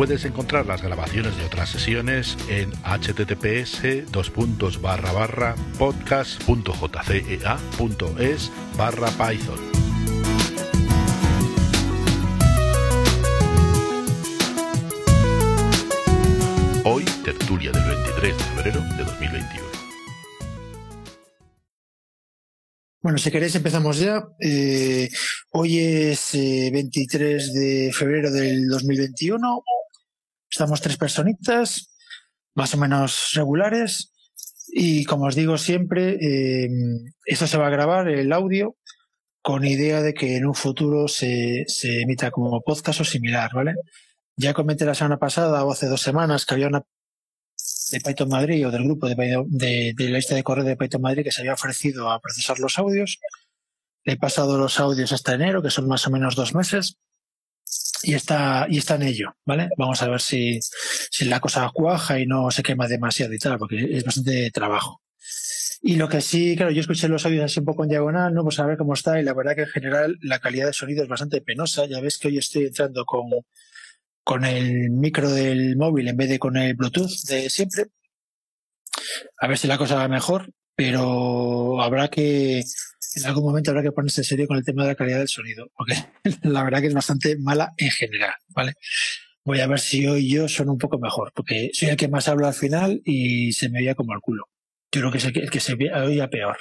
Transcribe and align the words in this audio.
Puedes 0.00 0.24
encontrar 0.24 0.64
las 0.64 0.80
grabaciones 0.80 1.36
de 1.36 1.44
otras 1.44 1.68
sesiones 1.68 2.38
en 2.48 2.70
https 2.70 3.82
podcast.jcea.es 5.76 8.50
barra 8.78 9.10
python. 9.10 9.58
Hoy, 16.86 17.04
tertulia 17.22 17.70
del 17.70 17.84
23 17.84 18.38
de 18.38 18.44
febrero 18.44 18.80
de 18.96 19.04
2021. 19.04 19.68
Bueno, 23.02 23.18
si 23.18 23.30
queréis 23.30 23.54
empezamos 23.54 23.98
ya. 23.98 24.26
Eh, 24.40 25.10
hoy 25.50 25.78
es 25.78 26.30
23 26.32 27.22
eh, 27.22 27.58
de 27.58 27.92
febrero 27.92 28.30
del 28.30 28.66
2021. 28.66 29.62
Estamos 30.50 30.80
tres 30.80 30.96
personitas, 30.96 31.94
más 32.54 32.74
o 32.74 32.78
menos 32.78 33.30
regulares. 33.34 34.12
Y 34.66 35.04
como 35.04 35.26
os 35.26 35.36
digo 35.36 35.56
siempre, 35.58 36.16
eh, 36.20 36.68
esto 37.24 37.46
se 37.46 37.56
va 37.56 37.68
a 37.68 37.70
grabar, 37.70 38.08
el 38.08 38.32
audio, 38.32 38.76
con 39.42 39.64
idea 39.64 40.02
de 40.02 40.12
que 40.12 40.36
en 40.36 40.46
un 40.46 40.54
futuro 40.54 41.08
se, 41.08 41.64
se 41.66 42.02
emita 42.02 42.30
como 42.30 42.60
podcast 42.62 43.00
o 43.00 43.04
similar, 43.04 43.50
¿vale? 43.54 43.74
Ya 44.36 44.54
comenté 44.54 44.84
la 44.84 44.94
semana 44.94 45.18
pasada 45.18 45.64
o 45.64 45.72
hace 45.72 45.86
dos 45.86 46.02
semanas 46.02 46.44
que 46.44 46.54
había 46.54 46.68
una 46.68 46.82
de 47.92 48.00
Python 48.00 48.28
Madrid 48.28 48.66
o 48.66 48.70
del 48.70 48.84
grupo 48.84 49.08
de, 49.08 49.14
de, 49.48 49.92
de, 49.96 50.08
la 50.08 50.18
lista 50.18 50.34
de 50.34 50.44
correo 50.44 50.64
de 50.64 50.76
Python 50.76 51.02
Madrid 51.02 51.24
que 51.24 51.32
se 51.32 51.42
había 51.42 51.54
ofrecido 51.54 52.10
a 52.10 52.20
procesar 52.20 52.58
los 52.58 52.78
audios. 52.78 53.18
Le 54.04 54.14
he 54.14 54.16
pasado 54.16 54.58
los 54.58 54.80
audios 54.80 55.12
hasta 55.12 55.34
enero, 55.34 55.62
que 55.62 55.70
son 55.70 55.86
más 55.88 56.06
o 56.06 56.10
menos 56.10 56.34
dos 56.36 56.54
meses 56.54 56.98
y 58.02 58.14
está, 58.14 58.66
y 58.68 58.78
está 58.78 58.94
en 58.94 59.02
ello, 59.02 59.36
¿vale? 59.44 59.68
Vamos 59.76 60.02
a 60.02 60.08
ver 60.08 60.20
si, 60.20 60.58
si 61.10 61.24
la 61.26 61.40
cosa 61.40 61.70
cuaja 61.72 62.18
y 62.18 62.26
no 62.26 62.50
se 62.50 62.62
quema 62.62 62.88
demasiado 62.88 63.32
y 63.34 63.38
tal, 63.38 63.58
porque 63.58 63.88
es 63.90 64.04
bastante 64.04 64.50
trabajo. 64.50 65.02
Y 65.82 65.96
lo 65.96 66.08
que 66.08 66.20
sí, 66.20 66.56
claro, 66.56 66.72
yo 66.72 66.80
escuché 66.80 67.08
los 67.08 67.24
audios 67.24 67.44
así 67.44 67.60
un 67.60 67.64
poco 67.64 67.84
en 67.84 67.90
diagonal, 67.90 68.34
¿no? 68.34 68.42
Pues 68.42 68.58
a 68.58 68.66
ver 68.66 68.76
cómo 68.76 68.94
está, 68.94 69.18
y 69.18 69.22
la 69.22 69.32
verdad 69.32 69.54
que 69.54 69.62
en 69.62 69.68
general 69.68 70.18
la 70.22 70.38
calidad 70.38 70.66
de 70.66 70.72
sonido 70.74 71.02
es 71.02 71.08
bastante 71.08 71.40
penosa. 71.40 71.86
Ya 71.86 72.00
ves 72.00 72.18
que 72.18 72.28
hoy 72.28 72.38
estoy 72.38 72.66
entrando 72.66 73.04
con, 73.06 73.30
con 74.22 74.44
el 74.44 74.90
micro 74.90 75.30
del 75.30 75.76
móvil 75.76 76.08
en 76.08 76.16
vez 76.16 76.28
de 76.28 76.38
con 76.38 76.56
el 76.56 76.74
Bluetooth 76.74 77.22
de 77.28 77.48
siempre. 77.48 77.86
A 79.38 79.46
ver 79.48 79.58
si 79.58 79.68
la 79.68 79.78
cosa 79.78 79.96
va 79.96 80.08
mejor, 80.08 80.50
pero 80.74 81.80
habrá 81.80 82.08
que, 82.08 82.62
en 83.14 83.26
algún 83.26 83.44
momento 83.44 83.70
habrá 83.70 83.82
que 83.82 83.92
ponerse 83.92 84.20
en 84.20 84.24
serio 84.24 84.46
con 84.46 84.56
el 84.56 84.64
tema 84.64 84.82
de 84.82 84.88
la 84.88 84.94
calidad 84.94 85.18
del 85.18 85.28
sonido, 85.28 85.70
porque 85.76 85.94
la 86.42 86.62
verdad 86.62 86.80
que 86.80 86.86
es 86.86 86.94
bastante 86.94 87.36
mala 87.38 87.72
en 87.76 87.90
general, 87.90 88.34
¿vale? 88.48 88.74
Voy 89.44 89.60
a 89.60 89.66
ver 89.66 89.80
si 89.80 90.06
hoy 90.06 90.28
yo 90.28 90.48
sueno 90.48 90.72
un 90.72 90.78
poco 90.78 90.98
mejor, 90.98 91.32
porque 91.34 91.70
soy 91.72 91.88
el 91.88 91.96
que 91.96 92.08
más 92.08 92.28
habla 92.28 92.48
al 92.48 92.54
final 92.54 93.00
y 93.04 93.52
se 93.52 93.68
me 93.68 93.80
veía 93.80 93.94
como 93.94 94.12
el 94.12 94.20
culo. 94.20 94.44
Yo 94.92 95.00
creo 95.00 95.12
que 95.12 95.18
es 95.18 95.24
el 95.24 95.50
que, 95.50 95.60
se 95.60 95.74
oía 95.74 96.28
peor. 96.28 96.58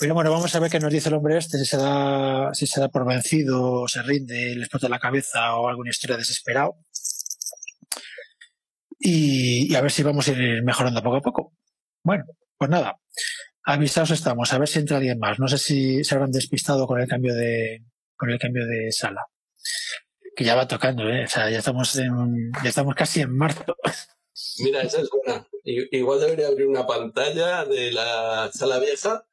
Pero 0.00 0.14
bueno, 0.14 0.30
vamos 0.30 0.54
a 0.54 0.60
ver 0.60 0.70
qué 0.70 0.80
nos 0.80 0.92
dice 0.92 1.08
el 1.08 1.14
hombre 1.14 1.36
este, 1.38 1.58
si 1.58 1.64
se 1.64 1.76
da, 1.76 2.52
si 2.54 2.66
se 2.66 2.80
da 2.80 2.88
por 2.88 3.06
vencido, 3.06 3.86
se 3.86 4.02
rinde, 4.02 4.54
le 4.54 4.62
explota 4.62 4.88
la 4.88 4.98
cabeza 4.98 5.56
o 5.56 5.68
alguna 5.68 5.90
historia 5.90 6.16
desesperado. 6.16 6.76
Y 8.98 9.74
a 9.74 9.80
ver 9.80 9.90
si 9.90 10.02
vamos 10.02 10.26
a 10.28 10.32
ir 10.32 10.62
mejorando 10.64 11.02
poco 11.02 11.16
a 11.16 11.20
poco. 11.20 11.52
Bueno, 12.02 12.24
pues 12.56 12.70
nada, 12.70 12.96
avisados 13.68 14.12
estamos, 14.12 14.50
a 14.52 14.58
ver 14.58 14.66
si 14.66 14.78
entra 14.78 14.96
alguien 14.96 15.18
más. 15.18 15.38
No 15.38 15.46
sé 15.46 15.58
si 15.58 16.02
se 16.02 16.14
habrán 16.14 16.32
despistado 16.32 16.86
con 16.86 17.00
el 17.00 17.06
cambio 17.06 17.34
de, 17.34 17.84
con 18.16 18.30
el 18.30 18.38
cambio 18.38 18.66
de 18.66 18.90
sala. 18.90 19.26
Que 20.34 20.44
ya 20.44 20.54
va 20.54 20.66
tocando, 20.66 21.06
¿eh? 21.08 21.24
O 21.24 21.28
sea, 21.28 21.50
ya 21.50 21.58
estamos 21.58 21.94
en, 21.96 22.50
ya 22.62 22.70
estamos 22.70 22.94
casi 22.94 23.20
en 23.20 23.36
marzo. 23.36 23.76
Mira, 24.60 24.82
esa 24.82 25.02
es 25.02 25.10
buena. 25.10 25.46
Igual 25.64 26.20
debería 26.20 26.48
abrir 26.48 26.66
una 26.66 26.86
pantalla 26.86 27.66
de 27.66 27.92
la 27.92 28.50
sala 28.52 28.78
vieja. 28.78 29.26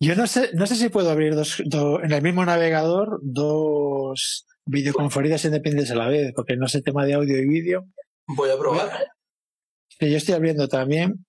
Yo 0.00 0.14
no 0.14 0.26
sé, 0.26 0.50
no 0.54 0.66
sé 0.66 0.76
si 0.76 0.88
puedo 0.88 1.10
abrir 1.10 1.34
dos, 1.34 1.62
dos 1.66 2.02
en 2.02 2.12
el 2.12 2.22
mismo 2.22 2.44
navegador 2.44 3.18
dos 3.22 4.46
videoconferidas 4.64 5.44
independientes 5.44 5.90
a 5.90 5.96
la 5.96 6.08
vez, 6.08 6.32
porque 6.34 6.56
no 6.56 6.68
sé 6.68 6.80
tema 6.80 7.04
de 7.04 7.14
audio 7.14 7.36
y 7.36 7.46
vídeo. 7.46 7.86
Voy 8.28 8.48
a 8.48 8.58
probar. 8.58 9.08
Yo 10.00 10.16
estoy 10.16 10.34
abriendo 10.34 10.68
también 10.68 11.25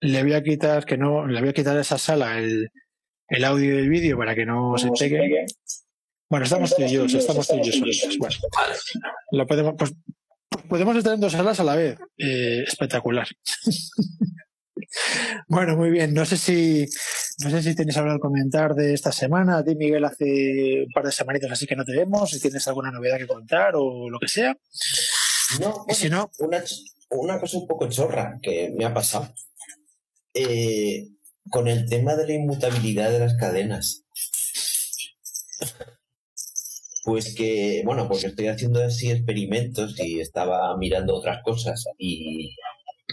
le 0.00 0.22
voy 0.22 0.34
a 0.34 0.42
quitar 0.42 0.84
que 0.84 0.96
no, 0.96 1.26
le 1.26 1.40
voy 1.40 1.50
a 1.50 1.54
quitar 1.54 1.76
a 1.76 1.80
esa 1.80 1.98
sala 1.98 2.38
el, 2.38 2.70
el 3.28 3.44
audio 3.44 3.74
y 3.74 3.78
el 3.78 3.88
vídeo 3.88 4.18
para 4.18 4.34
que 4.34 4.46
no 4.46 4.76
se 4.78 4.90
pegue. 4.90 5.46
Bueno, 6.28 6.44
estamos 6.44 6.74
tú 6.74 6.82
y 6.82 6.88
yo, 6.88 7.04
estamos 7.04 7.46
tú 7.46 7.56
y 7.56 7.62
yo 7.62 7.72
solitos. 7.72 8.18
Bueno, 8.18 8.36
lo 9.30 9.46
podemos, 9.46 9.74
pues, 9.78 9.92
podemos 10.68 10.96
estar 10.96 11.14
en 11.14 11.20
dos 11.20 11.32
salas 11.32 11.60
a 11.60 11.64
la 11.64 11.76
vez. 11.76 11.98
Eh, 12.18 12.64
espectacular. 12.66 13.26
bueno, 15.48 15.76
muy 15.76 15.90
bien. 15.90 16.12
No 16.14 16.24
sé 16.24 16.36
si, 16.36 16.86
no 17.42 17.50
sé 17.50 17.62
si 17.62 17.74
tienes 17.74 17.96
algo 17.96 18.14
que 18.14 18.20
comentar 18.20 18.74
de 18.74 18.94
esta 18.94 19.12
semana. 19.12 19.58
A 19.58 19.64
ti, 19.64 19.74
Miguel, 19.76 20.04
hace 20.04 20.84
un 20.86 20.92
par 20.92 21.04
de 21.04 21.12
semanitas 21.12 21.50
así 21.50 21.66
que 21.66 21.76
no 21.76 21.84
te 21.84 21.96
vemos. 21.96 22.30
Si 22.30 22.40
tienes 22.40 22.66
alguna 22.68 22.90
novedad 22.90 23.18
que 23.18 23.26
contar 23.26 23.74
o 23.76 24.08
lo 24.10 24.18
que 24.18 24.28
sea. 24.28 24.56
No, 25.60 25.84
bueno, 25.84 25.94
si 25.94 26.08
no, 26.08 26.30
una, 26.38 26.64
una 27.10 27.38
cosa 27.38 27.58
un 27.58 27.66
poco 27.66 27.88
chorra 27.88 28.38
que 28.42 28.72
me 28.76 28.86
ha 28.86 28.94
pasado 28.94 29.32
eh, 30.34 31.08
con 31.50 31.68
el 31.68 31.88
tema 31.88 32.16
de 32.16 32.26
la 32.26 32.34
inmutabilidad 32.34 33.10
de 33.10 33.20
las 33.20 33.34
cadenas. 33.34 34.04
Pues 37.04 37.34
que, 37.34 37.82
bueno, 37.84 38.08
porque 38.08 38.28
estoy 38.28 38.48
haciendo 38.48 38.82
así 38.82 39.10
experimentos 39.10 39.94
y 40.00 40.20
estaba 40.20 40.76
mirando 40.78 41.14
otras 41.14 41.42
cosas 41.44 41.84
y, 41.98 42.56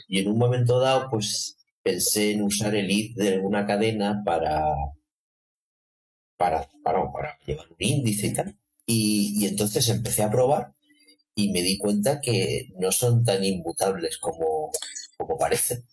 en 0.10 0.28
un 0.30 0.38
momento 0.38 0.80
dado, 0.80 1.10
pues 1.10 1.58
pensé 1.84 2.32
en 2.32 2.44
usar 2.44 2.76
el 2.76 2.90
id 2.90 3.16
de 3.18 3.34
alguna 3.34 3.66
cadena 3.66 4.22
para, 4.26 4.74
para, 6.38 6.70
para, 6.84 7.12
para 7.12 7.38
llevar 7.46 7.68
un 7.70 7.76
índice 7.80 8.28
y 8.28 8.34
tal. 8.34 8.58
Y, 8.86 9.44
y 9.44 9.48
entonces 9.48 9.88
empecé 9.90 10.24
a 10.24 10.32
probar 10.32 10.74
y 11.36 11.52
me 11.52 11.62
di 11.62 11.78
cuenta 11.78 12.22
que 12.22 12.70
no 12.80 12.92
son 12.92 13.24
tan 13.24 13.44
inmutables 13.44 14.18
como, 14.18 14.72
como 15.18 15.38
parecen. 15.38 15.84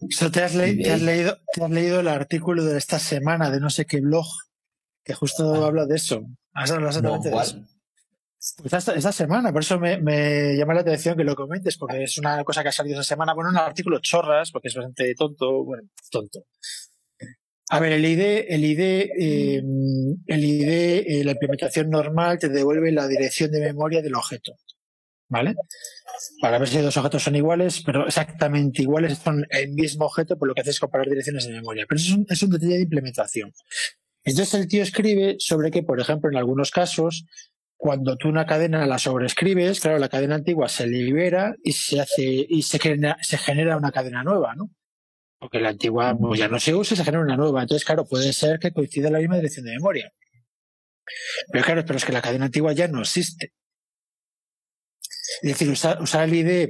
O 0.00 0.06
sea, 0.10 0.30
¿te, 0.30 0.42
has 0.42 0.54
le- 0.54 0.74
te 0.76 0.92
has 0.92 1.00
leído, 1.02 1.38
te 1.52 1.64
has 1.64 1.70
leído 1.70 2.00
el 2.00 2.08
artículo 2.08 2.64
de 2.64 2.76
esta 2.78 2.98
semana 2.98 3.50
de 3.50 3.60
no 3.60 3.70
sé 3.70 3.84
qué 3.86 4.00
blog 4.00 4.26
que 5.04 5.14
justo 5.14 5.54
Ah. 5.64 5.66
habla 5.68 5.86
de 5.86 5.96
eso. 5.96 6.26
Has 6.52 6.70
hablado 6.70 7.00
No, 7.02 7.16
exactamente 7.16 7.30
de 7.30 7.42
eso. 7.42 7.76
Pues 8.58 8.72
esta, 8.74 8.94
esta 8.94 9.12
semana, 9.12 9.52
por 9.52 9.62
eso 9.62 9.78
me, 9.80 9.98
me 9.98 10.54
llama 10.56 10.74
la 10.74 10.80
atención 10.82 11.16
que 11.16 11.24
lo 11.24 11.34
comentes, 11.34 11.76
porque 11.78 12.04
es 12.04 12.16
una 12.18 12.44
cosa 12.44 12.62
que 12.62 12.68
ha 12.68 12.72
salido 12.72 13.00
esta 13.00 13.14
semana. 13.14 13.34
Bueno, 13.34 13.50
un 13.50 13.56
artículo 13.56 13.98
chorras, 14.00 14.52
porque 14.52 14.68
es 14.68 14.74
bastante 14.74 15.14
tonto, 15.14 15.64
bueno, 15.64 15.88
tonto. 16.10 16.44
A 17.70 17.80
ver, 17.80 17.92
el 17.92 18.04
ID, 18.04 18.44
el 18.48 18.64
ID, 18.64 18.80
eh, 19.18 19.62
el 20.26 20.44
ID, 20.44 20.68
eh, 21.08 21.24
la 21.24 21.32
implementación 21.32 21.90
normal 21.90 22.38
te 22.38 22.48
devuelve 22.48 22.92
la 22.92 23.08
dirección 23.08 23.50
de 23.50 23.60
memoria 23.60 24.00
del 24.02 24.14
objeto, 24.14 24.52
¿vale? 25.28 25.54
Para 26.40 26.58
ver 26.58 26.68
si 26.68 26.78
dos 26.78 26.96
objetos 26.96 27.22
son 27.22 27.36
iguales, 27.36 27.82
pero 27.84 28.06
exactamente 28.06 28.82
iguales, 28.82 29.18
son 29.18 29.46
el 29.50 29.72
mismo 29.72 30.06
objeto, 30.06 30.38
por 30.38 30.48
lo 30.48 30.54
que 30.54 30.60
haces 30.62 30.74
es 30.74 30.80
comparar 30.80 31.08
direcciones 31.08 31.46
de 31.46 31.52
memoria. 31.52 31.84
Pero 31.88 31.98
eso 31.98 32.16
es 32.28 32.42
un, 32.42 32.50
detalle 32.50 32.76
de 32.76 32.82
implementación. 32.82 33.52
Entonces 34.24 34.54
el 34.54 34.68
tío 34.68 34.82
escribe 34.82 35.36
sobre 35.38 35.70
que, 35.70 35.82
por 35.82 36.00
ejemplo, 36.00 36.30
en 36.30 36.36
algunos 36.36 36.70
casos, 36.70 37.26
cuando 37.76 38.16
tú 38.16 38.28
una 38.28 38.46
cadena 38.46 38.86
la 38.86 38.98
sobreescribes, 38.98 39.80
claro, 39.80 39.98
la 39.98 40.08
cadena 40.08 40.36
antigua 40.36 40.68
se 40.68 40.86
libera 40.86 41.54
y 41.62 41.72
se 41.72 42.00
hace 42.00 42.46
y 42.48 42.62
se 42.62 42.78
genera, 42.78 43.16
se 43.20 43.38
genera 43.38 43.76
una 43.76 43.92
cadena 43.92 44.22
nueva, 44.22 44.54
¿no? 44.54 44.70
Porque 45.38 45.60
la 45.60 45.68
antigua 45.70 46.16
pues, 46.18 46.40
ya 46.40 46.48
no 46.48 46.58
se 46.58 46.74
usa 46.74 46.96
se 46.96 47.04
genera 47.04 47.22
una 47.22 47.36
nueva. 47.36 47.62
Entonces, 47.62 47.84
claro, 47.84 48.06
puede 48.06 48.32
ser 48.32 48.58
que 48.58 48.72
coincida 48.72 49.10
la 49.10 49.18
misma 49.18 49.36
dirección 49.36 49.66
de 49.66 49.72
memoria. 49.72 50.12
Pero 51.52 51.64
claro, 51.64 51.84
pero 51.84 51.98
es 51.98 52.04
que 52.04 52.12
la 52.12 52.22
cadena 52.22 52.46
antigua 52.46 52.72
ya 52.72 52.88
no 52.88 53.00
existe. 53.00 53.52
Es 55.42 55.50
decir, 55.50 55.68
usar, 55.70 56.00
usar 56.00 56.28
el 56.28 56.34
ID, 56.34 56.68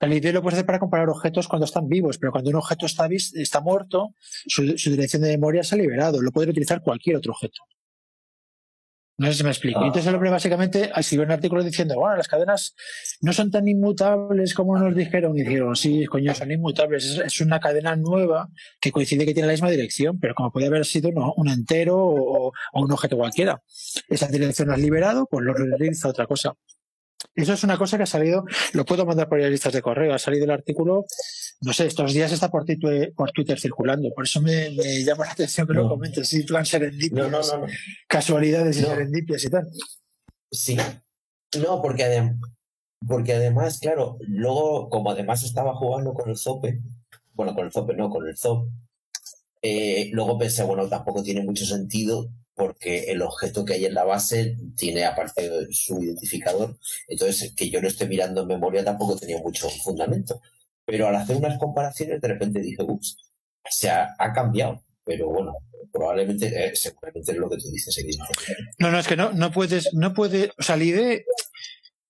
el 0.00 0.12
ID 0.12 0.32
lo 0.32 0.42
puedes 0.42 0.58
hacer 0.58 0.66
para 0.66 0.78
comparar 0.78 1.08
objetos 1.08 1.48
cuando 1.48 1.64
están 1.64 1.88
vivos, 1.88 2.18
pero 2.18 2.32
cuando 2.32 2.50
un 2.50 2.56
objeto 2.56 2.86
está, 2.86 3.08
está 3.34 3.60
muerto, 3.60 4.14
su, 4.46 4.78
su 4.78 4.90
dirección 4.90 5.22
de 5.22 5.30
memoria 5.30 5.62
se 5.62 5.74
ha 5.74 5.78
liberado. 5.78 6.20
Lo 6.20 6.30
puede 6.30 6.50
utilizar 6.50 6.82
cualquier 6.82 7.16
otro 7.16 7.32
objeto. 7.32 7.62
No 9.20 9.26
sé 9.26 9.34
si 9.34 9.42
me 9.42 9.50
explico. 9.50 9.80
Entonces 9.80 10.06
el 10.06 10.14
hombre 10.14 10.30
básicamente 10.30 10.92
escribió 10.94 11.26
un 11.26 11.32
artículo 11.32 11.64
diciendo, 11.64 11.96
bueno, 11.96 12.16
las 12.16 12.28
cadenas 12.28 12.76
no 13.20 13.32
son 13.32 13.50
tan 13.50 13.66
inmutables 13.66 14.54
como 14.54 14.78
nos 14.78 14.94
dijeron. 14.94 15.36
Y 15.36 15.42
dijeron, 15.42 15.74
sí, 15.74 16.06
coño, 16.06 16.32
son 16.36 16.52
inmutables. 16.52 17.20
Es, 17.24 17.40
una 17.40 17.58
cadena 17.58 17.96
nueva 17.96 18.48
que 18.80 18.92
coincide 18.92 19.26
que 19.26 19.34
tiene 19.34 19.48
la 19.48 19.54
misma 19.54 19.70
dirección, 19.70 20.20
pero 20.20 20.36
como 20.36 20.52
puede 20.52 20.68
haber 20.68 20.84
sido 20.84 21.10
un 21.36 21.48
entero 21.48 21.96
o, 21.98 22.52
un 22.74 22.92
objeto 22.92 23.16
cualquiera. 23.16 23.60
Esa 24.08 24.28
dirección 24.28 24.68
la 24.68 24.74
has 24.74 24.80
liberado, 24.80 25.26
pues 25.28 25.44
lo 25.44 25.52
realiza 25.52 26.08
otra 26.08 26.28
cosa. 26.28 26.54
Eso 27.38 27.52
es 27.52 27.62
una 27.62 27.78
cosa 27.78 27.96
que 27.96 28.02
ha 28.02 28.06
salido, 28.06 28.44
lo 28.72 28.84
puedo 28.84 29.06
mandar 29.06 29.28
por 29.28 29.40
las 29.40 29.48
listas 29.48 29.72
de 29.72 29.80
correo, 29.80 30.12
ha 30.12 30.18
salido 30.18 30.44
el 30.44 30.50
artículo, 30.50 31.04
no 31.60 31.72
sé, 31.72 31.86
estos 31.86 32.12
días 32.12 32.32
está 32.32 32.50
por, 32.50 32.64
Twitter, 32.64 33.12
por 33.14 33.30
Twitter 33.30 33.60
circulando, 33.60 34.10
por 34.12 34.24
eso 34.24 34.42
me, 34.42 34.74
llama 35.04 35.24
la 35.24 35.32
atención 35.32 35.64
que 35.64 35.74
lo 35.74 35.88
comentes, 35.88 36.28
sí, 36.28 36.42
plan 36.42 36.66
serendipias, 36.66 37.30
no, 37.30 37.40
no, 37.40 37.66
casualidades 38.08 38.78
y 38.78 38.80
serendipias 38.80 39.44
y 39.44 39.50
tal. 39.50 39.68
Sí, 40.50 40.76
no, 41.62 41.80
porque, 41.80 42.32
porque 43.06 43.34
además, 43.34 43.78
claro, 43.78 44.18
luego, 44.22 44.88
como 44.88 45.12
además 45.12 45.44
estaba 45.44 45.76
jugando 45.76 46.14
con 46.14 46.28
el 46.30 46.36
Zope, 46.36 46.80
bueno, 47.34 47.54
con 47.54 47.66
el 47.66 47.72
Zope 47.72 47.94
no, 47.94 48.10
con 48.10 48.26
el 48.26 48.36
Zop, 48.36 48.68
eh, 49.62 50.10
luego 50.12 50.36
pensé, 50.38 50.64
bueno, 50.64 50.88
tampoco 50.88 51.22
tiene 51.22 51.44
mucho 51.44 51.64
sentido 51.64 52.32
porque 52.58 53.04
el 53.04 53.22
objeto 53.22 53.64
que 53.64 53.74
hay 53.74 53.86
en 53.86 53.94
la 53.94 54.04
base 54.04 54.56
tiene 54.76 55.04
aparte 55.04 55.68
su 55.70 56.02
identificador, 56.02 56.76
entonces 57.06 57.54
que 57.54 57.70
yo 57.70 57.80
no 57.80 57.86
esté 57.86 58.08
mirando 58.08 58.42
en 58.42 58.48
memoria 58.48 58.84
tampoco 58.84 59.16
tenía 59.16 59.38
mucho 59.38 59.70
fundamento. 59.70 60.42
Pero 60.84 61.06
al 61.06 61.14
hacer 61.14 61.36
unas 61.36 61.58
comparaciones 61.58 62.20
de 62.20 62.28
repente 62.28 62.60
dije, 62.60 62.82
ups, 62.82 63.16
se 63.70 63.88
ha, 63.90 64.16
cambiado, 64.34 64.82
pero 65.04 65.28
bueno, 65.28 65.54
probablemente, 65.92 66.46
eh, 66.46 66.74
seguramente 66.74 67.32
es 67.32 67.38
lo 67.38 67.48
que 67.48 67.58
tú 67.58 67.70
dices. 67.70 67.96
No, 68.78 68.90
no, 68.90 68.98
es 68.98 69.06
que 69.06 69.16
no, 69.16 69.32
no 69.32 69.52
puedes, 69.52 69.94
no 69.94 70.12
puede, 70.12 70.50
o 70.58 70.62
sea, 70.62 70.74
el 70.74 70.82
ID, 70.82 71.20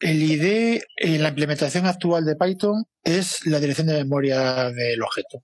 el 0.01 0.23
ID 0.23 0.81
en 0.97 1.23
la 1.23 1.29
implementación 1.29 1.87
actual 1.87 2.25
de 2.25 2.37
Python 2.37 2.85
es 3.05 3.45
la 3.47 3.61
dirección 3.61 3.89
de 3.89 3.95
memoria 3.95 4.71
del 4.71 5.03
objeto. 5.03 5.43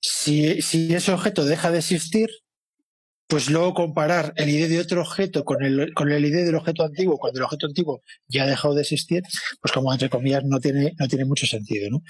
Si, 0.00 0.62
si 0.62 0.94
ese 0.94 1.10
objeto 1.10 1.44
deja 1.44 1.72
de 1.72 1.78
existir, 1.78 2.28
pues 3.28 3.50
luego 3.50 3.74
comparar 3.74 4.32
el 4.36 4.48
ID 4.48 4.68
de 4.68 4.80
otro 4.80 5.02
objeto 5.02 5.44
con 5.44 5.62
el, 5.62 5.92
con 5.94 6.10
el 6.10 6.24
ID 6.24 6.46
del 6.46 6.54
objeto 6.54 6.82
antiguo, 6.82 7.18
cuando 7.18 7.38
el 7.38 7.44
objeto 7.44 7.66
antiguo 7.66 8.02
ya 8.26 8.44
ha 8.44 8.46
dejado 8.46 8.74
de 8.74 8.80
existir, 8.80 9.22
pues 9.60 9.70
como 9.72 9.92
entre 9.92 10.08
comillas 10.08 10.44
no 10.44 10.58
tiene, 10.58 10.94
no 10.98 11.06
tiene 11.06 11.26
mucho 11.26 11.46
sentido, 11.46 11.90
¿no? 11.90 12.02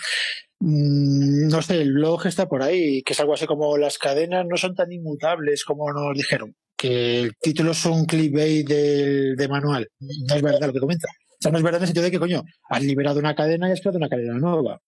Mm, 0.61 1.49
no 1.49 1.61
sé, 1.61 1.83
el 1.83 1.93
blog 1.93 2.27
está 2.27 2.49
por 2.49 2.63
ahí, 2.63 3.03
que 3.03 3.15
es 3.15 3.21
algo 3.21 3.35
así 3.35 3.47
como 3.47 3.77
las 3.77 3.99
cadenas 3.99 4.47
no 4.49 4.57
son 4.57 4.75
tan 4.77 4.93
inmutables 4.93 5.65
como 5.65 5.93
nos 5.93 6.17
dijeron, 6.17 6.55
que 6.77 7.21
el 7.21 7.37
título 7.41 7.73
es 7.73 7.85
un 7.85 8.07
clickbait 8.07 8.67
del, 8.67 9.37
de 9.37 9.49
manual. 9.49 9.89
No 9.99 10.35
es 10.37 10.43
verdad 10.43 10.69
lo 10.69 10.73
que 10.73 10.81
comenta. 10.81 11.09
O 11.09 11.41
sea, 11.41 11.51
no 11.51 11.59
es 11.59 11.65
verdad 11.65 11.79
en 11.79 11.83
el 11.83 11.89
sentido 11.89 12.05
de 12.05 12.11
que, 12.13 12.19
coño, 12.21 12.45
has 12.71 12.83
liberado 12.83 13.19
una 13.19 13.35
cadena 13.35 13.69
y 13.69 13.73
has 13.73 13.81
creado 13.81 13.99
una 13.99 14.09
cadena 14.09 14.35
nueva 14.35 14.81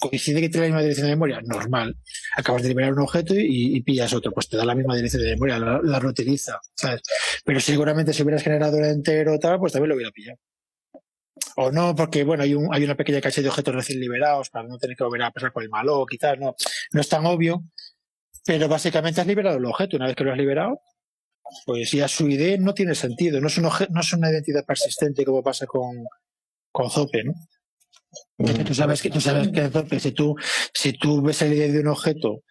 coincide 0.00 0.40
que 0.40 0.48
tiene 0.48 0.68
la 0.68 0.74
misma 0.74 0.82
dirección 0.82 1.06
de 1.06 1.12
memoria, 1.12 1.40
normal. 1.42 1.96
Acabas 2.36 2.62
de 2.62 2.68
liberar 2.68 2.92
un 2.92 3.00
objeto 3.00 3.34
y, 3.36 3.80
pillas 3.82 4.12
otro, 4.12 4.32
pues 4.32 4.48
te 4.48 4.56
da 4.56 4.64
la 4.64 4.74
misma 4.74 4.94
dirección 4.94 5.22
de 5.22 5.30
memoria, 5.30 5.58
la, 5.58 5.98
reutiliza, 5.98 6.60
¿sabes? 6.74 7.02
Pero 7.44 7.60
seguramente 7.60 8.12
si 8.12 8.22
hubieras 8.22 8.42
generado 8.42 8.76
un 8.76 8.84
entero 8.84 9.38
tal, 9.38 9.58
pues 9.58 9.72
también 9.72 9.90
lo 9.90 9.94
hubiera 9.96 10.10
pillado. 10.10 10.38
O 11.56 11.70
no, 11.70 11.94
porque 11.94 12.24
bueno, 12.24 12.42
hay, 12.42 12.54
un, 12.54 12.74
hay 12.74 12.84
una 12.84 12.96
pequeña 12.96 13.20
caché 13.20 13.42
de 13.42 13.48
objetos 13.48 13.74
recién 13.74 14.00
liberados 14.00 14.50
para 14.50 14.66
no 14.66 14.78
tener 14.78 14.96
que 14.96 15.04
volver 15.04 15.22
a 15.22 15.30
pasar 15.30 15.52
por 15.52 15.62
el 15.62 15.70
y 16.10 16.18
tal, 16.18 16.40
no, 16.40 16.54
no 16.92 17.00
es 17.00 17.08
tan 17.08 17.26
obvio. 17.26 17.62
Pero 18.44 18.68
básicamente 18.68 19.20
has 19.20 19.26
liberado 19.26 19.56
el 19.56 19.64
objeto. 19.64 19.96
Una 19.96 20.06
vez 20.06 20.16
que 20.16 20.24
lo 20.24 20.32
has 20.32 20.38
liberado, 20.38 20.80
pues 21.64 21.90
ya 21.92 22.08
su 22.08 22.28
ID 22.28 22.58
no 22.58 22.74
tiene 22.74 22.94
sentido. 22.94 23.40
No 23.40 23.46
es, 23.46 23.56
un 23.56 23.64
no 23.64 24.00
es 24.00 24.12
una 24.12 24.30
identidad 24.30 24.64
persistente 24.66 25.24
como 25.24 25.42
pasa 25.42 25.66
con, 25.66 26.04
con 26.70 26.90
Zope, 26.90 27.24
¿no? 27.24 27.32
Tú 28.64 28.74
sabes 28.74 29.02
que 29.02 29.10
tú 29.10 29.20
sabes 29.20 29.48
que, 29.48 30.00
si 30.00 30.12
tú 30.12 30.34
si 30.72 30.92
tú 30.92 31.22
ves 31.22 31.42
el 31.42 31.52
ID 31.52 31.72
de 31.72 31.80
un 31.80 31.88
objeto 31.88 32.42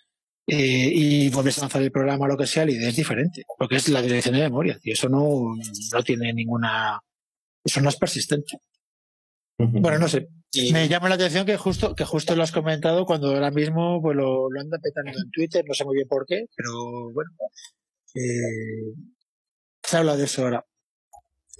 eh, 0.47 0.89
y 0.93 1.29
vuelves 1.29 1.57
a 1.57 1.61
lanzar 1.61 1.81
el 1.81 1.91
programa 1.91 2.25
o 2.25 2.27
lo 2.27 2.37
que 2.37 2.47
sea, 2.47 2.63
el 2.63 2.71
ID 2.71 2.87
es 2.87 2.95
diferente, 2.95 3.43
porque 3.57 3.77
es 3.77 3.87
la 3.89 4.01
dirección 4.01 4.35
de 4.35 4.41
memoria, 4.41 4.77
y 4.83 4.91
eso 4.91 5.07
no, 5.09 5.55
no 5.93 6.03
tiene 6.03 6.33
ninguna, 6.33 6.99
eso 7.63 7.81
no 7.81 7.89
es 7.89 7.95
persistente. 7.95 8.57
Bueno, 9.57 9.99
no 9.99 10.07
sé. 10.07 10.27
Me 10.71 10.87
llama 10.87 11.09
la 11.09 11.15
atención 11.15 11.45
que 11.45 11.57
justo, 11.57 11.95
que 11.95 12.05
justo 12.05 12.35
lo 12.35 12.43
has 12.43 12.51
comentado 12.51 13.05
cuando 13.05 13.29
ahora 13.29 13.51
mismo 13.51 14.01
pues 14.01 14.15
lo, 14.15 14.49
lo 14.49 14.59
anda 14.59 14.77
petando 14.79 15.11
en 15.11 15.31
Twitter, 15.31 15.63
no 15.67 15.73
sé 15.73 15.85
muy 15.85 15.95
bien 15.95 16.07
por 16.07 16.25
qué, 16.25 16.45
pero 16.55 17.11
bueno. 17.11 17.31
Eh, 18.15 18.93
se 19.83 19.97
habla 19.97 20.15
de 20.15 20.25
eso 20.25 20.43
ahora. 20.43 20.65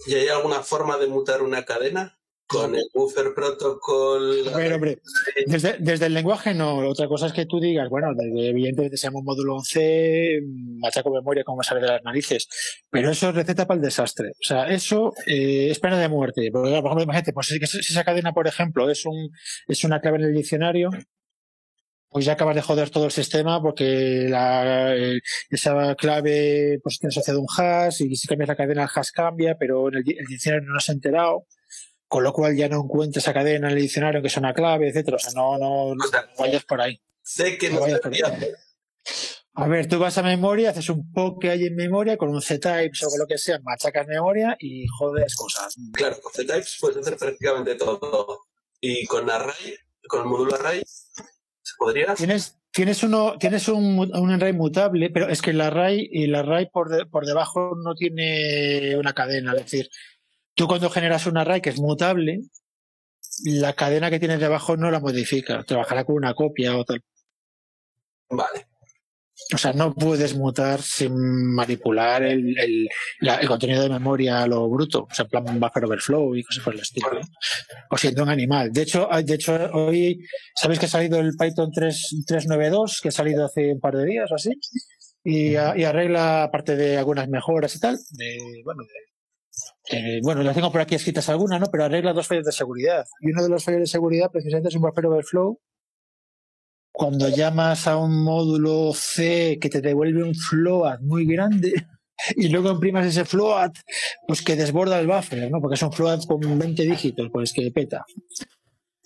¿Y 0.05 0.15
hay 0.15 0.27
alguna 0.27 0.61
forma 0.61 0.97
de 0.97 1.07
mutar 1.07 1.41
una 1.41 1.65
cadena? 1.65 2.19
Con 2.53 2.75
el 2.75 2.85
buffer 2.93 3.33
protocol. 3.33 4.43
Ver, 4.55 4.73
hombre, 4.73 5.01
desde, 5.47 5.77
desde, 5.79 6.05
el 6.05 6.13
lenguaje 6.13 6.53
no. 6.53 6.77
Otra 6.87 7.07
cosa 7.07 7.27
es 7.27 7.33
que 7.33 7.45
tú 7.45 7.59
digas, 7.59 7.89
bueno, 7.89 8.09
evidentemente 8.19 8.97
se 8.97 9.07
llama 9.07 9.19
un 9.19 9.25
módulo 9.25 9.55
11, 9.55 10.39
machaco 10.79 11.11
memoria 11.11 11.43
como 11.43 11.63
sale 11.63 11.81
de 11.81 11.87
las 11.87 12.03
narices, 12.03 12.47
pero 12.89 13.09
eso 13.11 13.29
es 13.29 13.35
receta 13.35 13.65
para 13.67 13.77
el 13.77 13.83
desastre. 13.83 14.29
O 14.29 14.43
sea, 14.43 14.67
eso 14.69 15.13
eh, 15.25 15.69
es 15.71 15.79
pena 15.79 15.99
de 15.99 16.09
muerte. 16.09 16.49
Porque, 16.51 16.69
por 16.69 16.85
ejemplo, 16.85 17.03
imagínate, 17.03 17.33
pues 17.33 17.47
si 17.47 17.57
esa 17.57 18.03
cadena, 18.03 18.33
por 18.33 18.47
ejemplo, 18.47 18.89
es, 18.89 19.05
un, 19.05 19.29
es 19.67 19.83
una 19.83 19.99
clave 19.99 20.17
en 20.17 20.25
el 20.25 20.33
diccionario, 20.33 20.89
pues 22.13 22.25
ya 22.25 22.33
acabas 22.33 22.55
de 22.55 22.61
joder 22.61 22.91
todo 22.91 23.05
el 23.05 23.11
sistema 23.11 23.59
porque 23.59 24.27
la, 24.29 24.95
esa 25.49 25.95
clave 25.95 26.79
pues 26.83 26.99
tiene 26.99 27.09
asociado 27.09 27.41
un 27.41 27.47
hash 27.57 28.03
y 28.03 28.15
si 28.15 28.27
cambias 28.27 28.49
la 28.49 28.55
cadena 28.55 28.83
el 28.83 28.89
hash 28.93 29.09
cambia, 29.11 29.57
pero 29.59 29.89
en 29.89 29.95
el, 29.95 30.03
el 30.07 30.25
diccionario 30.27 30.69
no 30.69 30.79
se 30.79 30.91
ha 30.91 30.95
enterado 30.95 31.47
con 32.13 32.23
lo 32.23 32.31
cual 32.31 32.55
ya 32.55 32.69
no 32.69 32.83
encuentras 32.83 33.23
esa 33.23 33.33
cadena 33.33 33.69
en 33.69 33.73
el 33.73 33.81
diccionario 33.81 34.21
que 34.21 34.27
es 34.27 34.37
una 34.37 34.53
clave, 34.53 34.87
etcétera. 34.87 35.17
O 35.17 35.19
sea, 35.19 35.31
no, 35.33 35.57
no, 35.57 35.95
vayas 36.37 36.63
por 36.63 36.79
ahí. 36.79 37.01
Sé 37.23 37.57
que 37.57 37.71
no, 37.71 37.79
vayas 37.79 38.01
por 38.01 38.13
ahí. 38.13 38.21
A 39.55 39.67
ver, 39.67 39.87
tú 39.87 39.97
vas 39.97 40.15
a 40.19 40.21
memoria, 40.21 40.69
haces 40.69 40.91
un 40.91 41.11
poco 41.11 41.39
que 41.39 41.49
hay 41.49 41.65
en 41.65 41.75
memoria 41.75 42.15
con 42.15 42.29
un 42.29 42.39
Z-Types 42.39 43.01
o 43.01 43.09
con 43.09 43.17
lo 43.17 43.25
que 43.25 43.39
sea, 43.39 43.57
machacas 43.63 44.05
memoria 44.05 44.55
y 44.59 44.85
jodes 44.95 45.33
cosas. 45.33 45.75
Claro, 45.91 46.21
con 46.21 46.31
Z-Types 46.31 46.77
puedes 46.79 46.97
hacer 46.97 47.17
prácticamente 47.17 47.73
todo. 47.73 48.43
Y 48.79 49.07
con 49.07 49.27
Array, 49.31 49.75
con 50.07 50.21
el 50.21 50.27
módulo 50.27 50.53
Array, 50.53 50.83
¿se 50.85 51.73
podría? 51.79 52.13
Tienes, 52.13 52.59
tienes 52.71 53.01
uno, 53.01 53.39
tienes 53.39 53.67
un, 53.69 53.97
un 53.97 54.31
array 54.31 54.53
mutable, 54.53 55.09
pero 55.09 55.29
es 55.29 55.41
que 55.41 55.49
el 55.49 55.61
array, 55.61 56.11
el 56.13 56.35
array 56.35 56.69
por, 56.69 57.09
por 57.09 57.25
debajo 57.25 57.71
no 57.83 57.95
tiene 57.95 58.97
una 58.97 59.13
cadena, 59.13 59.53
es 59.53 59.63
decir, 59.63 59.89
Tú 60.55 60.67
cuando 60.67 60.89
generas 60.89 61.25
un 61.25 61.37
array 61.37 61.61
que 61.61 61.71
es 61.71 61.79
mutable, 61.79 62.41
la 63.43 63.73
cadena 63.73 64.09
que 64.09 64.19
tienes 64.19 64.39
debajo 64.39 64.77
no 64.77 64.91
la 64.91 64.99
modifica, 64.99 65.63
trabajará 65.63 66.05
con 66.05 66.15
una 66.15 66.33
copia 66.33 66.77
o 66.77 66.85
tal. 66.85 67.01
Vale. 68.29 68.67
O 69.53 69.57
sea, 69.57 69.73
no 69.73 69.93
puedes 69.93 70.35
mutar 70.35 70.81
sin 70.81 71.13
manipular 71.53 72.21
el, 72.23 72.55
el, 72.57 73.47
contenido 73.47 73.81
de 73.81 73.89
memoria 73.89 74.43
a 74.43 74.47
lo 74.47 74.69
bruto, 74.69 75.07
o 75.09 75.13
sea, 75.13 75.25
en 75.25 75.29
plan 75.29 75.59
buffer 75.59 75.85
overflow 75.85 76.35
y 76.35 76.43
cosas 76.43 76.63
por 76.63 76.73
el 76.75 76.81
estilo. 76.81 77.19
O 77.89 77.97
siendo 77.97 78.23
un 78.23 78.29
animal. 78.29 78.71
De 78.71 78.83
hecho, 78.83 79.09
de 79.23 79.33
hecho, 79.33 79.53
hoy, 79.73 80.23
¿sabéis 80.55 80.79
que 80.79 80.85
ha 80.85 80.89
salido 80.89 81.19
el 81.19 81.31
Python 81.37 81.71
3, 81.73 82.23
392, 82.27 82.99
que 83.01 83.09
ha 83.09 83.11
salido 83.11 83.45
hace 83.45 83.73
un 83.73 83.79
par 83.79 83.97
de 83.97 84.05
días 84.05 84.31
o 84.31 84.35
así? 84.35 84.51
Y, 85.23 85.51
y 85.51 85.55
arregla, 85.55 86.43
aparte 86.43 86.75
de 86.75 86.97
algunas 86.97 87.27
mejoras 87.27 87.75
y 87.75 87.79
tal, 87.79 87.97
de, 88.11 88.61
bueno, 88.63 88.83
de 88.83 89.12
eh, 89.89 90.21
bueno, 90.23 90.43
las 90.43 90.55
tengo 90.55 90.71
por 90.71 90.81
aquí 90.81 90.95
escritas 90.95 91.27
algunas, 91.29 91.59
¿no? 91.59 91.67
Pero 91.71 91.85
arregla 91.85 92.13
dos 92.13 92.27
fallos 92.27 92.45
de 92.45 92.51
seguridad. 92.51 93.05
Y 93.19 93.31
uno 93.31 93.43
de 93.43 93.49
los 93.49 93.63
fallos 93.63 93.81
de 93.81 93.87
seguridad 93.87 94.31
precisamente 94.31 94.69
es 94.69 94.75
un 94.75 94.81
buffer 94.81 95.05
overflow. 95.05 95.59
Cuando 96.91 97.27
llamas 97.27 97.87
a 97.87 97.97
un 97.97 98.23
módulo 98.23 98.93
C 98.93 99.57
que 99.59 99.69
te 99.69 99.81
devuelve 99.81 100.23
un 100.23 100.35
float 100.35 101.01
muy 101.01 101.25
grande 101.25 101.73
y 102.35 102.49
luego 102.49 102.71
imprimas 102.71 103.05
ese 103.05 103.25
float, 103.25 103.73
pues 104.27 104.41
que 104.41 104.55
desborda 104.55 104.99
el 104.99 105.07
buffer, 105.07 105.51
¿no? 105.51 105.59
Porque 105.59 105.75
es 105.75 105.81
un 105.81 105.91
float 105.91 106.25
con 106.27 106.39
20 106.39 106.83
dígitos, 106.83 107.29
pues 107.31 107.51
que 107.51 107.71
peta. 107.71 108.05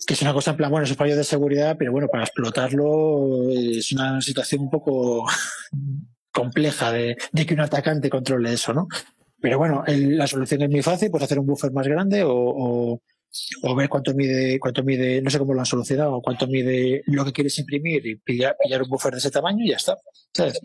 Que 0.06 0.14
es 0.14 0.22
una 0.22 0.32
cosa 0.32 0.52
en 0.52 0.58
plan, 0.58 0.70
bueno, 0.70 0.84
es 0.84 0.90
un 0.90 0.96
fallo 0.96 1.16
de 1.16 1.24
seguridad, 1.24 1.76
pero 1.78 1.90
bueno, 1.90 2.08
para 2.08 2.24
explotarlo 2.24 3.50
es 3.50 3.90
una 3.92 4.20
situación 4.20 4.62
un 4.62 4.70
poco 4.70 5.26
compleja 6.32 6.92
de, 6.92 7.16
de 7.32 7.46
que 7.46 7.54
un 7.54 7.60
atacante 7.60 8.08
controle 8.08 8.52
eso, 8.52 8.72
¿no? 8.72 8.86
Pero 9.40 9.58
bueno, 9.58 9.84
la 9.86 10.26
solución 10.26 10.62
es 10.62 10.70
muy 10.70 10.82
fácil, 10.82 11.10
pues 11.10 11.22
hacer 11.22 11.38
un 11.38 11.46
buffer 11.46 11.70
más 11.72 11.86
grande 11.86 12.24
o, 12.24 13.00
o, 13.62 13.74
ver 13.76 13.88
cuánto 13.88 14.14
mide, 14.14 14.58
cuánto 14.58 14.82
mide, 14.82 15.22
no 15.22 15.30
sé 15.30 15.38
cómo 15.38 15.54
lo 15.54 15.60
han 15.60 15.66
solucionado, 15.66 16.20
cuánto 16.20 16.48
mide 16.48 17.02
lo 17.06 17.24
que 17.24 17.32
quieres 17.32 17.58
imprimir 17.58 18.04
y 18.04 18.16
pillar, 18.16 18.56
un 18.82 18.88
buffer 18.88 19.12
de 19.12 19.18
ese 19.18 19.30
tamaño 19.30 19.64
y 19.64 19.70
ya 19.70 19.76
está. 19.76 19.96
¿sabes? 20.32 20.60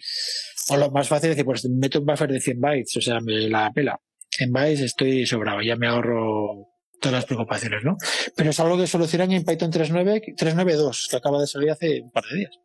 O 0.69 0.77
lo 0.77 0.89
más 0.91 1.07
fácil 1.07 1.29
es 1.29 1.35
decir, 1.35 1.45
pues 1.45 1.69
meto 1.69 1.99
un 1.99 2.05
buffer 2.05 2.31
de 2.31 2.39
100 2.39 2.59
bytes, 2.59 2.97
o 2.97 3.01
sea, 3.01 3.19
me 3.19 3.47
la 3.49 3.71
pela. 3.71 3.99
En 4.39 4.51
bytes 4.51 4.81
estoy 4.81 5.25
sobrado, 5.27 5.61
ya 5.61 5.75
me 5.75 5.87
ahorro 5.87 6.69
todas 6.99 7.13
las 7.13 7.25
preocupaciones, 7.25 7.83
¿no? 7.83 7.97
Pero 8.35 8.49
es 8.49 8.59
algo 8.59 8.77
que 8.77 8.87
solucionan 8.87 9.31
en 9.33 9.43
Python 9.43 9.71
3.9, 9.71 10.35
3.9.2, 10.35 11.09
que 11.09 11.17
acaba 11.17 11.39
de 11.39 11.47
salir 11.47 11.69
hace 11.69 12.01
un 12.01 12.11
par 12.11 12.23
de 12.23 12.37
días. 12.37 12.59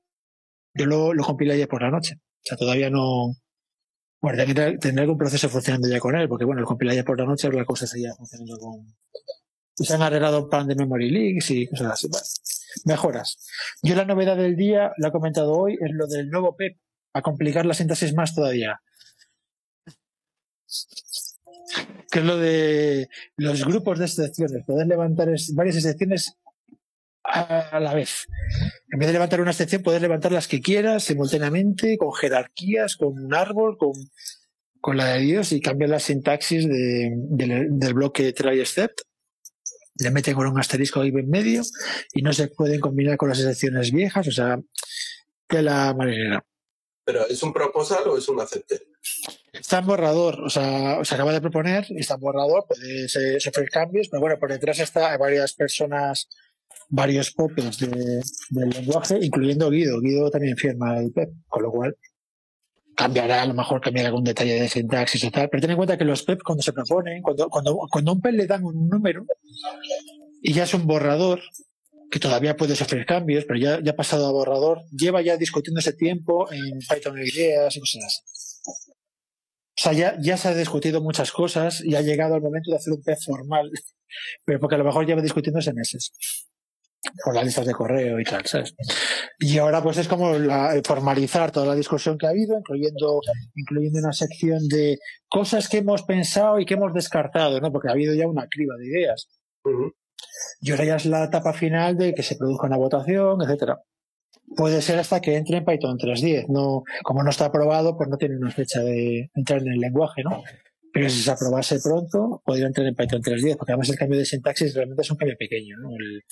Yo 0.75 0.87
lo, 0.87 1.13
lo 1.13 1.25
compilé 1.25 1.55
ayer 1.55 1.69
por 1.69 1.83
la 1.83 1.91
noche. 1.91 2.15
O 2.15 2.45
sea, 2.45 2.57
todavía 2.57 2.89
no, 2.89 3.35
Bueno, 4.21 4.43
tendré 4.81 5.03
algún 5.03 5.17
proceso 5.17 5.49
funcionando 5.49 5.89
ya 5.89 6.01
con 6.01 6.17
él, 6.17 6.29
porque 6.29 6.45
bueno, 6.45 6.61
el 6.61 6.67
compilar 6.67 6.95
ya 6.95 7.05
por 7.05 7.19
la 7.19 7.27
noche, 7.27 7.51
la 7.53 7.65
cosa 7.65 7.87
seguía 7.87 8.15
funcionando 8.15 8.59
con. 8.59 8.97
Se 9.77 9.95
han 9.95 10.03
arreglado 10.03 10.49
plan 10.49 10.67
de 10.67 10.75
memory 10.75 11.11
leaks 11.11 11.51
y 11.53 11.69
cosas 11.69 11.93
así. 11.93 12.09
Mejoras. 12.85 13.39
Yo 13.83 13.95
la 13.95 14.05
novedad 14.05 14.37
del 14.37 14.57
día, 14.57 14.91
la 14.99 15.09
he 15.09 15.13
comentado 15.13 15.53
hoy, 15.53 15.75
es 15.75 15.91
lo 15.93 16.09
del 16.09 16.31
nuevo 16.31 16.57
PEP, 16.57 16.77
a 17.15 17.23
complicar 17.23 17.65
la 17.65 17.75
síntesis 17.75 18.13
más 18.15 18.35
todavía. 18.35 18.81
Que 22.11 22.19
es 22.19 22.25
lo 22.25 22.39
de 22.39 23.09
los 23.37 23.65
grupos 23.65 24.01
de 24.01 24.07
excepciones, 24.07 24.65
poder 24.67 24.89
levantar 24.89 25.29
varias 25.55 25.77
excepciones 25.77 26.37
a 27.29 27.81
la 27.81 27.95
vez. 27.95 28.27
En 28.91 28.99
vez 28.99 29.09
de 29.09 29.13
levantar 29.13 29.41
una 29.41 29.51
excepción, 29.51 29.83
puedes 29.83 30.01
levantar 30.03 30.33
las 30.33 30.49
que 30.49 30.61
quieras 30.61 31.05
simultáneamente, 31.05 31.97
con 31.99 32.13
jerarquías, 32.13 32.97
con 32.97 33.09
un 33.23 33.35
árbol, 33.35 33.77
con, 33.77 33.93
con 34.81 34.97
la 34.97 35.15
de 35.15 35.21
Dios 35.21 35.53
y 35.53 35.61
cambiar 35.61 35.91
la 35.91 36.01
sintaxis 36.01 36.69
de- 36.69 37.13
del, 37.15 37.79
del 37.79 37.95
bloque 37.95 38.33
try 38.33 38.61
except. 38.61 39.01
Le 40.01 40.11
meten 40.11 40.35
con 40.35 40.47
un 40.47 40.59
asterisco 40.59 41.01
ahí 41.01 41.09
en 41.09 41.29
medio 41.29 41.63
y 42.15 42.23
no 42.23 42.33
se 42.33 42.49
pueden 42.49 42.81
combinar 42.81 43.17
con 43.17 43.29
las 43.29 43.41
excepciones 43.41 43.91
viejas, 43.91 44.29
o 44.29 44.33
sea, 44.33 44.59
de 45.49 45.63
la 45.63 45.93
marinera. 45.93 46.45
Pero 47.05 47.27
¿es 47.27 47.43
un 47.43 47.53
proposal 47.53 48.07
o 48.07 48.17
es 48.19 48.29
un 48.29 48.41
acepte? 48.41 48.81
Está 49.53 49.79
en 49.79 49.87
borrador, 49.87 50.41
o 50.43 50.51
sea, 50.51 51.03
se 51.05 51.15
acaba 51.15 51.33
de 51.33 51.41
proponer 51.41 51.87
y 51.89 52.01
está 52.01 52.15
en 52.15 52.21
borrador, 52.21 52.67
puede 52.69 53.09
sufrir 53.09 53.71
cambios, 53.71 54.09
pero 54.09 54.21
bueno, 54.21 54.39
por 54.39 54.53
detrás 54.53 54.79
está 54.79 55.11
hay 55.11 55.19
varias 55.19 55.55
personas, 55.55 56.29
varios 56.89 57.31
popes 57.33 57.79
de- 57.79 58.23
del 58.51 58.71
lenguaje, 58.71 59.19
incluyendo 59.23 59.71
Guido. 59.71 60.01
Guido 60.01 60.31
también 60.31 60.57
firma 60.57 60.99
el 60.99 61.13
PEP, 61.13 61.31
con 61.47 61.63
lo 61.63 61.71
cual 61.71 61.97
cambiará, 62.97 63.43
a 63.43 63.47
lo 63.47 63.55
mejor 63.55 63.81
cambiará 63.81 64.09
algún 64.09 64.25
detalle 64.25 64.61
de 64.61 64.69
sintaxis 64.69 65.23
o 65.25 65.31
tal, 65.31 65.49
pero 65.49 65.61
ten 65.61 65.71
en 65.71 65.77
cuenta 65.77 65.97
que 65.97 66.05
los 66.05 66.23
PEP 66.25 66.41
cuando 66.43 66.63
se 66.63 66.73
proponen, 66.73 67.23
cuando, 67.23 67.49
cuando, 67.49 67.71
a 67.93 68.13
un 68.13 68.21
PEP 68.21 68.35
le 68.35 68.47
dan 68.47 68.65
un 68.65 68.89
número 68.89 69.25
y 70.43 70.53
ya 70.53 70.65
es 70.65 70.75
un 70.75 70.87
borrador, 70.87 71.41
que 72.11 72.19
todavía 72.19 72.57
puede 72.57 72.75
sufrir 72.75 73.05
cambios, 73.05 73.45
pero 73.45 73.59
ya, 73.61 73.75
ha 73.77 73.97
pasado 73.97 74.27
a 74.27 74.33
borrador, 74.33 74.83
lleva 74.91 75.21
ya 75.21 75.37
discutiendo 75.37 75.79
ese 75.81 75.93
tiempo 75.93 76.51
en 76.51 76.79
Python 76.79 77.19
Ideas 77.19 77.77
y 77.77 77.81
cosas 77.81 78.05
así. 78.05 78.23
O 78.67 79.81
sea, 79.81 79.93
ya, 79.93 80.17
ya 80.21 80.37
se 80.37 80.49
ha 80.49 80.55
discutido 80.55 81.01
muchas 81.03 81.31
cosas 81.31 81.85
y 81.85 81.95
ha 81.95 82.01
llegado 82.01 82.35
el 82.35 82.43
momento 82.43 82.71
de 82.71 82.79
hacer 82.79 82.95
un 82.95 83.03
PEP 83.03 83.19
formal, 83.25 83.71
pero 84.45 84.59
porque 84.59 84.75
a 84.75 84.79
lo 84.79 84.85
mejor 84.85 85.07
lleva 85.07 85.21
discutiéndose 85.23 85.73
meses 85.73 86.13
por 87.25 87.35
las 87.35 87.45
listas 87.45 87.67
de 87.67 87.73
correo 87.73 88.19
y 88.21 88.25
tal, 88.25 88.45
¿sabes? 88.47 88.75
Y 89.39 89.59
ahora 89.59 89.83
pues 89.83 89.99
es 89.99 90.09
como 90.09 90.33
la- 90.35 90.81
formalizar 90.85 91.51
toda 91.53 91.67
la 91.67 91.75
discusión 91.75 92.19
que 92.19 92.27
ha 92.27 92.31
habido, 92.31 92.59
incluyendo, 92.59 93.21
incluyendo 93.55 94.01
una 94.01 94.13
sección 94.13 94.67
de 94.69 94.99
cosas 95.29 95.69
que 95.69 95.79
hemos 95.79 96.03
pensado 96.03 96.59
y 96.59 96.67
que 96.67 96.75
hemos 96.75 96.93
descartado, 96.93 97.61
¿no? 97.61 97.71
Porque 97.73 97.89
ha 97.89 97.93
habido 97.93 98.15
ya 98.15 98.27
una 98.27 98.47
criba 98.49 98.75
de 98.79 98.87
ideas. 98.87 99.29
Y 100.61 100.71
ahora 100.71 100.85
ya 100.85 100.97
es 100.97 101.07
la 101.07 101.25
etapa 101.25 101.53
final 101.53 101.97
de 101.97 102.15
que 102.15 102.23
se 102.23 102.37
produzca 102.37 102.67
una 102.67 102.77
votación, 102.77 103.41
etcétera. 103.43 103.81
Puede 104.57 104.81
ser 104.83 104.99
hasta 104.99 105.21
que 105.21 105.37
entre 105.37 105.59
en 105.59 105.65
Python 105.65 105.99
3.10. 105.99 106.47
No, 106.49 106.83
como 107.05 107.23
no 107.23 107.31
está 107.31 107.47
aprobado, 107.47 107.97
pues 107.97 108.09
no 108.09 108.17
tiene 108.17 108.37
una 108.37 108.51
fecha 108.51 108.81
de 108.81 109.31
entrar 109.35 109.61
en 109.61 109.73
el 109.73 109.79
lenguaje, 109.79 110.23
¿no? 110.25 110.43
Pero 110.93 111.09
si 111.11 111.21
se 111.23 111.31
aprobase 111.31 111.79
pronto, 111.81 112.43
podría 112.45 112.67
entrar 112.67 112.87
en 112.87 112.95
Python 112.95 113.23
3.10, 113.23 113.57
porque 113.57 113.73
además 113.73 113.91
el 113.91 113.97
cambio 113.99 114.19
de 114.19 114.25
sintaxis 114.25 114.75
realmente 114.75 115.03
es 115.03 115.11
un 115.11 115.17
cambio 115.17 115.37
pequeño, 115.39 115.77
¿no? 115.79 115.91
El- 115.91 116.23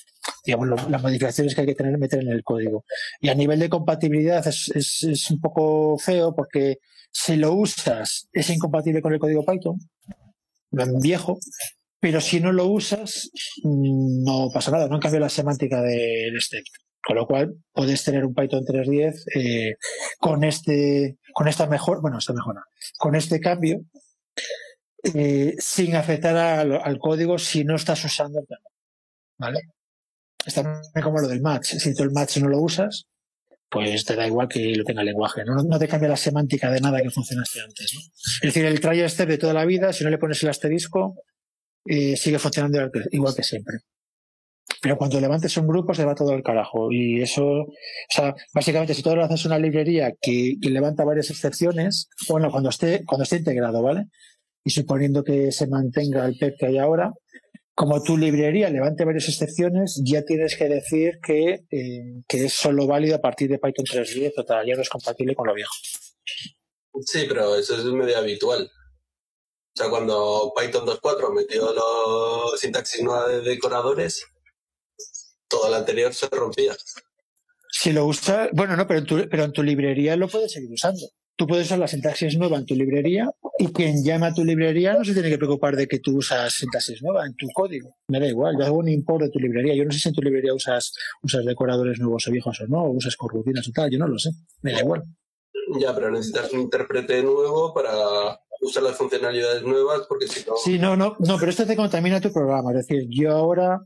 digamos, 0.45 0.67
lo- 0.67 0.89
las 0.89 1.01
modificaciones 1.01 1.53
que 1.53 1.61
hay 1.61 1.67
que 1.67 1.75
tener 1.75 1.97
meter 1.97 2.21
en 2.21 2.29
el 2.29 2.43
código. 2.43 2.83
Y 3.21 3.29
a 3.29 3.35
nivel 3.35 3.59
de 3.59 3.69
compatibilidad 3.69 4.45
es, 4.47 4.69
es, 4.73 5.03
es 5.03 5.31
un 5.31 5.39
poco 5.41 5.97
feo 5.97 6.33
porque 6.35 6.77
si 7.11 7.35
lo 7.35 7.53
usas 7.53 8.27
es 8.33 8.49
incompatible 8.49 9.01
con 9.01 9.13
el 9.13 9.19
código 9.19 9.45
Python, 9.45 9.77
viejo, 11.01 11.39
pero 11.99 12.21
si 12.21 12.39
no 12.39 12.51
lo 12.51 12.65
usas 12.67 13.29
no 13.63 14.49
pasa 14.53 14.71
nada, 14.71 14.87
no 14.87 14.95
han 14.95 15.01
cambiado 15.01 15.25
la 15.25 15.29
semántica 15.29 15.81
del 15.81 16.39
step. 16.41 16.63
Con 17.05 17.15
lo 17.15 17.25
cual 17.25 17.55
puedes 17.73 18.03
tener 18.03 18.25
un 18.25 18.33
Python 18.33 18.63
3.10 18.65 19.23
eh, 19.35 19.75
con 20.19 20.43
este, 20.43 21.17
con 21.33 21.47
esta 21.47 21.65
mejor, 21.67 22.01
bueno, 22.01 22.17
esta 22.17 22.33
mejora, 22.33 22.61
con 22.97 23.15
este 23.15 23.39
cambio, 23.39 23.79
eh, 25.03 25.55
sin 25.59 25.95
afectar 25.95 26.35
al, 26.35 26.99
código 26.99 27.37
si 27.37 27.63
no 27.63 27.75
estás 27.75 28.03
usando 28.03 28.39
el 28.39 28.47
tema. 28.47 28.61
¿Vale? 29.37 29.59
Es 30.45 30.53
también 30.53 30.81
como 31.03 31.19
lo 31.19 31.27
del 31.27 31.41
match. 31.41 31.75
Si 31.75 31.93
tú 31.93 32.03
el 32.03 32.11
match 32.11 32.37
no 32.37 32.49
lo 32.49 32.59
usas, 32.59 33.07
pues 33.69 34.05
te 34.05 34.15
da 34.15 34.25
igual 34.25 34.47
que 34.47 34.73
lo 34.75 34.83
tenga 34.83 35.01
el 35.01 35.07
lenguaje. 35.07 35.43
No, 35.45 35.77
te 35.77 35.87
cambia 35.87 36.09
la 36.09 36.17
semántica 36.17 36.71
de 36.71 36.79
nada 36.79 37.01
que 37.01 37.09
funcionaste 37.09 37.61
antes. 37.61 37.93
¿no? 37.93 37.99
Es 38.01 38.53
decir, 38.53 38.65
el 38.65 38.79
try 38.79 39.07
step 39.09 39.27
de 39.27 39.37
toda 39.37 39.53
la 39.53 39.65
vida, 39.65 39.91
si 39.91 40.03
no 40.03 40.09
le 40.09 40.17
pones 40.17 40.41
el 40.43 40.49
asterisco, 40.49 41.15
eh, 41.85 42.15
sigue 42.15 42.39
funcionando 42.39 42.89
igual 43.11 43.35
que 43.35 43.43
siempre. 43.43 43.79
Pero 44.81 44.97
cuando 44.97 45.19
levantes 45.19 45.57
un 45.57 45.67
grupo 45.67 45.93
se 45.93 46.05
va 46.05 46.15
todo 46.15 46.31
al 46.31 46.43
carajo. 46.43 46.91
Y 46.91 47.21
eso, 47.21 47.43
o 47.45 47.67
sea, 48.09 48.35
básicamente 48.53 48.93
si 48.93 49.03
tú 49.03 49.09
ahora 49.09 49.25
haces 49.25 49.45
una 49.45 49.59
librería 49.59 50.11
que, 50.21 50.55
que 50.61 50.69
levanta 50.69 51.05
varias 51.05 51.29
excepciones, 51.29 52.09
bueno, 52.29 52.51
cuando 52.51 52.69
esté, 52.69 53.03
cuando 53.05 53.23
esté 53.23 53.37
integrado, 53.37 53.81
¿vale? 53.81 54.05
Y 54.63 54.71
suponiendo 54.71 55.23
que 55.23 55.51
se 55.51 55.67
mantenga 55.67 56.25
el 56.25 56.37
PEP 56.37 56.55
que 56.59 56.65
hay 56.67 56.77
ahora, 56.77 57.13
como 57.77 58.01
tu 58.01 58.17
librería 58.17 58.71
levante 58.71 59.05
varias 59.05 59.29
excepciones, 59.29 60.01
ya 60.03 60.23
tienes 60.23 60.57
que 60.57 60.67
decir 60.67 61.19
que, 61.21 61.65
eh, 61.69 62.23
que 62.27 62.45
es 62.45 62.53
solo 62.53 62.87
válido 62.87 63.15
a 63.15 63.21
partir 63.21 63.49
de 63.49 63.59
Python 63.59 63.85
3.10 63.85 64.33
o 64.37 64.43
tal, 64.43 64.65
ya 64.65 64.75
no 64.75 64.81
es 64.81 64.89
compatible 64.89 65.35
con 65.35 65.45
lo 65.45 65.53
viejo. 65.53 65.73
Sí, 67.05 67.25
pero 67.27 67.55
eso 67.55 67.75
es 67.75 67.83
medio 67.83 68.17
habitual. 68.17 68.63
O 68.65 69.79
sea, 69.79 69.91
cuando 69.91 70.51
Python 70.57 70.87
2.4 70.87 71.31
metió 71.35 71.71
los 71.71 72.59
sintaxis 72.59 73.03
nueva 73.03 73.27
de 73.27 73.41
decoradores, 73.41 74.25
todo 75.47 75.69
lo 75.69 75.75
anterior 75.75 76.13
se 76.13 76.27
rompía. 76.27 76.75
Si 77.71 77.91
lo 77.91 78.05
usas, 78.05 78.49
bueno, 78.53 78.75
no, 78.75 78.87
pero 78.87 78.99
en, 78.99 79.05
tu, 79.05 79.29
pero 79.29 79.43
en 79.43 79.51
tu 79.51 79.63
librería 79.63 80.15
lo 80.15 80.27
puedes 80.27 80.51
seguir 80.51 80.71
usando. 80.71 81.01
Tú 81.35 81.45
puedes 81.45 81.67
usar 81.67 81.77
la 81.77 81.87
sintaxis 81.87 82.35
nueva 82.37 82.57
en 82.57 82.65
tu 82.65 82.73
librería 82.73 83.29
y 83.59 83.67
quien 83.67 84.03
llama 84.03 84.27
a 84.27 84.33
tu 84.33 84.43
librería 84.43 84.93
no 84.93 85.05
se 85.05 85.13
tiene 85.13 85.29
que 85.29 85.37
preocupar 85.37 85.75
de 85.75 85.87
que 85.87 85.99
tú 85.99 86.17
usas 86.17 86.51
sintaxis 86.53 87.03
nueva 87.03 87.25
en 87.25 87.35
tu 87.35 87.45
código. 87.53 87.95
Me 88.07 88.19
da 88.19 88.25
igual, 88.25 88.55
yo 88.57 88.65
hago 88.65 88.77
un 88.77 88.89
import 88.89 89.25
de 89.25 89.29
tu 89.29 89.37
librería. 89.37 89.75
Yo 89.75 89.85
no 89.85 89.91
sé 89.91 89.99
si 89.99 90.09
en 90.09 90.15
tu 90.15 90.21
librería 90.21 90.55
usas, 90.55 90.93
usas 91.21 91.45
decoradores 91.45 91.99
nuevos 91.99 92.27
o 92.27 92.31
viejos 92.31 92.59
o 92.61 92.67
no, 92.67 92.85
o 92.85 92.89
usas 92.89 93.15
corrutinas 93.15 93.67
o 93.67 93.71
tal, 93.71 93.91
yo 93.91 93.99
no 93.99 94.07
lo 94.07 94.17
sé. 94.17 94.31
Me 94.63 94.71
da 94.71 94.79
igual. 94.79 95.03
Ya, 95.79 95.93
pero 95.93 96.09
necesitas 96.09 96.51
un 96.53 96.61
intérprete 96.61 97.21
nuevo 97.21 97.73
para 97.73 97.91
usar 98.61 98.83
las 98.83 98.97
funcionalidades 98.97 99.61
nuevas, 99.63 100.01
porque 100.07 100.27
si 100.27 100.47
no. 100.47 100.55
Sí, 100.57 100.79
no, 100.79 100.95
no, 100.95 101.15
no, 101.19 101.37
pero 101.37 101.51
esto 101.51 101.65
te 101.65 101.75
contamina 101.75 102.21
tu 102.21 102.31
programa. 102.31 102.71
Es 102.71 102.87
decir, 102.87 103.07
yo 103.09 103.31
ahora, 103.31 103.81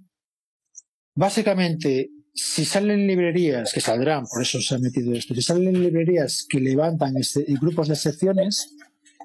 básicamente, 1.16 2.10
si 2.34 2.66
salen 2.66 3.08
librerías, 3.08 3.74
que 3.74 3.82
saldrán, 3.82 4.26
por 4.26 4.42
eso 4.42 4.62
se 4.62 4.76
ha 4.76 4.80
metido 4.80 5.14
esto, 5.14 5.34
si 5.36 5.42
salen 5.42 5.82
librerías 5.82 6.46
que 6.50 6.60
levantan 6.60 7.18
este- 7.18 7.46
grupos 7.60 7.88
de 7.88 7.96
secciones, 7.96 8.76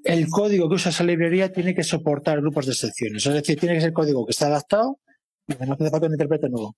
el 0.04 0.28
código 0.28 0.68
que 0.68 0.76
usa 0.76 0.90
esa 0.90 1.04
librería 1.04 1.52
tiene 1.52 1.74
que 1.74 1.82
soportar 1.82 2.40
grupos 2.40 2.66
de 2.66 2.74
secciones. 2.74 3.26
Es 3.26 3.34
decir, 3.34 3.58
tiene 3.58 3.74
que 3.74 3.80
ser 3.80 3.92
código 3.92 4.24
que 4.24 4.30
está 4.30 4.46
adaptado 4.46 5.00
y 5.48 5.54
que 5.54 5.66
no 5.66 5.74
hace 5.74 5.90
falta 5.90 6.06
un 6.06 6.12
intérprete 6.12 6.48
nuevo. 6.48 6.76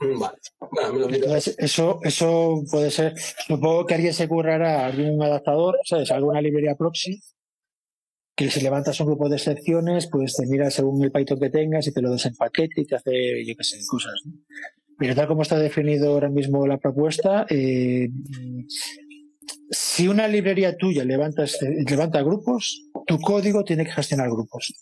Mm, 0.00 0.18
Vale. 0.18 0.38
Bueno. 0.70 1.14
Entonces, 1.14 1.54
eso, 1.58 2.00
eso 2.02 2.62
puede 2.70 2.90
ser, 2.90 3.14
supongo 3.46 3.86
que 3.86 3.94
alguien 3.94 4.14
se 4.14 4.28
currará 4.28 4.86
algún 4.86 5.22
adaptador, 5.22 5.78
¿sabes? 5.84 6.10
Alguna 6.10 6.40
librería 6.40 6.74
proxy, 6.74 7.20
que 8.36 8.50
si 8.50 8.60
levantas 8.60 8.98
un 9.00 9.06
grupo 9.06 9.28
de 9.28 9.38
secciones, 9.38 10.08
pues 10.10 10.34
te 10.34 10.46
mira 10.46 10.70
según 10.70 11.02
el 11.04 11.12
Python 11.12 11.38
que 11.38 11.50
tengas 11.50 11.86
y 11.86 11.92
te 11.92 12.02
lo 12.02 12.10
desempaquete 12.10 12.80
y 12.80 12.84
te 12.86 12.96
hace, 12.96 13.44
yo 13.46 13.54
qué 13.56 13.64
sé, 13.64 13.78
cosas. 13.88 14.14
¿no? 14.24 14.32
Pero 14.98 15.14
tal 15.14 15.26
como 15.28 15.42
está 15.42 15.58
definido 15.58 16.10
ahora 16.12 16.28
mismo 16.30 16.66
la 16.66 16.78
propuesta, 16.78 17.46
eh, 17.50 18.08
si 19.70 20.08
una 20.08 20.28
librería 20.28 20.76
tuya 20.76 21.04
levanta, 21.04 21.44
este- 21.44 21.84
levanta 21.88 22.22
grupos, 22.22 22.82
tu 23.06 23.20
código 23.20 23.64
tiene 23.64 23.84
que 23.84 23.92
gestionar 23.92 24.28
grupos. 24.30 24.72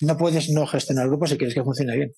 No 0.00 0.16
puedes 0.16 0.50
no 0.50 0.66
gestionar 0.66 1.06
grupos 1.08 1.30
si 1.30 1.36
quieres 1.38 1.54
que 1.54 1.62
funcione 1.62 1.96
bien. 1.96 2.12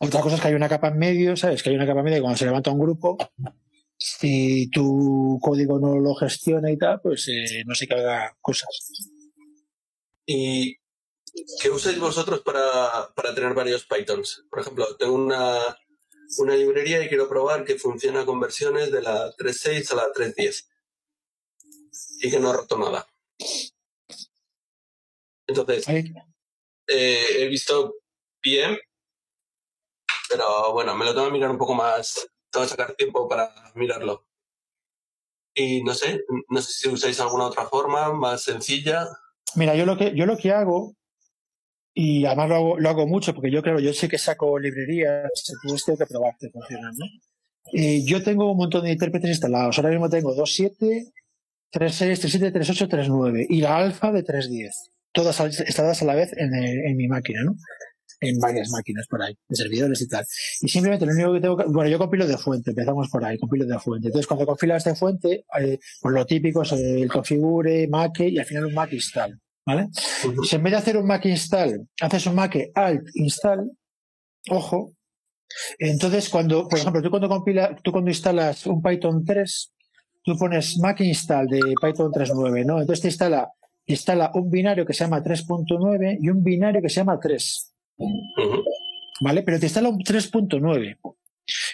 Otra 0.00 0.20
cosa 0.20 0.36
es 0.36 0.40
que 0.42 0.48
hay 0.48 0.54
una 0.54 0.68
capa 0.68 0.88
en 0.88 0.98
medio, 0.98 1.36
¿sabes? 1.36 1.62
Que 1.62 1.70
hay 1.70 1.76
una 1.76 1.86
capa 1.86 2.00
en 2.00 2.04
medio 2.06 2.22
cuando 2.22 2.38
se 2.38 2.44
levanta 2.46 2.70
un 2.70 2.80
grupo, 2.80 3.18
si 4.00 4.70
tu 4.70 5.38
código 5.42 5.78
no 5.78 5.98
lo 5.98 6.14
gestiona 6.14 6.70
y 6.70 6.78
tal, 6.78 7.00
pues 7.02 7.28
eh, 7.28 7.64
no 7.66 7.74
sé 7.74 7.86
haga 7.90 8.34
cosas. 8.40 8.68
¿Y 10.24 10.78
qué 11.60 11.70
usáis 11.70 11.98
vosotros 11.98 12.40
para, 12.40 13.12
para 13.14 13.34
tener 13.34 13.52
varios 13.52 13.84
Pythons? 13.84 14.46
Por 14.48 14.60
ejemplo, 14.60 14.96
tengo 14.96 15.14
una, 15.14 15.76
una 16.38 16.56
librería 16.56 17.04
y 17.04 17.08
quiero 17.08 17.28
probar 17.28 17.64
que 17.64 17.78
funciona 17.78 18.24
con 18.24 18.40
versiones 18.40 18.90
de 18.90 19.02
la 19.02 19.36
3.6 19.36 19.92
a 19.92 19.96
la 19.96 20.12
3.10 20.14 20.66
y 22.22 22.30
que 22.30 22.40
no 22.40 22.50
ha 22.50 22.54
roto 22.54 22.78
nada. 22.78 23.06
Entonces, 25.46 25.86
eh, 25.88 27.26
he 27.36 27.48
visto 27.48 27.96
bien, 28.42 28.78
pero 30.30 30.72
bueno, 30.72 30.96
me 30.96 31.04
lo 31.04 31.12
tengo 31.12 31.26
que 31.26 31.32
mirar 31.32 31.50
un 31.50 31.58
poco 31.58 31.74
más. 31.74 32.30
Tengo 32.50 32.64
que 32.64 32.70
sacar 32.70 32.94
tiempo 32.94 33.28
para 33.28 33.52
mirarlo. 33.74 34.26
y 35.54 35.82
no 35.82 35.94
sé, 35.94 36.24
no 36.48 36.62
sé 36.62 36.72
si 36.72 36.88
usáis 36.88 37.20
alguna 37.20 37.46
otra 37.46 37.66
forma 37.66 38.12
más 38.12 38.42
sencilla. 38.42 39.08
Mira, 39.56 39.74
yo 39.74 39.84
lo 39.84 39.96
que, 39.96 40.14
yo 40.14 40.24
lo 40.26 40.36
que 40.36 40.52
hago, 40.52 40.94
y 41.92 42.24
además 42.24 42.48
lo 42.48 42.54
hago, 42.54 42.78
lo 42.78 42.88
hago 42.88 43.06
mucho, 43.06 43.34
porque 43.34 43.50
yo 43.50 43.62
creo, 43.62 43.80
yo 43.80 43.92
sé 43.92 44.08
que 44.08 44.16
saco 44.18 44.58
librerías, 44.58 45.28
entonces 45.62 45.84
tengo 45.84 45.98
que 45.98 46.06
probar 46.06 46.36
que 46.38 46.50
funcionan, 46.50 46.92
¿no? 46.96 47.06
Eh, 47.72 48.04
yo 48.04 48.22
tengo 48.22 48.50
un 48.50 48.58
montón 48.58 48.84
de 48.84 48.92
intérpretes 48.92 49.30
instalados. 49.30 49.76
Ahora 49.78 49.90
mismo 49.90 50.08
tengo 50.08 50.34
2.7, 50.34 51.12
3.6, 51.72 52.50
3.7, 52.50 52.52
3.8, 52.52 52.88
3.9 52.88 53.46
y 53.48 53.60
la 53.60 53.76
alfa 53.76 54.12
de 54.12 54.24
3.10. 54.24 54.70
Todas 55.12 55.40
instaladas 55.40 56.02
a 56.02 56.04
la 56.04 56.14
vez 56.14 56.32
en 56.36 56.96
mi 56.96 57.08
máquina, 57.08 57.42
¿no? 57.44 57.56
En 58.20 58.38
varias 58.38 58.70
máquinas 58.70 59.06
por 59.08 59.22
ahí, 59.22 59.34
de 59.48 59.56
servidores 59.56 60.00
y 60.02 60.08
tal. 60.08 60.24
Y 60.60 60.68
simplemente 60.68 61.06
lo 61.06 61.12
único 61.12 61.32
que 61.32 61.40
tengo 61.40 61.56
que, 61.56 61.64
bueno, 61.64 61.90
yo 61.90 61.98
compilo 61.98 62.26
de 62.26 62.36
fuente, 62.36 62.70
empezamos 62.70 63.08
por 63.08 63.24
ahí, 63.24 63.38
compilo 63.38 63.66
de 63.66 63.78
fuente. 63.78 64.08
Entonces, 64.08 64.26
cuando 64.26 64.46
compilas 64.46 64.84
de 64.84 64.94
fuente, 64.94 65.44
eh, 65.58 65.78
pues 66.00 66.14
lo 66.14 66.26
típico 66.26 66.62
es 66.62 66.72
el 66.72 67.10
configure, 67.10 67.88
make 67.88 68.28
y 68.28 68.38
al 68.38 68.44
final 68.44 68.66
un 68.66 68.74
make 68.74 68.94
install, 68.94 69.40
¿vale? 69.66 69.88
Si 70.46 70.56
en 70.56 70.62
vez 70.62 70.72
de 70.72 70.78
hacer 70.78 70.96
un 70.96 71.06
make 71.06 71.28
install, 71.28 71.88
haces 72.00 72.26
un 72.26 72.34
make 72.34 72.70
alt 72.74 73.02
install, 73.14 73.70
ojo, 74.50 74.94
entonces 75.78 76.28
cuando, 76.28 76.68
por 76.68 76.78
ejemplo, 76.78 77.02
tú 77.02 77.10
cuando 77.10 77.28
compila, 77.28 77.76
tú 77.82 77.92
cuando 77.92 78.10
instalas 78.10 78.66
un 78.66 78.82
Python 78.82 79.24
3, 79.24 79.72
tú 80.22 80.36
pones 80.36 80.78
make 80.78 81.04
install 81.04 81.46
de 81.46 81.60
Python 81.80 82.12
3.9, 82.12 82.64
¿no? 82.64 82.80
Entonces 82.80 83.02
te 83.02 83.08
instala, 83.08 83.48
instala 83.86 84.30
un 84.34 84.50
binario 84.50 84.86
que 84.86 84.92
se 84.92 85.04
llama 85.04 85.22
3.9 85.22 86.18
y 86.20 86.28
un 86.28 86.42
binario 86.42 86.80
que 86.82 86.88
se 86.88 86.96
llama 86.96 87.18
3. 87.20 87.69
¿Vale? 89.20 89.42
Pero 89.42 89.58
te 89.58 89.66
instala 89.66 89.88
un 89.88 90.00
3.9. 90.00 90.98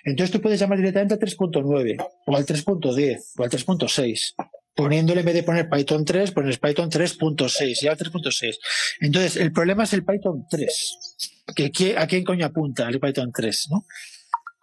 Entonces 0.04 0.32
tú 0.32 0.40
puedes 0.40 0.58
llamar 0.58 0.78
directamente 0.78 1.14
al 1.14 1.20
3.9 1.20 2.06
o 2.26 2.36
al 2.36 2.46
3.10 2.46 3.20
o 3.36 3.42
al 3.42 3.50
3.6. 3.50 4.34
Poniéndole 4.74 5.20
en 5.20 5.26
vez 5.26 5.34
de 5.34 5.42
poner 5.42 5.70
Python 5.70 6.04
3, 6.04 6.32
pones 6.32 6.58
Python 6.58 6.90
3.6 6.90 7.82
y 7.82 7.86
al 7.88 7.96
3.6. 7.96 8.56
Entonces, 9.00 9.36
el 9.36 9.52
problema 9.52 9.84
es 9.84 9.92
el 9.94 10.04
Python 10.04 10.44
3. 10.50 11.24
Que, 11.54 11.96
¿A 11.96 12.06
quién 12.06 12.24
coño 12.24 12.44
apunta 12.44 12.88
el 12.88 13.00
Python 13.00 13.32
3? 13.32 13.68
¿no? 13.70 13.86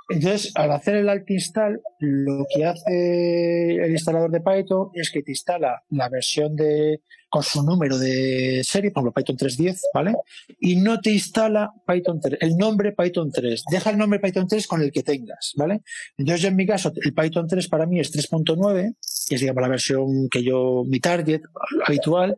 Entonces, 0.09 0.51
al 0.55 0.71
hacer 0.71 0.95
el 0.95 1.09
alt 1.09 1.29
install, 1.29 1.81
lo 1.99 2.45
que 2.53 2.65
hace 2.65 3.75
el 3.75 3.91
instalador 3.91 4.31
de 4.31 4.41
Python 4.41 4.89
es 4.93 5.11
que 5.11 5.23
te 5.23 5.31
instala 5.31 5.83
la 5.89 6.09
versión 6.09 6.55
de 6.55 7.01
con 7.33 7.41
su 7.41 7.63
número 7.63 7.97
de 7.97 8.61
serie, 8.63 8.91
por 8.91 9.01
ejemplo, 9.01 9.13
Python 9.19 9.37
3.10, 9.37 9.79
¿vale? 9.91 10.13
Y 10.59 10.75
no 10.75 10.99
te 10.99 11.09
instala 11.09 11.73
Python 11.87 12.19
3, 12.21 12.37
el 12.41 12.55
nombre 12.57 12.91
Python 12.91 13.31
3. 13.31 13.63
Deja 13.71 13.89
el 13.89 13.97
nombre 13.97 14.19
Python 14.19 14.47
3 14.47 14.67
con 14.67 14.83
el 14.83 14.91
que 14.91 15.01
tengas, 15.01 15.53
¿vale? 15.55 15.81
Entonces, 16.15 16.45
en 16.45 16.55
mi 16.55 16.67
caso, 16.67 16.93
el 16.95 17.11
Python 17.11 17.47
3 17.47 17.67
para 17.69 17.87
mí 17.87 17.99
es 17.99 18.13
3.9, 18.13 18.95
que 19.27 19.33
es, 19.33 19.41
digamos, 19.41 19.61
la 19.63 19.67
versión 19.67 20.29
que 20.29 20.43
yo, 20.43 20.83
mi 20.85 20.99
target 20.99 21.41
habitual, 21.87 22.37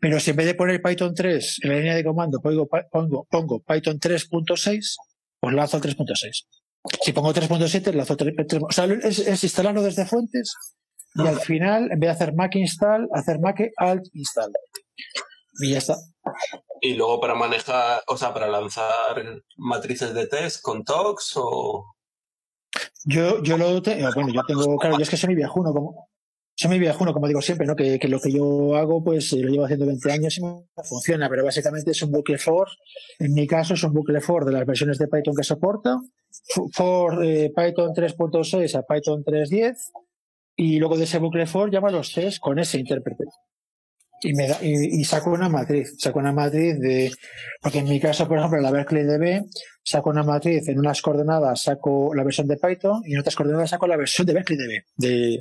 pero 0.00 0.18
si 0.18 0.30
en 0.30 0.36
vez 0.36 0.46
de 0.46 0.54
poner 0.54 0.82
Python 0.82 1.14
3 1.14 1.60
en 1.62 1.70
la 1.70 1.76
línea 1.76 1.94
de 1.94 2.02
comando 2.02 2.40
pongo, 2.40 2.68
pongo, 2.90 3.24
pongo 3.30 3.62
Python 3.62 4.00
3.6, 4.00 4.96
pues 5.38 5.54
lazo 5.54 5.76
al 5.76 5.82
3.6. 5.84 6.61
Si 7.02 7.12
pongo 7.12 7.32
3.7, 7.32 7.92
lazo 7.92 8.16
3, 8.16 8.34
3, 8.48 8.62
o 8.62 8.72
sea, 8.72 8.84
es, 8.86 9.18
es 9.20 9.44
instalarlo 9.44 9.82
desde 9.82 10.04
fuentes 10.04 10.54
y 11.14 11.26
al 11.26 11.40
final, 11.40 11.90
en 11.92 12.00
vez 12.00 12.08
de 12.08 12.10
hacer 12.10 12.34
Mac 12.34 12.54
install, 12.54 13.08
hacer 13.12 13.38
Mac 13.38 13.60
alt 13.76 14.02
install. 14.14 14.52
Y 15.60 15.72
ya 15.72 15.78
está. 15.78 15.96
Y 16.80 16.94
luego 16.94 17.20
para 17.20 17.34
manejar, 17.34 18.02
o 18.06 18.16
sea, 18.16 18.32
para 18.32 18.48
lanzar 18.48 19.22
matrices 19.56 20.14
de 20.14 20.26
test 20.26 20.62
con 20.62 20.84
TOX 20.84 21.32
o. 21.36 21.94
Yo, 23.04 23.42
yo 23.42 23.58
lo 23.58 23.82
tengo, 23.82 24.08
bueno, 24.14 24.32
yo 24.32 24.42
tengo, 24.46 24.76
claro, 24.78 24.96
yo 24.96 25.02
es 25.02 25.10
que 25.10 25.16
soy 25.16 25.30
mi 25.30 25.34
viejuno, 25.34 25.72
como, 25.72 26.08
soy 26.62 26.70
mi 26.70 26.78
viejuno, 26.78 27.12
como 27.12 27.26
digo 27.26 27.42
siempre, 27.42 27.66
¿no? 27.66 27.74
Que, 27.74 27.98
que, 27.98 28.08
lo 28.08 28.20
que 28.20 28.30
yo 28.30 28.76
hago, 28.76 29.02
pues 29.02 29.32
lo 29.32 29.48
llevo 29.48 29.64
haciendo 29.64 29.86
20 29.86 30.12
años 30.12 30.38
y 30.38 30.42
me 30.42 30.62
funciona, 30.84 31.28
pero 31.28 31.44
básicamente 31.44 31.90
es 31.90 32.02
un 32.02 32.12
bucle 32.12 32.38
for. 32.38 32.68
En 33.18 33.34
mi 33.34 33.46
caso 33.46 33.74
es 33.74 33.82
un 33.82 33.92
bucle 33.92 34.20
for 34.20 34.44
de 34.44 34.52
las 34.52 34.64
versiones 34.64 34.98
de 34.98 35.08
Python 35.08 35.34
que 35.34 35.42
soporta. 35.42 35.98
For 36.72 37.24
eh, 37.24 37.50
Python 37.54 37.92
3.6 37.92 38.78
a 38.78 38.82
Python 38.82 39.24
3.10 39.24 39.74
y 40.56 40.78
luego 40.78 40.96
de 40.96 41.04
ese 41.04 41.18
bucle 41.18 41.46
for 41.46 41.72
llamo 41.72 41.88
a 41.88 41.92
los 41.92 42.12
test 42.12 42.38
con 42.38 42.58
ese 42.58 42.78
intérprete. 42.78 43.24
Y, 44.24 44.34
me 44.34 44.46
da, 44.46 44.58
y, 44.62 45.02
saco 45.02 45.30
una 45.30 45.48
matriz, 45.48 45.96
saco 45.98 46.20
una 46.20 46.32
matriz 46.32 46.78
de, 46.78 47.10
porque 47.60 47.80
en 47.80 47.88
mi 47.88 47.98
caso, 47.98 48.28
por 48.28 48.38
ejemplo, 48.38 48.60
la 48.60 48.70
Berkeley 48.70 49.02
DB, 49.02 49.44
saco 49.82 50.10
una 50.10 50.22
matriz 50.22 50.68
en 50.68 50.78
unas 50.78 51.02
coordenadas, 51.02 51.62
saco 51.62 52.14
la 52.14 52.22
versión 52.22 52.46
de 52.46 52.56
Python 52.56 53.02
y 53.04 53.14
en 53.14 53.18
otras 53.18 53.34
coordenadas 53.34 53.70
saco 53.70 53.88
la 53.88 53.96
versión 53.96 54.24
de 54.28 54.34
Berkeley 54.34 54.58
DB, 54.58 54.84
de, 54.96 55.40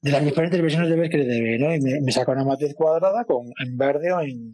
de 0.00 0.10
las 0.10 0.24
diferentes 0.24 0.60
versiones 0.60 0.88
de 0.88 0.96
Berkeley 0.96 1.26
DB, 1.26 1.60
¿no? 1.60 1.74
Y 1.74 1.80
me, 1.80 2.00
me 2.00 2.12
saco 2.12 2.32
una 2.32 2.44
matriz 2.44 2.74
cuadrada 2.74 3.24
con, 3.24 3.46
en 3.64 3.76
verde 3.76 4.12
o 4.12 4.20
en, 4.20 4.52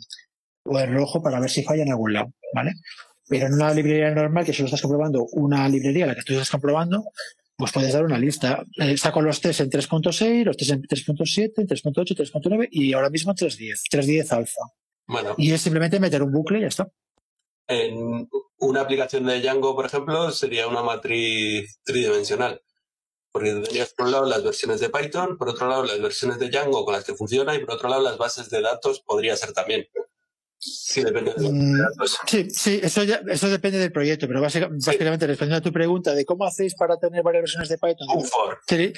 o 0.65 0.79
en 0.79 0.95
rojo 0.95 1.23
para 1.23 1.41
ver 1.41 1.51
si 1.51 1.63
falla 1.63 1.83
en 1.83 1.91
algún 1.91 2.13
lado, 2.13 2.33
¿vale? 2.55 2.73
Pero 3.29 3.47
en 3.47 3.55
una 3.55 3.73
librería 3.73 4.11
normal, 4.11 4.45
que 4.45 4.53
solo 4.53 4.67
estás 4.67 4.83
comprobando 4.83 5.27
una 5.33 5.69
librería, 5.69 6.07
la 6.07 6.15
que 6.15 6.23
tú 6.23 6.33
estás 6.33 6.51
comprobando, 6.51 7.05
pues 7.57 7.73
puedes 7.73 7.93
dar 7.93 8.05
una 8.05 8.19
lista. 8.19 8.65
Eh, 8.77 8.97
saco 8.97 9.23
los 9.23 9.41
test 9.41 9.61
en 9.61 9.71
3.6, 9.71 10.45
los 10.45 10.57
test 10.57 10.73
en 10.73 10.83
3.7, 10.83 11.53
en 11.57 11.67
3.8, 11.67 12.17
3.9 12.17 12.69
y 12.71 12.93
ahora 12.93 13.11
mismo 13.11 13.33
en 13.33 13.37
3.10, 13.37 13.83
3.10 13.91 14.33
alfa. 14.33 14.61
Bueno. 15.07 15.35
Y 15.39 15.53
es 15.53 15.61
simplemente 15.61 16.01
meter 16.01 16.23
un 16.23 16.33
bucle 16.33 16.59
y 16.59 16.63
ya 16.63 16.69
está. 16.69 16.89
En 17.69 18.29
una 18.59 18.81
aplicación 18.81 19.27
de 19.27 19.41
Django, 19.41 19.75
por 19.75 19.87
ejemplo, 19.87 20.31
sería 20.31 20.67
una 20.67 20.83
matriz 20.83 21.79
tridimensional. 21.85 22.61
Porque 23.33 23.51
tendrías 23.51 23.95
por 23.95 24.07
un 24.07 24.13
lado 24.13 24.27
las 24.27 24.45
versiones 24.45 24.81
de 24.81 24.91
Python, 24.91 25.39
por 25.39 25.49
otro 25.49 25.67
lado 25.67 25.85
las 25.85 26.01
versiones 26.01 26.39
de 26.39 26.51
Django 26.51 26.85
con 26.85 26.93
las 26.95 27.05
que 27.05 27.15
funciona 27.15 27.55
y 27.55 27.65
por 27.65 27.75
otro 27.75 27.89
lado 27.89 28.03
las 28.03 28.19
bases 28.19 28.51
de 28.51 28.61
datos 28.61 29.01
podría 29.01 29.37
ser 29.37 29.53
también. 29.53 29.89
Sí, 30.65 31.03
depende 31.03 31.33
mm, 31.37 31.75
sí, 32.25 32.49
sí, 32.51 32.81
eso, 32.81 33.03
ya, 33.03 33.21
eso 33.29 33.51
depende 33.51 33.79
del 33.79 33.91
proyecto, 33.91 34.29
pero 34.29 34.41
básicamente, 34.41 34.87
básicamente, 34.87 35.27
respondiendo 35.27 35.59
a 35.59 35.61
tu 35.61 35.73
pregunta 35.73 36.15
de 36.15 36.25
cómo 36.25 36.45
hacéis 36.45 36.77
para 36.77 36.97
tener 36.99 37.25
varias 37.25 37.43
versiones 37.43 37.69
de 37.69 37.79
Python. 37.79 38.07
Tri, 38.65 38.93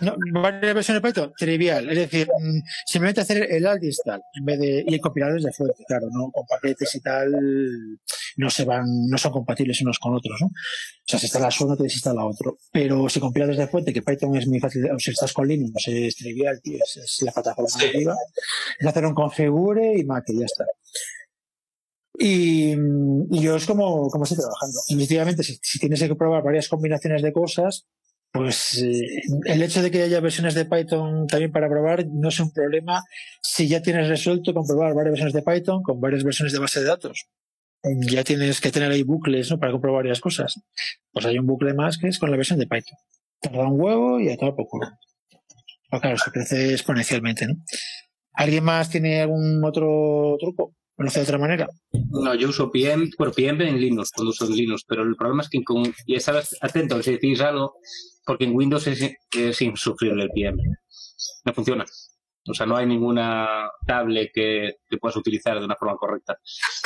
no, 0.00 0.16
varias 0.40 0.74
versiones 0.74 1.02
de 1.02 1.08
Python, 1.08 1.32
trivial. 1.36 1.90
Es 1.90 1.98
decir, 1.98 2.26
mm, 2.26 2.60
simplemente 2.86 3.20
hacer 3.20 3.52
el 3.52 3.66
alt 3.66 3.84
install 3.84 4.22
en 4.32 4.44
vez 4.46 4.58
de, 4.60 4.84
y 4.86 4.94
el 4.94 5.00
compilador 5.00 5.36
es 5.36 5.44
de 5.44 5.52
fuente, 5.52 5.84
claro, 5.86 6.06
¿no? 6.10 6.30
Con 6.30 6.46
paquetes 6.46 6.94
y 6.94 7.00
tal, 7.00 7.32
no 8.38 8.48
se 8.48 8.64
van, 8.64 8.86
no 9.08 9.18
son 9.18 9.32
compatibles 9.32 9.82
unos 9.82 9.98
con 9.98 10.14
otros, 10.14 10.40
¿no? 10.40 10.46
O 10.46 10.50
sea, 11.04 11.18
si 11.18 11.26
instala 11.26 11.50
uno, 11.60 11.76
te 11.76 11.82
desinstala 11.82 12.24
otro. 12.24 12.56
Pero 12.72 13.08
si 13.10 13.20
compilas 13.20 13.48
desde 13.48 13.66
fuente, 13.66 13.92
que 13.92 14.00
Python 14.02 14.34
es 14.36 14.46
muy 14.46 14.60
fácil, 14.60 14.90
o 14.90 14.98
si 14.98 15.10
estás 15.10 15.34
con 15.34 15.46
Linux, 15.48 15.88
es 15.88 16.16
trivial, 16.16 16.60
tío, 16.62 16.78
es, 16.82 17.18
la 17.22 17.32
plataforma 17.32 17.68
sí. 17.68 17.84
nativa, 17.84 18.16
es 18.78 18.86
hacer 18.86 19.04
un 19.04 19.14
configure 19.14 19.94
y 19.96 20.06
ya 20.06 20.44
está. 20.46 20.64
Y, 22.20 22.74
yo 23.30 23.56
es 23.56 23.66
como, 23.66 24.08
como 24.10 24.24
estoy 24.24 24.38
trabajando. 24.38 24.78
Efectivamente, 24.88 25.42
si, 25.44 25.58
si, 25.62 25.78
tienes 25.78 26.02
que 26.02 26.14
probar 26.16 26.42
varias 26.42 26.68
combinaciones 26.68 27.22
de 27.22 27.32
cosas, 27.32 27.86
pues 28.32 28.82
eh, 28.82 29.22
el 29.46 29.62
hecho 29.62 29.82
de 29.82 29.90
que 29.90 30.02
haya 30.02 30.20
versiones 30.20 30.54
de 30.54 30.66
Python 30.66 31.26
también 31.26 31.50
para 31.50 31.68
probar 31.68 32.06
no 32.08 32.28
es 32.28 32.38
un 32.40 32.52
problema 32.52 33.02
si 33.42 33.68
ya 33.68 33.80
tienes 33.80 34.08
resuelto 34.08 34.52
comprobar 34.52 34.94
varias 34.94 35.12
versiones 35.12 35.34
de 35.34 35.42
Python 35.42 35.82
con 35.82 36.00
varias 36.00 36.24
versiones 36.24 36.52
de 36.52 36.58
base 36.58 36.80
de 36.80 36.86
datos. 36.86 37.26
Ya 37.82 38.24
tienes 38.24 38.60
que 38.60 38.70
tener 38.70 38.90
ahí 38.90 39.02
bucles 39.02 39.50
¿no? 39.50 39.58
para 39.58 39.72
comprobar 39.72 40.02
varias 40.02 40.20
cosas. 40.20 40.60
Pues 41.12 41.24
hay 41.24 41.38
un 41.38 41.46
bucle 41.46 41.72
más 41.74 41.96
que 41.96 42.08
es 42.08 42.18
con 42.18 42.30
la 42.30 42.36
versión 42.36 42.58
de 42.58 42.66
Python. 42.66 42.98
Tarda 43.40 43.66
un 43.66 43.80
huevo 43.80 44.20
y 44.20 44.30
a 44.30 44.36
todo 44.36 44.54
poco. 44.56 44.80
Pero 45.90 46.00
claro, 46.00 46.18
se 46.18 46.30
crece 46.30 46.72
exponencialmente. 46.72 47.46
¿no? 47.46 47.54
¿Alguien 48.38 48.62
más 48.62 48.88
tiene 48.88 49.22
algún 49.22 49.64
otro 49.64 50.36
truco? 50.38 50.76
¿O 50.96 51.02
lo 51.02 51.10
de 51.10 51.20
otra 51.20 51.38
manera? 51.38 51.66
No, 52.10 52.34
yo 52.36 52.50
uso 52.50 52.70
PM, 52.70 53.10
bueno, 53.18 53.32
PM 53.32 53.68
en 53.68 53.80
Linux, 53.80 54.12
cuando 54.14 54.30
uso 54.30 54.46
en 54.46 54.52
Linux, 54.52 54.84
pero 54.86 55.02
el 55.02 55.16
problema 55.16 55.42
es 55.42 55.48
que 55.48 55.62
con, 55.64 55.92
y 56.06 56.14
estar 56.14 56.40
atento 56.60 57.02
si 57.02 57.12
decís 57.12 57.40
algo, 57.40 57.74
porque 58.24 58.44
en 58.44 58.54
Windows 58.54 58.86
es, 58.86 59.12
es 59.36 59.60
insufrible 59.60 60.22
el 60.22 60.30
PM. 60.30 60.62
No 61.46 61.52
funciona. 61.52 61.84
O 62.48 62.54
sea, 62.54 62.64
no 62.64 62.76
hay 62.76 62.86
ninguna 62.86 63.70
tablet 63.84 64.30
que, 64.32 64.76
que, 64.88 64.98
puedas 64.98 65.16
utilizar 65.16 65.58
de 65.58 65.64
una 65.64 65.74
forma 65.74 65.96
correcta. 65.96 66.38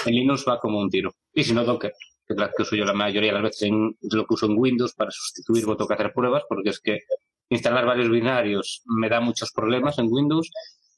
En 0.06 0.14
Linux 0.14 0.46
va 0.48 0.58
como 0.58 0.78
un 0.78 0.88
tiro. 0.88 1.14
Y 1.34 1.44
si 1.44 1.52
no, 1.52 1.64
Docker, 1.64 1.92
que 2.26 2.32
es 2.32 2.40
la 2.40 2.50
que 2.50 2.62
uso 2.62 2.76
yo 2.76 2.86
la 2.86 2.94
mayoría 2.94 3.30
de 3.30 3.40
las 3.40 3.42
veces, 3.42 3.70
lo 3.70 4.26
que 4.26 4.34
uso 4.34 4.46
en 4.46 4.56
Windows 4.56 4.94
para 4.94 5.10
sustituir, 5.10 5.64
tengo 5.64 5.86
que 5.86 5.94
hacer 5.94 6.12
pruebas, 6.14 6.44
porque 6.48 6.70
es 6.70 6.80
que 6.80 7.00
instalar 7.50 7.84
varios 7.84 8.08
binarios 8.08 8.82
me 8.86 9.10
da 9.10 9.20
muchos 9.20 9.52
problemas 9.52 9.98
en 9.98 10.06
Windows 10.08 10.50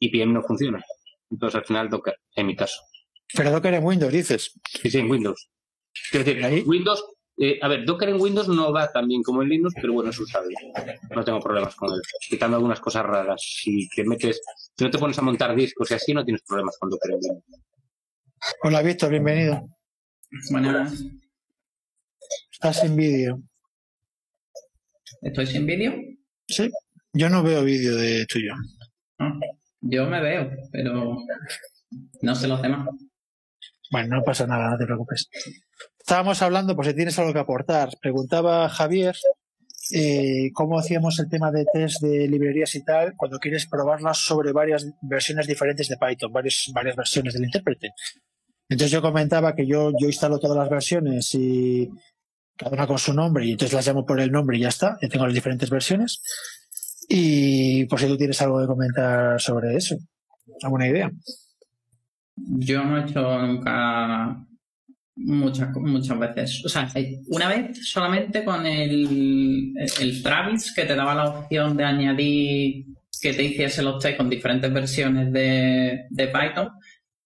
y 0.05 0.11
PM 0.11 0.33
no 0.33 0.43
funciona. 0.43 0.85
Entonces, 1.31 1.57
al 1.57 1.65
final, 1.65 1.89
Docker, 1.89 2.17
en 2.37 2.47
mi 2.47 2.55
caso. 2.55 2.81
Pero 3.35 3.51
Docker 3.51 3.75
en 3.75 3.85
Windows, 3.85 4.13
dices. 4.13 4.53
Sí, 4.83 4.91
sí, 4.91 4.99
en 4.99 5.11
Windows. 5.11 5.49
Es 6.13 6.25
decir, 6.25 6.45
¿Ahí? 6.45 6.61
Windows, 6.63 7.03
eh, 7.39 7.59
a 7.63 7.69
ver, 7.69 7.85
Docker 7.87 8.11
en 8.11 8.21
Windows 8.21 8.49
no 8.49 8.73
va 8.73 8.93
tan 8.93 9.09
bien 9.09 9.23
como 9.23 9.43
en 9.43 9.49
Linux, 9.49 9.75
pero 9.81 9.95
bueno, 9.95 10.11
es 10.11 10.19
usable. 10.19 10.55
No 11.15 11.25
tengo 11.25 11.41
problemas 11.41 11.75
con 11.75 11.93
él. 11.93 12.01
Quitando 12.29 12.57
algunas 12.57 12.81
cosas 12.81 13.05
raras. 13.05 13.41
Si 13.43 13.89
te 13.89 14.05
metes, 14.05 14.41
si 14.77 14.85
no 14.85 14.91
te 14.91 14.99
pones 14.99 15.19
a 15.19 15.23
montar 15.23 15.57
discos 15.57 15.91
y 15.91 15.95
así, 15.95 16.13
no 16.13 16.25
tienes 16.25 16.43
problemas 16.43 16.77
con 16.79 16.91
Docker 16.91 17.13
en 17.13 17.21
Linux. 17.21 17.47
Hola, 18.63 18.83
Víctor, 18.83 19.11
bienvenido. 19.11 19.67
Buenas. 20.51 21.03
Estás 22.53 22.81
sin 22.81 22.95
vídeo. 22.95 23.41
¿Estoy 25.23 25.47
sin 25.47 25.65
vídeo? 25.65 25.95
Sí. 26.47 26.71
Yo 27.15 27.31
no 27.31 27.43
veo 27.43 27.65
vídeo 27.65 27.97
de 27.97 28.27
tuyo. 28.27 28.53
Ah, 29.19 29.33
yo 29.87 30.07
me 30.07 30.21
veo, 30.21 30.51
pero 30.73 31.17
no 32.23 32.35
sé 32.35 32.49
los 32.49 32.63
demás. 32.63 32.89
Bueno, 33.91 34.17
no 34.17 34.25
pasa 34.25 34.47
nada, 34.47 34.71
no 34.71 34.79
te 34.79 34.87
preocupes. 34.87 35.29
Estábamos 35.99 36.43
hablando, 36.43 36.75
pues 36.75 36.89
si 36.89 36.95
tienes 36.95 37.19
algo 37.19 37.33
que 37.33 37.39
aportar. 37.39 37.91
Preguntaba 38.01 38.69
Javier 38.69 39.15
eh, 39.93 40.51
cómo 40.55 40.79
hacíamos 40.79 41.19
el 41.19 41.29
tema 41.29 41.51
de 41.51 41.67
test 41.71 42.03
de 42.03 42.27
librerías 42.27 42.75
y 42.75 42.83
tal 42.83 43.15
cuando 43.17 43.39
quieres 43.39 43.67
probarlas 43.67 44.19
sobre 44.19 44.53
varias 44.53 44.87
versiones 45.03 45.47
diferentes 45.47 45.89
de 45.89 45.97
Python, 45.97 46.33
varias, 46.33 46.71
varias 46.75 46.97
versiones 46.97 47.35
del 47.35 47.45
intérprete. 47.45 47.91
Entonces 48.69 48.91
yo 48.91 49.03
comentaba 49.03 49.55
que 49.55 49.67
yo, 49.67 49.93
yo 50.01 50.07
instalo 50.07 50.39
todas 50.39 50.57
las 50.57 50.71
versiones 50.71 51.35
y 51.35 51.91
cada 52.57 52.73
una 52.73 52.87
con 52.87 52.99
su 52.99 53.13
nombre 53.13 53.45
y 53.45 53.53
entonces 53.53 53.75
las 53.75 53.87
llamo 53.87 54.07
por 54.07 54.21
el 54.21 54.33
nombre 54.33 54.57
y 54.57 54.61
ya 54.61 54.69
está. 54.69 54.97
Yo 55.03 55.09
tengo 55.09 55.27
las 55.27 55.35
diferentes 55.35 55.69
versiones. 55.69 56.23
Y 57.09 57.87
por 57.87 58.01
si 58.01 58.07
tú 58.07 58.17
tienes 58.17 58.41
algo 58.43 58.61
que 58.61 58.67
comentar 58.67 59.41
sobre 59.41 59.77
eso, 59.77 59.97
alguna 60.63 60.89
idea. 60.89 61.11
Yo 62.37 62.85
no 62.85 62.99
he 62.99 63.03
hecho 63.03 63.39
nunca 63.47 64.45
muchas, 65.17 65.71
muchas 65.77 66.19
veces. 66.19 66.63
O 66.65 66.69
sea, 66.69 66.89
una 67.29 67.49
vez 67.49 67.89
solamente 67.89 68.45
con 68.45 68.67
el, 68.67 69.75
el 70.01 70.23
Travis 70.23 70.73
que 70.75 70.85
te 70.85 70.95
daba 70.95 71.15
la 71.15 71.25
opción 71.27 71.77
de 71.77 71.85
añadir 71.85 72.87
que 73.21 73.33
te 73.33 73.43
hiciese 73.43 73.83
los 73.83 74.03
test 74.03 74.19
con 74.19 74.29
diferentes 74.29 74.73
versiones 74.73 75.33
de, 75.33 76.07
de 76.11 76.27
Python, 76.29 76.69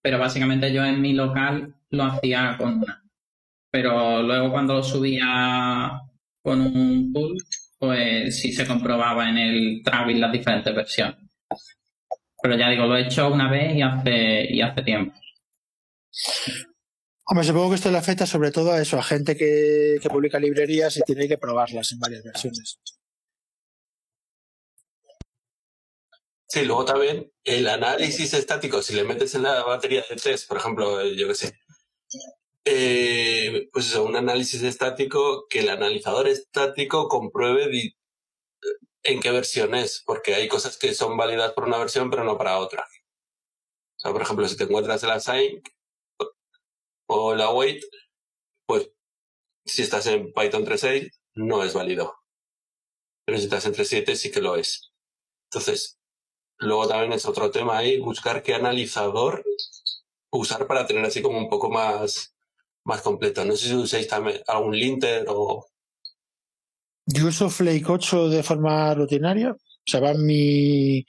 pero 0.01 0.19
básicamente 0.19 0.73
yo 0.73 0.85
en 0.85 1.01
mi 1.01 1.13
local 1.13 1.75
lo 1.91 2.05
hacía 2.05 2.57
con 2.57 2.79
una. 2.79 3.03
Pero 3.71 4.23
luego 4.23 4.53
cuando 4.53 4.75
lo 4.75 4.83
subía 4.83 6.01
con 6.43 6.61
un 6.61 7.13
pool, 7.13 7.37
pues 7.79 8.41
sí 8.41 8.53
se 8.53 8.67
comprobaba 8.67 9.29
en 9.29 9.39
el 9.39 9.83
Travis 9.85 10.19
las 10.19 10.33
diferentes 10.33 10.75
versiones. 10.75 11.17
Pero 12.41 12.57
ya 12.57 12.71
digo, 12.71 12.87
lo 12.87 12.97
he 12.97 13.03
hecho 13.03 13.33
una 13.33 13.51
vez 13.51 13.75
y 13.75 13.83
hace, 13.83 14.47
y 14.51 14.61
hace 14.61 14.83
tiempo. 14.83 15.15
Hombre, 17.25 17.47
supongo 17.47 17.71
que 17.71 17.75
esto 17.77 17.91
le 17.91 17.99
afecta 17.99 18.27
sobre 18.27 18.51
todo 18.51 18.73
a 18.73 18.81
eso, 18.81 18.99
a 18.99 19.03
gente 19.03 19.37
que, 19.37 19.99
que 20.01 20.09
publica 20.09 20.39
librerías 20.39 20.97
y 20.97 21.03
tiene 21.03 21.29
que 21.29 21.37
probarlas 21.37 21.93
en 21.93 21.99
varias 21.99 22.25
versiones. 22.25 22.81
Sí, 26.51 26.65
luego 26.65 26.87
también 26.87 27.31
el 27.45 27.69
análisis 27.69 28.33
estático, 28.33 28.81
si 28.81 28.95
le 28.95 29.05
metes 29.05 29.35
en 29.35 29.43
la 29.43 29.63
batería 29.65 30.03
de 30.09 30.17
test, 30.17 30.49
por 30.49 30.57
ejemplo, 30.57 31.05
yo 31.05 31.29
qué 31.29 31.35
sé, 31.35 31.59
eh, 32.65 33.69
pues 33.73 33.87
eso, 33.87 34.05
un 34.05 34.17
análisis 34.17 34.63
estático 34.63 35.47
que 35.49 35.61
el 35.61 35.69
analizador 35.71 36.29
estático 36.29 37.09
compruebe 37.09 37.95
en 39.03 39.21
qué 39.21 39.31
versión 39.31 39.75
es, 39.75 40.03
porque 40.05 40.35
hay 40.35 40.49
cosas 40.49 40.77
que 40.77 40.95
son 40.95 41.17
válidas 41.17 41.53
por 41.53 41.65
una 41.65 41.79
versión 41.79 42.11
pero 42.11 42.25
no 42.25 42.37
para 42.37 42.59
otra. 42.59 42.83
O 43.97 44.01
sea, 44.01 44.13
por 44.13 44.23
ejemplo, 44.23 44.47
si 44.49 44.57
te 44.57 44.65
encuentras 44.65 45.03
el 45.03 45.11
assign 45.11 45.63
o 47.09 47.35
la 47.35 47.51
wait, 47.51 47.83
pues 48.67 48.91
si 49.65 49.83
estás 49.83 50.07
en 50.07 50.33
Python 50.33 50.65
3.6 50.65 51.11
no 51.35 51.65
es 51.65 51.75
válido. 51.75 52.17
Pero 53.25 53.39
si 53.39 53.45
estás 53.45 53.67
en 53.67 53.75
3.7 53.75 54.15
sí 54.15 54.31
que 54.31 54.41
lo 54.41 54.57
es. 54.57 54.93
Entonces, 55.51 55.99
luego 56.59 56.89
también 56.89 57.13
es 57.13 57.27
otro 57.27 57.51
tema 57.51 57.79
ahí, 57.79 57.99
buscar 57.99 58.43
qué 58.43 58.55
analizador 58.55 59.45
usar 60.31 60.67
para 60.67 60.87
tener 60.87 61.05
así 61.05 61.23
como 61.23 61.39
un 61.39 61.49
poco 61.49 61.71
más, 61.71 62.35
más 62.85 63.03
completo. 63.03 63.45
No 63.45 63.57
sé 63.57 63.69
si 63.69 63.75
usáis 63.75 64.09
también 64.09 64.41
algún 64.47 64.79
linter 64.79 65.25
o... 65.29 65.67
Yo 67.07 67.27
uso 67.27 67.49
Flake 67.49 67.85
8 67.87 68.29
de 68.29 68.43
forma 68.43 68.95
rutinaria. 68.95 69.53
O 69.53 69.91
sea, 69.91 70.01
va 70.01 70.11
en 70.11 70.27
mi, 70.27 71.07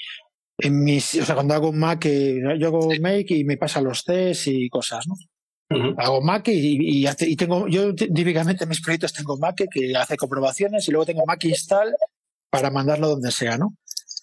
en 0.59 0.83
mis, 0.83 1.15
o 1.15 1.25
sea, 1.25 1.35
cuando 1.35 1.53
hago 1.53 1.71
Mac, 1.71 2.05
yo 2.05 2.67
hago 2.67 2.89
Make 2.99 3.35
y 3.35 3.43
me 3.43 3.57
pasa 3.57 3.81
los 3.81 4.03
tests 4.03 4.47
y 4.47 4.69
cosas, 4.69 5.05
¿no? 5.07 5.15
Hago 5.97 6.21
Mac 6.21 6.47
y, 6.47 7.05
y, 7.05 7.35
tengo, 7.35 7.67
yo 7.67 7.93
típicamente 7.93 8.63
en 8.63 8.69
mis 8.69 8.81
proyectos 8.81 9.13
tengo 9.13 9.37
Mac 9.37 9.55
que 9.71 9.95
hace 9.95 10.17
comprobaciones 10.17 10.87
y 10.87 10.91
luego 10.91 11.05
tengo 11.05 11.25
Mac 11.27 11.43
install 11.43 11.93
para 12.49 12.71
mandarlo 12.71 13.09
donde 13.09 13.31
sea, 13.31 13.57
¿no? 13.57 13.75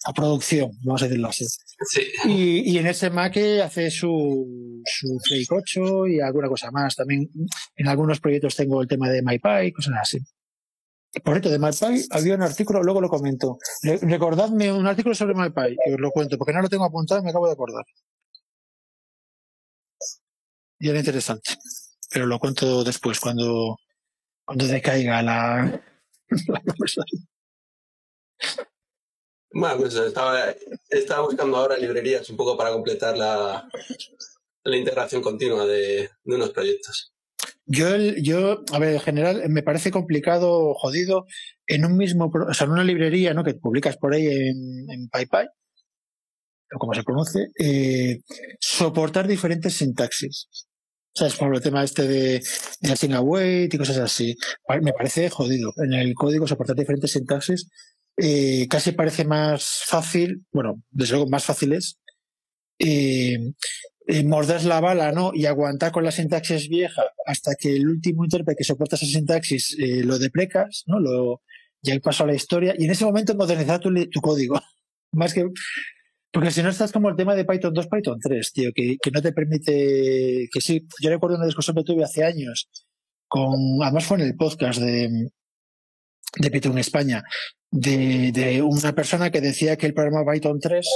A 0.07 0.13
producción, 0.13 0.71
vamos 0.83 1.01
a 1.01 1.05
decirlo 1.05 1.27
así. 1.27 1.45
Sí. 1.45 2.01
Y, 2.25 2.71
y, 2.71 2.77
en 2.77 2.87
ese 2.87 3.09
Mac 3.09 3.35
hace 3.63 3.91
su, 3.91 4.81
su 4.85 5.19
Flake 5.27 5.47
8 5.49 6.07
y 6.07 6.21
alguna 6.21 6.47
cosa 6.47 6.71
más. 6.71 6.95
También 6.95 7.29
en 7.75 7.87
algunos 7.87 8.21
proyectos 8.21 8.55
tengo 8.55 8.81
el 8.81 8.87
tema 8.87 9.09
de 9.09 9.21
MyPy, 9.21 9.73
cosas 9.73 9.95
así. 10.01 10.19
Por 11.23 11.33
cierto, 11.33 11.49
de 11.49 11.59
MyPy 11.59 12.07
había 12.11 12.35
un 12.35 12.41
artículo, 12.41 12.81
luego 12.83 13.01
lo 13.01 13.09
comento. 13.09 13.57
Recordadme 13.83 14.71
un 14.71 14.87
artículo 14.87 15.13
sobre 15.13 15.33
MyPy, 15.33 15.75
que 15.83 15.93
os 15.93 15.99
lo 15.99 16.11
cuento, 16.11 16.37
porque 16.37 16.53
no 16.53 16.61
lo 16.61 16.69
tengo 16.69 16.85
apuntado 16.85 17.19
y 17.19 17.23
me 17.23 17.31
acabo 17.31 17.47
de 17.47 17.53
acordar 17.53 17.83
y 20.79 20.89
era 20.89 20.99
interesante. 20.99 21.57
Pero 22.09 22.25
lo 22.25 22.39
cuento 22.39 22.83
después, 22.83 23.19
cuando, 23.19 23.77
cuando 24.45 24.67
decaiga 24.67 25.21
la, 25.21 25.81
la 26.47 26.61
conversación. 26.61 27.27
Bueno, 29.51 29.77
pues 29.77 29.95
estaba, 29.95 30.53
estaba 30.89 31.25
buscando 31.25 31.57
ahora 31.57 31.77
librerías 31.77 32.29
un 32.29 32.37
poco 32.37 32.57
para 32.57 32.71
completar 32.71 33.17
la, 33.17 33.67
la 34.63 34.77
integración 34.77 35.21
continua 35.21 35.65
de, 35.65 36.09
de 36.23 36.35
unos 36.35 36.51
proyectos. 36.51 37.13
Yo, 37.65 37.97
yo, 38.21 38.63
a 38.71 38.79
ver, 38.79 38.93
en 38.93 38.99
general 38.99 39.43
me 39.49 39.63
parece 39.63 39.91
complicado, 39.91 40.73
jodido, 40.73 41.25
en 41.65 41.85
un 41.85 41.97
mismo, 41.97 42.31
o 42.31 42.53
sea, 42.53 42.65
en 42.65 42.71
una 42.71 42.83
librería, 42.83 43.33
¿no? 43.33 43.43
Que 43.43 43.55
publicas 43.55 43.97
por 43.97 44.13
ahí 44.13 44.25
en, 44.27 44.89
en 44.89 45.09
PyPy, 45.09 45.47
o 46.73 46.79
como 46.79 46.93
se 46.93 47.03
conoce, 47.03 47.47
eh, 47.59 48.19
soportar 48.59 49.27
diferentes 49.27 49.73
sintaxis. 49.73 50.47
¿Sabes? 51.13 51.35
Por 51.35 51.55
el 51.55 51.61
tema 51.61 51.83
este 51.83 52.07
de, 52.07 52.43
de 52.79 53.15
await 53.15 53.73
y 53.73 53.77
cosas 53.79 53.97
así. 53.97 54.37
Me 54.83 54.93
parece 54.93 55.31
jodido. 55.31 55.73
En 55.77 55.93
el 55.93 56.13
código 56.13 56.45
soportar 56.45 56.75
diferentes 56.75 57.11
sintaxis 57.11 57.67
eh, 58.17 58.67
casi 58.69 58.91
parece 58.91 59.25
más 59.25 59.83
fácil, 59.85 60.45
bueno, 60.51 60.81
desde 60.89 61.13
luego 61.13 61.29
más 61.29 61.45
fácil 61.45 61.73
es, 61.73 61.99
eh, 62.79 63.37
eh, 64.07 64.23
morder 64.23 64.63
la 64.63 64.79
bala, 64.79 65.11
¿no? 65.11 65.31
Y 65.33 65.45
aguantar 65.45 65.91
con 65.91 66.03
la 66.03 66.11
sintaxis 66.11 66.69
vieja 66.69 67.03
hasta 67.25 67.55
que 67.55 67.75
el 67.75 67.89
último 67.89 68.23
intérprete 68.23 68.59
que 68.59 68.63
soporta 68.63 68.95
esa 68.95 69.05
sintaxis 69.05 69.75
eh, 69.79 70.03
lo 70.03 70.17
deprecas, 70.17 70.83
¿no? 70.87 70.99
Lo, 70.99 71.41
ya 71.81 71.93
el 71.93 72.01
paso 72.01 72.23
a 72.23 72.27
la 72.27 72.35
historia 72.35 72.73
y 72.77 72.85
en 72.85 72.91
ese 72.91 73.05
momento 73.05 73.35
modernizar 73.35 73.79
tu, 73.79 73.93
tu 74.09 74.21
código. 74.21 74.59
Más 75.11 75.33
que, 75.33 75.45
porque 76.31 76.51
si 76.51 76.63
no 76.63 76.69
estás 76.69 76.91
como 76.91 77.09
el 77.09 77.15
tema 77.15 77.35
de 77.35 77.45
Python 77.45 77.73
2, 77.73 77.87
Python 77.87 78.19
3, 78.21 78.53
tío, 78.53 78.71
que, 78.73 78.97
que 79.01 79.11
no 79.11 79.21
te 79.21 79.33
permite, 79.33 80.47
que 80.51 80.61
sí, 80.61 80.87
yo 81.01 81.09
recuerdo 81.09 81.37
una 81.37 81.45
discusión 81.45 81.75
que 81.75 81.83
tuve 81.83 82.03
hace 82.03 82.23
años 82.23 82.69
con, 83.27 83.55
además 83.81 84.05
fue 84.05 84.17
en 84.17 84.23
el 84.23 84.35
podcast 84.35 84.79
de, 84.79 85.29
de 86.35 86.51
Python 86.51 86.77
España, 86.77 87.23
de, 87.71 88.61
una 88.61 88.93
persona 88.93 89.31
que 89.31 89.41
decía 89.41 89.77
que 89.77 89.85
el 89.85 89.93
programa 89.93 90.29
Python 90.31 90.59
3 90.59 90.87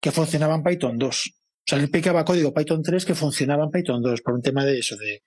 que 0.00 0.10
funcionaba 0.10 0.54
en 0.54 0.62
Python 0.62 0.98
2. 0.98 1.08
O 1.08 1.64
sea, 1.64 1.78
él 1.78 1.84
explicaba 1.84 2.24
código 2.24 2.52
Python 2.52 2.82
3 2.82 3.04
que 3.04 3.14
funcionaba 3.14 3.64
en 3.64 3.70
Python 3.70 4.02
2 4.02 4.20
por 4.22 4.34
un 4.34 4.42
tema 4.42 4.64
de 4.64 4.78
eso, 4.78 4.96
de, 4.96 5.22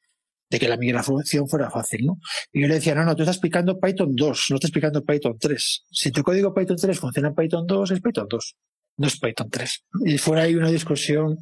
que 0.58 0.68
la 0.70 0.78
migración 0.78 1.48
fuera 1.50 1.70
fácil, 1.70 2.06
¿no? 2.06 2.18
Y 2.54 2.62
yo 2.62 2.68
le 2.68 2.76
decía, 2.76 2.96
no, 2.96 3.04
no, 3.04 3.16
tú 3.16 3.24
estás 3.24 3.36
explicando 3.36 3.80
Python 3.80 4.16
2, 4.16 4.46
no 4.50 4.56
estás 4.56 4.70
explicando 4.70 5.04
Python 5.04 5.38
3. 5.40 5.86
Si 5.92 6.12
tu 6.12 6.24
código 6.24 6.54
Python 6.54 6.78
3 6.78 7.00
funciona 7.00 7.30
en 7.30 7.36
Python 7.36 7.66
2, 7.68 7.92
es 7.92 8.02
Python 8.02 8.28
2 8.30 8.56
no 8.98 9.08
es 9.08 9.20
Python 9.20 9.50
3. 9.50 9.86
Y 10.06 10.18
fuera 10.18 10.44
ahí 10.44 10.56
una 10.56 10.70
discusión 10.70 11.38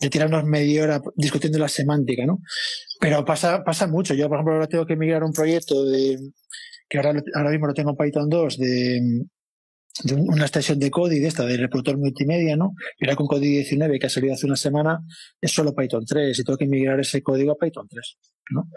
de 0.00 0.10
tirarnos 0.10 0.44
media 0.44 0.82
hora 0.82 1.00
discutiendo 1.16 1.58
la 1.58 1.68
semántica, 1.68 2.26
¿no? 2.26 2.40
Pero 3.00 3.24
pasa, 3.24 3.62
pasa 3.64 3.86
mucho. 3.86 4.14
Yo, 4.14 4.28
por 4.28 4.38
ejemplo, 4.38 4.54
ahora 4.54 4.66
tengo 4.66 4.86
que 4.86 4.96
migrar 4.96 5.22
un 5.22 5.32
proyecto 5.32 5.84
de, 5.84 6.18
que 6.88 6.98
ahora, 6.98 7.22
ahora 7.34 7.50
mismo 7.50 7.66
lo 7.66 7.74
tengo 7.74 7.90
en 7.90 7.96
Python 7.96 8.28
2, 8.28 8.58
de, 8.58 9.00
de 10.04 10.14
una 10.14 10.42
extensión 10.42 10.78
de 10.78 10.90
código 10.90 11.26
esta, 11.26 11.44
de 11.44 11.56
reproductor 11.56 11.98
multimedia, 11.98 12.56
¿no? 12.56 12.74
Era 12.98 13.16
con 13.16 13.26
código 13.26 13.52
19 13.52 13.98
que 13.98 14.06
ha 14.06 14.10
salido 14.10 14.34
hace 14.34 14.46
una 14.46 14.56
semana, 14.56 15.00
es 15.40 15.52
solo 15.52 15.74
Python 15.74 16.04
3 16.06 16.38
y 16.38 16.44
tengo 16.44 16.56
que 16.56 16.66
migrar 16.66 16.98
ese 17.00 17.22
código 17.22 17.52
a 17.52 17.56
Python 17.56 17.86
3, 17.88 18.16
¿no? 18.50 18.68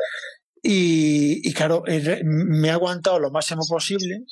Y, 0.64 1.48
y 1.48 1.54
claro, 1.54 1.84
me 2.24 2.70
ha 2.70 2.74
aguantado 2.74 3.20
lo 3.20 3.32
máximo 3.32 3.64
posible 3.68 4.24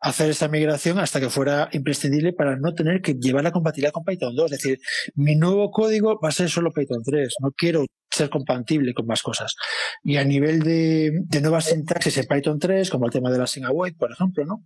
hacer 0.00 0.30
esta 0.30 0.48
migración 0.48 0.98
hasta 0.98 1.20
que 1.20 1.30
fuera 1.30 1.68
imprescindible 1.72 2.32
para 2.32 2.56
no 2.56 2.74
tener 2.74 3.00
que 3.00 3.14
llevar 3.14 3.44
la 3.44 3.52
compatibilidad 3.52 3.92
con 3.92 4.04
Python 4.04 4.34
2. 4.34 4.52
Es 4.52 4.58
decir, 4.58 4.78
mi 5.14 5.36
nuevo 5.36 5.70
código 5.70 6.18
va 6.22 6.30
a 6.30 6.32
ser 6.32 6.48
solo 6.48 6.72
Python 6.72 7.02
3. 7.04 7.34
No 7.40 7.50
quiero 7.52 7.84
ser 8.12 8.30
compatible 8.30 8.94
con 8.94 9.06
más 9.06 9.22
cosas. 9.22 9.54
Y 10.02 10.16
a 10.16 10.24
nivel 10.24 10.60
de, 10.60 11.40
nuevas 11.40 11.66
sintaxis 11.66 12.18
en 12.18 12.26
Python 12.26 12.58
3, 12.58 12.90
como 12.90 13.06
el 13.06 13.12
tema 13.12 13.30
de 13.30 13.38
la 13.38 13.46
single 13.46 13.70
await, 13.70 13.96
por 13.96 14.12
ejemplo, 14.12 14.44
¿no? 14.44 14.64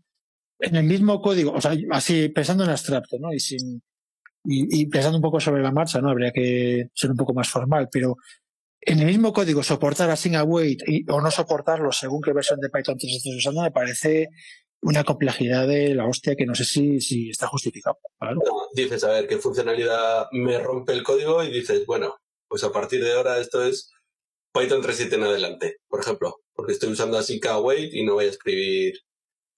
En 0.58 0.76
el 0.76 0.84
mismo 0.84 1.20
código, 1.20 1.52
o 1.52 1.60
sea, 1.60 1.72
así 1.90 2.28
pensando 2.30 2.64
en 2.64 2.70
abstracto, 2.70 3.18
¿no? 3.20 3.28
Y 4.44 4.86
pensando 4.86 5.18
un 5.18 5.22
poco 5.22 5.40
sobre 5.40 5.62
la 5.62 5.72
marcha, 5.72 6.00
¿no? 6.00 6.10
Habría 6.10 6.32
que 6.32 6.88
ser 6.94 7.10
un 7.10 7.16
poco 7.16 7.34
más 7.34 7.48
formal, 7.48 7.88
pero 7.90 8.16
en 8.80 9.00
el 9.00 9.06
mismo 9.06 9.32
código 9.32 9.62
soportar 9.62 10.10
a 10.10 10.38
await 10.38 10.80
y, 10.86 11.04
o 11.10 11.20
no 11.20 11.30
soportarlo 11.30 11.90
según 11.92 12.22
qué 12.22 12.32
versión 12.32 12.60
de 12.60 12.70
Python 12.70 12.96
3 12.96 13.16
estés 13.16 13.36
usando 13.36 13.62
me 13.62 13.72
parece 13.72 14.28
una 14.82 15.02
complejidad 15.02 15.66
de 15.66 15.94
la 15.94 16.06
hostia 16.06 16.36
que 16.36 16.46
no 16.46 16.54
sé 16.54 16.64
si, 16.64 17.30
está 17.30 17.48
justificado. 17.48 17.98
Dices, 18.74 19.02
a 19.04 19.10
ver, 19.10 19.26
qué 19.26 19.38
funcionalidad 19.38 20.28
me 20.30 20.58
rompe 20.58 20.92
el 20.92 21.02
código 21.02 21.42
y 21.42 21.50
dices, 21.50 21.84
bueno, 21.86 22.14
pues 22.48 22.64
a 22.64 22.72
partir 22.72 23.02
de 23.02 23.12
ahora 23.12 23.38
esto 23.38 23.64
es 23.64 23.90
Python 24.52 24.82
3.7 24.82 25.12
en 25.14 25.24
adelante, 25.24 25.76
por 25.88 26.00
ejemplo, 26.00 26.40
porque 26.54 26.72
estoy 26.72 26.90
usando 26.90 27.18
así 27.18 27.40
K-Wait 27.40 27.92
y 27.92 28.04
no 28.04 28.14
voy 28.14 28.26
a 28.26 28.30
escribir 28.30 29.00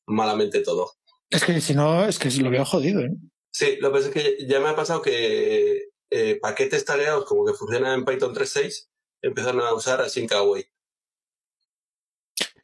malamente 0.07 0.61
todo. 0.61 0.93
Es 1.31 1.45
que 1.45 1.61
si 1.61 1.75
no, 1.75 2.07
es 2.07 2.19
que 2.19 2.31
lo 2.31 2.51
veo 2.51 2.65
jodido, 2.65 3.01
¿eh? 3.01 3.11
Sí, 3.51 3.77
lo 3.81 3.89
que 3.89 3.99
pasa 3.99 4.09
es 4.09 4.15
que 4.15 4.47
ya 4.47 4.61
me 4.61 4.69
ha 4.69 4.77
pasado 4.77 5.03
que 5.03 5.89
eh, 6.11 6.39
paquetes 6.41 6.85
tareados 6.85 7.25
como 7.25 7.45
que 7.45 7.55
funcionan 7.55 7.99
en 7.99 8.05
Python 8.05 8.35
3.6 8.35 8.89
empezaron 9.23 9.63
a 9.63 9.75
usar 9.75 10.01
así 10.01 10.27
K-Wait. 10.27 10.67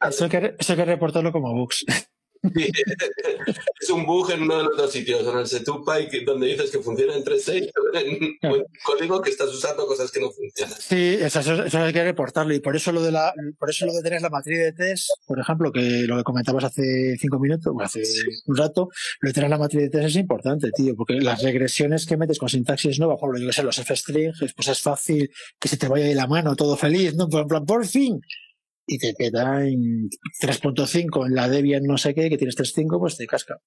Eso 0.01 0.25
hay, 0.25 0.29
que, 0.29 0.55
eso 0.57 0.73
hay 0.73 0.77
que 0.77 0.85
reportarlo 0.85 1.31
como 1.31 1.53
bugs. 1.53 1.85
Sí, 2.53 2.71
es 3.81 3.89
un 3.89 4.05
bug 4.05 4.31
en 4.31 4.43
uno 4.43 4.57
de 4.57 4.63
los 4.63 4.77
dos 4.77 4.91
sitios, 4.91 5.25
en 5.27 5.37
el 5.37 5.47
SetUpy, 5.47 6.23
donde 6.25 6.47
dices 6.47 6.71
que 6.71 6.79
funciona 6.79 7.15
en 7.15 7.23
3.6, 7.23 7.71
en 7.93 8.23
un 8.23 8.65
código 8.83 9.21
que 9.21 9.29
estás 9.29 9.49
usando 9.49 9.85
cosas 9.85 10.11
que 10.11 10.19
no 10.19 10.31
funcionan. 10.31 10.75
Sí, 10.79 11.17
eso, 11.19 11.39
hay 11.79 11.93
que 11.93 12.03
reportarlo. 12.03 12.53
Y 12.53 12.59
por 12.59 12.75
eso 12.75 12.91
lo 12.91 13.01
de 13.01 13.11
la, 13.11 13.33
por 13.57 13.69
eso 13.69 13.85
lo 13.85 13.93
de 13.93 14.01
tener 14.03 14.21
la 14.21 14.29
matriz 14.29 14.59
de 14.59 14.73
test, 14.73 15.09
por 15.25 15.39
ejemplo, 15.39 15.71
que 15.71 16.03
lo 16.07 16.17
que 16.17 16.23
comentabas 16.23 16.65
hace 16.65 17.15
cinco 17.19 17.39
minutos, 17.39 17.73
o 17.75 17.81
hace 17.81 18.03
un 18.45 18.55
rato, 18.55 18.89
lo 19.21 19.29
de 19.29 19.33
tener 19.33 19.49
la 19.49 19.57
matriz 19.57 19.81
de 19.81 19.89
test 19.89 20.05
es 20.05 20.15
importante, 20.15 20.71
tío, 20.71 20.95
porque 20.95 21.15
las 21.15 21.41
regresiones 21.41 22.05
que 22.05 22.17
metes 22.17 22.39
con 22.39 22.49
sintaxis 22.49 22.99
nueva, 22.99 23.17
por 23.17 23.29
ejemplo, 23.29 23.41
yo 23.41 23.47
que 23.49 23.53
sé, 23.53 23.63
los 23.63 23.77
F-strings, 23.79 24.53
pues 24.55 24.67
es 24.67 24.81
fácil 24.81 25.29
que 25.59 25.67
se 25.67 25.77
te 25.77 25.87
vaya 25.87 26.05
de 26.05 26.15
la 26.15 26.27
mano, 26.27 26.55
todo 26.55 26.75
feliz, 26.75 27.15
¿no? 27.15 27.27
En 27.31 27.47
plan, 27.47 27.65
por 27.65 27.85
fin. 27.85 28.21
Y 28.87 28.99
te 28.99 29.13
peta 29.13 29.65
en 29.65 30.09
3.5 30.41 31.25
en 31.25 31.35
la 31.35 31.49
Debian 31.49 31.83
no 31.83 31.97
sé 31.97 32.13
qué, 32.13 32.29
que 32.29 32.37
tienes 32.37 32.55
3.5, 32.55 32.99
pues 32.99 33.17
te 33.17 33.25
casca. 33.25 33.59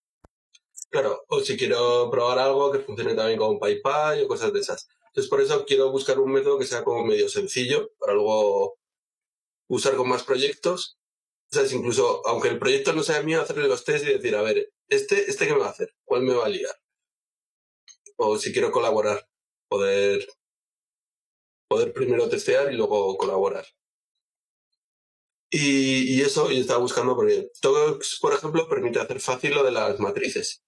Claro, 0.90 1.24
o 1.28 1.40
si 1.40 1.57
quiero 1.57 2.11
probar 2.11 2.38
algo 2.38 2.72
que 2.72 2.78
funcione 2.78 3.14
también 3.14 3.38
con 3.38 3.59
PyPy 3.59 4.22
o 4.24 4.28
cosas 4.28 4.52
de 4.52 4.61
esas. 4.61 4.88
Entonces, 5.09 5.28
por 5.28 5.40
eso 5.40 5.64
quiero 5.66 5.90
buscar 5.90 6.18
un 6.18 6.33
método 6.33 6.59
que 6.59 6.64
sea 6.64 6.85
como 6.85 7.04
medio 7.04 7.28
sencillo 7.28 7.90
para 7.98 8.14
luego 8.14 8.78
usar 9.68 9.96
con 9.96 10.09
más 10.09 10.22
proyectos. 10.22 10.96
O 11.50 11.54
sea, 11.54 11.62
es 11.62 11.72
incluso, 11.72 12.26
aunque 12.26 12.48
el 12.48 12.59
proyecto 12.59 12.92
no 12.92 13.02
sea 13.02 13.22
mío, 13.22 13.40
hacerle 13.40 13.68
los 13.68 13.85
test 13.85 14.04
y 14.07 14.12
decir, 14.12 14.37
a 14.37 14.42
ver, 14.42 14.70
este, 14.88 15.31
este 15.31 15.46
qué 15.46 15.52
me 15.52 15.61
va 15.61 15.66
a 15.66 15.70
hacer, 15.70 15.94
cuál 16.04 16.22
me 16.22 16.35
va 16.35 16.46
a 16.46 16.48
liar. 16.48 16.74
O 18.16 18.38
si 18.38 18.52
quiero 18.52 18.70
colaborar, 18.70 19.28
poder, 19.68 20.26
poder 21.68 21.92
primero 21.92 22.28
testear 22.28 22.72
y 22.72 22.76
luego 22.76 23.16
colaborar. 23.16 23.66
Y, 25.50 26.14
y 26.14 26.20
eso, 26.20 26.50
yo 26.50 26.61
estaba 26.61 26.80
buscando 26.80 27.16
porque 27.16 27.50
Tox, 27.61 28.18
por 28.20 28.34
ejemplo, 28.34 28.68
permite 28.68 29.00
hacer 29.00 29.20
fácil 29.20 29.54
lo 29.54 29.62
de 29.64 29.72
las 29.72 29.98
matrices. 29.98 30.62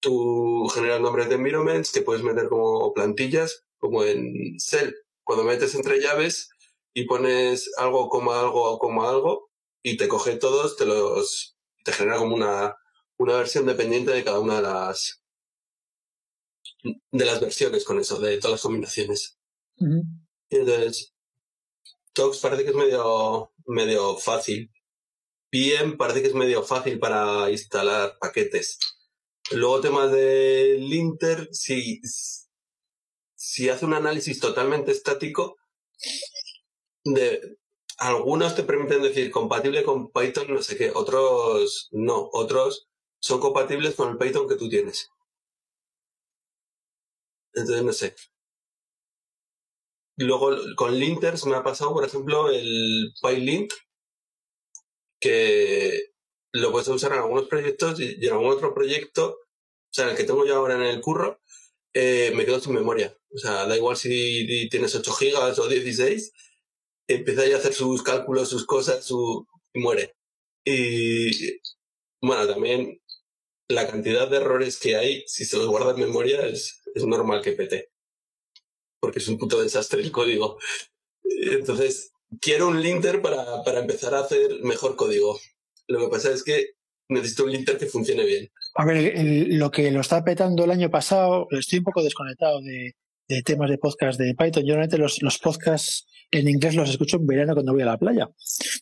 Tú 0.00 0.68
generas 0.72 1.00
nombres 1.00 1.28
de 1.28 1.34
environments 1.34 1.92
que 1.92 2.02
puedes 2.02 2.22
meter 2.22 2.48
como 2.48 2.92
plantillas, 2.94 3.64
como 3.78 4.04
en 4.04 4.58
Cell. 4.58 4.92
Cuando 5.24 5.44
metes 5.44 5.74
entre 5.74 6.00
llaves 6.00 6.50
y 6.94 7.04
pones 7.04 7.70
algo, 7.76 8.08
coma 8.08 8.40
algo, 8.40 8.78
coma 8.78 9.08
algo, 9.10 9.50
y 9.82 9.96
te 9.96 10.08
coge 10.08 10.36
todos, 10.36 10.76
te 10.76 10.86
los, 10.86 11.56
te 11.84 11.92
genera 11.92 12.18
como 12.18 12.34
una, 12.34 12.76
una 13.18 13.36
versión 13.36 13.66
dependiente 13.66 14.12
de 14.12 14.24
cada 14.24 14.40
una 14.40 14.56
de 14.56 14.62
las, 14.62 15.22
de 17.10 17.24
las 17.24 17.40
versiones 17.40 17.84
con 17.84 17.98
eso, 17.98 18.18
de 18.18 18.38
todas 18.38 18.52
las 18.52 18.62
combinaciones. 18.62 19.38
Y 20.50 20.56
entonces, 20.56 21.14
Tox 22.12 22.38
parece 22.40 22.64
que 22.64 22.70
es 22.70 22.76
medio, 22.76 23.52
medio 23.66 24.16
fácil. 24.16 24.70
PM 25.50 25.96
parece 25.96 26.22
que 26.22 26.28
es 26.28 26.34
medio 26.34 26.62
fácil 26.62 26.98
para 26.98 27.50
instalar 27.50 28.18
paquetes. 28.20 28.78
Luego 29.52 29.80
temas 29.80 30.12
de 30.12 30.76
linter, 30.78 31.48
si, 31.52 32.00
si 33.34 33.68
hace 33.68 33.84
un 33.84 33.94
análisis 33.94 34.38
totalmente 34.38 34.92
estático, 34.92 35.56
de, 37.04 37.58
algunos 37.98 38.54
te 38.54 38.62
permiten 38.62 39.02
decir 39.02 39.30
compatible 39.30 39.82
con 39.82 40.10
Python, 40.10 40.46
no 40.48 40.62
sé 40.62 40.76
qué, 40.76 40.90
otros 40.94 41.88
no, 41.92 42.30
otros 42.32 42.88
son 43.20 43.40
compatibles 43.40 43.94
con 43.94 44.10
el 44.10 44.18
Python 44.18 44.48
que 44.48 44.56
tú 44.56 44.68
tienes. 44.68 45.10
Entonces, 47.52 47.84
no 47.84 47.92
sé. 47.92 48.14
Luego, 50.20 50.54
con 50.76 50.98
linters 50.98 51.46
me 51.46 51.56
ha 51.56 51.62
pasado, 51.62 51.94
por 51.94 52.04
ejemplo, 52.04 52.50
el 52.50 53.14
PyLint, 53.22 53.72
que 55.18 56.10
lo 56.52 56.70
puedes 56.72 56.88
usar 56.88 57.12
en 57.12 57.20
algunos 57.20 57.48
proyectos 57.48 57.98
y 58.00 58.26
en 58.26 58.32
algún 58.32 58.50
otro 58.50 58.74
proyecto, 58.74 59.30
o 59.30 59.92
sea, 59.92 60.10
el 60.10 60.16
que 60.16 60.24
tengo 60.24 60.44
yo 60.44 60.56
ahora 60.56 60.74
en 60.74 60.82
el 60.82 61.00
curro, 61.00 61.40
eh, 61.94 62.32
me 62.34 62.44
quedo 62.44 62.60
sin 62.60 62.74
memoria. 62.74 63.16
O 63.30 63.38
sea, 63.38 63.66
da 63.66 63.74
igual 63.74 63.96
si 63.96 64.68
tienes 64.68 64.94
8 64.94 65.10
gigas 65.14 65.58
o 65.58 65.68
16, 65.68 66.32
empieza 67.08 67.42
a 67.42 67.58
hacer 67.58 67.72
sus 67.72 68.02
cálculos, 68.02 68.50
sus 68.50 68.66
cosas, 68.66 69.02
su... 69.02 69.46
y 69.72 69.80
muere. 69.80 70.16
Y 70.66 71.60
bueno, 72.20 72.46
también 72.46 73.00
la 73.68 73.88
cantidad 73.88 74.28
de 74.28 74.36
errores 74.36 74.78
que 74.78 74.96
hay, 74.96 75.24
si 75.26 75.46
se 75.46 75.56
los 75.56 75.68
guarda 75.68 75.92
en 75.92 76.00
memoria, 76.00 76.46
es, 76.46 76.82
es 76.94 77.06
normal 77.06 77.40
que 77.40 77.52
pete. 77.52 77.90
Porque 79.00 79.18
es 79.18 79.28
un 79.28 79.38
puto 79.38 79.60
desastre 79.60 80.02
el 80.02 80.12
código. 80.12 80.58
Entonces, 81.24 82.12
quiero 82.40 82.68
un 82.68 82.82
linter 82.82 83.22
para, 83.22 83.64
para 83.64 83.80
empezar 83.80 84.14
a 84.14 84.20
hacer 84.20 84.60
mejor 84.62 84.96
código. 84.96 85.38
Lo 85.86 86.00
que 86.00 86.08
pasa 86.08 86.30
es 86.30 86.44
que 86.44 86.72
necesito 87.08 87.44
un 87.44 87.52
linter 87.52 87.78
que 87.78 87.86
funcione 87.86 88.24
bien. 88.24 88.50
A 88.74 88.84
ver, 88.84 89.14
lo 89.48 89.70
que 89.70 89.90
lo 89.90 90.00
está 90.00 90.22
petando 90.22 90.64
el 90.64 90.70
año 90.70 90.90
pasado, 90.90 91.46
estoy 91.50 91.80
un 91.80 91.84
poco 91.84 92.02
desconectado 92.02 92.60
de, 92.60 92.94
de 93.28 93.42
temas 93.42 93.70
de 93.70 93.78
podcast 93.78 94.18
de 94.18 94.34
Python. 94.34 94.62
Yo 94.62 94.74
normalmente 94.74 94.98
los, 94.98 95.22
los 95.22 95.38
podcasts 95.38 96.06
en 96.30 96.48
inglés 96.48 96.74
los 96.74 96.90
escucho 96.90 97.16
en 97.16 97.26
verano 97.26 97.54
cuando 97.54 97.72
voy 97.72 97.82
a 97.82 97.86
la 97.86 97.98
playa. 97.98 98.28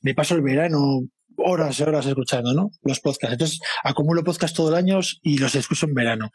Me 0.03 0.15
paso 0.15 0.35
el 0.35 0.43
verano 0.43 1.09
horas 1.39 1.79
y 1.79 1.83
horas 1.83 2.07
escuchando, 2.07 2.53
¿no? 2.53 2.71
Los 2.83 3.01
podcasts. 3.01 3.33
Entonces, 3.33 3.61
acumulo 3.85 4.25
podcasts 4.25 4.57
todo 4.57 4.71
el 4.71 4.75
año 4.75 5.01
y 5.23 5.39
los 5.39 5.55
escucho 5.55 5.87
en 5.87 5.95
verano. 5.95 6.31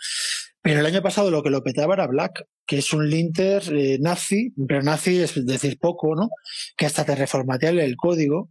Pero 0.64 0.80
el 0.80 0.86
año 0.86 1.02
pasado 1.02 1.30
lo 1.30 1.44
que 1.44 1.50
lo 1.50 1.62
petaba 1.62 1.94
era 1.94 2.08
Black, 2.08 2.46
que 2.66 2.78
es 2.78 2.94
un 2.94 3.10
linter 3.10 3.62
eh, 3.74 3.98
nazi, 4.00 4.54
pero 4.66 4.82
nazi 4.82 5.20
es 5.20 5.46
decir 5.46 5.78
poco, 5.78 6.16
¿no? 6.16 6.30
Que 6.78 6.86
hasta 6.86 7.04
te 7.04 7.16
reformatea 7.16 7.72
el 7.72 7.98
código. 7.98 8.50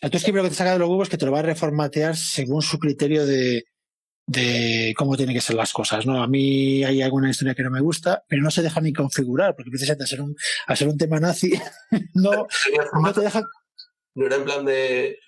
Entonces, 0.00 0.24
que 0.24 0.32
lo 0.32 0.42
que 0.42 0.48
te 0.48 0.54
saca 0.54 0.72
de 0.72 0.78
los 0.78 0.88
huevos 0.88 1.08
es 1.08 1.10
que 1.10 1.18
te 1.18 1.26
lo 1.26 1.32
va 1.32 1.40
a 1.40 1.42
reformatear 1.42 2.16
según 2.16 2.62
su 2.62 2.78
criterio 2.78 3.26
de, 3.26 3.64
de 4.26 4.94
cómo 4.96 5.16
tienen 5.16 5.34
que 5.34 5.42
ser 5.42 5.56
las 5.56 5.74
cosas, 5.74 6.06
¿no? 6.06 6.22
A 6.22 6.26
mí 6.26 6.82
hay 6.84 7.02
alguna 7.02 7.28
historia 7.28 7.54
que 7.54 7.62
no 7.62 7.70
me 7.70 7.82
gusta, 7.82 8.24
pero 8.28 8.42
no 8.42 8.50
se 8.50 8.62
deja 8.62 8.80
ni 8.80 8.94
configurar, 8.94 9.54
porque 9.54 9.70
precisamente 9.70 10.04
a 10.04 10.06
ser 10.06 10.22
un, 10.22 10.34
a 10.66 10.74
ser 10.74 10.88
un 10.88 10.96
tema 10.96 11.20
nazi, 11.20 11.52
no, 12.14 12.46
no 13.02 13.12
te 13.12 13.20
deja, 13.20 13.42
No 14.14 14.26
era 14.26 14.36
en 14.36 14.44
plan 14.44 14.64
de 14.64 15.18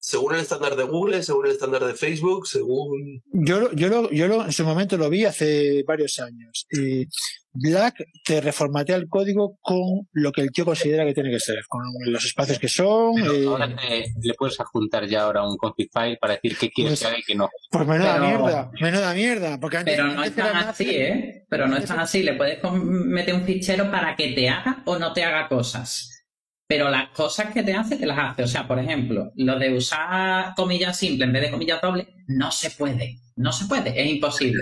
según 0.00 0.34
el 0.34 0.40
estándar 0.40 0.76
de 0.76 0.84
Google, 0.84 1.22
según 1.22 1.46
el 1.46 1.52
estándar 1.52 1.84
de 1.84 1.94
Facebook, 1.94 2.46
según... 2.46 3.22
yo, 3.32 3.60
lo- 3.60 3.72
yo, 3.72 3.88
lo, 3.88 4.10
yo 4.10 4.28
lo, 4.28 4.44
en 4.44 4.52
su 4.52 4.64
momento 4.64 4.96
lo 4.96 5.10
vi 5.10 5.24
hace 5.24 5.82
varios 5.86 6.18
años. 6.20 6.66
Y 6.70 7.06
Black 7.52 8.04
te 8.24 8.40
reformatea 8.40 8.94
el 8.96 9.08
código 9.08 9.58
con 9.60 10.06
lo 10.12 10.30
que 10.30 10.42
el 10.42 10.52
tío 10.52 10.64
considera 10.64 11.04
que 11.04 11.14
tiene 11.14 11.30
que 11.30 11.40
ser, 11.40 11.56
con 11.68 11.82
los 12.06 12.24
espacios 12.24 12.58
que 12.60 12.68
son. 12.68 13.14
Pero 13.16 13.32
eh, 13.34 13.46
ahora 13.46 13.74
te- 13.74 14.12
le 14.22 14.34
puedes 14.34 14.60
adjuntar 14.60 15.06
ya 15.08 15.22
ahora 15.22 15.42
un 15.48 15.56
config 15.56 15.88
file 15.92 16.16
para 16.20 16.34
decir 16.34 16.56
qué 16.56 16.70
quieres 16.70 16.92
Pues- 16.92 17.00
que 17.00 17.06
haga 17.08 17.18
y 17.18 17.22
qué 17.22 17.34
no. 17.34 17.48
pues 17.70 17.86
menuda 17.86 18.14
Pero- 18.14 18.26
mierda, 18.26 18.70
menuda 18.80 19.14
mierda. 19.14 19.60
Porque 19.60 19.76
antes, 19.78 19.96
Pero 19.96 20.06
no 20.06 20.20
antes 20.22 20.28
es 20.30 20.36
tan 20.36 20.56
así, 20.56 20.90
¿eh? 20.90 21.46
Pero 21.50 21.66
no 21.66 21.76
es 21.76 21.84
tan 21.86 21.98
así. 21.98 22.22
Le 22.22 22.34
puedes 22.34 22.58
meter 22.72 23.34
un 23.34 23.44
fichero 23.44 23.90
para 23.90 24.14
que 24.14 24.32
te 24.32 24.48
haga 24.48 24.82
o 24.86 24.96
no 24.98 25.12
te 25.12 25.24
haga 25.24 25.48
cosas. 25.48 26.14
Pero 26.68 26.90
las 26.90 27.08
cosas 27.10 27.52
que 27.52 27.62
te 27.62 27.74
hace, 27.74 27.96
te 27.96 28.06
las 28.06 28.18
hace. 28.18 28.42
O 28.44 28.46
sea, 28.46 28.68
por 28.68 28.78
ejemplo, 28.78 29.32
lo 29.36 29.58
de 29.58 29.74
usar 29.74 30.54
comillas 30.54 30.96
simples 30.98 31.26
en 31.26 31.32
vez 31.32 31.42
de 31.42 31.50
comillas 31.50 31.80
dobles, 31.80 32.06
no 32.26 32.50
se 32.52 32.70
puede. 32.70 33.16
No 33.36 33.52
se 33.52 33.66
puede, 33.66 34.00
es 34.00 34.10
imposible. 34.10 34.60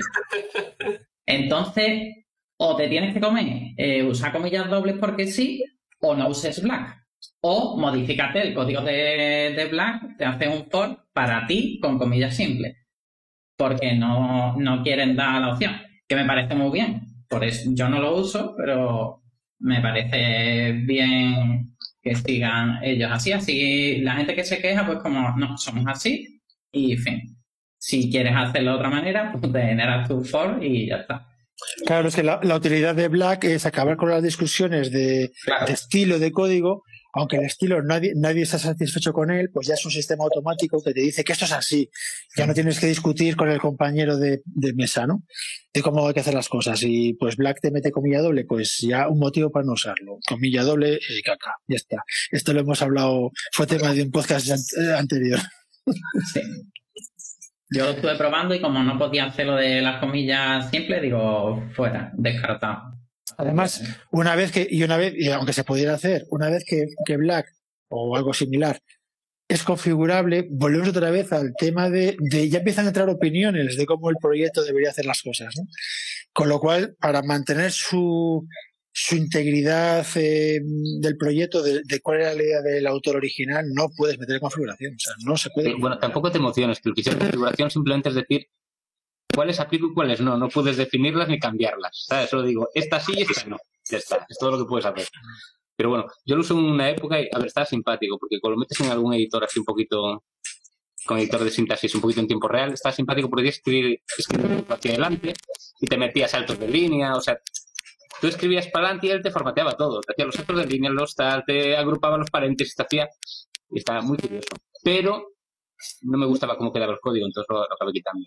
Entonces, 1.26 2.24
o 2.58 2.76
te 2.76 2.88
tienes 2.88 3.12
que 3.12 3.20
comer 3.20 3.74
eh, 3.76 4.02
usar 4.04 4.32
comillas 4.32 4.70
dobles 4.70 4.96
porque 4.98 5.26
sí, 5.26 5.64
o 6.00 6.14
no 6.14 6.28
uses 6.28 6.62
Black. 6.62 7.04
O 7.40 7.76
modifícate 7.76 8.40
el 8.40 8.54
código 8.54 8.82
de, 8.82 9.52
de 9.56 9.68
Black, 9.70 10.16
te 10.16 10.24
hace 10.24 10.48
un 10.48 10.70
for 10.70 11.08
para 11.12 11.46
ti 11.46 11.80
con 11.82 11.98
comillas 11.98 12.36
simples 12.36 12.76
porque 13.56 13.94
no, 13.94 14.54
no 14.56 14.82
quieren 14.82 15.16
dar 15.16 15.40
la 15.40 15.52
opción, 15.52 15.76
que 16.06 16.16
me 16.16 16.24
parece 16.24 16.54
muy 16.54 16.70
bien. 16.70 17.02
Por 17.28 17.44
eso 17.44 17.70
yo 17.74 17.88
no 17.88 18.00
lo 18.00 18.16
uso, 18.16 18.54
pero 18.56 19.22
me 19.58 19.80
parece 19.80 20.72
bien 20.84 21.75
que 22.06 22.14
sigan 22.14 22.78
ellos 22.84 23.10
así. 23.12 23.32
Así 23.32 23.98
la 23.98 24.14
gente 24.14 24.34
que 24.34 24.44
se 24.44 24.60
queja, 24.60 24.86
pues 24.86 24.98
como 25.00 25.36
no, 25.36 25.58
somos 25.58 25.84
así 25.88 26.40
y 26.70 26.96
fin. 26.96 27.20
Si 27.78 28.10
quieres 28.10 28.32
hacerlo 28.36 28.72
de 28.72 28.76
otra 28.76 28.90
manera, 28.90 29.32
pues 29.32 29.52
te 29.52 29.60
generas 29.60 30.08
tu 30.08 30.22
for 30.24 30.62
y 30.62 30.88
ya 30.88 30.96
está. 30.96 31.26
Claro, 31.86 32.08
es 32.08 32.14
que 32.16 32.22
la, 32.22 32.38
la 32.42 32.56
utilidad 32.56 32.94
de 32.94 33.08
Black 33.08 33.44
es 33.44 33.64
acabar 33.66 33.96
con 33.96 34.10
las 34.10 34.22
discusiones 34.22 34.92
de, 34.92 35.32
Claro. 35.44 35.66
de 35.66 35.72
estilo 35.72 36.18
de 36.18 36.30
código 36.30 36.82
aunque 37.16 37.36
el 37.36 37.44
estilo 37.44 37.82
nadie, 37.82 38.12
nadie 38.14 38.42
está 38.42 38.58
satisfecho 38.58 39.14
con 39.14 39.30
él, 39.30 39.48
pues 39.50 39.66
ya 39.66 39.74
es 39.74 39.84
un 39.86 39.90
sistema 39.90 40.24
automático 40.24 40.82
que 40.84 40.92
te 40.92 41.00
dice 41.00 41.24
que 41.24 41.32
esto 41.32 41.46
es 41.46 41.52
así. 41.52 41.88
Ya 42.36 42.46
no 42.46 42.52
tienes 42.52 42.78
que 42.78 42.88
discutir 42.88 43.36
con 43.36 43.48
el 43.48 43.58
compañero 43.58 44.18
de, 44.18 44.42
mesa, 44.74 45.06
¿no? 45.06 45.22
De 45.72 45.80
cómo 45.80 46.06
hay 46.06 46.12
que 46.12 46.20
hacer 46.20 46.34
las 46.34 46.50
cosas. 46.50 46.82
Y 46.82 47.14
pues 47.14 47.36
Black 47.36 47.60
te 47.62 47.70
mete 47.70 47.90
comilla 47.90 48.20
doble, 48.20 48.44
pues 48.44 48.78
ya 48.80 49.08
un 49.08 49.18
motivo 49.18 49.50
para 49.50 49.64
no 49.64 49.72
usarlo. 49.72 50.18
Comilla 50.28 50.62
doble, 50.62 50.96
eh, 50.96 51.22
caca. 51.24 51.54
Ya 51.66 51.76
está. 51.76 52.02
Esto 52.30 52.52
lo 52.52 52.60
hemos 52.60 52.82
hablado, 52.82 53.30
fue 53.52 53.66
tema 53.66 53.94
de 53.94 54.02
un 54.02 54.10
podcast 54.10 54.50
anterior. 54.98 55.40
Sí. 56.34 56.40
Yo 57.70 57.84
lo 57.84 57.90
estuve 57.92 58.16
probando 58.16 58.54
y 58.54 58.60
como 58.60 58.82
no 58.82 58.98
podía 58.98 59.24
hacer 59.24 59.46
lo 59.46 59.56
de 59.56 59.80
las 59.80 60.00
comillas 60.00 60.70
simples, 60.70 61.00
digo, 61.00 61.64
fuera, 61.74 62.12
descartado. 62.14 62.95
Además, 63.36 63.82
una 64.10 64.34
vez 64.34 64.52
que, 64.52 64.66
y 64.70 64.82
una 64.82 64.96
vez, 64.96 65.14
y 65.16 65.28
aunque 65.30 65.52
se 65.52 65.64
pudiera 65.64 65.94
hacer, 65.94 66.26
una 66.30 66.48
vez 66.48 66.64
que, 66.66 66.86
que 67.04 67.16
Black 67.16 67.46
o 67.88 68.16
algo 68.16 68.32
similar 68.32 68.80
es 69.48 69.62
configurable, 69.62 70.46
volvemos 70.50 70.88
otra 70.88 71.10
vez 71.10 71.32
al 71.32 71.54
tema 71.56 71.88
de, 71.88 72.16
de, 72.18 72.48
ya 72.48 72.58
empiezan 72.58 72.86
a 72.86 72.88
entrar 72.88 73.08
opiniones 73.08 73.76
de 73.76 73.86
cómo 73.86 74.10
el 74.10 74.16
proyecto 74.20 74.64
debería 74.64 74.90
hacer 74.90 75.06
las 75.06 75.22
cosas. 75.22 75.54
¿no? 75.56 75.64
Con 76.32 76.48
lo 76.48 76.58
cual, 76.58 76.96
para 77.00 77.22
mantener 77.22 77.70
su, 77.70 78.44
su 78.92 79.14
integridad 79.14 80.04
eh, 80.16 80.60
del 81.00 81.16
proyecto, 81.16 81.62
de, 81.62 81.82
cuál 82.02 82.22
era 82.22 82.34
la 82.34 82.42
idea 82.42 82.60
del 82.62 82.86
autor 82.86 83.16
original, 83.16 83.66
no 83.72 83.88
puedes 83.96 84.18
meter 84.18 84.40
configuración. 84.40 84.94
O 84.94 84.98
sea, 84.98 85.14
no 85.24 85.36
se 85.36 85.50
puede. 85.50 85.74
bueno, 85.74 85.98
tampoco 85.98 86.32
te 86.32 86.38
emociones, 86.38 86.80
que 86.80 86.88
lo 86.88 86.94
que 86.94 87.02
hicieron 87.02 87.20
configuración 87.20 87.70
simplemente 87.70 88.08
es 88.08 88.14
decir 88.16 88.48
cuáles 89.34 89.60
aplico 89.60 89.86
y 89.86 89.94
cuáles 89.94 90.20
no. 90.20 90.36
No 90.36 90.48
puedes 90.48 90.76
definirlas 90.76 91.28
ni 91.28 91.38
cambiarlas. 91.38 92.06
¿sabes? 92.08 92.30
Solo 92.30 92.42
digo, 92.42 92.68
esta 92.74 93.00
sí 93.00 93.12
y 93.16 93.22
esta 93.22 93.44
no. 93.46 93.58
Ya 93.88 93.98
está. 93.98 94.26
Es 94.28 94.38
todo 94.38 94.52
lo 94.52 94.58
que 94.58 94.64
puedes 94.64 94.86
hacer. 94.86 95.06
Pero 95.76 95.90
bueno, 95.90 96.06
yo 96.24 96.36
lo 96.36 96.40
uso 96.40 96.54
en 96.54 96.64
una 96.64 96.88
época 96.88 97.20
y, 97.20 97.28
a 97.30 97.38
ver, 97.38 97.48
está 97.48 97.64
simpático, 97.66 98.18
porque 98.18 98.40
cuando 98.40 98.56
lo 98.56 98.60
metes 98.60 98.80
en 98.80 98.90
algún 98.90 99.12
editor 99.12 99.44
así 99.44 99.58
un 99.58 99.66
poquito, 99.66 100.24
con 101.04 101.18
editor 101.18 101.44
de 101.44 101.50
sintaxis 101.50 101.94
un 101.94 102.00
poquito 102.00 102.20
en 102.20 102.26
tiempo 102.26 102.48
real, 102.48 102.72
está 102.72 102.90
simpático 102.92 103.28
porque 103.28 103.48
escribir, 103.48 104.00
escribir 104.16 104.64
hacia 104.68 104.92
adelante 104.92 105.34
y 105.78 105.86
te 105.86 105.98
metías 105.98 106.30
saltos 106.30 106.58
de 106.58 106.68
línea, 106.68 107.14
o 107.14 107.20
sea, 107.20 107.38
tú 108.20 108.26
escribías 108.26 108.68
para 108.68 108.86
adelante 108.86 109.06
y 109.06 109.10
él 109.10 109.22
te 109.22 109.30
formateaba 109.30 109.76
todo, 109.76 110.00
te 110.00 110.14
hacía 110.14 110.24
los 110.24 110.34
saltos 110.34 110.56
de 110.56 110.66
línea, 110.66 110.90
los 110.90 111.14
tal, 111.14 111.44
te 111.46 111.76
agrupaba 111.76 112.16
los 112.16 112.30
paréntesis, 112.30 112.74
te 112.74 112.82
hacía, 112.82 113.08
y 113.70 113.78
estaba 113.78 114.00
muy 114.00 114.16
curioso. 114.16 114.48
Pero 114.82 115.34
no 116.02 116.16
me 116.16 116.26
gustaba 116.26 116.56
cómo 116.56 116.72
quedaba 116.72 116.94
el 116.94 117.00
código, 117.00 117.26
entonces 117.26 117.46
lo 117.50 117.62
acabé 117.64 117.92
quitando 117.92 118.24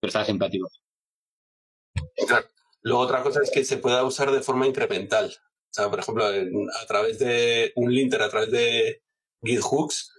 pero. 0.00 0.12
Claro. 2.26 2.46
Luego 2.82 3.02
otra 3.02 3.22
cosa 3.22 3.40
es 3.42 3.50
que 3.50 3.64
se 3.64 3.76
pueda 3.78 4.04
usar 4.04 4.30
de 4.30 4.42
forma 4.42 4.66
incremental. 4.66 5.26
O 5.70 5.72
sea, 5.72 5.90
por 5.90 6.00
ejemplo, 6.00 6.24
a 6.26 6.86
través 6.86 7.18
de 7.18 7.72
un 7.76 7.92
linter, 7.94 8.22
a 8.22 8.30
través 8.30 8.50
de 8.50 9.02
GitHooks, 9.42 10.12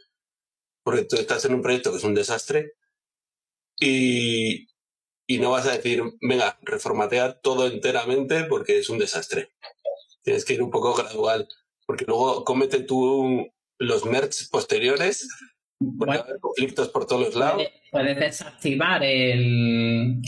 porque 0.84 1.04
tú 1.06 1.15
estás 1.17 1.46
en 1.46 1.56
un 1.56 1.62
proyecto 1.62 1.91
que 1.91 1.98
es 1.98 2.04
un 2.04 2.15
desastre 2.15 2.74
y, 3.80 4.67
y 5.28 5.39
no 5.39 5.52
vas 5.52 5.67
a 5.67 5.74
decir, 5.74 6.04
venga, 6.22 6.60
reformatea 6.62 7.39
todo 7.41 7.67
enteramente 7.67 8.46
porque 8.46 8.80
es 8.80 8.89
un 8.89 9.00
desastre. 9.00 9.52
Tienes 10.24 10.46
que 10.46 10.54
ir 10.54 10.62
un 10.62 10.72
poco 10.72 10.94
gradual, 10.94 11.48
porque 11.86 12.06
luego 12.06 12.46
comete 12.46 12.82
tú 12.82 13.48
los 13.80 14.06
merges 14.06 14.48
posteriores 14.50 15.28
Puede 15.98 16.20
haber 16.20 16.39
conflictos 16.39 16.89
por 16.89 17.06
todos 17.08 17.28
los 17.28 17.36
lados. 17.36 17.63
Puedes 17.91 18.20
desactivar 18.20 19.04
el. 19.04 20.22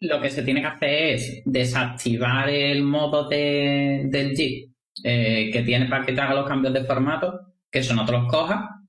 lo, 0.00 0.20
que 0.20 0.30
se 0.30 0.42
tiene 0.42 0.60
que 0.60 0.66
hacer 0.66 1.14
es 1.14 1.42
desactivar 1.44 2.50
el 2.50 2.82
modo 2.82 3.28
de, 3.28 4.02
del 4.06 4.36
JIT 4.36 4.72
eh, 5.04 5.50
que 5.52 5.62
tiene 5.62 5.86
para 5.86 6.04
que 6.04 6.12
te 6.12 6.20
haga 6.20 6.34
los 6.34 6.48
cambios 6.48 6.74
de 6.74 6.84
formato, 6.84 7.54
que 7.70 7.78
eso 7.78 7.94
no 7.94 8.04
te 8.04 8.12
los 8.12 8.30
coja. 8.30 8.82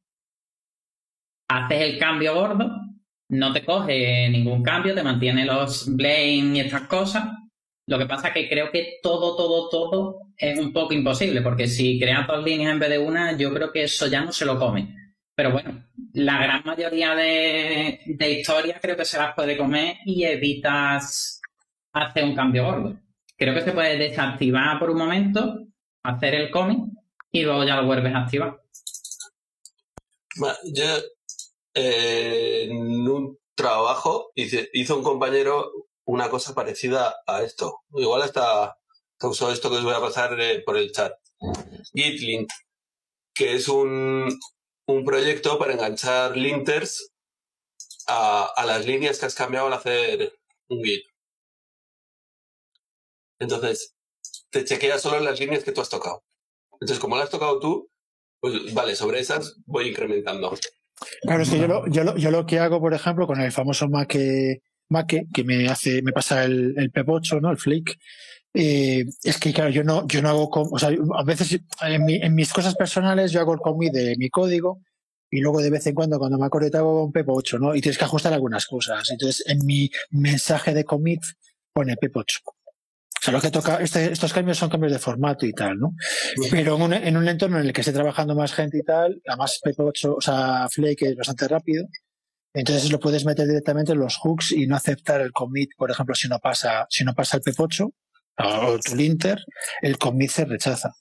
Haces 1.47 1.81
el 1.81 1.97
cambio 1.97 2.35
gordo, 2.35 2.69
no 3.29 3.53
te 3.53 3.63
coge 3.63 4.29
ningún 4.29 4.63
cambio, 4.63 4.93
te 4.93 5.03
mantiene 5.03 5.45
los 5.45 5.95
blame 5.95 6.55
y 6.55 6.59
estas 6.59 6.87
cosas. 6.87 7.29
Lo 7.87 7.97
que 7.97 8.05
pasa 8.05 8.29
es 8.29 8.33
que 8.33 8.49
creo 8.49 8.71
que 8.71 8.97
todo, 9.01 9.35
todo, 9.35 9.69
todo 9.69 10.19
es 10.37 10.59
un 10.59 10.73
poco 10.73 10.93
imposible, 10.93 11.41
porque 11.41 11.67
si 11.67 11.99
creas 11.99 12.27
dos 12.27 12.43
líneas 12.43 12.73
en 12.73 12.79
vez 12.79 12.89
de 12.89 12.99
una, 12.99 13.37
yo 13.37 13.53
creo 13.53 13.71
que 13.71 13.83
eso 13.83 14.07
ya 14.07 14.21
no 14.21 14.31
se 14.31 14.45
lo 14.45 14.57
come. 14.57 15.02
Pero 15.35 15.51
bueno, 15.51 15.83
la 16.13 16.37
gran 16.43 16.63
mayoría 16.63 17.15
de, 17.15 17.99
historias 18.39 18.79
creo 18.81 18.95
que 18.95 19.05
se 19.05 19.17
las 19.17 19.33
puede 19.33 19.57
comer 19.57 19.97
y 20.05 20.23
evitas 20.25 21.41
hacer 21.91 22.23
un 22.23 22.35
cambio 22.35 22.65
gordo. 22.65 22.99
Creo 23.35 23.53
que 23.55 23.61
se 23.61 23.71
puede 23.71 23.97
desactivar 23.97 24.77
por 24.77 24.91
un 24.91 24.97
momento, 24.97 25.59
hacer 26.03 26.35
el 26.35 26.51
cómic 26.51 26.79
y 27.31 27.43
luego 27.43 27.63
ya 27.63 27.77
lo 27.77 27.87
vuelves 27.87 28.13
a 28.13 28.19
activar. 28.19 28.61
yo 30.65 30.85
eh, 31.73 32.67
en 32.69 33.07
un 33.07 33.39
trabajo 33.55 34.31
hizo 34.35 34.97
un 34.97 35.03
compañero 35.03 35.71
una 36.05 36.29
cosa 36.29 36.53
parecida 36.53 37.15
a 37.25 37.41
esto. 37.41 37.81
Igual 37.95 38.21
hasta 38.21 38.77
usó 39.21 39.51
esto 39.51 39.69
que 39.69 39.77
os 39.77 39.83
voy 39.83 39.93
a 39.93 40.01
pasar 40.01 40.39
eh, 40.39 40.61
por 40.63 40.77
el 40.77 40.91
chat. 40.91 41.13
Gitlink, 41.93 42.49
que 43.33 43.55
es 43.55 43.67
un, 43.67 44.27
un 44.87 45.05
proyecto 45.05 45.57
para 45.57 45.73
enganchar 45.73 46.35
linters 46.35 47.11
a, 48.07 48.63
las 48.65 48.85
líneas 48.85 49.19
que 49.19 49.25
has 49.25 49.35
cambiado 49.35 49.67
al 49.67 49.73
hacer 49.73 50.33
un 50.69 50.83
git. 50.83 51.03
Entonces, 53.39 53.95
te 54.49 54.63
chequea 54.63 54.99
solo 54.99 55.19
las 55.19 55.39
líneas 55.39 55.63
que 55.63 55.71
tú 55.71 55.81
has 55.81 55.89
tocado. 55.89 56.23
Entonces, 56.73 56.99
como 56.99 57.15
las 57.15 57.25
has 57.25 57.31
tocado 57.31 57.59
tú, 57.59 57.89
pues 58.39 58.73
vale, 58.73 58.95
sobre 58.95 59.19
esas 59.19 59.55
voy 59.65 59.89
incrementando. 59.89 60.53
Claro, 61.21 61.43
es 61.43 61.49
que 61.49 61.59
yo 61.59 61.67
lo, 61.67 61.87
yo 61.87 62.03
lo, 62.03 62.17
yo 62.17 62.31
lo 62.31 62.45
que 62.45 62.59
hago, 62.59 62.79
por 62.79 62.93
ejemplo, 62.93 63.25
con 63.25 63.39
el 63.41 63.51
famoso 63.51 63.87
Mac, 63.89 64.15
Mac 64.89 65.13
que 65.33 65.43
me 65.43 65.67
hace, 65.67 66.01
me 66.01 66.11
pasa 66.11 66.43
el, 66.43 66.73
el 66.77 66.91
PEP8, 66.91 67.41
¿no? 67.41 67.51
El 67.51 67.57
Flick. 67.57 67.97
Eh, 68.53 69.05
es 69.23 69.39
que, 69.39 69.51
claro, 69.51 69.71
yo 69.71 69.83
no, 69.83 70.07
yo 70.07 70.21
no 70.21 70.29
hago, 70.29 70.49
o 70.51 70.77
sea, 70.77 70.89
a 70.89 71.23
veces 71.23 71.59
en, 71.81 72.35
mis 72.35 72.53
cosas 72.53 72.75
personales 72.75 73.31
yo 73.31 73.39
hago 73.39 73.53
el 73.53 73.59
commit 73.59 73.91
de 73.91 74.15
mi 74.17 74.29
código 74.29 74.81
y 75.31 75.39
luego 75.39 75.61
de 75.61 75.71
vez 75.71 75.87
en 75.87 75.95
cuando, 75.95 76.19
cuando 76.19 76.37
me 76.37 76.45
acuerdo, 76.45 76.77
hago 76.77 77.05
un 77.05 77.11
PEP8, 77.11 77.59
¿no? 77.59 77.73
Y 77.73 77.81
tienes 77.81 77.97
que 77.97 78.05
ajustar 78.05 78.31
algunas 78.33 78.67
cosas. 78.67 79.09
Entonces, 79.09 79.43
en 79.47 79.65
mi 79.65 79.89
mensaje 80.11 80.73
de 80.75 80.83
commit 80.83 81.21
pone 81.73 81.95
PEP8. 81.95 82.41
O 82.45 83.25
sea, 83.25 83.33
lo 83.33 83.41
que 83.41 83.49
toca, 83.49 83.77
este, 83.77 84.11
estos 84.11 84.33
cambios 84.33 84.57
son 84.57 84.69
cambios 84.69 84.91
de 84.91 84.99
formato 84.99 85.47
y 85.47 85.53
tal, 85.53 85.79
¿no? 85.79 85.95
Pero 86.51 86.75
en 86.75 86.81
un, 86.81 86.93
en 86.93 87.17
un, 87.17 87.27
entorno 87.27 87.57
en 87.57 87.65
el 87.65 87.73
que 87.73 87.81
esté 87.81 87.93
trabajando 87.93 88.35
más 88.35 88.53
gente 88.53 88.77
y 88.77 88.83
tal, 88.83 89.19
además 89.25 89.59
PEP8, 89.63 90.15
o 90.17 90.21
sea, 90.21 90.67
Flake 90.69 91.07
es 91.07 91.15
bastante 91.15 91.47
rápido, 91.47 91.85
entonces 92.53 92.91
lo 92.91 92.99
puedes 92.99 93.25
meter 93.25 93.47
directamente 93.47 93.93
en 93.93 93.99
los 93.99 94.17
hooks 94.17 94.51
y 94.51 94.67
no 94.67 94.75
aceptar 94.75 95.21
el 95.21 95.31
commit, 95.31 95.71
por 95.75 95.89
ejemplo, 95.89 96.13
si 96.13 96.27
no 96.27 96.39
pasa, 96.39 96.85
si 96.89 97.03
no 97.03 97.15
pasa 97.15 97.37
el 97.37 97.43
PEP8, 97.43 97.91
o 98.37 98.79
tu 98.79 98.95
linter, 98.95 99.39
el 99.81 99.97
commit 99.97 100.31
se 100.31 100.45
rechaza. 100.45 100.91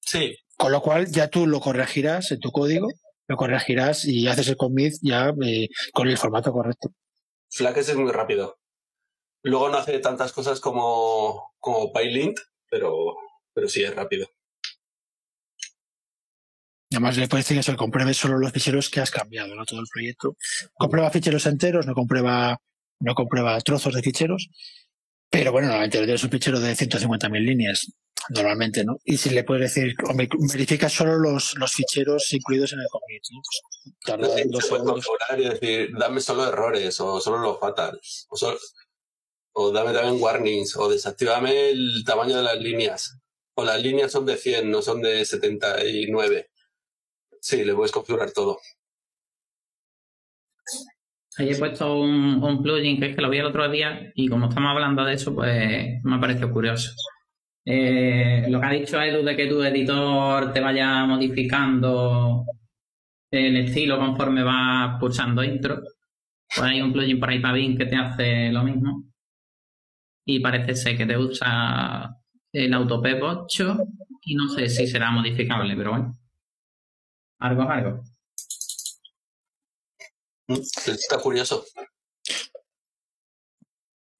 Sí. 0.00 0.36
Con 0.56 0.72
lo 0.72 0.82
cual 0.82 1.06
ya 1.10 1.28
tú 1.28 1.46
lo 1.46 1.60
corregirás 1.60 2.30
en 2.32 2.40
tu 2.40 2.50
código, 2.50 2.88
lo 3.28 3.36
corregirás 3.36 4.04
y 4.04 4.28
haces 4.28 4.48
el 4.48 4.56
commit 4.56 4.94
ya 5.02 5.32
eh, 5.44 5.68
con 5.92 6.08
el 6.08 6.18
formato 6.18 6.52
correcto. 6.52 6.90
Flaques 7.50 7.88
es 7.88 7.96
muy 7.96 8.12
rápido. 8.12 8.58
Luego 9.42 9.68
no 9.70 9.78
hace 9.78 9.98
tantas 10.00 10.32
cosas 10.32 10.60
como, 10.60 11.54
como 11.58 11.92
PyLint, 11.92 12.38
pero, 12.70 13.16
pero 13.54 13.68
sí 13.68 13.82
es 13.82 13.94
rápido. 13.94 14.28
Además, 16.92 17.16
le 17.16 17.28
puedes 17.28 17.46
decir 17.46 17.56
que 17.56 17.62
se 17.62 17.76
compruebe 17.76 18.14
solo 18.14 18.36
los 18.36 18.52
ficheros 18.52 18.90
que 18.90 19.00
has 19.00 19.12
cambiado, 19.12 19.54
no 19.54 19.64
todo 19.64 19.80
el 19.80 19.86
proyecto. 19.90 20.36
Comprueba 20.74 21.10
ficheros 21.10 21.46
enteros, 21.46 21.86
no 21.86 21.94
comprueba, 21.94 22.58
no 22.98 23.14
comprueba 23.14 23.60
trozos 23.60 23.94
de 23.94 24.02
ficheros. 24.02 24.50
Pero 25.30 25.52
bueno, 25.52 25.68
normalmente 25.68 26.12
es 26.12 26.24
un 26.24 26.30
fichero 26.30 26.58
de 26.58 26.72
150.000 26.72 27.40
líneas, 27.40 27.86
normalmente, 28.30 28.84
¿no? 28.84 28.98
Y 29.04 29.16
si 29.16 29.30
le 29.30 29.44
puedes 29.44 29.72
decir, 29.72 29.94
verifica 30.52 30.88
solo 30.88 31.18
los, 31.18 31.56
los 31.56 31.72
ficheros 31.72 32.32
incluidos 32.32 32.72
en 32.72 32.80
el 32.80 32.86
commit, 32.90 33.22
¿no? 33.30 33.40
Pues, 34.92 35.06
y 35.38 35.48
decir, 35.48 35.90
dame 35.96 36.20
solo 36.20 36.48
errores, 36.48 37.00
o 37.00 37.20
solo 37.20 37.38
los 37.38 37.60
fatals, 37.60 38.26
o, 38.28 38.56
o 39.52 39.70
dame 39.72 39.92
también 39.92 40.20
warnings, 40.20 40.76
o 40.76 40.88
desactivame 40.88 41.70
el 41.70 42.02
tamaño 42.04 42.36
de 42.36 42.42
las 42.42 42.58
líneas. 42.58 43.16
O 43.54 43.64
las 43.64 43.80
líneas 43.80 44.10
son 44.10 44.26
de 44.26 44.36
100, 44.36 44.70
no 44.70 44.82
son 44.82 45.00
de 45.00 45.24
79. 45.24 46.50
Sí, 47.40 47.64
le 47.64 47.74
puedes 47.74 47.92
configurar 47.92 48.32
todo. 48.32 48.58
Ahí 51.40 51.52
he 51.52 51.56
puesto 51.58 51.98
un, 51.98 52.62
plugin 52.62 53.00
que 53.00 53.06
es 53.06 53.16
que 53.16 53.22
lo 53.22 53.30
vi 53.30 53.38
el 53.38 53.46
otro 53.46 53.66
día 53.70 54.12
y 54.14 54.28
como 54.28 54.50
estamos 54.50 54.72
hablando 54.72 55.02
de 55.06 55.14
eso, 55.14 55.34
pues 55.34 56.04
me 56.04 56.16
ha 56.16 56.20
parecido 56.20 56.52
curioso. 56.52 56.92
Eh, 57.64 58.44
lo 58.50 58.60
que 58.60 58.66
ha 58.66 58.70
dicho 58.72 59.00
Edu 59.00 59.24
de 59.24 59.34
que 59.34 59.46
tu 59.46 59.62
editor 59.62 60.52
te 60.52 60.60
vaya 60.60 61.06
modificando 61.06 62.44
el 63.30 63.56
estilo 63.56 63.98
conforme 63.98 64.42
va 64.42 64.98
pulsando 65.00 65.42
intro, 65.42 65.80
pues 66.54 66.60
hay 66.60 66.82
un 66.82 66.92
plugin 66.92 67.18
por 67.18 67.30
ahí 67.30 67.38
para 67.38 67.54
Bing 67.54 67.78
que 67.78 67.86
te 67.86 67.96
hace 67.96 68.52
lo 68.52 68.62
mismo. 68.62 69.04
Y 70.26 70.40
parece 70.40 70.74
ser 70.74 70.98
que 70.98 71.06
te 71.06 71.16
usa 71.16 72.16
el 72.52 72.74
AutoPep 72.74 73.22
8 73.22 73.78
y 74.24 74.34
no 74.34 74.46
sé 74.48 74.68
si 74.68 74.86
será 74.86 75.10
modificable, 75.10 75.74
pero 75.74 75.92
bueno. 75.92 76.18
Algo, 77.38 77.62
algo. 77.62 78.02
Está 80.86 81.18
curioso. 81.18 81.64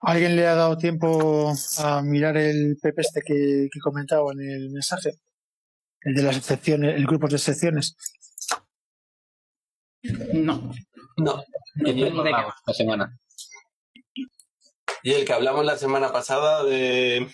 ¿Alguien 0.03 0.37
le 0.37 0.47
ha 0.47 0.55
dado 0.55 0.79
tiempo 0.79 1.53
a 1.79 2.03
mirar 2.03 2.37
el 2.37 2.79
PEP 2.81 2.99
este 3.01 3.21
que, 3.23 3.69
que 3.71 3.81
comentaba 3.81 4.33
en 4.33 4.41
el 4.41 4.71
mensaje? 4.71 5.11
El 6.03 6.15
de 6.15 6.23
las 6.23 6.37
excepciones, 6.37 6.97
el 6.97 7.07
grupo 7.07 7.29
de 7.29 7.37
excepciones. 7.37 7.97
No. 10.33 10.73
No. 11.19 11.45
No 11.75 11.91
idea. 11.91 12.55
esta 12.59 12.73
semana. 12.73 13.19
Y 15.03 15.13
el 15.13 15.25
que 15.25 15.33
hablamos 15.33 15.65
la 15.65 15.77
semana 15.77 16.13
pasada 16.13 16.65
de, 16.65 17.29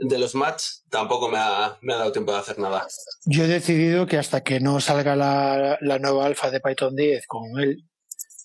de 0.00 0.18
los 0.18 0.34
match 0.34 0.62
tampoco 0.88 1.28
me 1.28 1.38
ha, 1.38 1.78
me 1.82 1.92
ha 1.92 1.98
dado 1.98 2.12
tiempo 2.12 2.32
de 2.32 2.38
hacer 2.38 2.58
nada. 2.58 2.86
Yo 3.26 3.44
he 3.44 3.48
decidido 3.48 4.06
que 4.06 4.16
hasta 4.18 4.42
que 4.42 4.58
no 4.60 4.80
salga 4.80 5.14
la, 5.16 5.78
la 5.80 5.98
nueva 5.98 6.26
alfa 6.26 6.50
de 6.50 6.60
Python 6.60 6.96
10 6.96 7.26
con 7.26 7.60
él, 7.60 7.84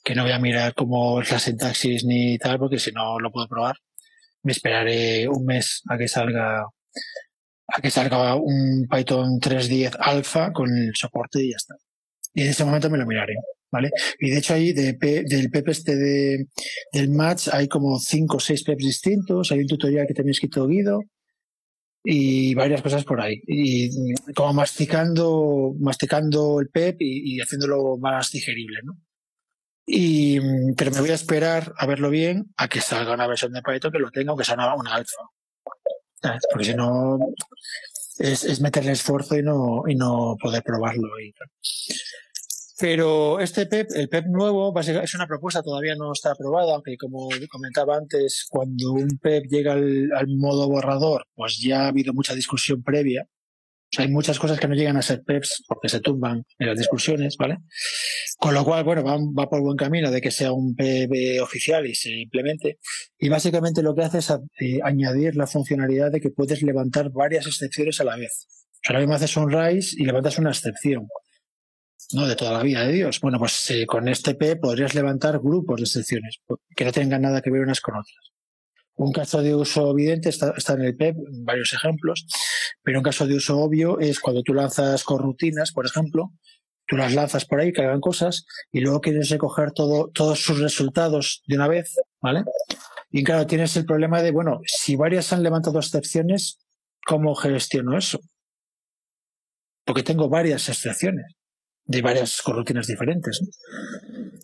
que 0.03 0.15
no 0.15 0.23
voy 0.23 0.33
a 0.33 0.39
mirar 0.39 0.73
cómo 0.75 1.21
es 1.21 1.31
la 1.31 1.39
sintaxis 1.39 2.03
ni 2.05 2.37
tal, 2.37 2.59
porque 2.59 2.77
si 2.77 2.91
no 2.91 3.19
lo 3.19 3.31
puedo 3.31 3.47
probar, 3.47 3.75
me 4.43 4.51
esperaré 4.51 5.27
un 5.27 5.45
mes 5.45 5.81
a 5.89 5.97
que 5.97 6.07
salga 6.07 6.61
a 7.67 7.81
que 7.81 7.89
salga 7.89 8.35
un 8.35 8.85
Python 8.89 9.39
3.10 9.39 9.95
alfa 9.99 10.51
con 10.53 10.69
el 10.69 10.91
soporte 10.95 11.41
y 11.43 11.49
ya 11.51 11.55
está. 11.57 11.75
Y 12.33 12.43
en 12.43 12.49
ese 12.49 12.63
momento 12.65 12.89
me 12.91 12.97
lo 12.99 13.07
miraré, 13.07 13.33
¿vale? 13.71 13.89
Y 14.19 14.29
de 14.29 14.37
hecho 14.37 14.53
ahí 14.53 14.71
de 14.73 14.93
P- 14.93 15.23
del 15.25 15.49
PEP 15.49 15.69
este 15.69 15.95
de, 15.95 16.45
del 16.91 17.09
match 17.09 17.47
hay 17.51 17.67
como 17.67 17.97
cinco 17.97 18.37
o 18.37 18.39
seis 18.39 18.63
PEPs 18.63 18.83
distintos, 18.85 19.51
hay 19.51 19.59
un 19.61 19.67
tutorial 19.67 20.05
que 20.05 20.13
también 20.13 20.31
he 20.31 20.37
escrito 20.37 20.67
Guido 20.67 20.99
y 22.05 22.53
varias 22.53 22.81
cosas 22.81 23.03
por 23.03 23.19
ahí. 23.19 23.41
Y 23.47 24.13
como 24.33 24.53
masticando, 24.53 25.73
masticando 25.79 26.61
el 26.61 26.69
PEP 26.69 26.97
y, 26.99 27.41
haciéndolo 27.41 27.97
más 27.97 28.31
digerible, 28.31 28.79
¿no? 28.83 28.97
Y, 29.87 30.39
pero 30.75 30.91
me 30.91 31.01
voy 31.01 31.11
a 31.11 31.15
esperar 31.15 31.73
a 31.77 31.85
verlo 31.85 32.09
bien 32.09 32.53
a 32.57 32.67
que 32.67 32.81
salga 32.81 33.13
una 33.13 33.27
versión 33.27 33.53
de 33.53 33.61
Python 33.61 33.91
que 33.91 33.99
lo 33.99 34.11
tenga, 34.11 34.31
aunque 34.31 34.45
sea 34.45 34.55
una, 34.55 34.73
una 34.75 34.95
alfa. 34.95 35.21
Porque 36.51 36.65
si 36.65 36.73
no, 36.73 37.19
es, 38.17 38.43
es 38.45 38.61
meterle 38.61 38.91
esfuerzo 38.91 39.37
y 39.37 39.43
no, 39.43 39.83
y 39.87 39.95
no 39.95 40.37
poder 40.41 40.63
probarlo. 40.63 41.19
Y. 41.19 41.33
Pero 42.77 43.39
este 43.39 43.67
PEP, 43.67 43.87
el 43.95 44.09
PEP 44.09 44.25
nuevo, 44.27 44.73
básicamente 44.73 45.05
es 45.05 45.15
una 45.15 45.27
propuesta, 45.27 45.63
todavía 45.63 45.95
no 45.95 46.11
está 46.11 46.31
aprobada, 46.31 46.73
aunque 46.73 46.97
como 46.97 47.29
comentaba 47.49 47.95
antes, 47.95 48.45
cuando 48.49 48.91
un 48.91 49.17
PEP 49.17 49.45
llega 49.49 49.73
al, 49.73 50.27
modo 50.37 50.67
borrador, 50.67 51.25
pues 51.35 51.57
ya 51.57 51.83
ha 51.83 51.87
habido 51.87 52.13
mucha 52.13 52.35
discusión 52.35 52.83
previa. 52.83 53.23
O 53.23 53.95
sea, 53.95 54.03
hay 54.03 54.11
muchas 54.11 54.39
cosas 54.39 54.59
que 54.59 54.67
no 54.67 54.75
llegan 54.75 54.97
a 54.97 55.01
ser 55.01 55.23
PEPs 55.23 55.63
porque 55.67 55.87
se 55.87 56.01
tumban 56.01 56.43
en 56.59 56.67
las 56.67 56.77
discusiones, 56.77 57.37
¿vale? 57.37 57.59
Con 58.37 58.53
lo 58.53 58.65
cual, 58.65 58.83
bueno, 58.83 59.03
va, 59.03 59.15
va 59.17 59.49
por 59.49 59.61
buen 59.61 59.77
camino 59.77 60.11
de 60.11 60.19
que 60.19 60.31
sea 60.31 60.51
un 60.51 60.75
PEP 60.75 61.41
oficial 61.41 61.85
y 61.85 61.95
se 61.95 62.09
implemente. 62.09 62.79
Y 63.17 63.29
básicamente 63.29 63.83
lo 63.83 63.95
que 63.95 64.03
hace 64.03 64.17
es 64.17 64.29
eh, 64.31 64.79
añadir 64.83 65.37
la 65.37 65.47
funcionalidad 65.47 66.11
de 66.11 66.19
que 66.19 66.29
puedes 66.29 66.61
levantar 66.61 67.09
varias 67.11 67.47
excepciones 67.47 68.01
a 68.01 68.03
la 68.03 68.17
vez. 68.17 68.47
O 68.49 68.79
sea, 68.83 68.95
ahora 68.95 68.99
mismo 68.99 69.15
haces 69.15 69.37
un 69.37 69.49
RAIS 69.49 69.93
y 69.93 70.03
levantas 70.03 70.37
una 70.39 70.49
excepción. 70.49 71.07
¿No? 72.13 72.27
De 72.27 72.35
toda 72.35 72.53
la 72.53 72.63
vida 72.63 72.85
de 72.85 72.93
Dios. 72.93 73.19
Bueno, 73.19 73.39
pues 73.39 73.69
eh, 73.71 73.85
con 73.85 74.07
este 74.07 74.35
P 74.35 74.55
podrías 74.57 74.95
levantar 74.95 75.39
grupos 75.39 75.77
de 75.77 75.83
excepciones 75.83 76.39
que 76.75 76.85
no 76.85 76.91
tengan 76.91 77.21
nada 77.21 77.41
que 77.41 77.51
ver 77.51 77.61
unas 77.61 77.81
con 77.81 77.95
otras. 77.95 78.31
Un 78.97 79.11
caso 79.11 79.41
de 79.41 79.53
uso 79.53 79.91
evidente 79.91 80.29
está, 80.29 80.53
está 80.55 80.73
en 80.73 80.83
el 80.83 80.95
PEP, 80.95 81.17
varios 81.43 81.73
ejemplos, 81.73 82.25
pero 82.81 82.99
un 82.99 83.03
caso 83.03 83.27
de 83.27 83.35
uso 83.35 83.57
obvio 83.59 83.99
es 83.99 84.21
cuando 84.21 84.41
tú 84.41 84.53
lanzas 84.53 85.03
corrutinas, 85.03 85.73
por 85.73 85.85
ejemplo, 85.85 86.31
tú 86.87 86.95
las 86.95 87.13
lanzas 87.13 87.43
por 87.43 87.59
ahí, 87.59 87.73
que 87.73 87.81
hagan 87.81 87.99
cosas, 87.99 88.45
y 88.71 88.79
luego 88.79 89.01
quieres 89.01 89.29
recoger 89.29 89.73
todo, 89.73 90.11
todos 90.13 90.39
sus 90.39 90.59
resultados 90.59 91.43
de 91.45 91.55
una 91.57 91.67
vez, 91.67 91.95
¿vale? 92.21 92.45
Y 93.11 93.23
claro, 93.25 93.45
tienes 93.45 93.75
el 93.75 93.85
problema 93.85 94.21
de, 94.21 94.31
bueno, 94.31 94.61
si 94.65 94.95
varias 94.95 95.33
han 95.33 95.43
levantado 95.43 95.79
excepciones, 95.79 96.59
¿cómo 97.05 97.35
gestiono 97.35 97.97
eso? 97.97 98.21
Porque 99.83 100.03
tengo 100.03 100.29
varias 100.29 100.69
excepciones 100.69 101.35
de 101.85 102.01
varias 102.01 102.41
corrutinas 102.41 102.87
diferentes. 102.87 103.41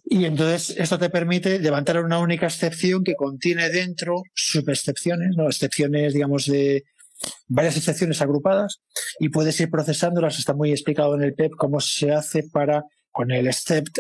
Y 0.06 0.26
entonces 0.26 0.76
esto 0.78 1.00
te 1.00 1.10
permite 1.10 1.60
levantar 1.60 2.04
una 2.04 2.20
única 2.20 2.48
excepción 2.48 3.04
que 3.04 3.16
contiene 3.16 3.70
dentro 3.70 4.24
subexcepciones, 4.34 5.36
¿no? 5.36 5.48
excepciones, 5.48 6.14
digamos, 6.14 6.46
de 6.46 6.84
varias 7.48 7.78
excepciones 7.78 8.22
agrupadas 8.22 8.82
y 9.20 9.30
puedes 9.30 9.60
ir 9.60 9.70
procesándolas. 9.70 10.38
Está 10.38 10.54
muy 10.54 10.72
explicado 10.72 11.16
en 11.16 11.24
el 11.24 11.34
PEP 11.34 11.54
cómo 11.58 11.80
se 11.80 12.12
hace 12.12 12.44
para, 12.52 12.84
con 13.12 13.32
el 13.32 13.48
except, 13.48 14.00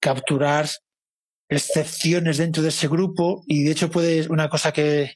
capturar 0.00 0.68
excepciones 1.48 2.38
dentro 2.38 2.62
de 2.62 2.70
ese 2.70 2.88
grupo 2.88 3.44
y 3.46 3.64
de 3.64 3.72
hecho 3.72 3.90
puedes, 3.90 4.28
una 4.28 4.48
cosa 4.48 4.72
que, 4.72 5.14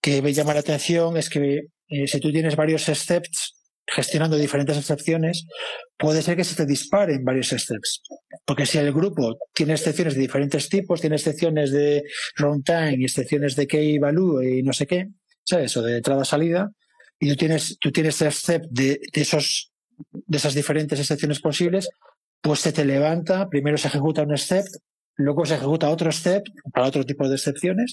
que 0.00 0.20
me 0.20 0.32
llama 0.32 0.54
la 0.54 0.60
atención 0.60 1.16
es 1.16 1.30
que 1.30 1.68
eh, 1.88 2.06
si 2.06 2.20
tú 2.20 2.32
tienes 2.32 2.56
varios 2.56 2.88
excepts 2.88 3.55
gestionando 3.86 4.36
diferentes 4.36 4.76
excepciones, 4.76 5.46
puede 5.96 6.22
ser 6.22 6.36
que 6.36 6.44
se 6.44 6.56
te 6.56 6.66
disparen 6.66 7.24
varios 7.24 7.48
steps. 7.48 8.02
Porque 8.44 8.66
si 8.66 8.78
el 8.78 8.92
grupo 8.92 9.36
tiene 9.54 9.74
excepciones 9.74 10.14
de 10.14 10.20
diferentes 10.20 10.68
tipos, 10.68 11.00
tiene 11.00 11.16
excepciones 11.16 11.70
de 11.70 12.02
runtime 12.36 13.04
excepciones 13.04 13.56
de 13.56 13.66
key 13.66 13.98
value 13.98 14.42
y 14.42 14.62
no 14.62 14.72
sé 14.72 14.86
qué, 14.86 15.08
¿sabes? 15.44 15.76
O 15.76 15.82
de 15.82 15.98
entrada-salida, 15.98 16.70
y 17.18 17.28
tú 17.30 17.36
tienes, 17.36 17.78
tú 17.80 17.90
tienes 17.92 18.16
step 18.16 18.64
de, 18.70 19.00
de 19.12 19.20
esos, 19.20 19.72
de 20.12 20.36
esas 20.36 20.54
diferentes 20.54 20.98
excepciones 20.98 21.40
posibles, 21.40 21.88
pues 22.40 22.60
se 22.60 22.72
te 22.72 22.84
levanta, 22.84 23.48
primero 23.48 23.78
se 23.78 23.88
ejecuta 23.88 24.22
un 24.22 24.36
step, 24.36 24.64
luego 25.16 25.44
se 25.46 25.54
ejecuta 25.54 25.90
otro 25.90 26.12
step 26.12 26.44
para 26.72 26.86
otro 26.86 27.04
tipo 27.04 27.28
de 27.28 27.34
excepciones, 27.34 27.92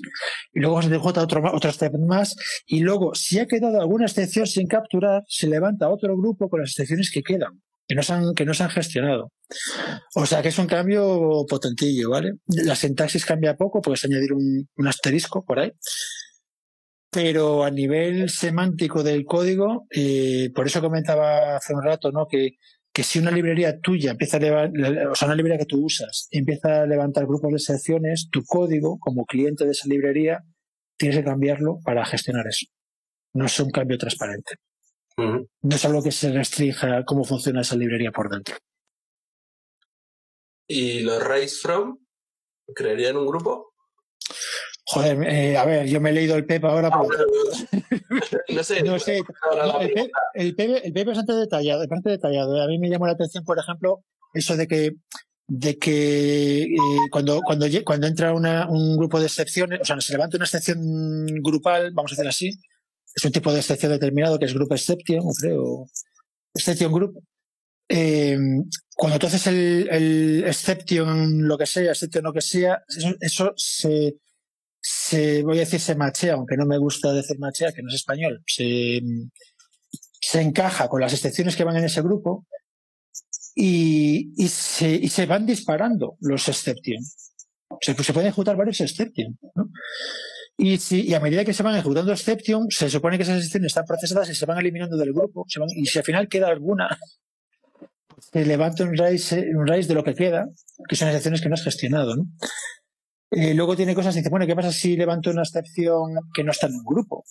y 0.53 0.59
luego 0.59 0.81
se 0.81 0.89
ejecuta 0.89 1.21
otro, 1.21 1.41
otro 1.53 1.71
step 1.71 1.93
más, 1.99 2.35
y 2.65 2.81
luego, 2.81 3.15
si 3.15 3.39
ha 3.39 3.47
quedado 3.47 3.79
alguna 3.79 4.05
excepción 4.05 4.45
sin 4.47 4.67
capturar, 4.67 5.23
se 5.27 5.47
levanta 5.47 5.89
otro 5.89 6.15
grupo 6.17 6.49
con 6.49 6.61
las 6.61 6.71
excepciones 6.71 7.11
que 7.11 7.23
quedan, 7.23 7.61
que 7.87 7.95
no 7.95 8.03
se 8.03 8.13
han, 8.13 8.33
que 8.33 8.45
no 8.45 8.53
se 8.53 8.63
han 8.63 8.69
gestionado. 8.69 9.31
O 10.15 10.25
sea 10.25 10.41
que 10.41 10.49
es 10.49 10.57
un 10.59 10.67
cambio 10.67 11.45
potentillo, 11.47 12.09
¿vale? 12.09 12.33
La 12.47 12.75
sintaxis 12.75 13.25
cambia 13.25 13.55
poco, 13.55 13.81
puedes 13.81 14.03
añadir 14.05 14.33
un, 14.33 14.67
un 14.75 14.87
asterisco 14.87 15.43
por 15.43 15.59
ahí. 15.59 15.71
Pero 17.11 17.63
a 17.63 17.69
nivel 17.69 18.31
semántico 18.31 19.03
del 19.03 19.23
código, 19.23 19.85
eh, 19.91 20.49
por 20.55 20.65
eso 20.65 20.81
comentaba 20.81 21.57
hace 21.57 21.75
un 21.75 21.83
rato, 21.83 22.11
¿no? 22.11 22.25
Que 22.27 22.57
que 22.93 23.03
si 23.03 23.17
una 23.17 23.31
librería 23.31 23.79
tuya 23.79 24.11
empieza 24.11 24.37
a 24.37 24.39
levantar, 24.39 25.07
o 25.07 25.15
sea, 25.15 25.27
una 25.27 25.35
librería 25.35 25.57
que 25.57 25.65
tú 25.65 25.83
usas, 25.83 26.27
empieza 26.29 26.83
a 26.83 26.85
levantar 26.85 27.25
grupos 27.25 27.49
de 27.49 27.57
excepciones, 27.57 28.29
tu 28.31 28.43
código, 28.45 28.99
como 28.99 29.25
cliente 29.25 29.65
de 29.65 29.71
esa 29.71 29.87
librería, 29.87 30.43
tienes 30.95 31.17
que 31.17 31.23
cambiarlo 31.23 31.79
para 31.83 32.05
gestionar 32.05 32.45
eso. 32.47 32.67
No 33.33 33.45
es 33.45 33.59
un 33.59 33.71
cambio 33.71 33.97
transparente. 33.97 34.55
Uh 35.17 35.21
-huh. 35.21 35.49
No 35.63 35.75
es 35.75 35.85
algo 35.85 36.03
que 36.03 36.11
se 36.11 36.31
restrinja 36.31 37.03
cómo 37.03 37.23
funciona 37.23 37.61
esa 37.61 37.75
librería 37.75 38.11
por 38.11 38.29
dentro. 38.29 38.55
¿Y 40.67 41.01
los 41.01 41.23
raise 41.23 41.59
from? 41.59 41.97
¿Crearían 42.75 43.17
un 43.17 43.25
grupo? 43.25 43.73
Joder, 44.85 45.23
eh, 45.23 45.57
a 45.57 45.65
ver, 45.65 45.87
yo 45.87 46.01
me 46.01 46.09
he 46.09 46.13
leído 46.13 46.35
el 46.35 46.45
PEP 46.45 46.65
ahora. 46.65 46.89
Ah, 46.91 47.01
pero... 47.07 47.25
no 48.49 48.63
sé. 48.63 48.83
no 48.83 48.99
sé. 48.99 49.21
No, 49.55 49.79
el, 49.79 49.93
PEP, 49.93 50.11
el, 50.33 50.55
PEP, 50.55 50.85
el 50.85 50.97
es 50.97 51.05
bastante 51.05 51.33
detallado, 51.33 51.79
bastante 51.79 52.09
detallado. 52.09 52.61
A 52.61 52.67
mí 52.67 52.77
me 52.79 52.89
llamó 52.89 53.07
la 53.07 53.13
atención, 53.13 53.45
por 53.45 53.57
ejemplo, 53.57 54.03
eso 54.33 54.57
de 54.57 54.67
que 54.67 54.91
de 55.47 55.77
que 55.77 56.63
eh, 56.63 56.77
cuando, 57.11 57.41
cuando, 57.41 57.67
cuando 57.85 58.07
entra 58.07 58.33
una, 58.33 58.67
un 58.69 58.97
grupo 58.97 59.19
de 59.19 59.25
excepciones, 59.27 59.81
o 59.81 59.85
sea, 59.85 59.99
se 59.99 60.13
levanta 60.13 60.37
una 60.37 60.45
excepción 60.45 61.25
grupal, 61.41 61.91
vamos 61.93 62.11
a 62.11 62.15
hacer 62.15 62.27
así, 62.27 62.51
es 63.13 63.25
un 63.25 63.31
tipo 63.31 63.51
de 63.51 63.59
excepción 63.59 63.91
determinado 63.91 64.39
que 64.39 64.45
es 64.45 64.53
group 64.53 64.71
exception, 64.71 65.21
creo, 65.39 65.85
exception 66.55 66.91
group. 66.91 67.21
Eh, 67.89 68.37
cuando 68.95 69.19
tú 69.19 69.27
haces 69.27 69.45
el, 69.47 69.87
el 69.91 70.43
exception, 70.45 71.45
lo 71.45 71.57
que 71.57 71.65
sea, 71.65 71.91
exception 71.91 72.23
lo 72.23 72.33
que 72.33 72.41
sea, 72.41 72.81
eso, 72.87 73.13
eso 73.19 73.53
se, 73.55 74.15
se, 74.85 75.43
voy 75.43 75.57
a 75.57 75.61
decir 75.61 75.79
se 75.79 75.95
machea, 75.95 76.33
aunque 76.33 76.57
no 76.57 76.65
me 76.65 76.77
gusta 76.77 77.13
decir 77.13 77.39
machea, 77.39 77.71
que 77.71 77.81
no 77.81 77.87
es 77.87 77.95
español, 77.95 78.43
se, 78.45 79.01
se 80.19 80.41
encaja 80.41 80.89
con 80.89 80.99
las 80.99 81.13
excepciones 81.13 81.55
que 81.55 81.63
van 81.63 81.77
en 81.77 81.85
ese 81.85 82.01
grupo 82.01 82.45
y, 83.55 84.33
y, 84.35 84.47
se, 84.49 84.91
y 84.91 85.07
se 85.07 85.25
van 85.25 85.45
disparando 85.45 86.17
los 86.19 86.49
exception. 86.49 87.01
Se, 87.79 87.95
pues 87.95 88.05
se 88.05 88.13
pueden 88.13 88.27
ejecutar 88.27 88.57
varios 88.57 88.81
exception. 88.81 89.39
¿no? 89.55 89.69
Y, 90.57 90.77
si, 90.77 91.07
y 91.07 91.13
a 91.13 91.21
medida 91.21 91.45
que 91.45 91.53
se 91.53 91.63
van 91.63 91.75
ejecutando 91.75 92.11
exception, 92.11 92.67
se 92.69 92.89
supone 92.89 93.15
que 93.15 93.23
esas 93.23 93.37
excepciones 93.37 93.67
están 93.67 93.85
procesadas 93.85 94.29
y 94.29 94.35
se 94.35 94.45
van 94.45 94.59
eliminando 94.59 94.97
del 94.97 95.13
grupo. 95.13 95.45
Y 95.77 95.85
si 95.85 95.97
al 95.97 96.05
final 96.05 96.27
queda 96.27 96.49
alguna, 96.49 96.99
se 98.19 98.45
levanta 98.45 98.83
un 98.83 98.97
raíz, 98.97 99.31
un 99.31 99.65
raíz 99.65 99.87
de 99.87 99.93
lo 99.93 100.03
que 100.03 100.13
queda, 100.13 100.45
que 100.89 100.97
son 100.97 101.07
excepciones 101.07 101.41
que 101.41 101.47
no 101.47 101.53
has 101.55 101.63
gestionado. 101.63 102.17
¿no? 102.17 102.25
Eh, 103.35 103.53
luego 103.53 103.75
tiene 103.75 103.95
cosas, 103.95 104.15
dice, 104.15 104.29
bueno, 104.29 104.45
¿qué 104.45 104.55
pasa 104.55 104.71
si 104.71 104.95
levanto 104.95 105.31
una 105.31 105.41
excepción 105.41 106.13
que 106.33 106.43
no 106.43 106.51
está 106.51 106.67
en 106.67 106.75
un 106.75 106.85
grupo? 106.85 107.25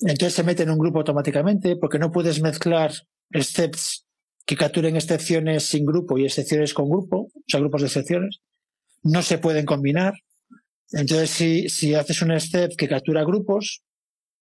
Entonces 0.00 0.34
se 0.34 0.42
mete 0.42 0.64
en 0.64 0.70
un 0.70 0.78
grupo 0.78 0.98
automáticamente 0.98 1.76
porque 1.76 1.98
no 1.98 2.10
puedes 2.10 2.42
mezclar 2.42 2.92
steps 3.32 4.06
que 4.44 4.56
capturen 4.56 4.96
excepciones 4.96 5.64
sin 5.64 5.86
grupo 5.86 6.18
y 6.18 6.24
excepciones 6.24 6.74
con 6.74 6.90
grupo, 6.90 7.28
o 7.34 7.42
sea, 7.46 7.60
grupos 7.60 7.82
de 7.82 7.86
excepciones. 7.86 8.40
No 9.02 9.22
se 9.22 9.38
pueden 9.38 9.64
combinar. 9.64 10.14
Entonces, 10.92 11.30
si, 11.30 11.68
si 11.68 11.94
haces 11.94 12.20
un 12.22 12.38
step 12.38 12.72
que 12.76 12.88
captura 12.88 13.24
grupos 13.24 13.82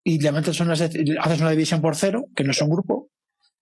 y 0.05 0.19
levantas 0.19 0.61
una, 0.61 0.73
haces 0.73 1.41
una 1.41 1.51
división 1.51 1.81
por 1.81 1.95
cero, 1.95 2.25
que 2.35 2.45
no 2.45 2.51
es 2.51 2.61
un 2.61 2.71
grupo, 2.71 3.11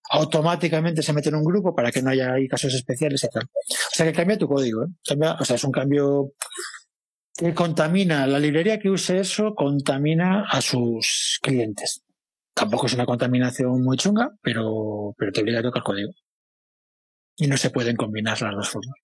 automáticamente 0.09 1.03
se 1.03 1.13
mete 1.13 1.29
en 1.29 1.35
un 1.35 1.43
grupo 1.43 1.75
para 1.75 1.91
que 1.91 2.01
no 2.01 2.09
haya 2.09 2.33
ahí 2.33 2.47
casos 2.47 2.73
especiales 2.73 3.23
y 3.23 3.27
tal. 3.27 3.43
O 3.43 3.95
sea 3.95 4.05
que 4.05 4.13
cambia 4.13 4.37
tu 4.37 4.47
código. 4.47 4.83
¿eh? 4.83 4.87
o 5.39 5.45
sea, 5.45 5.55
es 5.55 5.63
un 5.63 5.71
cambio 5.71 6.33
que 7.35 7.53
contamina. 7.53 8.27
La 8.27 8.39
librería 8.39 8.79
que 8.79 8.89
use 8.89 9.19
eso 9.19 9.53
contamina 9.55 10.45
a 10.49 10.61
sus 10.61 11.39
clientes. 11.41 12.03
Tampoco 12.53 12.87
es 12.87 12.93
una 12.93 13.05
contaminación 13.05 13.81
muy 13.83 13.97
chunga, 13.97 14.31
pero, 14.41 15.15
pero 15.17 15.31
te 15.31 15.41
obliga 15.41 15.59
a 15.59 15.63
tocar 15.63 15.83
código. 15.83 16.11
Y 17.37 17.47
no 17.47 17.57
se 17.57 17.69
pueden 17.69 17.95
combinar 17.95 18.41
las 18.41 18.55
dos 18.55 18.69
formas. 18.69 18.95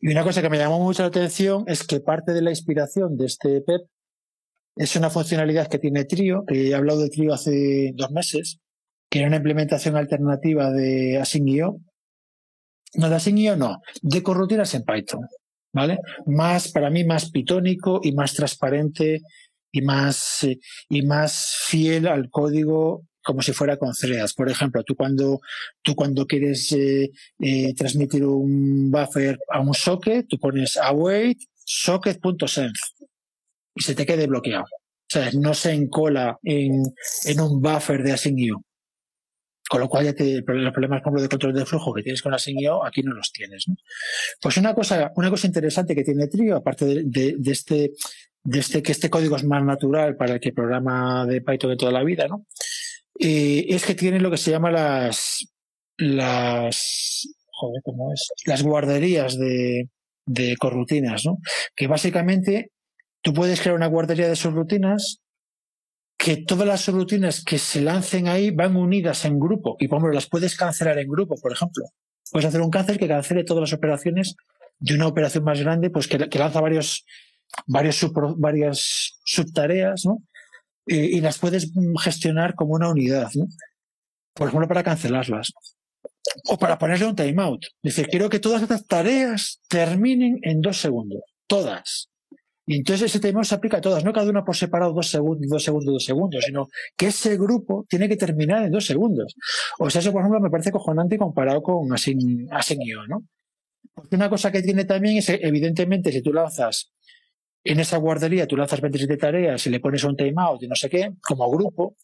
Y 0.00 0.10
una 0.10 0.22
cosa 0.22 0.40
que 0.40 0.48
me 0.48 0.58
llamó 0.58 0.78
mucho 0.78 1.02
la 1.02 1.08
atención 1.08 1.64
es 1.66 1.86
que 1.86 2.00
parte 2.00 2.32
de 2.32 2.42
la 2.42 2.50
inspiración 2.50 3.16
de 3.16 3.26
este 3.26 3.60
PEP 3.60 3.82
es 4.76 4.94
una 4.94 5.10
funcionalidad 5.10 5.68
que 5.68 5.78
tiene 5.78 6.04
Trio, 6.04 6.44
que 6.46 6.68
he 6.68 6.74
hablado 6.74 7.00
de 7.00 7.08
Trio 7.08 7.32
hace 7.32 7.92
dos 7.94 8.10
meses, 8.10 8.60
que 9.10 9.18
era 9.18 9.28
una 9.28 9.38
implementación 9.38 9.96
alternativa 9.96 10.70
de 10.70 11.18
Async.io. 11.18 11.80
No, 12.94 13.08
de 13.08 13.14
Async.io 13.14 13.56
no, 13.56 13.80
de 14.02 14.22
corrutinas 14.22 14.74
en 14.74 14.84
Python, 14.84 15.26
¿vale? 15.76 15.98
Más, 16.24 16.72
para 16.72 16.88
mí, 16.88 17.04
más 17.04 17.30
pitónico 17.30 18.00
y 18.02 18.12
más 18.12 18.32
transparente 18.32 19.20
y 19.70 19.82
más, 19.82 20.42
eh, 20.44 20.58
y 20.88 21.02
más 21.02 21.54
fiel 21.66 22.08
al 22.08 22.30
código 22.30 23.04
como 23.22 23.42
si 23.42 23.52
fuera 23.52 23.76
con 23.76 23.92
threads. 23.92 24.32
Por 24.32 24.48
ejemplo, 24.48 24.82
tú 24.84 24.94
cuando, 24.96 25.40
tú 25.82 25.94
cuando 25.94 26.26
quieres 26.26 26.72
eh, 26.72 27.10
eh, 27.40 27.74
transmitir 27.74 28.24
un 28.24 28.90
buffer 28.90 29.38
a 29.50 29.60
un 29.60 29.74
socket, 29.74 30.26
tú 30.28 30.38
pones 30.38 30.78
await 30.78 31.38
socket.sense 31.64 32.72
y 33.74 33.82
se 33.82 33.94
te 33.94 34.06
quede 34.06 34.26
bloqueado. 34.26 34.64
O 34.64 35.08
sea, 35.08 35.30
no 35.38 35.52
se 35.52 35.72
encola 35.72 36.38
en, 36.42 36.82
en 37.26 37.40
un 37.40 37.60
buffer 37.60 38.02
de 38.02 38.12
Async.io. 38.12 38.62
Con 39.68 39.80
lo 39.80 39.88
cual 39.88 40.04
ya 40.04 40.14
te, 40.14 40.42
los 40.46 40.72
problemas, 40.72 41.02
por 41.02 41.08
ejemplo, 41.08 41.22
de 41.22 41.28
control 41.28 41.54
de 41.54 41.66
flujo 41.66 41.92
que 41.92 42.02
tienes 42.02 42.22
con 42.22 42.32
Async.io, 42.32 42.84
aquí 42.84 43.02
no 43.02 43.12
los 43.12 43.32
tienes. 43.32 43.64
¿no? 43.66 43.74
Pues 44.40 44.56
una 44.58 44.74
cosa, 44.74 45.12
una 45.16 45.30
cosa 45.30 45.46
interesante 45.46 45.94
que 45.94 46.04
tiene 46.04 46.28
Trio, 46.28 46.56
aparte 46.56 46.84
de, 46.84 47.34
de, 47.36 47.50
este, 47.50 47.92
de 48.44 48.58
este, 48.60 48.82
que 48.82 48.92
este 48.92 49.10
código 49.10 49.36
es 49.36 49.44
más 49.44 49.64
natural 49.64 50.16
para 50.16 50.34
el 50.34 50.40
que 50.40 50.52
programa 50.52 51.26
de 51.26 51.40
Python 51.40 51.70
de 51.70 51.76
toda 51.76 51.92
la 51.92 52.04
vida, 52.04 52.28
¿no? 52.28 52.46
Eh, 53.18 53.66
es 53.68 53.84
que 53.84 53.94
tiene 53.94 54.20
lo 54.20 54.30
que 54.30 54.36
se 54.36 54.50
llama 54.50 54.70
las, 54.70 55.48
las, 55.96 57.28
joder, 57.50 57.82
¿cómo 57.82 58.12
es? 58.12 58.28
Las 58.44 58.62
guarderías 58.62 59.38
de, 59.38 59.88
de 60.26 60.56
corrutinas, 60.58 61.24
¿no? 61.24 61.38
Que 61.74 61.86
básicamente 61.86 62.70
tú 63.22 63.32
puedes 63.32 63.60
crear 63.60 63.74
una 63.74 63.86
guardería 63.86 64.28
de 64.28 64.36
subrutinas 64.36 65.20
que 66.16 66.38
todas 66.38 66.66
las 66.66 66.80
subrutinas 66.80 67.44
que 67.44 67.58
se 67.58 67.80
lancen 67.80 68.28
ahí 68.28 68.50
van 68.50 68.76
unidas 68.76 69.24
en 69.24 69.38
grupo 69.38 69.76
y 69.78 69.88
por 69.88 70.14
las 70.14 70.26
puedes 70.26 70.56
cancelar 70.56 70.98
en 70.98 71.08
grupo, 71.08 71.34
por 71.40 71.52
ejemplo. 71.52 71.84
Puedes 72.30 72.48
hacer 72.48 72.60
un 72.60 72.70
cancel 72.70 72.98
que 72.98 73.06
cancele 73.06 73.44
todas 73.44 73.60
las 73.60 73.72
operaciones 73.72 74.34
de 74.78 74.94
una 74.94 75.06
operación 75.06 75.44
más 75.44 75.60
grande, 75.60 75.90
pues 75.90 76.08
que, 76.08 76.18
lanza 76.18 76.60
varios, 76.60 77.04
varios 77.66 78.04
varias 78.38 79.18
subtareas, 79.24 80.04
¿no? 80.04 80.22
Y, 80.86 81.20
las 81.20 81.38
puedes 81.38 81.72
gestionar 82.00 82.54
como 82.54 82.74
una 82.74 82.88
unidad, 82.88 83.30
¿no? 83.34 83.46
Por 84.34 84.48
ejemplo, 84.48 84.68
para 84.68 84.84
cancelarlas. 84.84 85.52
O 86.44 86.58
para 86.58 86.78
ponerle 86.78 87.06
un 87.06 87.16
timeout. 87.16 87.64
Dice, 87.82 88.06
quiero 88.06 88.28
que 88.28 88.38
todas 88.38 88.62
estas 88.62 88.86
tareas 88.86 89.60
terminen 89.68 90.38
en 90.42 90.60
dos 90.60 90.76
segundos. 90.80 91.22
Todas. 91.48 92.08
Y 92.66 92.78
entonces 92.78 93.10
ese 93.10 93.20
timeout 93.20 93.46
se 93.46 93.54
aplica 93.54 93.76
a 93.76 93.80
todas, 93.80 94.04
no 94.04 94.12
cada 94.12 94.28
una 94.28 94.44
por 94.44 94.56
separado 94.56 94.92
dos 94.92 95.08
segundos, 95.08 95.48
dos 95.48 95.62
segundos, 95.62 95.92
dos 95.94 96.04
segundos, 96.04 96.44
sino 96.44 96.68
que 96.96 97.06
ese 97.06 97.36
grupo 97.36 97.86
tiene 97.88 98.08
que 98.08 98.16
terminar 98.16 98.64
en 98.64 98.72
dos 98.72 98.84
segundos. 98.84 99.36
O 99.78 99.88
sea, 99.88 100.00
eso, 100.00 100.12
por 100.12 100.22
ejemplo, 100.22 100.40
me 100.40 100.50
parece 100.50 100.72
cojonante 100.72 101.16
comparado 101.16 101.62
con 101.62 101.92
Async.io, 101.92 103.06
¿no? 103.06 103.22
Porque 103.94 104.16
una 104.16 104.28
cosa 104.28 104.50
que 104.50 104.62
tiene 104.62 104.84
también 104.84 105.18
es, 105.18 105.28
evidentemente, 105.28 106.10
si 106.10 106.22
tú 106.22 106.32
lanzas 106.32 106.92
en 107.62 107.78
esa 107.78 107.98
guardería, 107.98 108.46
tú 108.46 108.56
lanzas 108.56 108.80
27 108.80 109.16
tareas 109.16 109.64
y 109.66 109.70
le 109.70 109.80
pones 109.80 110.02
un 110.02 110.16
timeout 110.16 110.62
y 110.62 110.68
no 110.68 110.74
sé 110.74 110.90
qué, 110.90 111.12
como 111.22 111.48
grupo, 111.50 111.96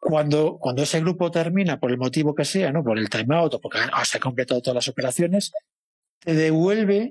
cuando, 0.00 0.58
cuando 0.58 0.82
ese 0.82 1.00
grupo 1.00 1.30
termina, 1.30 1.80
por 1.80 1.90
el 1.90 1.98
motivo 1.98 2.34
que 2.34 2.44
sea, 2.44 2.70
¿no? 2.70 2.84
Por 2.84 2.98
el 2.98 3.10
timeout 3.10 3.54
o 3.54 3.60
porque 3.60 3.78
se 4.04 4.18
han 4.18 4.20
completado 4.20 4.60
todas 4.60 4.76
las 4.76 4.88
operaciones, 4.88 5.52
te 6.20 6.34
devuelve 6.34 7.10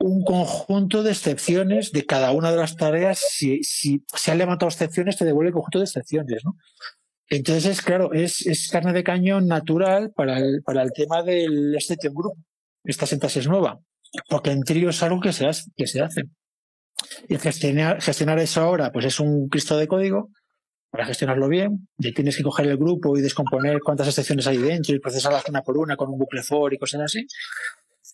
un 0.00 0.24
conjunto 0.24 1.02
de 1.02 1.10
excepciones 1.10 1.92
de 1.92 2.06
cada 2.06 2.32
una 2.32 2.50
de 2.50 2.56
las 2.56 2.76
tareas. 2.76 3.18
Si, 3.18 3.60
se 3.62 4.30
han 4.30 4.38
levantado 4.38 4.68
excepciones, 4.68 5.16
te 5.16 5.26
devuelve 5.26 5.48
el 5.48 5.54
conjunto 5.54 5.78
de 5.78 5.84
excepciones, 5.84 6.44
¿no? 6.44 6.56
Entonces, 7.28 7.80
claro, 7.82 8.12
es, 8.12 8.44
es 8.46 8.68
carne 8.68 8.92
de 8.92 9.04
cañón 9.04 9.46
natural 9.46 10.10
para 10.10 10.38
el, 10.38 10.62
para 10.64 10.82
el 10.82 10.92
tema 10.92 11.22
del 11.22 11.74
exception 11.76 12.12
group. 12.12 12.34
Esta 12.82 13.06
sintaxis 13.06 13.46
nueva. 13.46 13.78
Porque 14.28 14.50
en 14.50 14.62
trío 14.62 14.90
es 14.90 15.02
algo 15.02 15.20
que 15.20 15.32
se 15.32 15.46
hace. 15.46 15.70
Que 15.76 15.86
se 15.86 16.00
hace. 16.00 16.22
Y 17.28 17.38
gestionar, 17.38 18.00
gestionar 18.02 18.38
eso 18.40 18.62
ahora, 18.62 18.90
pues 18.90 19.04
es 19.04 19.20
un 19.20 19.48
cristo 19.48 19.76
de 19.78 19.86
código 19.86 20.30
para 20.90 21.04
gestionarlo 21.04 21.46
bien. 21.46 21.88
Y 21.98 22.12
tienes 22.12 22.36
que 22.36 22.42
coger 22.42 22.66
el 22.66 22.76
grupo 22.76 23.16
y 23.16 23.20
descomponer 23.20 23.78
cuántas 23.84 24.08
excepciones 24.08 24.46
hay 24.48 24.58
dentro 24.58 24.94
y 24.94 24.98
procesarlas 24.98 25.44
una 25.48 25.62
por 25.62 25.76
una 25.78 25.96
con 25.96 26.08
un 26.10 26.18
bucle 26.18 26.42
for 26.42 26.72
y 26.74 26.78
cosas 26.78 27.02
así. 27.02 27.26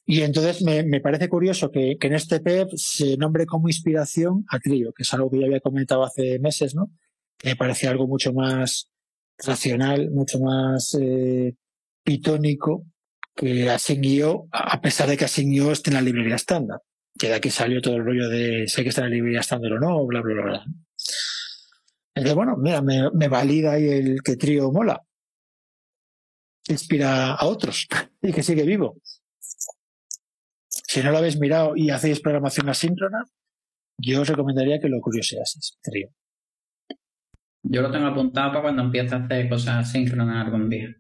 Y 0.09 0.22
entonces 0.22 0.62
me, 0.62 0.84
me 0.84 1.00
parece 1.00 1.28
curioso 1.28 1.70
que, 1.72 1.96
que, 1.98 2.07
en 2.07 2.14
este 2.14 2.38
PEP 2.38 2.70
se 2.76 3.16
nombre 3.16 3.44
como 3.44 3.68
inspiración 3.68 4.44
a 4.48 4.61
Trio, 4.61 4.92
que 4.92 5.02
es 5.02 5.12
algo 5.12 5.28
que 5.28 5.40
ya 5.40 5.46
había 5.46 5.61
comentado 5.61 6.04
hace 6.04 6.38
meses, 6.38 6.76
¿no? 6.76 6.92
Que 7.36 7.48
me 7.50 7.57
parecía 7.57 7.90
algo 7.90 8.07
mucho 8.07 8.32
más 8.32 8.88
racional, 9.38 10.11
mucho 10.12 10.38
más 10.38 10.96
eh, 11.00 11.54
pitónico 12.04 12.86
que 13.34 13.68
Async.io, 13.68 14.48
a 14.52 14.80
pesar 14.80 15.09
de 15.09 15.16
que 15.16 15.24
Async.io 15.24 15.72
esté 15.72 15.90
en 15.90 15.94
la 15.94 16.02
librería 16.02 16.36
estándar. 16.36 16.80
Que 17.18 17.28
de 17.28 17.34
aquí 17.34 17.50
salió 17.50 17.82
todo 17.82 17.96
el 17.96 18.04
rollo 18.04 18.28
de 18.28 18.68
sé 18.68 18.82
que 18.82 18.90
está 18.90 19.02
en 19.02 19.11
la 19.11 19.16
librería 19.16 19.40
estándar 19.40 19.72
o 19.72 19.80
no, 19.80 20.07
bla, 20.07 20.22
bla, 20.22 20.34
bla, 20.34 20.44
bla. 20.44 20.64
Entonces, 22.14 22.34
bueno, 22.34 22.57
mira, 22.57 22.80
me, 22.80 23.11
me 23.11 23.28
valida 23.28 23.72
ahí 23.72 23.88
el 23.88 24.22
que 24.22 24.36
Trio 24.36 24.70
mola. 24.70 25.02
Inspira 26.68 27.34
a 27.34 27.46
otros 27.46 27.86
y 28.22 28.32
que 28.32 28.42
sigue 28.42 28.62
vivo. 28.62 28.96
Si 30.89 31.03
no 31.03 31.11
lo 31.11 31.18
habéis 31.18 31.39
mirado 31.39 31.76
y 31.76 31.91
hacéis 31.91 32.20
programación 32.20 32.68
asíncrona, 32.68 33.24
yo 33.99 34.22
os 34.22 34.28
recomendaría 34.28 34.78
que 34.78 34.89
lo 34.89 35.01
curioseaseis. 35.01 35.78
Trío. 35.82 36.09
Yo 37.62 37.82
lo 37.82 37.91
tengo 37.91 38.07
apuntado 38.07 38.51
para 38.51 38.62
cuando 38.62 38.82
empiece 38.82 39.14
a 39.14 39.18
hacer 39.18 39.49
cosas 39.49 39.89
asíncronas 39.89 40.47
algún 40.47 40.68
día. 40.68 40.95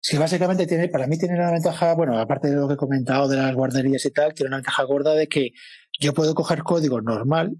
Sí, 0.00 0.18
básicamente 0.18 0.66
tiene, 0.66 0.88
para 0.88 1.06
mí 1.06 1.16
tiene 1.16 1.36
una 1.36 1.52
ventaja, 1.52 1.94
bueno, 1.94 2.18
aparte 2.18 2.48
de 2.48 2.56
lo 2.56 2.68
que 2.68 2.74
he 2.74 2.76
comentado 2.76 3.28
de 3.28 3.36
las 3.36 3.54
guarderías 3.54 4.04
y 4.04 4.10
tal, 4.10 4.34
tiene 4.34 4.48
una 4.48 4.58
ventaja 4.58 4.82
gorda 4.82 5.14
de 5.14 5.28
que 5.28 5.52
yo 5.98 6.12
puedo 6.12 6.34
coger 6.34 6.62
código 6.62 7.00
normal 7.00 7.56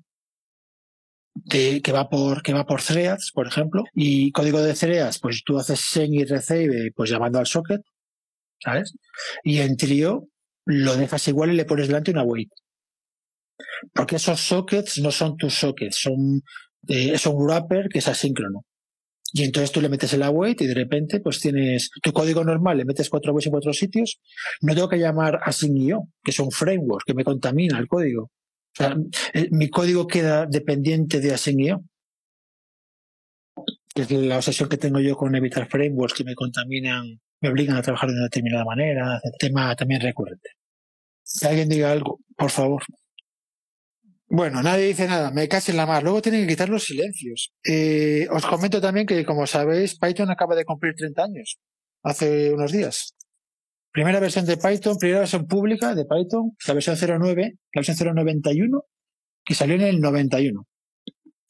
de, 1.35 1.81
que 1.83 1.93
va 1.93 2.09
por 2.11 2.43
que 2.43 2.53
va 2.53 2.67
por 2.67 2.83
threads, 2.83 3.31
por 3.33 3.47
ejemplo, 3.47 3.85
y 3.95 4.31
código 4.33 4.61
de 4.61 4.75
threads, 4.75 5.21
pues 5.21 5.43
tú 5.45 5.59
haces 5.59 5.81
send 5.81 6.15
y 6.15 6.25
receive, 6.25 6.93
pues 6.95 7.09
llamando 7.09 7.39
al 7.39 7.47
socket, 7.47 7.81
¿sabes? 8.63 8.95
Y 9.43 9.61
en 9.61 9.77
Trio 9.77 10.29
lo 10.67 10.97
dejas 10.97 11.29
igual 11.29 11.53
y 11.53 11.57
le 11.57 11.65
pones 11.65 11.89
delante 11.89 12.11
una 12.11 12.23
wait. 12.23 12.51
Porque 13.93 14.17
esos 14.17 14.41
sockets 14.41 14.99
no 14.99 15.11
son 15.11 15.37
tus 15.37 15.55
sockets, 15.55 15.97
son, 15.97 16.43
eh, 16.89 17.13
es 17.15 17.27
un 17.27 17.45
wrapper 17.45 17.89
que 17.89 17.99
es 17.99 18.09
asíncrono. 18.09 18.65
Y 19.37 19.43
entonces 19.43 19.73
tú 19.73 19.81
le 19.81 19.89
metes 19.89 20.13
el 20.13 20.23
await 20.23 20.61
y 20.61 20.67
de 20.67 20.75
repente 20.75 21.19
pues 21.19 21.41
tienes 21.41 21.91
tu 22.01 22.13
código 22.13 22.45
normal, 22.45 22.79
le 22.79 22.85
metes 22.85 23.11
cuatro 23.11 23.33
waits 23.33 23.47
en 23.47 23.51
cuatro 23.51 23.73
sitios. 23.73 24.21
No 24.61 24.75
tengo 24.75 24.89
que 24.89 24.99
llamar 24.99 25.41
async.io, 25.43 26.09
que 26.23 26.31
es 26.31 26.39
un 26.39 26.53
framework 26.53 27.05
que 27.05 27.15
me 27.15 27.25
contamina 27.25 27.79
el 27.81 27.89
código. 27.89 28.23
O 28.25 28.31
sea, 28.77 28.97
eh, 29.33 29.49
mi 29.51 29.69
código 29.71 30.07
queda 30.07 30.47
dependiente 30.47 31.21
de 31.21 31.35
async.io. 31.35 31.83
Es 33.97 34.11
la 34.13 34.37
obsesión 34.37 34.69
que 34.69 34.77
tengo 34.77 35.01
yo 35.01 35.17
con 35.17 35.35
evitar 35.35 35.69
frameworks 35.69 36.15
que 36.15 36.25
me 36.25 36.37
contaminan 36.37 37.21
me 37.45 37.51
obligan 37.51 37.77
a 37.77 37.83
trabajar 37.83 38.09
de 38.09 38.15
una 38.15 38.25
determinada 38.25 38.65
manera, 38.65 39.21
tema 39.39 39.77
también 39.77 40.01
recurrente. 40.01 40.49
Que 41.39 41.47
alguien 41.47 41.69
diga 41.69 41.93
algo, 41.93 42.21
por 42.37 42.51
favor. 42.51 42.83
Bueno, 44.29 44.63
nadie 44.63 44.87
dice 44.87 45.07
nada, 45.07 45.31
me 45.31 45.47
casi 45.47 45.73
en 45.73 45.77
la 45.77 45.85
mar. 45.85 46.03
Luego 46.03 46.23
tienen 46.23 46.41
que 46.41 46.49
quitar 46.49 46.71
los 46.71 46.85
silencios. 46.85 47.53
Eh, 47.63 48.27
os 48.31 48.47
comento 48.47 48.81
también 48.81 49.07
que, 49.07 49.27
como 49.27 49.47
sabéis, 49.47 49.99
Python 49.99 50.31
acaba 50.31 50.57
de 50.57 50.65
cumplir 50.65 50.95
30 50.95 51.23
años, 51.23 51.59
hace 52.03 52.51
unos 52.55 52.73
días. 52.73 53.15
Primera 53.93 54.21
versión 54.21 54.47
de 54.47 54.57
Python, 54.57 54.97
primera 54.99 55.21
versión 55.21 55.47
pública 55.47 55.95
de 55.95 56.07
Python, 56.07 56.57
la 56.67 56.75
versión 56.75 56.97
09, 56.97 57.59
la 57.75 57.79
versión 57.79 58.17
091, 58.17 58.85
que 59.45 59.55
salió 59.55 59.75
en 59.75 59.83
el 59.83 60.01
91, 60.01 60.67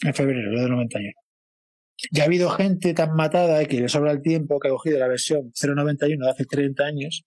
en 0.03 0.15
febrero 0.15 0.61
del 0.61 0.71
91. 0.71 1.24
Ya 2.11 2.25
ha 2.25 2.27
habido 2.27 2.51
gente 2.51 2.93
tan 2.95 3.15
matada 3.15 3.65
que 3.67 3.81
le 3.81 3.89
sobra 3.89 4.13
el 4.13 4.23
tiempo 4.23 4.59
que 4.59 4.69
ha 4.69 4.71
cogido 4.73 4.99
la 4.99 5.09
versión 5.09 5.53
0.91 5.53 6.25
de 6.25 6.31
hace 6.31 6.45
30 6.45 6.85
años 6.85 7.25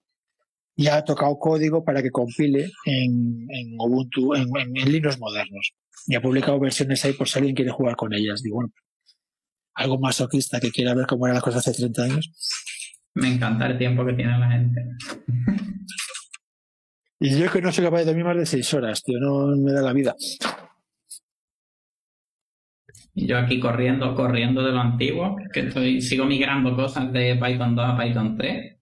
y 0.76 0.88
ha 0.88 1.04
tocado 1.04 1.38
código 1.40 1.84
para 1.84 2.04
que 2.04 2.12
compile 2.12 2.70
en, 2.86 3.48
en 3.50 3.76
Ubuntu, 3.80 4.36
en, 4.36 4.50
en, 4.56 4.78
en 4.78 4.92
Linux 4.92 5.20
modernos. 5.20 5.74
Y 6.06 6.16
ha 6.16 6.22
publicado 6.22 6.60
versiones 6.60 7.04
ahí 7.04 7.14
por 7.14 7.28
si 7.28 7.40
alguien 7.40 7.56
quiere 7.56 7.72
jugar 7.72 7.96
con 7.96 8.14
ellas. 8.14 8.44
Digo, 8.44 8.58
bueno, 8.58 8.72
algo 9.74 10.00
masoquista 10.00 10.60
que 10.60 10.72
quiera 10.72 10.94
ver 10.94 11.08
cómo 11.08 11.26
eran 11.26 11.36
las 11.36 11.44
cosas 11.44 11.68
hace 11.68 11.78
30 11.78 12.04
años. 12.04 12.32
Me 13.16 13.34
encanta 13.34 13.66
el 13.66 13.78
tiempo 13.78 14.06
que 14.06 14.14
tiene 14.14 14.38
la 14.38 14.52
gente. 14.52 14.82
Y 17.20 17.40
yo 17.40 17.52
que 17.52 17.62
no 17.62 17.72
soy 17.72 17.86
capaz 17.86 18.00
de 18.00 18.06
dormir 18.06 18.26
más 18.26 18.38
de 18.38 18.46
6 18.46 18.74
horas, 18.76 19.04
tío, 19.04 19.20
no 19.20 19.48
me 19.58 19.72
da 19.72 19.82
la 19.82 19.94
vida. 19.94 20.16
Y 23.20 23.26
yo 23.26 23.40
aquí 23.40 23.60
corriendo, 23.60 24.14
corriendo 24.14 24.62
de 24.62 24.72
lo 24.72 24.80
antiguo, 24.80 25.38
que 25.52 25.62
estoy, 25.62 26.02
sigo 26.02 26.26
migrando 26.26 26.76
cosas 26.76 27.12
de 27.12 27.36
Python 27.36 27.76
2 27.76 27.84
a 27.84 27.98
Python 27.98 28.38
3. 28.38 28.78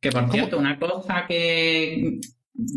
Que 0.00 0.10
por 0.10 0.30
cierto, 0.32 0.58
una 0.58 0.78
cosa 0.78 1.26
que, 1.28 2.20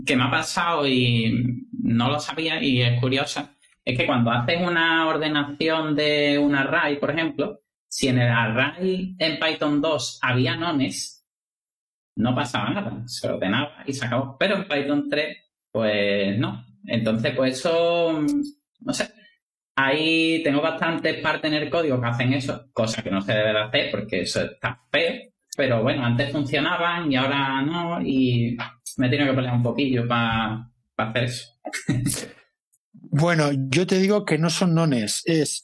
que 0.05 0.15
me 0.17 0.23
ha 0.23 0.29
pasado 0.29 0.85
y 0.85 1.65
no 1.71 2.09
lo 2.09 2.19
sabía 2.19 2.61
y 2.61 2.81
es 2.81 2.99
curiosa, 2.99 3.55
es 3.85 3.97
que 3.97 4.05
cuando 4.05 4.31
haces 4.31 4.61
una 4.61 5.07
ordenación 5.07 5.95
de 5.95 6.37
un 6.37 6.53
array, 6.53 6.99
por 6.99 7.11
ejemplo, 7.11 7.61
si 7.87 8.09
en 8.09 8.19
el 8.19 8.29
array 8.29 9.15
en 9.19 9.39
Python 9.39 9.79
2 9.79 10.19
había 10.21 10.57
nones, 10.57 11.25
no 12.17 12.35
pasaba 12.35 12.71
nada, 12.71 13.07
se 13.07 13.25
ordenaba 13.29 13.85
y 13.87 13.93
se 13.93 14.05
acabó. 14.05 14.35
Pero 14.37 14.57
en 14.57 14.67
Python 14.67 15.07
3, 15.09 15.37
pues 15.71 16.37
no. 16.37 16.65
Entonces, 16.87 17.33
pues 17.37 17.59
eso, 17.59 18.21
no 18.81 18.93
sé. 18.93 19.20
Ahí 19.75 20.41
tengo 20.43 20.61
bastantes 20.61 21.21
partes 21.21 21.51
en 21.51 21.57
el 21.57 21.69
código 21.69 21.99
que 21.99 22.07
hacen 22.07 22.33
eso, 22.33 22.69
cosa 22.73 23.01
que 23.01 23.11
no 23.11 23.21
se 23.21 23.33
debe 23.33 23.53
de 23.53 23.61
hacer 23.61 23.91
porque 23.91 24.21
eso 24.21 24.41
está 24.41 24.81
feo. 24.91 25.31
Pero 25.55 25.83
bueno, 25.83 26.05
antes 26.05 26.31
funcionaban 26.31 27.11
y 27.11 27.15
ahora 27.15 27.61
no, 27.61 28.01
y 28.01 28.57
me 28.97 29.09
tengo 29.09 29.25
que 29.25 29.33
pelear 29.33 29.55
un 29.55 29.63
poquillo 29.63 30.07
para 30.07 30.69
pa 30.95 31.09
hacer 31.09 31.23
eso. 31.25 31.47
Bueno, 32.93 33.49
yo 33.69 33.87
te 33.87 33.99
digo 33.99 34.23
que 34.23 34.37
no 34.37 34.49
son 34.49 34.73
nones, 34.73 35.21
es 35.25 35.63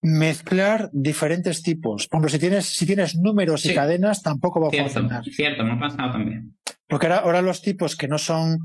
mezclar 0.00 0.88
diferentes 0.92 1.62
tipos. 1.62 2.08
Por 2.08 2.18
ejemplo, 2.18 2.30
si 2.30 2.38
tienes, 2.38 2.66
si 2.66 2.86
tienes 2.86 3.16
números 3.16 3.64
y 3.66 3.74
cadenas, 3.74 4.22
tampoco 4.22 4.60
va 4.60 4.68
a 4.68 4.70
funcionar. 4.70 5.24
cierto, 5.24 5.64
me 5.64 5.72
ha 5.72 5.78
pasado 5.78 6.12
también. 6.12 6.56
Porque 6.88 7.06
ahora, 7.06 7.18
ahora 7.18 7.42
los 7.42 7.62
tipos 7.62 7.96
que 7.96 8.08
no 8.08 8.16
son, 8.16 8.58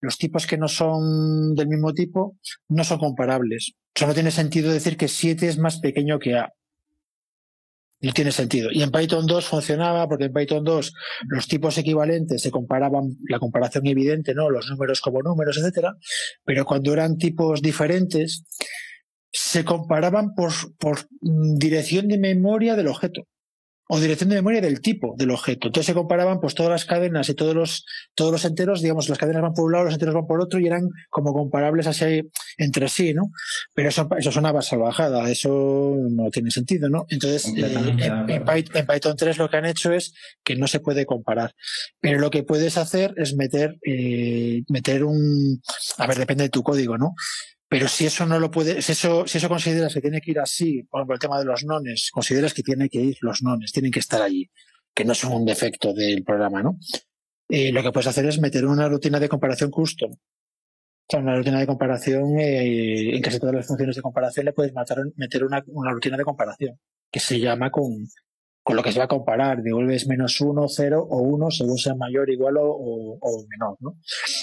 los 0.00 0.18
tipos 0.18 0.46
que 0.46 0.58
no 0.58 0.68
son 0.68 1.54
del 1.54 1.68
mismo 1.68 1.92
tipo, 1.92 2.36
no 2.68 2.82
son 2.82 2.98
comparables. 2.98 3.74
Sea, 3.96 4.08
no 4.08 4.14
tiene 4.14 4.30
sentido 4.30 4.72
decir 4.72 4.96
que 4.96 5.08
7 5.08 5.48
es 5.48 5.58
más 5.58 5.78
pequeño 5.78 6.18
que 6.18 6.34
A. 6.34 6.52
No 8.00 8.12
tiene 8.12 8.32
sentido. 8.32 8.70
Y 8.72 8.82
en 8.82 8.90
Python 8.90 9.26
2 9.26 9.46
funcionaba 9.46 10.06
porque 10.08 10.24
en 10.24 10.32
Python 10.32 10.64
2 10.64 10.92
los 11.28 11.48
tipos 11.48 11.78
equivalentes 11.78 12.42
se 12.42 12.50
comparaban, 12.50 13.16
la 13.28 13.38
comparación 13.38 13.86
evidente, 13.86 14.34
¿no? 14.34 14.50
Los 14.50 14.68
números 14.68 15.00
como 15.00 15.22
números, 15.22 15.56
etcétera. 15.56 15.94
Pero 16.44 16.64
cuando 16.64 16.92
eran 16.92 17.16
tipos 17.16 17.62
diferentes, 17.62 18.44
se 19.30 19.64
comparaban 19.64 20.34
por, 20.34 20.52
por 20.78 21.06
mm, 21.20 21.54
dirección 21.56 22.08
de 22.08 22.18
memoria 22.18 22.76
del 22.76 22.88
objeto 22.88 23.26
o 23.88 24.00
dirección 24.00 24.30
de 24.30 24.36
memoria 24.36 24.60
del 24.62 24.80
tipo 24.80 25.14
del 25.18 25.30
objeto. 25.30 25.68
Entonces 25.68 25.86
se 25.86 25.94
comparaban 25.94 26.40
pues 26.40 26.54
todas 26.54 26.70
las 26.70 26.84
cadenas 26.86 27.28
y 27.28 27.34
todos 27.34 27.54
los 27.54 27.84
todos 28.14 28.32
los 28.32 28.44
enteros, 28.44 28.80
digamos, 28.80 29.08
las 29.08 29.18
cadenas 29.18 29.42
van 29.42 29.52
por 29.52 29.66
un 29.66 29.72
lado, 29.72 29.84
los 29.84 29.94
enteros 29.94 30.14
van 30.14 30.26
por 30.26 30.40
otro 30.40 30.58
y 30.58 30.66
eran 30.66 30.88
como 31.10 31.32
comparables 31.34 31.86
así 31.86 32.22
entre 32.56 32.88
sí, 32.88 33.12
¿no? 33.12 33.30
Pero 33.74 33.88
eso, 33.90 34.08
eso 34.18 34.30
es 34.30 34.36
una 34.36 34.62
salvajada, 34.62 35.30
eso 35.30 35.96
no 36.10 36.30
tiene 36.30 36.50
sentido, 36.50 36.88
¿no? 36.88 37.04
Entonces, 37.10 37.52
eh, 37.56 37.74
en, 37.98 38.00
en 38.00 38.12
acuerdo. 38.12 38.44
Py- 38.44 38.78
en 38.78 38.86
Python 38.86 39.16
3 39.16 39.38
lo 39.38 39.50
que 39.50 39.56
han 39.58 39.66
hecho 39.66 39.92
es 39.92 40.14
que 40.42 40.56
no 40.56 40.66
se 40.66 40.80
puede 40.80 41.04
comparar. 41.04 41.54
Pero 42.00 42.18
lo 42.20 42.30
que 42.30 42.42
puedes 42.42 42.78
hacer 42.78 43.12
es 43.16 43.34
meter, 43.36 43.76
eh, 43.86 44.62
meter 44.68 45.04
un, 45.04 45.60
a 45.98 46.06
ver, 46.06 46.18
depende 46.18 46.44
de 46.44 46.50
tu 46.50 46.62
código, 46.62 46.96
¿no? 46.96 47.14
Pero 47.74 47.88
si 47.88 48.06
eso 48.06 48.24
no 48.24 48.38
lo 48.38 48.52
puede, 48.52 48.80
si 48.82 48.92
eso, 48.92 49.26
si 49.26 49.38
eso 49.38 49.48
consideras 49.48 49.92
que 49.92 50.00
tiene 50.00 50.20
que 50.20 50.30
ir 50.30 50.38
así, 50.38 50.84
por 50.84 51.00
ejemplo, 51.00 51.14
el 51.14 51.20
tema 51.20 51.40
de 51.40 51.44
los 51.44 51.64
nones, 51.64 52.08
consideras 52.12 52.54
que 52.54 52.62
tiene 52.62 52.88
que 52.88 53.00
ir 53.00 53.16
los 53.20 53.42
nones, 53.42 53.72
tienen 53.72 53.90
que 53.90 53.98
estar 53.98 54.22
allí, 54.22 54.48
que 54.94 55.04
no 55.04 55.12
son 55.12 55.32
un 55.32 55.44
defecto 55.44 55.92
del 55.92 56.22
programa, 56.22 56.62
¿no? 56.62 56.78
Eh, 57.48 57.72
lo 57.72 57.82
que 57.82 57.90
puedes 57.90 58.06
hacer 58.06 58.26
es 58.26 58.38
meter 58.38 58.64
una 58.64 58.88
rutina 58.88 59.18
de 59.18 59.28
comparación 59.28 59.72
custom. 59.72 60.12
O 60.12 61.06
sea, 61.10 61.18
una 61.18 61.34
rutina 61.36 61.58
de 61.58 61.66
comparación 61.66 62.38
eh, 62.38 63.16
en 63.16 63.20
casi 63.22 63.40
todas 63.40 63.56
las 63.56 63.66
funciones 63.66 63.96
de 63.96 64.02
comparación 64.02 64.46
le 64.46 64.52
puedes 64.52 64.72
matar- 64.72 65.12
meter 65.16 65.42
una, 65.42 65.60
una 65.66 65.90
rutina 65.90 66.16
de 66.16 66.22
comparación 66.24 66.78
que 67.10 67.18
se 67.18 67.40
llama 67.40 67.72
con, 67.72 68.06
con 68.66 68.76
lo 68.76 68.82
que 68.82 68.90
se 68.92 68.98
va 68.98 69.04
a 69.04 69.08
comparar. 69.08 69.62
Devuelves 69.62 70.08
menos 70.08 70.40
uno, 70.40 70.66
cero 70.68 71.06
o 71.08 71.18
uno 71.22 71.50
según 71.50 71.76
sea 71.76 71.94
mayor, 71.94 72.30
igual 72.30 72.56
o, 72.56 73.18
o- 73.20 73.46
menor, 73.48 73.76
¿no? 73.80 73.98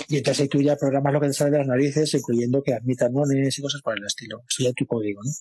Y 0.08 0.18
entonces 0.18 0.44
ahí 0.44 0.48
tú 0.48 0.62
ya 0.62 0.76
programas 0.76 1.12
lo 1.12 1.20
que 1.20 1.28
te 1.28 1.34
sale 1.34 1.52
de 1.52 1.58
las 1.58 1.68
narices, 1.68 2.14
incluyendo 2.14 2.62
que 2.62 2.74
admitan 2.76 3.12
nones 3.14 3.58
y 3.58 3.62
cosas 3.62 3.82
por 3.82 3.98
el 3.98 4.06
estilo. 4.06 4.44
Eso 4.48 4.64
ya 4.64 4.74
tu 4.74 4.86
código, 4.86 5.22
¿no? 5.24 5.32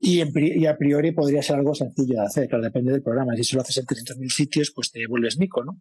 Y, 0.00 0.20
en 0.20 0.30
y 0.36 0.66
a 0.66 0.76
priori 0.76 1.12
podría 1.12 1.40
ser 1.42 1.56
algo 1.56 1.74
sencillo 1.74 2.16
de 2.20 2.26
hacer, 2.26 2.48
claro, 2.48 2.64
depende 2.64 2.92
del 2.92 3.02
programa. 3.02 3.34
Si 3.36 3.44
solo 3.44 3.62
haces 3.62 3.78
en 3.78 3.86
300.000 3.86 4.28
sitios, 4.30 4.72
pues 4.74 4.90
te 4.90 5.06
vuelves 5.06 5.38
mico, 5.38 5.64
¿no? 5.64 5.80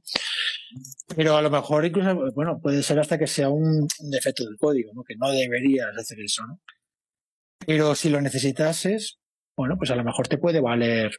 Pero 1.15 1.35
a 1.37 1.41
lo 1.41 1.49
mejor 1.49 1.83
incluso, 1.85 2.31
bueno, 2.33 2.59
puede 2.61 2.83
ser 2.83 2.99
hasta 2.99 3.17
que 3.17 3.27
sea 3.27 3.49
un 3.49 3.87
defecto 4.11 4.45
del 4.45 4.57
código, 4.57 4.91
¿no? 4.93 5.03
Que 5.03 5.15
no 5.17 5.31
deberías 5.31 5.87
hacer 5.97 6.19
eso, 6.21 6.45
¿no? 6.47 6.59
Pero 7.65 7.95
si 7.95 8.09
lo 8.09 8.21
necesitases, 8.21 9.17
bueno, 9.57 9.75
pues 9.77 9.89
a 9.89 9.95
lo 9.95 10.03
mejor 10.03 10.27
te 10.27 10.37
puede 10.37 10.61
valer. 10.61 11.11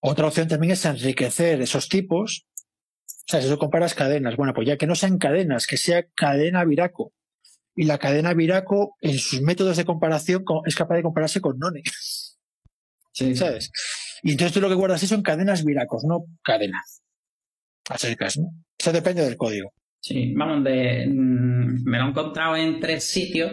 Otra 0.00 0.26
opción 0.26 0.48
también 0.48 0.72
es 0.72 0.84
enriquecer 0.84 1.60
esos 1.60 1.88
tipos. 1.88 2.46
O 3.06 3.30
sea, 3.30 3.42
si 3.42 3.48
tú 3.48 3.58
comparas 3.58 3.94
cadenas, 3.94 4.36
bueno, 4.36 4.54
pues 4.54 4.66
ya 4.66 4.76
que 4.76 4.86
no 4.86 4.94
sean 4.94 5.18
cadenas, 5.18 5.66
que 5.66 5.76
sea 5.76 6.04
cadena 6.14 6.64
viraco. 6.64 7.12
Y 7.74 7.84
la 7.84 7.98
cadena 7.98 8.34
viraco, 8.34 8.96
en 9.00 9.18
sus 9.18 9.40
métodos 9.42 9.76
de 9.76 9.84
comparación, 9.84 10.44
co- 10.44 10.62
es 10.66 10.74
capaz 10.74 10.96
de 10.96 11.02
compararse 11.02 11.40
con 11.40 11.58
none. 11.58 11.82
Sí, 13.12 13.34
¿sabes? 13.36 13.70
Y 14.22 14.32
entonces 14.32 14.52
tú 14.54 14.60
lo 14.60 14.68
que 14.68 14.74
guardas 14.74 15.00
son 15.00 15.22
cadenas 15.22 15.64
viracos, 15.64 16.04
no 16.04 16.24
cadenas. 16.42 17.02
Acercas, 17.88 18.38
¿no? 18.38 18.50
Eso 18.76 18.92
depende 18.92 19.22
del 19.24 19.36
código. 19.36 19.72
Sí, 20.00 20.32
vamos, 20.34 20.64
de, 20.64 21.06
mm, 21.08 21.84
me 21.84 21.98
lo 21.98 22.06
he 22.06 22.08
encontrado 22.10 22.56
en 22.56 22.80
tres 22.80 23.04
sitios. 23.04 23.52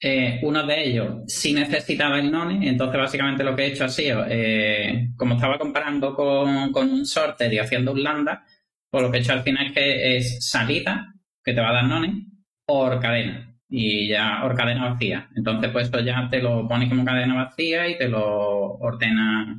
Eh, 0.00 0.40
uno 0.42 0.66
de 0.66 0.88
ellos 0.88 1.22
sí 1.26 1.54
necesitaba 1.54 2.18
el 2.18 2.30
none, 2.30 2.68
entonces 2.68 3.00
básicamente 3.00 3.42
lo 3.42 3.56
que 3.56 3.62
he 3.64 3.66
hecho 3.68 3.84
ha 3.84 3.88
sido, 3.88 4.26
eh, 4.28 5.08
como 5.16 5.36
estaba 5.36 5.58
comparando 5.58 6.14
con, 6.14 6.70
con 6.70 6.90
un 6.90 7.06
sorter 7.06 7.52
y 7.52 7.58
haciendo 7.58 7.92
un 7.92 8.02
lambda, 8.02 8.44
pues 8.90 9.02
lo 9.02 9.10
que 9.10 9.18
he 9.18 9.20
hecho 9.20 9.32
al 9.32 9.42
final 9.42 9.68
es 9.68 9.72
que 9.72 10.16
es 10.16 10.46
salida, 10.46 11.14
que 11.42 11.54
te 11.54 11.60
va 11.60 11.70
a 11.70 11.74
dar 11.74 11.84
none, 11.84 12.26
or 12.66 13.00
cadena, 13.00 13.58
y 13.70 14.08
ya, 14.08 14.44
or 14.44 14.54
cadena 14.54 14.90
vacía. 14.90 15.30
Entonces 15.34 15.70
pues 15.70 15.86
esto 15.86 16.00
ya 16.00 16.28
te 16.30 16.42
lo 16.42 16.68
pone 16.68 16.88
como 16.88 17.04
cadena 17.04 17.34
vacía 17.34 17.88
y 17.88 17.96
te 17.96 18.08
lo 18.08 18.74
ordena 18.74 19.56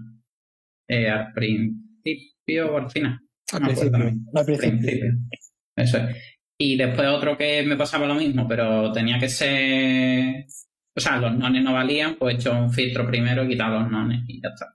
eh, 0.87 1.09
al 1.09 1.33
principio 1.33 2.73
o 2.73 2.77
al 2.77 2.91
final. 2.91 3.19
Al 3.53 3.61
No 3.61 3.67
principio. 3.67 4.11
Al 4.35 4.45
principio. 4.45 4.69
Principio. 4.69 5.13
Eso 5.75 5.97
es. 5.97 6.36
Y 6.59 6.75
después 6.75 7.07
otro 7.09 7.37
que 7.37 7.63
me 7.63 7.75
pasaba 7.75 8.07
lo 8.07 8.15
mismo, 8.15 8.47
pero 8.47 8.91
tenía 8.91 9.19
que 9.19 9.29
ser. 9.29 10.45
O 10.95 10.99
sea, 10.99 11.17
los 11.17 11.35
nones 11.37 11.63
no 11.63 11.73
valían, 11.73 12.15
pues 12.15 12.33
he 12.35 12.37
hecho 12.39 12.53
un 12.53 12.71
filtro 12.71 13.05
primero 13.05 13.43
y 13.43 13.49
quitado 13.49 13.79
los 13.81 13.91
nones 13.91 14.23
y 14.27 14.41
ya 14.41 14.49
está. 14.49 14.73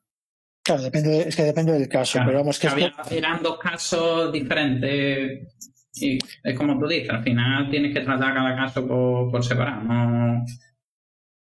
Claro, 0.64 0.83
depende, 0.83 1.09
de- 1.11 1.28
es 1.28 1.35
que 1.35 1.43
depende 1.43 1.72
del 1.72 1.89
caso, 1.89 2.12
Claro, 2.12 2.26
pero 2.28 2.39
vamos 2.39 2.59
que 2.61 2.68
había- 2.68 2.87
esto, 2.87 3.03
eran 3.14 3.43
dos 3.43 3.59
casos 3.59 4.33
diferentes. 4.33 5.49
Y 5.95 6.18
es 6.45 6.57
como 6.57 6.78
tú 6.78 6.87
dices, 6.87 7.11
al 7.11 7.24
final 7.24 7.68
tienes 7.68 7.93
que 7.93 8.01
tratar 8.01 8.33
cada 8.33 8.55
caso 8.55 8.87
por, 8.87 9.30
por 9.33 9.45
separado. 9.45 9.83
No, 9.83 10.45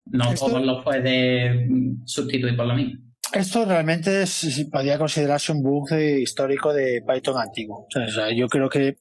no 0.07 0.31
Esto- 0.31 0.47
todos 0.47 0.65
los 0.65 0.83
puedes 0.83 1.69
sustituir 2.05 2.57
por 2.57 2.65
lo 2.65 2.73
mismo. 2.75 2.99
Esto 3.33 3.65
realmente 3.65 4.23
es- 4.23 4.65
podría 4.71 4.97
considerarse 4.97 5.51
un 5.51 5.63
bug 5.63 5.91
histórico 5.93 6.73
de 6.73 7.03
Python 7.07 7.39
antiguo. 7.41 7.87
O 7.95 8.11
sea, 8.11 8.31
yo 8.33 8.47
creo 8.47 8.69
que, 8.69 8.97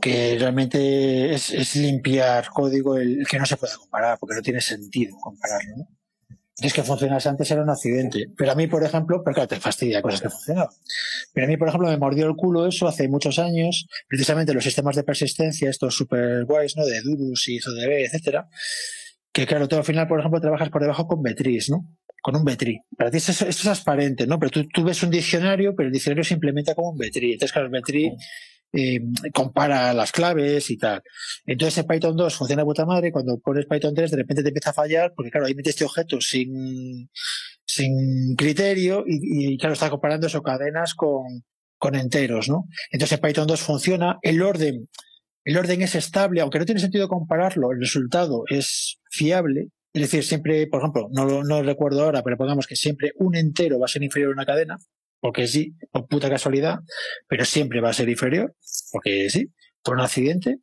que 0.00 0.36
realmente 0.38 1.34
es, 1.34 1.76
limpiar 1.76 2.48
código 2.50 2.96
el, 2.96 3.26
que 3.28 3.38
no 3.38 3.46
se 3.46 3.56
pueda 3.56 3.76
comparar, 3.76 4.18
porque 4.18 4.36
no 4.36 4.42
tiene 4.42 4.60
sentido 4.60 5.16
compararlo. 5.20 5.76
¿no? 5.78 5.88
Es 6.60 6.74
que 6.74 6.82
funcionase 6.82 7.28
antes 7.28 7.50
era 7.50 7.62
un 7.62 7.70
accidente. 7.70 8.26
Pero 8.36 8.52
a 8.52 8.54
mí, 8.54 8.66
por 8.66 8.84
ejemplo, 8.84 9.22
pero 9.24 9.34
claro, 9.34 9.48
te 9.48 9.60
fastidia 9.60 10.02
cosas 10.02 10.20
que 10.20 10.28
funcionaban. 10.28 10.74
Pero 11.32 11.46
a 11.46 11.48
mí, 11.48 11.56
por 11.56 11.68
ejemplo, 11.68 11.88
me 11.88 11.96
mordió 11.96 12.26
el 12.26 12.36
culo 12.36 12.66
eso 12.66 12.86
hace 12.86 13.08
muchos 13.08 13.38
años, 13.38 13.86
precisamente 14.08 14.52
los 14.52 14.64
sistemas 14.64 14.94
de 14.96 15.04
persistencia, 15.04 15.70
estos 15.70 15.94
super 15.94 16.44
guays, 16.44 16.76
¿no? 16.76 16.84
De 16.84 17.00
Durus 17.02 17.48
y 17.48 17.60
ZDB, 17.60 18.04
etcétera. 18.04 18.48
Que 19.32 19.46
claro, 19.46 19.68
tú 19.68 19.76
al 19.76 19.84
final, 19.84 20.08
por 20.08 20.18
ejemplo, 20.18 20.40
trabajas 20.40 20.70
por 20.70 20.82
debajo 20.82 21.06
con 21.06 21.22
Betris, 21.22 21.70
¿no? 21.70 21.86
Con 22.22 22.36
un 22.36 22.44
Betri. 22.44 22.80
Para 22.96 23.10
ti 23.10 23.16
esto 23.16 23.32
es, 23.32 23.42
esto 23.42 23.50
es 23.50 23.62
transparente, 23.62 24.26
¿no? 24.26 24.38
Pero 24.38 24.50
tú, 24.50 24.68
tú 24.68 24.84
ves 24.84 25.02
un 25.02 25.10
diccionario, 25.10 25.74
pero 25.74 25.88
el 25.88 25.92
diccionario 25.92 26.24
se 26.24 26.34
implementa 26.34 26.74
como 26.74 26.90
un 26.90 26.98
Betri. 26.98 27.32
Entonces, 27.32 27.52
claro, 27.52 27.66
el 27.66 27.72
Betri 27.72 28.12
eh, 28.72 29.00
compara 29.32 29.92
las 29.92 30.12
claves 30.12 30.70
y 30.70 30.76
tal. 30.76 31.02
Entonces 31.44 31.78
en 31.78 31.86
Python 31.86 32.16
2 32.16 32.36
funciona 32.36 32.62
de 32.62 32.66
puta 32.66 32.86
madre, 32.86 33.10
cuando 33.10 33.38
pones 33.38 33.66
Python 33.66 33.94
3 33.94 34.12
de 34.12 34.16
repente 34.16 34.42
te 34.42 34.50
empieza 34.50 34.70
a 34.70 34.74
fallar 34.74 35.12
porque 35.16 35.30
claro, 35.30 35.46
ahí 35.46 35.54
metes 35.54 35.74
este 35.74 35.84
objeto 35.84 36.20
sin, 36.20 37.10
sin 37.64 38.36
criterio 38.36 39.02
y, 39.06 39.54
y 39.54 39.58
claro, 39.58 39.72
está 39.72 39.90
comparando 39.90 40.28
eso 40.28 40.40
cadenas 40.42 40.94
con, 40.94 41.24
con 41.78 41.96
enteros, 41.96 42.48
¿no? 42.48 42.68
Entonces 42.92 43.18
en 43.18 43.22
Python 43.22 43.48
2 43.48 43.60
funciona, 43.60 44.18
el 44.22 44.40
orden, 44.40 44.88
el 45.44 45.56
orden 45.56 45.82
es 45.82 45.96
estable, 45.96 46.40
aunque 46.40 46.60
no 46.60 46.64
tiene 46.64 46.80
sentido 46.80 47.08
compararlo, 47.08 47.72
el 47.72 47.80
resultado 47.80 48.44
es 48.48 49.00
fiable, 49.10 49.70
es 49.92 50.02
decir, 50.02 50.24
siempre, 50.24 50.66
por 50.68 50.80
ejemplo, 50.80 51.08
no 51.12 51.24
lo, 51.24 51.44
no 51.44 51.62
recuerdo 51.62 52.04
ahora, 52.04 52.22
pero 52.22 52.36
pongamos 52.36 52.66
que 52.66 52.76
siempre 52.76 53.12
un 53.16 53.34
entero 53.36 53.78
va 53.78 53.86
a 53.86 53.88
ser 53.88 54.02
inferior 54.02 54.30
a 54.30 54.34
una 54.34 54.46
cadena, 54.46 54.78
porque 55.20 55.46
sí, 55.46 55.74
por 55.92 56.06
puta 56.08 56.30
casualidad, 56.30 56.78
pero 57.28 57.44
siempre 57.44 57.80
va 57.80 57.90
a 57.90 57.92
ser 57.94 58.08
inferior, 58.08 58.54
porque 58.92 59.28
sí, 59.30 59.52
por 59.82 59.94
un 59.96 60.00
accidente, 60.02 60.58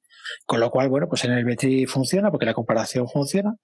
con 0.46 0.60
lo 0.60 0.70
cual, 0.72 0.90
bueno, 0.90 1.08
pues 1.10 1.24
en 1.26 1.32
el 1.32 1.46
BTRI 1.46 1.86
funciona, 1.86 2.32
porque 2.32 2.46
la 2.46 2.54
comparación 2.54 3.08
funciona, 3.08 3.56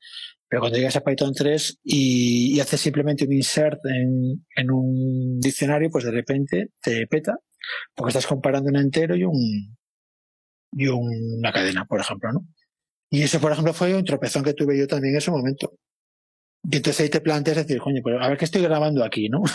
pero 0.48 0.62
cuando 0.62 0.78
llegas 0.78 0.96
a 0.96 1.02
Python 1.04 1.34
3 1.34 1.80
y, 1.84 2.60
haces 2.60 2.80
simplemente 2.82 3.26
un 3.26 3.34
insert 3.34 3.80
en, 3.86 4.46
en 4.56 4.72
un 4.72 5.40
diccionario, 5.40 5.90
pues 5.90 6.04
de 6.06 6.12
repente 6.12 6.68
te 6.82 7.08
peta, 7.08 7.38
porque 7.96 8.10
estás 8.10 8.28
comparando 8.28 8.70
un 8.70 8.78
entero 8.78 9.16
y 9.16 9.24
un 9.24 9.76
y 10.72 10.88
un- 10.88 11.38
una 11.40 11.52
cadena, 11.52 11.86
por 11.86 12.00
ejemplo, 12.02 12.32
¿no? 12.32 12.42
Y 13.14 13.22
eso, 13.22 13.40
por 13.40 13.52
ejemplo, 13.52 13.74
fue 13.74 13.94
un 13.94 14.04
tropezón 14.04 14.44
que 14.44 14.56
tuve 14.56 14.76
yo 14.76 14.88
también 14.88 15.14
en 15.14 15.20
ese 15.20 15.30
momento. 15.30 15.72
Y 16.64 16.78
entonces 16.78 17.00
ahí 17.02 17.10
te 17.10 17.22
planteas 17.22 17.58
decir, 17.58 17.80
coño, 17.80 18.02
pues 18.02 18.16
a 18.20 18.28
ver 18.28 18.38
qué 18.40 18.46
estoy 18.46 18.64
grabando 18.64 19.04
aquí, 19.04 19.30
¿no? 19.30 19.44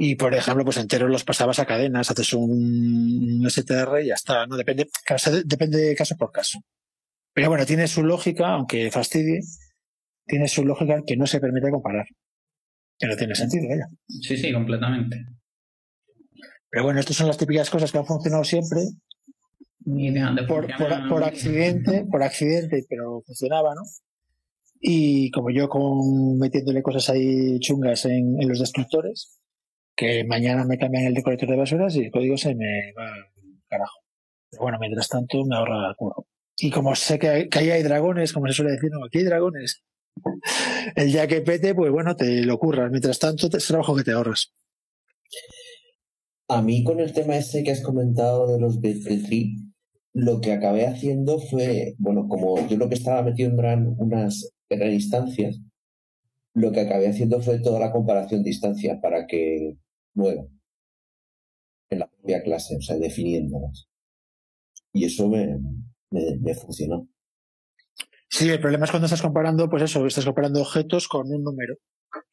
Y 0.00 0.14
por 0.14 0.32
ejemplo, 0.32 0.64
pues 0.64 0.76
enteros 0.76 1.10
los 1.10 1.24
pasabas 1.24 1.58
a 1.58 1.66
cadenas, 1.66 2.08
haces 2.08 2.32
un 2.32 3.44
STR 3.50 4.00
y 4.00 4.06
ya 4.06 4.14
está, 4.14 4.46
¿no? 4.46 4.56
Depende, 4.56 4.88
caso- 5.04 5.42
depende 5.44 5.78
de 5.78 5.96
caso 5.96 6.14
por 6.16 6.30
caso. 6.30 6.60
Pero 7.34 7.48
bueno, 7.48 7.66
tiene 7.66 7.88
su 7.88 8.04
lógica, 8.04 8.50
aunque 8.50 8.92
fastidie, 8.92 9.40
tiene 10.24 10.46
su 10.46 10.64
lógica 10.64 11.02
que 11.04 11.16
no 11.16 11.26
se 11.26 11.40
permite 11.40 11.72
comparar. 11.72 12.06
Que 12.96 13.08
no 13.08 13.16
tiene 13.16 13.34
sentido, 13.34 13.64
vaya. 13.68 13.88
Sí, 14.06 14.36
sí, 14.36 14.52
completamente. 14.52 15.26
Pero 16.70 16.84
bueno, 16.84 17.00
estas 17.00 17.16
son 17.16 17.26
las 17.26 17.36
típicas 17.38 17.68
cosas 17.68 17.90
que 17.90 17.98
han 17.98 18.06
funcionado 18.06 18.44
siempre 18.44 18.82
De 20.34 20.42
por, 20.44 20.66
por, 21.08 21.24
accidente, 21.24 22.04
por 22.10 22.22
accidente, 22.22 22.84
pero 22.88 23.22
funcionaba, 23.26 23.74
¿no? 23.74 23.82
Y 24.80 25.30
como 25.30 25.50
yo 25.50 25.68
con 25.68 26.38
metiéndole 26.38 26.82
cosas 26.82 27.08
ahí 27.10 27.58
chungas 27.60 28.04
en, 28.04 28.40
en 28.40 28.48
los 28.48 28.60
destructores, 28.60 29.40
que 29.96 30.24
mañana 30.24 30.64
me 30.64 30.78
cambian 30.78 31.04
el 31.04 31.14
decorator 31.14 31.48
de 31.48 31.56
basuras 31.56 31.96
y 31.96 32.04
el 32.04 32.10
código 32.10 32.36
se 32.36 32.54
me 32.54 32.92
va 32.96 33.10
carajo. 33.68 33.98
Pero 34.50 34.62
bueno, 34.62 34.78
mientras 34.80 35.08
tanto 35.08 35.44
me 35.44 35.56
ahorra 35.56 35.88
el 35.90 35.96
curro. 35.96 36.26
Y 36.56 36.70
como 36.70 36.94
sé 36.94 37.18
que, 37.18 37.28
hay- 37.28 37.48
que 37.48 37.58
ahí 37.60 37.70
hay 37.70 37.82
dragones, 37.82 38.32
como 38.32 38.46
se 38.46 38.52
suele 38.52 38.72
decir, 38.72 38.90
no, 38.90 39.04
aquí 39.04 39.18
hay 39.18 39.24
dragones. 39.24 39.82
El 40.96 41.12
día 41.12 41.26
que 41.26 41.40
pete, 41.40 41.74
pues 41.74 41.90
bueno, 41.92 42.16
te 42.16 42.44
lo 42.44 42.58
curras. 42.58 42.90
Mientras 42.90 43.18
tanto, 43.18 43.48
es 43.56 43.66
trabajo 43.66 43.94
que 43.96 44.02
te 44.04 44.12
ahorras. 44.12 44.52
A 46.48 46.62
mí 46.62 46.82
con 46.82 46.98
el 47.00 47.12
tema 47.12 47.36
ese 47.36 47.62
que 47.62 47.70
has 47.72 47.82
comentado 47.82 48.50
de 48.52 48.58
los 48.60 48.80
Tree, 48.80 49.54
lo 50.18 50.40
que 50.40 50.52
acabé 50.52 50.84
haciendo 50.84 51.38
fue, 51.38 51.94
bueno, 51.98 52.26
como 52.26 52.66
yo 52.66 52.76
lo 52.76 52.88
que 52.88 52.96
estaba 52.96 53.22
metido 53.22 53.50
en 53.50 53.58
eran 53.60 53.94
unas 53.98 54.50
eran 54.68 54.92
instancias, 54.92 55.60
lo 56.54 56.72
que 56.72 56.80
acabé 56.80 57.06
haciendo 57.06 57.40
fue 57.40 57.60
toda 57.60 57.78
la 57.78 57.92
comparación 57.92 58.42
de 58.42 58.50
instancias 58.50 58.98
para 59.00 59.28
que 59.28 59.76
nueva 60.14 60.44
en 61.90 61.98
la 62.00 62.10
propia 62.10 62.42
clase, 62.42 62.76
o 62.76 62.82
sea, 62.82 62.96
definiéndolas. 62.98 63.86
Y 64.92 65.04
eso 65.04 65.28
me, 65.28 65.56
me, 66.10 66.36
me 66.40 66.54
funcionó. 66.54 67.08
Sí, 68.28 68.48
el 68.48 68.60
problema 68.60 68.86
es 68.86 68.90
cuando 68.90 69.06
estás 69.06 69.22
comparando, 69.22 69.70
pues 69.70 69.84
eso, 69.84 70.04
estás 70.04 70.24
comparando 70.24 70.60
objetos 70.60 71.06
con 71.06 71.30
un 71.30 71.44
número, 71.44 71.76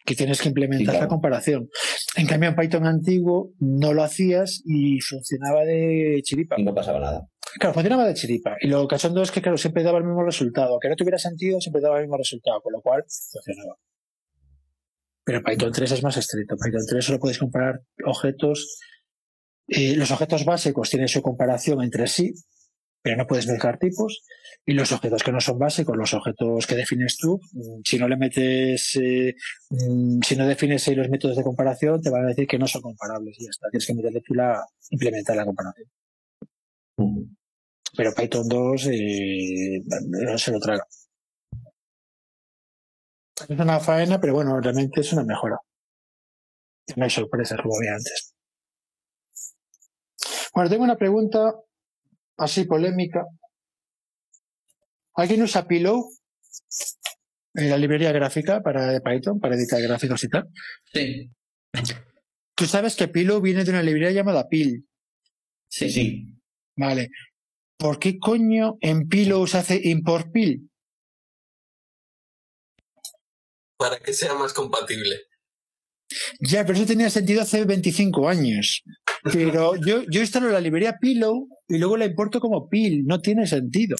que 0.03 0.15
tienes 0.15 0.41
que 0.41 0.49
implementar 0.49 0.79
Sí, 0.79 0.85
claro. 0.85 1.01
la 1.01 1.07
comparación. 1.07 1.69
En 2.17 2.25
cambio, 2.25 2.49
en 2.49 2.55
Python 2.55 2.87
antiguo 2.87 3.51
no 3.59 3.93
lo 3.93 4.01
hacías 4.01 4.63
y 4.65 4.99
funcionaba 5.01 5.63
de 5.65 6.19
chiripa. 6.23 6.55
Y 6.57 6.63
no 6.63 6.73
pasaba 6.73 6.99
nada. 6.99 7.29
Claro, 7.59 7.73
funcionaba 7.73 8.05
de 8.05 8.13
chiripa. 8.13 8.57
Y 8.59 8.67
lo 8.67 8.87
cachondo 8.87 9.21
es 9.21 9.31
que, 9.31 9.41
claro, 9.41 9.57
siempre 9.57 9.83
daba 9.83 9.97
el 9.99 10.03
mismo 10.03 10.23
resultado. 10.23 10.71
Aunque 10.73 10.89
no 10.89 10.95
tuviera 10.95 11.17
sentido, 11.17 11.61
siempre 11.61 11.81
daba 11.81 11.97
el 11.97 12.03
mismo 12.03 12.17
resultado, 12.17 12.61
con 12.61 12.73
lo 12.73 12.81
cual 12.81 13.03
funcionaba. 13.31 13.77
Pero 15.23 15.41
Python 15.43 15.71
3 15.71 15.91
es 15.91 16.03
más 16.03 16.17
estricto. 16.17 16.55
Python 16.57 16.85
3 16.87 17.05
solo 17.05 17.19
puedes 17.19 17.39
comparar 17.39 17.81
objetos. 18.05 18.79
eh, 19.67 19.95
los 19.95 20.11
objetos 20.11 20.45
básicos 20.45 20.89
tienen 20.91 21.07
su 21.07 21.21
comparación 21.23 21.81
entre 21.81 22.05
sí, 22.07 22.33
pero 23.01 23.17
no 23.17 23.25
puedes 23.27 23.47
mezclar 23.47 23.79
tipos. 23.79 24.23
Y 24.65 24.73
los 24.73 24.91
objetos 24.91 25.23
que 25.23 25.31
no 25.31 25.39
son 25.41 25.57
básicos, 25.59 25.95
los 25.97 26.13
objetos 26.13 26.67
que 26.67 26.75
defines 26.75 27.17
tú, 27.17 27.39
mm, 27.53 27.81
si 27.83 27.97
no 27.97 28.07
le 28.07 28.17
metes, 28.17 28.95
eh, 29.01 29.35
mm, 29.69 30.19
si 30.23 30.35
no 30.35 30.47
defines 30.47 30.87
ahí 30.87 30.95
los 30.95 31.09
métodos 31.09 31.37
de 31.37 31.43
comparación, 31.43 32.01
te 32.01 32.09
van 32.11 32.25
a 32.25 32.27
decir 32.29 32.47
que 32.47 32.59
no 32.59 32.67
son 32.67 32.81
comparables 32.81 33.35
y 33.39 33.45
ya 33.45 33.49
está. 33.51 33.69
Tienes 33.71 33.87
que 33.87 33.93
meterle 33.95 34.21
tú 34.21 34.33
la, 34.35 34.63
implementar 34.91 35.35
la 35.37 35.45
comparación. 35.45 35.87
Ujú. 36.97 37.34
Pero 37.95 38.13
Python 38.13 38.47
2 38.47 38.87
eh, 38.87 39.81
no 40.07 40.37
se 40.37 40.51
lo 40.51 40.59
traga. 40.59 40.85
Es 43.49 43.59
una 43.59 43.79
faena, 43.79 44.19
pero 44.19 44.33
bueno, 44.33 44.59
realmente 44.59 45.01
es 45.01 45.13
una 45.13 45.23
mejora. 45.23 45.57
No 46.95 47.03
hay 47.03 47.09
sorpresas, 47.09 47.59
como 47.61 47.77
había 47.77 47.95
antes. 47.95 48.33
Bueno, 50.53 50.69
tengo 50.69 50.83
una 50.83 50.95
pregunta 50.97 51.53
así 52.37 52.65
polémica. 52.65 53.25
¿Alguien 55.15 55.41
usa 55.43 55.67
Pillow? 55.67 56.09
En 57.53 57.69
la 57.69 57.77
librería 57.77 58.11
gráfica 58.11 58.61
para 58.61 58.99
Python, 58.99 59.39
para 59.39 59.55
editar 59.55 59.81
gráficos 59.81 60.23
y 60.23 60.29
tal. 60.29 60.49
Sí, 60.93 61.31
Tú 62.53 62.65
sabes 62.65 62.95
que 62.95 63.09
Pillow 63.09 63.41
viene 63.41 63.63
de 63.65 63.71
una 63.71 63.83
librería 63.83 64.11
llamada 64.11 64.47
Pil. 64.47 64.87
sí, 65.67 65.89
Sí, 65.89 66.25
Vale. 66.77 67.09
¿Por 67.77 67.99
qué 67.99 68.17
coño 68.19 68.77
en 68.81 69.07
Pillow 69.07 69.45
se 69.47 69.57
hace 69.57 69.81
import 69.83 70.31
Pil? 70.31 70.69
para 73.77 73.99
que 73.99 74.13
sea 74.13 74.33
más 74.33 74.53
compatible. 74.53 75.27
Ya, 76.39 76.65
pero 76.65 76.77
eso 76.77 76.85
tenía 76.85 77.09
sentido 77.09 77.41
hace 77.41 77.65
25 77.65 78.29
años. 78.29 78.83
Pero 79.31 79.75
yo, 79.85 80.03
yo 80.09 80.21
instalo 80.21 80.49
la 80.49 80.61
librería 80.61 80.97
Pillow 80.99 81.47
y 81.67 81.77
luego 81.77 81.97
la 81.97 82.05
importo 82.05 82.39
como 82.39 82.69
Pil. 82.69 83.05
No 83.05 83.19
tiene 83.21 83.47
sentido. 83.47 83.97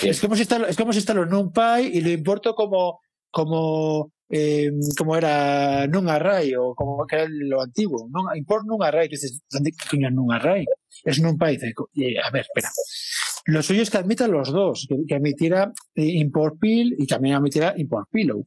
Es 0.00 0.20
como 0.20 0.36
si 0.36 0.42
instalo, 0.42 0.68
es 0.68 0.76
como 0.76 0.92
si 0.92 1.00
instalo 1.00 1.26
NumPy 1.26 1.90
y 1.92 2.00
lo 2.02 2.10
importo 2.10 2.54
como, 2.54 3.00
como, 3.32 4.12
eh, 4.30 4.70
como 4.96 5.16
era 5.16 5.86
NumArray 5.88 6.54
o 6.54 6.74
como 6.74 7.04
que 7.06 7.16
era 7.16 7.26
lo 7.28 7.60
antiguo. 7.62 8.08
Import 8.36 8.64
NumArray. 8.66 9.08
Que 9.08 9.16
dices, 9.16 9.40
¿dónde 9.50 9.72
qué 9.72 9.88
coño 9.90 10.10
es. 11.50 11.58
Dice, 11.60 11.74
co- 11.74 11.90
eh, 11.96 12.14
a 12.24 12.30
ver, 12.30 12.42
espera. 12.42 12.70
Lo 13.46 13.60
suyo 13.62 13.82
es 13.82 13.90
que 13.90 13.98
admita 13.98 14.28
los 14.28 14.52
dos, 14.52 14.86
que, 14.88 15.14
admitiera 15.16 15.72
eh, 15.96 16.04
import 16.04 16.60
pill 16.60 16.94
y 16.96 17.06
también 17.08 17.34
admitiera 17.34 17.74
import 17.76 18.08
pillow. 18.10 18.46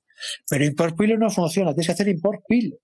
Pero 0.49 0.63
import 0.63 0.97
pillow 0.97 1.17
no 1.17 1.29
funciona, 1.29 1.71
tienes 1.73 1.88
que 1.88 1.91
hacer 1.91 2.07
import 2.07 2.41
pill. 2.47 2.77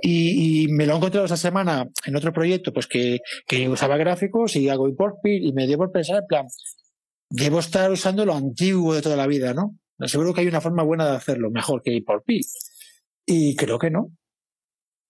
Y, 0.00 0.64
y 0.64 0.68
me 0.68 0.86
lo 0.86 0.94
he 0.94 0.96
encontrado 0.96 1.24
esta 1.26 1.36
semana 1.36 1.86
en 2.04 2.16
otro 2.16 2.32
proyecto, 2.32 2.72
pues 2.72 2.86
que, 2.86 3.18
que 3.46 3.68
usaba 3.68 3.96
gráficos 3.96 4.54
y 4.56 4.68
hago 4.68 4.88
import 4.88 5.16
pill 5.22 5.44
y 5.46 5.52
me 5.52 5.66
dio 5.66 5.78
por 5.78 5.90
pensar, 5.92 6.20
en 6.20 6.26
plan, 6.26 6.46
debo 7.30 7.58
estar 7.60 7.90
usando 7.90 8.24
lo 8.24 8.34
antiguo 8.34 8.94
de 8.94 9.02
toda 9.02 9.16
la 9.16 9.26
vida, 9.26 9.52
¿no? 9.54 9.76
Seguro 10.04 10.34
que 10.34 10.42
hay 10.42 10.46
una 10.46 10.60
forma 10.60 10.82
buena 10.82 11.10
de 11.10 11.16
hacerlo, 11.16 11.50
mejor 11.50 11.82
que 11.82 11.92
import 11.92 12.24
pill. 12.24 12.44
Y 13.24 13.56
creo 13.56 13.78
que 13.78 13.90
no. 13.90 14.12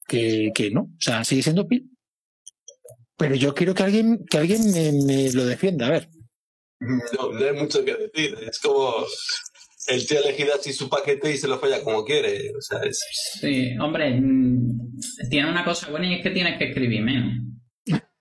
Que, 0.07 0.53
que 0.55 0.71
no. 0.71 0.83
O 0.83 1.01
sea, 1.01 1.25
sigue 1.25 1.43
siendo 1.43 1.67
pill. 1.67 1.91
Pero 3.17 3.35
yo 3.35 3.55
quiero 3.55 3.75
que 3.75 3.83
alguien, 3.83 4.25
que 4.31 4.39
alguien 4.39 4.71
me, 4.73 4.93
me 5.05 5.33
lo 5.33 5.45
defienda. 5.45 5.87
A 5.87 5.91
ver. 5.91 6.09
No, 6.81 7.33
no 7.33 7.45
hay 7.45 7.55
mucho 7.55 7.85
que 7.85 7.95
decir. 7.95 8.39
Es 8.47 8.61
como 8.61 8.95
el 9.89 10.07
tío 10.07 10.19
ha 10.19 10.23
elegido 10.23 10.55
así 10.55 10.73
su 10.73 10.89
paquete 10.89 11.33
y 11.33 11.37
se 11.37 11.49
lo 11.49 11.59
falla 11.59 11.83
como 11.83 12.05
quiere. 12.05 12.53
O 12.57 12.61
sea, 12.61 12.79
es, 12.81 13.01
sí. 13.41 13.77
Hombre, 13.79 14.21
mm, 14.21 14.99
tiene 15.31 15.51
una 15.51 15.65
cosa 15.65 15.91
buena 15.91 16.09
y 16.09 16.15
es 16.15 16.23
que 16.23 16.31
tienes 16.31 16.59
que 16.59 16.69
escribir 16.69 17.03
menos. 17.03 17.33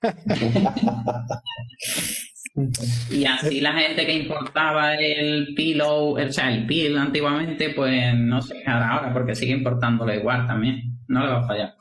Y 3.12 3.26
así 3.26 3.60
la 3.60 3.74
gente 3.74 4.06
que 4.06 4.14
importaba 4.14 4.96
el 4.96 5.54
pillow, 5.56 6.18
o 6.18 6.32
sea, 6.32 6.54
el 6.54 6.66
pil 6.66 6.98
antiguamente, 6.98 7.72
pues 7.72 8.16
no 8.16 8.42
se 8.42 8.56
quejará 8.56 8.92
ahora 8.92 9.14
porque 9.14 9.36
sigue 9.36 9.54
importándolo 9.54 10.14
igual 10.14 10.48
también. 10.48 11.00
No 11.08 11.22
le 11.26 11.32
va 11.32 11.40
a 11.40 11.48
fallar. 11.48 11.76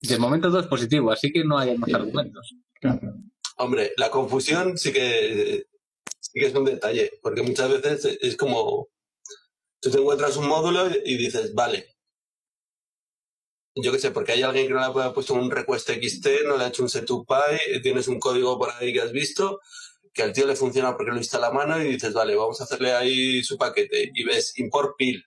De 0.00 0.18
momento 0.18 0.48
todo 0.48 0.60
es 0.60 0.66
positivo, 0.66 1.12
así 1.12 1.32
que 1.32 1.44
no 1.44 1.58
hay 1.58 1.76
más 1.78 1.92
argumentos. 1.94 2.54
hombre, 3.58 3.92
la 3.96 4.10
confusión 4.10 4.76
sí 4.76 4.92
que, 4.92 5.66
sí 6.20 6.40
que 6.40 6.46
es 6.46 6.54
un 6.54 6.64
detalle, 6.64 7.12
porque 7.22 7.42
muchas 7.42 7.70
veces 7.70 8.18
es 8.20 8.36
como 8.36 8.88
tú 9.80 9.90
te 9.90 9.98
encuentras 9.98 10.36
un 10.36 10.48
módulo 10.48 10.88
y 11.04 11.16
dices, 11.16 11.54
vale, 11.54 11.95
yo 13.76 13.92
qué 13.92 13.98
sé, 13.98 14.10
porque 14.10 14.32
hay 14.32 14.42
alguien 14.42 14.66
que 14.68 14.72
no 14.74 14.80
le 14.80 15.04
ha 15.04 15.12
puesto 15.12 15.34
un 15.34 15.50
request 15.50 15.90
XT, 15.90 16.28
no 16.46 16.56
le 16.56 16.64
ha 16.64 16.68
hecho 16.68 16.82
un 16.82 16.88
set2py, 16.88 17.82
tienes 17.82 18.08
un 18.08 18.18
código 18.18 18.58
por 18.58 18.70
ahí 18.70 18.92
que 18.92 19.02
has 19.02 19.12
visto, 19.12 19.60
que 20.14 20.22
al 20.22 20.32
tío 20.32 20.46
le 20.46 20.56
funciona 20.56 20.96
porque 20.96 21.12
lo 21.12 21.18
instala 21.18 21.48
a 21.48 21.52
mano 21.52 21.80
y 21.82 21.92
dices, 21.92 22.14
vale, 22.14 22.34
vamos 22.34 22.60
a 22.60 22.64
hacerle 22.64 22.94
ahí 22.94 23.44
su 23.44 23.58
paquete 23.58 24.10
y 24.14 24.24
ves 24.24 24.58
import 24.58 24.96
pil. 24.96 25.24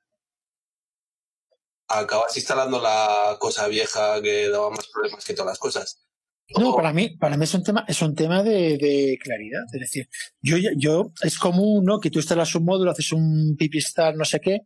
Acabas 1.88 2.36
instalando 2.38 2.82
la 2.82 3.38
cosa 3.39 3.68
vieja 3.68 4.22
que 4.22 4.50
daba 4.50 4.70
más 4.72 4.88
problemas 4.88 5.24
que 5.26 5.34
todas 5.34 5.52
las 5.52 5.60
cosas. 5.60 6.09
No, 6.58 6.76
para 6.76 6.93
mí, 6.93 7.16
para 7.18 7.38
mí 7.38 7.43
es 7.43 7.54
un 7.54 7.64
tema, 7.64 7.86
es 7.88 8.02
un 8.02 8.16
tema 8.16 8.41
de, 8.41 8.78
de 8.78 9.18
claridad. 9.22 9.64
Es 9.72 9.80
decir, 9.80 10.10
yo, 10.41 10.58
yo, 10.78 11.12
es 11.22 11.38
común, 11.38 11.86
¿no? 11.86 12.00
Que 12.00 12.10
tú 12.10 12.20
instalas 12.20 12.56
un 12.56 12.66
módulo, 12.66 12.91
haces 12.91 13.12
un 13.12 13.56
pipistar, 13.58 14.16
no 14.16 14.26
sé 14.26 14.39
qué, 14.39 14.62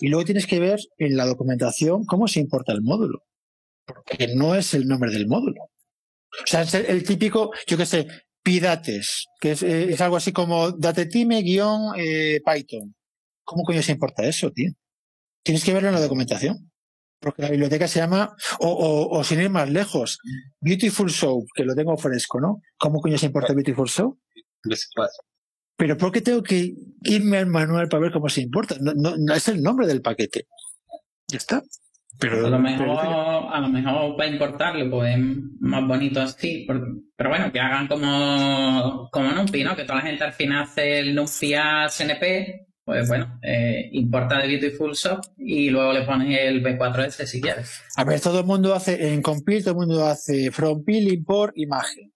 y 0.00 0.08
luego 0.08 0.24
tienes 0.24 0.46
que 0.46 0.58
ver 0.58 0.80
en 0.98 1.16
la 1.16 1.26
documentación 1.26 2.04
cómo 2.04 2.26
se 2.26 2.40
importa 2.40 2.72
el 2.72 2.82
módulo. 2.82 3.24
Porque 3.86 4.34
no 4.34 4.54
es 4.54 4.74
el 4.74 4.86
nombre 4.88 5.12
del 5.12 5.28
módulo. 5.28 5.62
O 5.62 6.46
sea, 6.46 6.62
es 6.62 6.74
el, 6.74 6.86
el 6.86 7.04
típico, 7.04 7.52
yo 7.66 7.76
qué 7.76 7.86
sé, 7.86 8.08
pidates, 8.42 9.26
que 9.40 9.52
es, 9.52 9.62
eh, 9.62 9.92
es 9.92 10.00
algo 10.00 10.16
así 10.16 10.32
como 10.32 10.72
datetime-python. 10.72 11.94
Eh, 11.98 12.40
Python. 12.44 12.94
¿Cómo 13.44 13.62
coño 13.62 13.82
se 13.82 13.92
importa 13.92 14.24
eso, 14.24 14.50
tío? 14.50 14.72
Tienes 15.42 15.64
que 15.64 15.72
verlo 15.72 15.88
en 15.88 15.94
la 15.94 16.00
documentación. 16.00 16.70
Porque 17.20 17.42
la 17.42 17.50
biblioteca 17.50 17.88
se 17.88 17.98
llama, 17.98 18.34
o, 18.60 18.68
o, 18.68 19.18
o 19.18 19.24
sin 19.24 19.40
ir 19.40 19.50
más 19.50 19.68
lejos, 19.68 20.18
Beautiful 20.60 21.10
Soap, 21.10 21.44
que 21.54 21.64
lo 21.64 21.74
tengo 21.74 21.96
fresco, 21.96 22.40
¿no? 22.40 22.62
¿Cómo 22.78 23.00
coño 23.00 23.18
se 23.18 23.26
importa 23.26 23.52
Beautiful 23.54 23.88
Soap? 23.88 24.16
Pero 25.76 25.96
¿por 25.96 26.10
qué 26.12 26.20
tengo 26.20 26.42
que 26.42 26.74
irme 27.02 27.38
al 27.38 27.46
manual 27.46 27.88
para 27.88 28.02
ver 28.02 28.12
cómo 28.12 28.28
se 28.28 28.42
importa? 28.42 28.76
No, 28.80 28.92
no, 28.94 29.16
no 29.16 29.34
es 29.34 29.48
el 29.48 29.62
nombre 29.62 29.86
del 29.86 30.02
paquete. 30.02 30.46
Ya 31.28 31.38
está. 31.38 31.62
Pero, 32.20 32.46
A 32.46 32.50
lo 32.50 32.58
mejor, 32.58 32.78
pero- 33.00 33.54
a 33.54 33.60
lo 33.60 33.68
mejor 33.68 34.16
para 34.16 34.28
importarlo, 34.28 34.90
pues 34.90 35.16
es 35.16 35.24
más 35.60 35.86
bonito 35.86 36.20
así. 36.20 36.66
Pero 37.16 37.30
bueno, 37.30 37.52
que 37.52 37.60
hagan 37.60 37.86
como, 37.86 39.08
como 39.12 39.30
NumPy, 39.30 39.62
¿no? 39.62 39.76
Que 39.76 39.84
toda 39.84 39.96
la 39.96 40.02
gente 40.06 40.24
al 40.24 40.32
final 40.32 40.64
hace 40.64 40.98
el 40.98 41.14
NumPy 41.14 41.54
a 41.54 41.88
SNP, 41.88 42.66
pues 42.88 43.06
bueno, 43.06 43.38
eh, 43.42 43.90
importa 43.92 44.38
de 44.38 44.46
Beautiful 44.48 44.94
Shop 44.94 45.20
y 45.36 45.68
luego 45.68 45.92
le 45.92 46.06
pones 46.06 46.38
el 46.40 46.62
B4S 46.62 47.26
si 47.26 47.38
quieres. 47.38 47.82
A 47.96 48.04
ver, 48.04 48.18
todo 48.18 48.40
el 48.40 48.46
mundo 48.46 48.74
hace, 48.74 49.12
en 49.12 49.20
compile, 49.20 49.60
todo 49.60 49.72
el 49.72 49.86
mundo 49.86 50.06
hace 50.06 50.50
from 50.50 50.82
pil, 50.82 51.12
import, 51.12 51.52
imagen. 51.58 52.10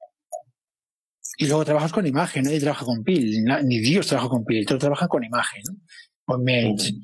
Y 1.37 1.47
luego 1.47 1.66
trabajas 1.66 1.93
con 1.93 2.07
imagen, 2.07 2.45
nadie 2.45 2.59
trabaja 2.59 2.87
con 2.87 3.05
pil, 3.05 3.45
ni 3.64 3.81
Dios 3.81 4.07
trabaja 4.07 4.31
con 4.31 4.47
pil, 4.47 4.64
todos 4.64 4.81
trabajan 4.81 5.09
con 5.09 5.23
imagen, 5.23 5.62
¿no? 5.68 5.77
Con 6.25 6.43
Mage. 6.43 6.95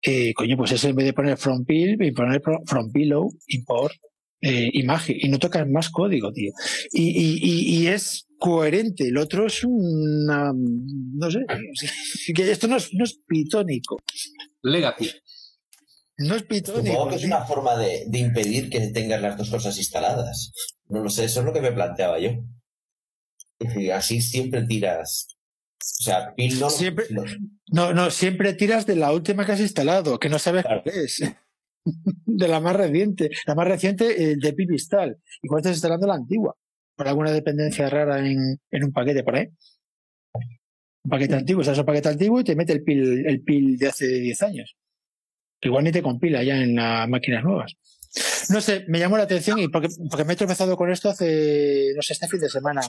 Eh, 0.00 0.32
coño, 0.32 0.56
pues 0.56 0.72
ese 0.72 0.88
en 0.88 0.96
vez 0.96 1.04
de 1.04 1.12
poner 1.12 1.36
from 1.36 1.66
pil, 1.66 1.98
poner 2.14 2.40
from 2.40 2.90
pillow, 2.90 3.30
import, 3.48 3.92
eh, 4.40 4.70
imagen. 4.72 5.16
Y 5.20 5.28
no 5.28 5.38
tocas 5.38 5.68
más 5.68 5.90
código, 5.90 6.32
tío. 6.32 6.52
Y, 6.90 7.10
y, 7.10 7.38
y, 7.42 7.82
y 7.82 7.86
es 7.88 8.29
coherente. 8.40 9.06
El 9.06 9.18
otro 9.18 9.46
es 9.46 9.62
una, 9.64 10.52
no 10.52 11.30
sé, 11.30 11.40
que 12.34 12.50
esto 12.50 12.66
no 12.66 12.76
es, 12.76 12.92
no 12.94 13.04
es 13.04 13.20
pitónico. 13.26 13.98
Legacy. 14.62 15.10
No 16.18 16.34
es 16.34 16.42
pitónico. 16.42 16.86
Supongo 16.92 17.10
que 17.10 17.16
es 17.16 17.24
una 17.24 17.44
forma 17.46 17.76
de, 17.76 18.04
de 18.08 18.18
impedir 18.18 18.68
que 18.68 18.80
tengas 18.88 19.22
las 19.22 19.36
dos 19.38 19.48
cosas 19.50 19.78
instaladas. 19.78 20.52
No 20.88 21.02
lo 21.04 21.08
sé, 21.10 21.24
eso 21.24 21.40
es 21.40 21.46
lo 21.46 21.52
que 21.52 21.60
me 21.60 21.72
planteaba 21.72 22.18
yo. 22.18 22.30
Así 23.94 24.20
siempre 24.20 24.62
tiras. 24.66 25.28
O 25.78 26.02
sea, 26.02 26.34
no. 26.58 26.70
Siempre- 26.70 27.06
no- 27.10 27.24
No, 27.72 27.94
no, 27.94 28.10
siempre 28.10 28.54
tiras 28.54 28.86
de 28.86 28.96
la 28.96 29.12
última 29.12 29.44
que 29.46 29.52
has 29.52 29.60
instalado, 29.60 30.18
que 30.18 30.28
no 30.28 30.38
sabes 30.38 30.64
Claro. 30.64 30.82
cuál 30.82 30.96
es. 30.96 31.22
De 32.26 32.46
la 32.48 32.60
más 32.60 32.76
reciente. 32.76 33.30
La 33.46 33.54
más 33.54 33.66
reciente, 33.66 34.32
eh, 34.32 34.36
de 34.38 34.52
Pipistal. 34.52 35.16
Igual 35.42 35.60
estás 35.60 35.76
instalando 35.76 36.06
la 36.06 36.14
antigua. 36.14 36.54
Por 37.00 37.08
alguna 37.08 37.32
dependencia 37.32 37.88
rara 37.88 38.18
en, 38.18 38.60
en 38.70 38.84
un 38.84 38.92
paquete 38.92 39.24
por 39.24 39.34
ahí. 39.34 39.48
Un 41.02 41.10
paquete 41.10 41.34
antiguo, 41.34 41.62
usas 41.62 41.78
un 41.78 41.86
paquete 41.86 42.10
antiguo 42.10 42.40
y 42.40 42.44
te 42.44 42.54
mete 42.54 42.74
el 42.74 42.82
pil, 42.82 43.26
el 43.26 43.40
pil 43.40 43.78
de 43.78 43.88
hace 43.88 44.06
10 44.06 44.42
años. 44.42 44.76
Igual 45.62 45.84
ni 45.84 45.92
te 45.92 46.02
compila 46.02 46.42
ya 46.42 46.58
en 46.58 46.76
las 46.76 47.08
máquinas 47.08 47.42
nuevas. 47.42 47.72
No 48.50 48.60
sé, 48.60 48.84
me 48.88 48.98
llamó 48.98 49.16
la 49.16 49.22
atención 49.22 49.58
y 49.58 49.68
porque, 49.68 49.88
porque 50.10 50.26
me 50.26 50.34
he 50.34 50.36
tropezado 50.36 50.76
con 50.76 50.90
esto 50.90 51.08
hace, 51.08 51.94
no 51.96 52.02
sé, 52.02 52.12
este 52.12 52.28
fin 52.28 52.40
de 52.40 52.50
semana. 52.50 52.82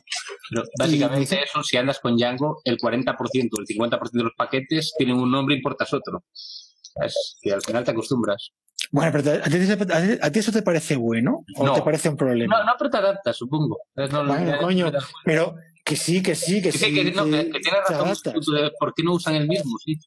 Pero 0.49 0.63
básicamente 0.77 1.43
eso, 1.43 1.63
si 1.63 1.77
andas 1.77 2.01
con 2.01 2.17
Django, 2.17 2.59
el 2.65 2.77
40% 2.77 3.15
o 3.15 3.61
el 3.61 3.65
50% 3.65 4.11
de 4.11 4.23
los 4.23 4.33
paquetes 4.35 4.93
tienen 4.97 5.15
un 5.15 5.31
nombre 5.31 5.55
y 5.55 5.59
importas 5.59 5.93
otro. 5.93 6.25
Es 7.01 7.37
que 7.41 7.53
al 7.53 7.61
final 7.61 7.85
te 7.85 7.91
acostumbras. 7.91 8.51
Bueno, 8.91 9.11
pero 9.11 9.41
¿a 9.43 9.43
ti, 9.49 9.55
a 10.21 10.27
eso 10.39 10.51
te 10.51 10.61
parece 10.61 10.95
bueno 10.97 11.45
o 11.55 11.65
No. 11.65 11.73
te 11.73 11.81
parece 11.81 12.09
un 12.09 12.17
problema? 12.17 12.59
No, 12.59 12.65
no, 12.65 12.71
pero 12.77 12.89
te 12.89 12.97
adaptas, 12.97 13.37
supongo. 13.37 13.79
No- 13.95 14.25
Bueno, 14.25 14.57
coño, 14.59 14.91
pero 15.23 15.55
que 15.85 15.95
sí, 15.95 16.21
que 16.21 16.35
sí, 16.35 16.61
que 16.61 16.71
Que, 16.71 16.77
sí. 16.77 16.93
que- 16.93 17.05
que 17.05 17.11
no, 17.11 17.23
que 17.25 17.31
que- 17.31 17.51
que 17.51 17.59
tienes 17.59 17.81
te 17.87 17.93
razón 17.93 18.33
de 18.33 18.71
por 18.79 18.93
qué 18.93 19.03
no 19.03 19.13
usan 19.13 19.35
el 19.35 19.47
mismo, 19.47 19.77
sí. 19.83 19.97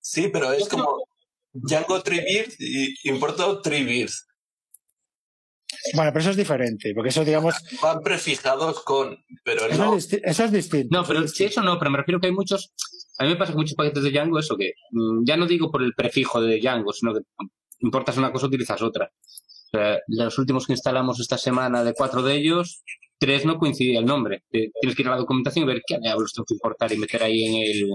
Sí, 0.00 0.28
pero 0.32 0.52
es 0.52 0.68
como 0.68 1.04
Django 1.52 2.02
Treebird 2.02 2.52
y 2.58 3.08
importo 3.08 3.60
Treebird. 3.60 4.10
Bueno, 5.94 6.10
pero 6.12 6.20
eso 6.22 6.30
es 6.30 6.36
diferente, 6.36 6.92
porque 6.94 7.10
eso, 7.10 7.24
digamos, 7.24 7.54
Van 7.82 8.00
prefijados 8.02 8.82
con, 8.82 9.16
pero 9.44 9.66
eso, 9.66 9.84
no. 9.84 9.94
es, 9.96 10.12
eso 10.12 10.44
es 10.44 10.52
distinto. 10.52 10.88
No, 10.98 11.06
pero 11.06 11.26
sí, 11.28 11.44
eso 11.44 11.62
no, 11.62 11.78
pero 11.78 11.90
me 11.90 11.98
refiero 11.98 12.20
que 12.20 12.26
hay 12.26 12.32
muchos. 12.32 12.72
A 13.18 13.24
mí 13.24 13.30
me 13.30 13.36
pasa 13.36 13.52
con 13.52 13.60
muchos 13.62 13.74
paquetes 13.76 14.02
de 14.02 14.10
Django 14.10 14.38
eso 14.38 14.56
que 14.56 14.72
mm, 14.90 15.24
ya 15.24 15.36
no 15.36 15.46
digo 15.46 15.70
por 15.70 15.82
el 15.82 15.94
prefijo 15.94 16.40
de 16.40 16.58
Django, 16.58 16.92
sino 16.92 17.12
que 17.14 17.20
importas 17.80 18.16
una 18.16 18.32
cosa, 18.32 18.46
utilizas 18.46 18.80
otra. 18.82 19.10
O 19.12 19.70
sea, 19.70 19.98
los 20.06 20.38
últimos 20.38 20.66
que 20.66 20.72
instalamos 20.72 21.20
esta 21.20 21.36
semana 21.36 21.84
de 21.84 21.94
cuatro 21.94 22.22
de 22.22 22.36
ellos, 22.36 22.82
tres 23.18 23.44
no 23.44 23.58
coincidía 23.58 23.98
el 24.00 24.06
nombre. 24.06 24.44
Tienes 24.50 24.96
que 24.96 25.02
ir 25.02 25.08
a 25.08 25.12
la 25.12 25.18
documentación 25.18 25.64
y 25.64 25.68
ver 25.68 25.82
qué 25.86 25.98
diablos 25.98 26.32
tengo 26.32 26.46
que 26.46 26.54
importar 26.54 26.92
y 26.92 26.96
meter 26.96 27.22
ahí 27.22 27.44
en, 27.44 27.54
el, 27.56 27.90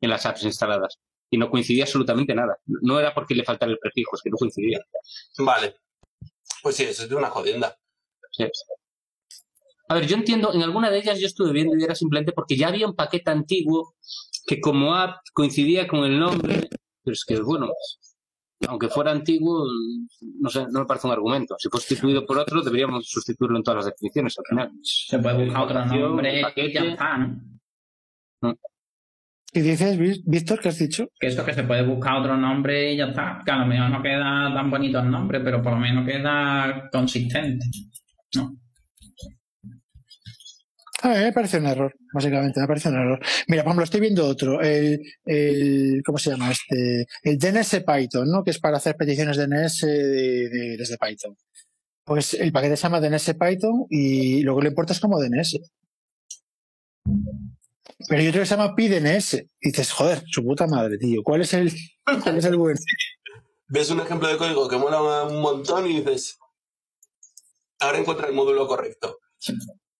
en 0.00 0.10
las 0.10 0.26
apps 0.26 0.42
instaladas. 0.44 0.98
Y 1.30 1.38
no 1.38 1.48
coincidía 1.48 1.84
absolutamente 1.84 2.34
nada. 2.34 2.58
No 2.66 2.98
era 2.98 3.14
porque 3.14 3.34
le 3.34 3.44
faltara 3.44 3.72
el 3.72 3.78
prefijo, 3.78 4.16
es 4.16 4.22
que 4.22 4.30
no 4.30 4.36
coincidía. 4.36 4.80
Vale. 5.38 5.76
Pues 6.62 6.76
sí, 6.76 6.84
eso 6.84 7.04
es 7.04 7.10
una 7.12 7.30
jodienda. 7.30 7.76
Sí. 8.32 8.44
A 9.88 9.94
ver, 9.94 10.06
yo 10.06 10.16
entiendo, 10.16 10.52
en 10.54 10.62
alguna 10.62 10.90
de 10.90 10.98
ellas 10.98 11.20
yo 11.20 11.26
estuve 11.26 11.52
viendo 11.52 11.76
y 11.76 11.82
era 11.82 11.94
simplemente 11.94 12.32
porque 12.32 12.56
ya 12.56 12.68
había 12.68 12.86
un 12.86 12.94
paquete 12.94 13.30
antiguo 13.30 13.94
que 14.46 14.60
como 14.60 14.94
app 14.94 15.18
coincidía 15.34 15.86
con 15.86 16.04
el 16.04 16.18
nombre, 16.18 16.68
pero 17.04 17.12
es 17.12 17.24
que, 17.24 17.40
bueno, 17.40 17.68
aunque 18.68 18.88
fuera 18.88 19.10
antiguo, 19.12 19.64
no 20.40 20.48
sé, 20.50 20.66
no 20.70 20.80
me 20.80 20.86
parece 20.86 21.06
un 21.06 21.12
argumento. 21.12 21.54
Si 21.58 21.68
fue 21.68 21.80
sustituido 21.80 22.24
por 22.26 22.38
otro, 22.38 22.62
deberíamos 22.62 23.06
sustituirlo 23.08 23.56
en 23.56 23.62
todas 23.62 23.84
las 23.84 23.92
definiciones 23.94 24.36
al 24.38 24.44
final. 24.48 24.70
Se 24.82 25.18
puede 25.18 25.44
buscar 25.44 25.62
otro 25.64 25.84
nombre 25.86 26.38
y 26.38 26.42
paquete. 26.42 26.72
ya 26.72 26.84
está, 26.84 27.18
¿no? 27.18 28.56
¿Y 29.54 29.60
dices, 29.60 29.98
Ví- 29.98 30.22
Víctor, 30.24 30.60
qué 30.60 30.68
has 30.70 30.78
dicho? 30.78 31.08
Que 31.20 31.26
eso, 31.26 31.44
que 31.44 31.52
se 31.52 31.64
puede 31.64 31.82
buscar 31.84 32.20
otro 32.20 32.36
nombre 32.38 32.94
y 32.94 32.96
ya 32.96 33.06
está. 33.08 33.42
Que 33.44 33.52
a 33.52 33.58
lo 33.58 33.66
mejor 33.66 33.90
no 33.90 34.02
queda 34.02 34.50
tan 34.54 34.70
bonito 34.70 34.98
el 34.98 35.10
nombre, 35.10 35.40
pero 35.40 35.62
por 35.62 35.72
lo 35.74 35.78
menos 35.78 36.06
queda 36.06 36.88
consistente. 36.90 37.66
¿no? 38.36 38.56
A 41.04 41.08
mí 41.08 41.14
me 41.16 41.32
parece 41.32 41.58
un 41.58 41.66
error, 41.66 41.92
básicamente, 42.12 42.60
me 42.60 42.66
parece 42.68 42.88
un 42.88 42.94
error. 42.96 43.20
Mira, 43.48 43.62
por 43.64 43.70
ejemplo, 43.70 43.84
estoy 43.84 44.00
viendo 44.00 44.24
otro, 44.26 44.60
el, 44.60 45.00
el 45.24 46.02
¿cómo 46.04 46.16
se 46.18 46.30
llama 46.30 46.50
este? 46.52 47.06
El 47.24 47.38
DNS 47.38 47.82
Python, 47.84 48.28
¿no? 48.30 48.44
Que 48.44 48.50
es 48.52 48.58
para 48.60 48.76
hacer 48.76 48.96
peticiones 48.96 49.36
DNS 49.36 49.86
de- 49.86 50.48
de- 50.48 50.76
desde 50.78 50.96
Python. 50.98 51.36
Pues 52.04 52.34
el 52.34 52.52
paquete 52.52 52.76
se 52.76 52.82
llama 52.84 53.00
DNS 53.00 53.34
Python 53.34 53.86
y 53.90 54.42
luego 54.42 54.60
lo 54.62 54.68
importas 54.68 55.00
como 55.00 55.20
DNS. 55.20 55.58
Pero 58.08 58.20
hay 58.20 58.28
otro 58.28 58.40
que 58.40 58.46
se 58.46 58.56
llama 58.56 58.74
PyDNS. 58.74 59.34
Y 59.60 59.68
dices, 59.70 59.92
joder, 59.92 60.22
su 60.26 60.42
puta 60.44 60.66
madre, 60.66 60.98
tío. 60.98 61.22
¿Cuál 61.22 61.42
es 61.42 61.52
el, 61.54 61.72
cuál 62.22 62.38
es 62.38 62.44
el 62.44 62.56
bueno? 62.56 62.78
Ves 63.68 63.90
un 63.90 64.00
ejemplo 64.00 64.28
de 64.28 64.36
código 64.36 64.68
que 64.68 64.76
mola 64.76 65.24
un 65.24 65.40
montón 65.40 65.86
y 65.90 66.00
dices, 66.00 66.38
ahora 67.80 67.98
encuentra 67.98 68.28
el 68.28 68.34
módulo 68.34 68.66
correcto. 68.66 69.18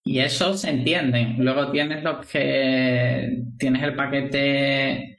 Y 0.05 0.19
eso 0.19 0.57
se 0.57 0.71
entiende. 0.71 1.35
Luego 1.39 1.71
tienes 1.71 2.03
los 2.03 2.27
que 2.27 3.45
tienes 3.59 3.83
el 3.83 3.95
paquete 3.95 5.19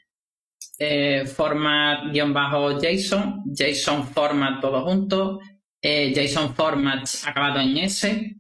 eh, 0.80 1.26
format-json, 1.26 3.44
JSON 3.56 4.08
format 4.08 4.60
todo 4.60 4.84
junto, 4.84 5.40
eh, 5.82 6.14
JSON 6.14 6.54
format 6.54 7.08
acabado 7.26 7.62
en 7.62 7.78
S. 7.78 8.36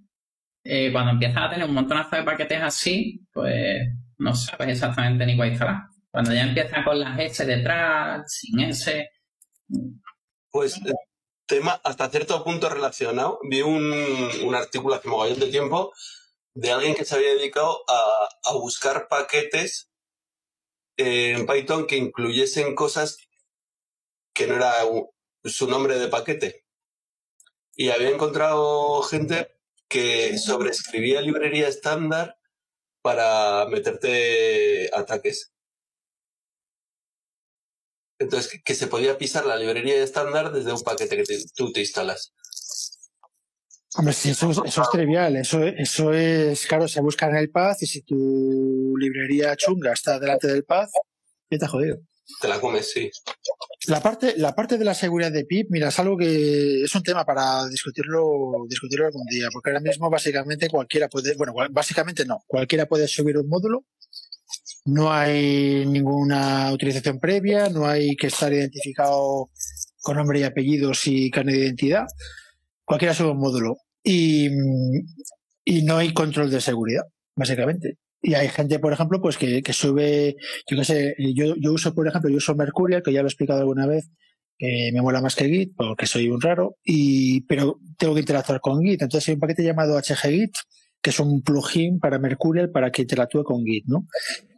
Eh, 0.65 0.91
cuando 0.91 1.11
empiezas 1.11 1.43
a 1.43 1.49
tener 1.49 1.67
un 1.67 1.73
montonazo 1.73 2.15
de 2.15 2.23
paquetes 2.23 2.61
así, 2.61 3.25
pues 3.31 3.87
no 4.17 4.35
sabes 4.35 4.69
exactamente 4.69 5.25
ni 5.25 5.37
cuál 5.37 5.49
instalar. 5.49 5.83
Cuando 6.09 6.33
ya 6.33 6.43
empiezas 6.43 6.83
con 6.83 6.99
las 6.99 7.19
S 7.19 7.45
detrás, 7.45 8.31
sin 8.31 8.59
S, 8.59 9.09
Pues 10.51 10.77
eh, 10.77 10.93
tema 11.45 11.79
hasta 11.83 12.09
cierto 12.09 12.43
punto 12.43 12.69
relacionado. 12.69 13.39
Vi 13.49 13.61
un, 13.61 13.93
un 14.45 14.55
artículo 14.55 14.95
hace 14.95 15.07
mogollón 15.07 15.39
de 15.39 15.47
tiempo 15.47 15.91
de 16.55 16.71
alguien 16.71 16.95
que 16.95 17.05
se 17.05 17.15
había 17.15 17.35
dedicado 17.35 17.83
a, 17.87 18.29
a 18.51 18.53
buscar 18.53 19.07
paquetes 19.07 19.89
en 20.97 21.45
Python 21.45 21.87
que 21.87 21.97
incluyesen 21.97 22.75
cosas 22.75 23.17
que 24.33 24.47
no 24.47 24.55
era 24.55 24.73
su 25.45 25.67
nombre 25.67 25.97
de 25.99 26.07
paquete. 26.07 26.65
y 27.75 27.89
había 27.89 28.09
encontrado 28.09 29.01
gente 29.03 29.49
que 29.87 30.37
sobreescribía 30.37 31.21
librería 31.21 31.67
estándar 31.67 32.37
para 33.01 33.65
meterte 33.67 34.89
ataques. 34.95 35.53
Entonces, 38.19 38.61
que 38.65 38.73
se 38.75 38.87
podía 38.87 39.17
pisar 39.19 39.45
la 39.45 39.55
librería 39.57 40.01
estándar 40.03 40.51
desde 40.51 40.71
un 40.73 40.81
paquete 40.81 41.17
que 41.23 41.37
tú 41.55 41.71
te 41.71 41.81
instalas. 41.81 42.33
Hombre, 43.95 44.13
sí, 44.13 44.31
eso, 44.31 44.49
eso 44.65 44.81
es 44.81 44.89
trivial. 44.89 45.35
Eso, 45.35 45.63
eso 45.63 46.13
es, 46.13 46.65
claro, 46.65 46.87
se 46.87 47.01
busca 47.01 47.29
en 47.29 47.35
el 47.35 47.49
path 47.49 47.81
y 47.81 47.85
si 47.85 48.01
tu 48.01 48.95
librería 48.97 49.55
chunga 49.55 49.93
está 49.93 50.19
delante 50.19 50.47
del 50.47 50.63
path, 50.63 50.89
ya 51.49 51.57
te 51.57 51.65
ha 51.65 51.69
jodido. 51.69 51.99
Te 52.41 52.47
la 52.47 52.59
comes, 52.59 52.89
sí. 52.91 53.11
La 53.87 54.01
parte, 54.01 54.35
la 54.37 54.55
parte 54.55 54.77
de 54.77 54.85
la 54.85 54.93
seguridad 54.93 55.31
de 55.31 55.45
PIP, 55.45 55.67
mira, 55.69 55.89
es 55.89 55.99
algo 55.99 56.17
que 56.17 56.83
es 56.83 56.95
un 56.95 57.03
tema 57.03 57.25
para 57.25 57.67
discutirlo, 57.67 58.65
discutirlo 58.67 59.05
algún 59.05 59.25
día, 59.25 59.47
porque 59.51 59.69
ahora 59.69 59.81
mismo 59.81 60.09
básicamente 60.09 60.69
cualquiera 60.69 61.09
puede, 61.09 61.35
bueno, 61.35 61.53
básicamente 61.71 62.25
no, 62.25 62.43
cualquiera 62.47 62.85
puede 62.85 63.07
subir 63.09 63.37
un 63.37 63.49
módulo, 63.49 63.85
no 64.85 65.11
hay 65.11 65.85
ninguna 65.85 66.71
utilización 66.71 67.19
previa, 67.19 67.69
no 67.69 67.85
hay 67.85 68.15
que 68.15 68.27
estar 68.27 68.53
identificado 68.53 69.49
con 70.01 70.15
nombre 70.15 70.39
y 70.39 70.43
apellidos 70.43 71.05
y 71.05 71.29
carne 71.29 71.53
de 71.53 71.59
identidad, 71.59 72.05
cualquiera 72.85 73.13
sube 73.13 73.31
un 73.31 73.39
módulo 73.39 73.77
y, 74.03 74.49
y 75.65 75.83
no 75.83 75.97
hay 75.97 76.13
control 76.13 76.49
de 76.51 76.61
seguridad, 76.61 77.03
básicamente. 77.35 77.97
Y 78.21 78.35
hay 78.35 78.47
gente, 78.47 78.79
por 78.79 78.93
ejemplo, 78.93 79.21
pues 79.21 79.37
que, 79.37 79.61
sube, 79.73 80.35
yo 80.69 80.77
qué 80.77 80.85
sé, 80.85 81.15
yo, 81.35 81.55
yo 81.57 81.73
uso, 81.73 81.93
por 81.93 82.07
ejemplo, 82.07 82.29
yo 82.29 82.37
uso 82.37 82.55
Mercurial, 82.55 83.03
que 83.03 83.11
ya 83.11 83.21
lo 83.21 83.27
he 83.27 83.29
explicado 83.29 83.59
alguna 83.59 83.85
vez, 83.85 84.09
que 84.57 84.91
me 84.93 85.01
mola 85.01 85.21
más 85.21 85.35
que 85.35 85.49
Git, 85.49 85.73
porque 85.75 86.05
soy 86.05 86.29
un 86.29 86.39
raro, 86.39 86.77
y, 86.85 87.41
pero 87.41 87.79
tengo 87.97 88.13
que 88.13 88.21
interactuar 88.21 88.61
con 88.61 88.81
Git. 88.81 89.01
Entonces 89.01 89.27
hay 89.27 89.33
un 89.33 89.41
paquete 89.41 89.63
llamado 89.63 89.99
HGGit, 89.99 90.55
que 91.01 91.09
es 91.09 91.19
un 91.19 91.41
plugin 91.41 91.99
para 91.99 92.17
Mercurial 92.17 92.71
para 92.71 92.91
que 92.91 93.01
interactúe 93.01 93.43
con 93.43 93.65
Git, 93.65 93.85
¿no? 93.87 94.07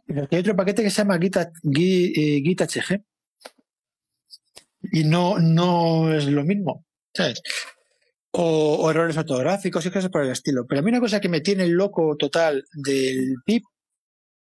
Pero 0.06 0.28
hay 0.30 0.38
otro 0.38 0.54
paquete 0.54 0.84
que 0.84 0.90
se 0.90 0.98
llama 0.98 1.18
Git, 1.18 1.36
Git, 1.74 2.16
eh, 2.16 2.40
Git 2.44 2.60
HG. 2.60 3.02
Y 4.92 5.02
no, 5.02 5.40
no 5.40 6.14
es 6.14 6.26
lo 6.26 6.44
mismo. 6.44 6.86
¿sabes? 7.16 7.42
O, 8.38 8.90
errores 8.90 9.16
ortográficos 9.16 9.84
y 9.86 9.90
cosas 9.90 10.10
por 10.10 10.22
el 10.22 10.30
estilo. 10.30 10.66
Pero 10.66 10.80
a 10.80 10.82
mí 10.82 10.90
una 10.90 11.00
cosa 11.00 11.20
que 11.20 11.28
me 11.28 11.40
tiene 11.40 11.66
loco 11.68 12.16
total 12.16 12.64
del 12.72 13.36
pip 13.44 13.64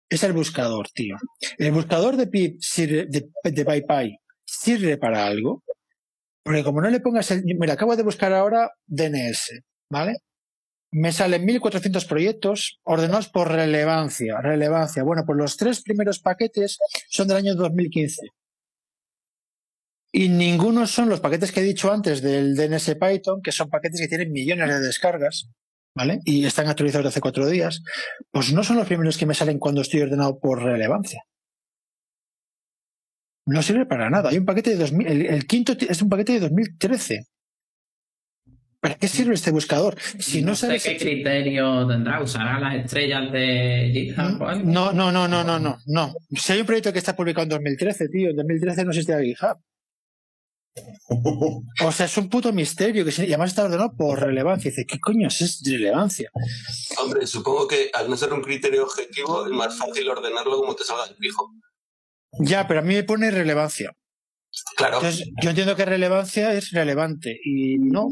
es 0.08 0.22
el 0.24 0.32
buscador, 0.32 0.88
tío. 0.92 1.16
El 1.58 1.72
buscador 1.72 2.16
de 2.16 2.26
pip 2.26 2.56
sirve, 2.60 3.06
de, 3.06 3.28
de 3.44 3.64
PyPy 3.64 4.18
sirve 4.44 4.98
para 4.98 5.26
algo. 5.26 5.62
Porque 6.42 6.64
como 6.64 6.80
no 6.80 6.90
le 6.90 7.00
pongas 7.00 7.30
el... 7.30 7.42
Mira, 7.44 7.74
acabo 7.74 7.96
de 7.96 8.02
buscar 8.02 8.32
ahora 8.32 8.70
DNS, 8.86 9.60
¿vale? 9.90 10.14
Me 10.92 11.12
salen 11.12 11.44
1400 11.44 12.04
proyectos 12.04 12.78
ordenados 12.84 13.28
por 13.28 13.50
relevancia. 13.50 14.40
Relevancia. 14.40 15.02
Bueno, 15.02 15.24
pues 15.26 15.38
los 15.38 15.56
tres 15.56 15.82
primeros 15.82 16.20
paquetes 16.20 16.78
son 17.08 17.28
del 17.28 17.38
año 17.38 17.54
2015. 17.54 18.28
Y 20.18 20.30
ninguno 20.30 20.86
son 20.86 21.10
los 21.10 21.20
paquetes 21.20 21.52
que 21.52 21.60
he 21.60 21.62
dicho 21.62 21.92
antes 21.92 22.22
del 22.22 22.56
DNS 22.56 22.96
Python, 22.98 23.42
que 23.42 23.52
son 23.52 23.68
paquetes 23.68 24.00
que 24.00 24.08
tienen 24.08 24.32
millones 24.32 24.66
de 24.66 24.80
descargas, 24.80 25.50
¿vale? 25.94 26.20
Y 26.24 26.46
están 26.46 26.68
actualizados 26.68 27.04
de 27.04 27.08
hace 27.10 27.20
cuatro 27.20 27.46
días. 27.46 27.82
Pues 28.30 28.50
no 28.54 28.64
son 28.64 28.78
los 28.78 28.86
primeros 28.86 29.18
que 29.18 29.26
me 29.26 29.34
salen 29.34 29.58
cuando 29.58 29.82
estoy 29.82 30.00
ordenado 30.00 30.38
por 30.38 30.62
relevancia. 30.62 31.20
No 33.44 33.60
sirve 33.60 33.84
para 33.84 34.08
nada. 34.08 34.30
Hay 34.30 34.38
un 34.38 34.46
paquete 34.46 34.70
de 34.70 34.76
2000, 34.76 35.06
el, 35.06 35.46
quinto 35.46 35.76
es 35.78 36.00
un 36.00 36.08
paquete 36.08 36.32
de 36.32 36.40
2013. 36.40 37.26
¿Para 38.80 38.94
qué 38.94 39.08
sirve 39.08 39.34
este 39.34 39.50
buscador? 39.50 40.00
Si 40.00 40.40
no, 40.40 40.54
sé 40.54 40.78
qué 40.82 40.96
criterio 40.96 41.86
tendrá, 41.86 42.22
usará 42.22 42.58
las 42.58 42.74
estrellas 42.76 43.30
de 43.32 43.90
GitHub. 43.92 44.64
No, 44.64 44.94
no, 44.94 45.12
no, 45.12 45.28
no, 45.28 45.44
no, 45.44 45.58
no, 45.58 45.76
no. 45.84 46.14
Si 46.34 46.54
hay 46.54 46.60
un 46.60 46.66
proyecto 46.66 46.90
que 46.90 47.00
está 47.00 47.14
publicado 47.14 47.42
en 47.42 47.50
2013, 47.50 48.08
tío, 48.08 48.30
en 48.30 48.36
2013 48.36 48.82
no 48.82 48.90
existía 48.92 49.20
GitHub. 49.20 49.58
O 51.84 51.92
sea, 51.92 52.06
es 52.06 52.16
un 52.16 52.28
puto 52.28 52.52
misterio 52.52 53.04
que 53.04 53.12
se, 53.12 53.24
y 53.24 53.28
además 53.28 53.50
está 53.50 53.64
ordenado 53.64 53.94
por 53.96 54.20
relevancia. 54.20 54.70
Dice, 54.70 54.86
¿qué 54.86 54.98
coño 54.98 55.28
es 55.28 55.62
relevancia? 55.64 56.30
Hombre, 56.98 57.26
supongo 57.26 57.66
que 57.66 57.90
al 57.92 58.08
no 58.10 58.16
ser 58.16 58.32
un 58.32 58.42
criterio 58.42 58.84
objetivo 58.84 59.46
es 59.46 59.52
más 59.52 59.78
fácil 59.78 60.08
ordenarlo 60.08 60.56
como 60.58 60.74
te 60.74 60.84
salga 60.84 61.06
el 61.06 61.16
pijo. 61.16 61.50
Ya, 62.40 62.66
pero 62.66 62.80
a 62.80 62.82
mí 62.82 62.94
me 62.94 63.04
pone 63.04 63.30
relevancia. 63.30 63.92
Claro. 64.76 64.96
Entonces, 64.96 65.28
yo 65.42 65.50
entiendo 65.50 65.76
que 65.76 65.84
relevancia 65.84 66.52
es 66.54 66.70
relevante 66.70 67.38
y 67.44 67.78
no. 67.78 68.08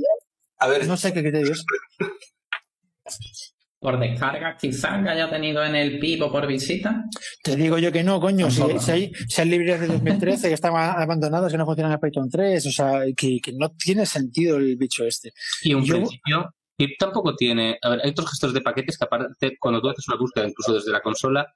A 0.59 0.69
ver, 0.69 0.87
no 0.87 0.97
sé 0.97 1.13
qué 1.13 1.23
criterio 1.23 1.53
es. 1.53 1.65
por 3.85 3.99
descarga 3.99 4.57
quizás 4.57 5.03
que 5.03 5.11
haya 5.11 5.29
tenido 5.29 5.63
en 5.63 5.75
el 5.75 5.99
PIB 5.99 6.23
o 6.23 6.33
por 6.33 6.47
visita? 6.47 7.05
Te 7.43 7.55
digo 7.55 7.77
yo 7.77 7.93
que 7.93 8.03
no, 8.03 8.19
coño. 8.19 8.51
Si, 8.51 8.63
hay, 8.91 9.13
si, 9.29 9.45
librerías 9.45 9.79
de 9.79 9.89
2013 9.89 10.49
que 10.49 10.55
están 10.55 10.75
abandonadas, 10.75 11.53
que 11.53 11.59
no 11.59 11.67
funcionan 11.67 11.93
en 11.93 12.01
Python 12.01 12.31
3, 12.31 12.67
o 12.67 12.71
sea, 12.71 13.03
que, 13.15 13.41
no 13.59 13.69
tiene 13.73 14.07
sentido 14.07 14.57
el 14.57 14.79
bicho 14.79 15.05
este. 15.05 15.33
Y 15.61 15.75
un 15.75 15.87
principio, 15.87 16.55
PIB 16.79 16.97
tampoco 16.99 17.37
tiene. 17.37 17.77
A 17.83 17.91
ver, 17.91 18.01
hay 18.03 18.11
otros 18.13 18.31
gestores 18.31 18.55
de 18.55 18.63
paquetes 18.63 18.97
que, 18.97 19.05
aparte, 19.05 19.59
cuando 19.61 19.83
tú 19.83 19.91
haces 19.91 20.09
una 20.09 20.17
búsqueda, 20.17 20.49
incluso 20.49 20.73
desde 20.73 20.91
la 20.91 21.03
consola, 21.03 21.47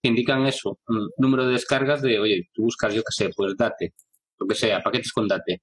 te 0.00 0.08
indican 0.08 0.46
eso, 0.46 0.78
un 0.88 1.10
número 1.18 1.46
de 1.46 1.52
descargas 1.52 2.00
de, 2.00 2.18
oye, 2.18 2.48
tú 2.54 2.62
buscas, 2.62 2.94
yo 2.94 3.02
qué 3.02 3.12
sé, 3.24 3.30
pues 3.36 3.54
date, 3.54 3.92
lo 4.38 4.46
que 4.46 4.54
sea, 4.54 4.82
paquetes 4.82 5.12
con 5.12 5.28
date 5.28 5.60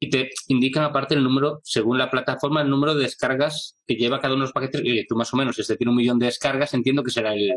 y 0.00 0.10
te 0.10 0.30
indican 0.46 0.84
aparte 0.84 1.14
el 1.14 1.24
número, 1.24 1.60
según 1.64 1.98
la 1.98 2.10
plataforma, 2.10 2.62
el 2.62 2.70
número 2.70 2.94
de 2.94 3.02
descargas 3.02 3.76
que 3.86 3.96
lleva 3.96 4.20
cada 4.20 4.34
uno 4.34 4.42
de 4.42 4.46
los 4.46 4.52
paquetes. 4.52 4.80
Y 4.84 5.06
tú 5.06 5.16
más 5.16 5.32
o 5.34 5.36
menos, 5.36 5.58
este 5.58 5.76
tiene 5.76 5.90
un 5.90 5.96
millón 5.96 6.18
de 6.18 6.26
descargas, 6.26 6.72
entiendo 6.74 7.02
que 7.02 7.10
será 7.10 7.34
el, 7.34 7.52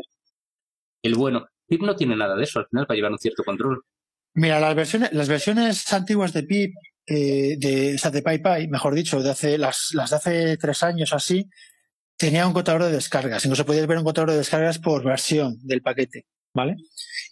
el 1.02 1.14
bueno. 1.14 1.46
PIP 1.68 1.82
no 1.82 1.94
tiene 1.94 2.16
nada 2.16 2.34
de 2.34 2.42
eso 2.42 2.58
al 2.58 2.66
final 2.66 2.86
para 2.86 2.96
llevar 2.96 3.12
un 3.12 3.18
cierto 3.18 3.44
control. 3.44 3.82
Mira, 4.34 4.58
las 4.58 4.74
versiones, 4.74 5.12
las 5.12 5.28
versiones 5.28 5.92
antiguas 5.92 6.32
de 6.32 6.42
PIP, 6.42 6.74
eh, 7.06 7.56
de, 7.58 7.94
o 7.94 7.98
sea, 7.98 8.10
de 8.10 8.22
PyPy, 8.22 8.68
mejor 8.68 8.94
dicho, 8.94 9.22
de 9.22 9.30
hace, 9.30 9.58
las, 9.58 9.90
las 9.92 10.10
de 10.10 10.16
hace 10.16 10.56
tres 10.56 10.82
años 10.82 11.12
así, 11.12 11.48
tenía 12.16 12.46
un 12.46 12.52
contador 12.52 12.84
de 12.84 12.92
descargas. 12.92 13.44
Incluso 13.44 13.66
podías 13.66 13.86
ver 13.86 13.98
un 13.98 14.04
contador 14.04 14.30
de 14.30 14.38
descargas 14.38 14.78
por 14.78 15.04
versión 15.04 15.56
del 15.62 15.82
paquete. 15.82 16.26
¿vale? 16.54 16.76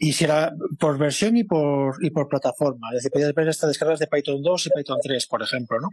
Y 0.02 0.14
si 0.14 0.24
era 0.24 0.50
por 0.78 0.96
versión 0.96 1.36
y 1.36 1.44
por, 1.44 2.02
y 2.02 2.08
por 2.08 2.26
plataforma. 2.26 2.88
Es 2.88 2.96
decir, 2.96 3.10
podías 3.10 3.34
ver 3.34 3.48
estas 3.48 3.68
descargas 3.68 3.98
de 3.98 4.06
Python 4.06 4.42
2 4.42 4.66
y 4.66 4.70
Python 4.70 4.98
3, 5.02 5.26
por 5.26 5.42
ejemplo, 5.42 5.78
¿no? 5.78 5.90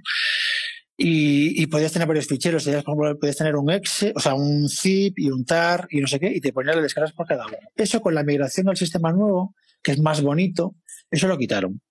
Y, 0.95 1.61
y 1.61 1.67
podías 1.67 1.91
tener 1.91 2.07
varios 2.07 2.25
ficheros. 2.25 2.63
Podías, 2.63 3.35
tener 3.35 3.57
un 3.57 3.69
exe, 3.69 4.13
o 4.15 4.19
sea, 4.21 4.33
un 4.33 4.69
zip 4.69 5.19
y 5.19 5.29
un 5.29 5.43
tar 5.43 5.89
y 5.91 5.99
no 5.99 6.07
sé 6.07 6.21
qué, 6.21 6.31
y 6.33 6.39
te 6.39 6.53
ponías 6.53 6.77
las 6.77 6.83
descargas 6.83 7.11
por 7.11 7.27
cada 7.27 7.47
uno. 7.47 7.57
Eso 7.75 7.99
con 7.99 8.15
la 8.15 8.23
migración 8.23 8.69
al 8.69 8.77
sistema 8.77 9.11
nuevo, 9.11 9.53
que 9.83 9.91
es 9.91 9.99
más 9.99 10.21
bonito, 10.21 10.75
eso 11.11 11.27
lo 11.27 11.37
quitaron. 11.37 11.81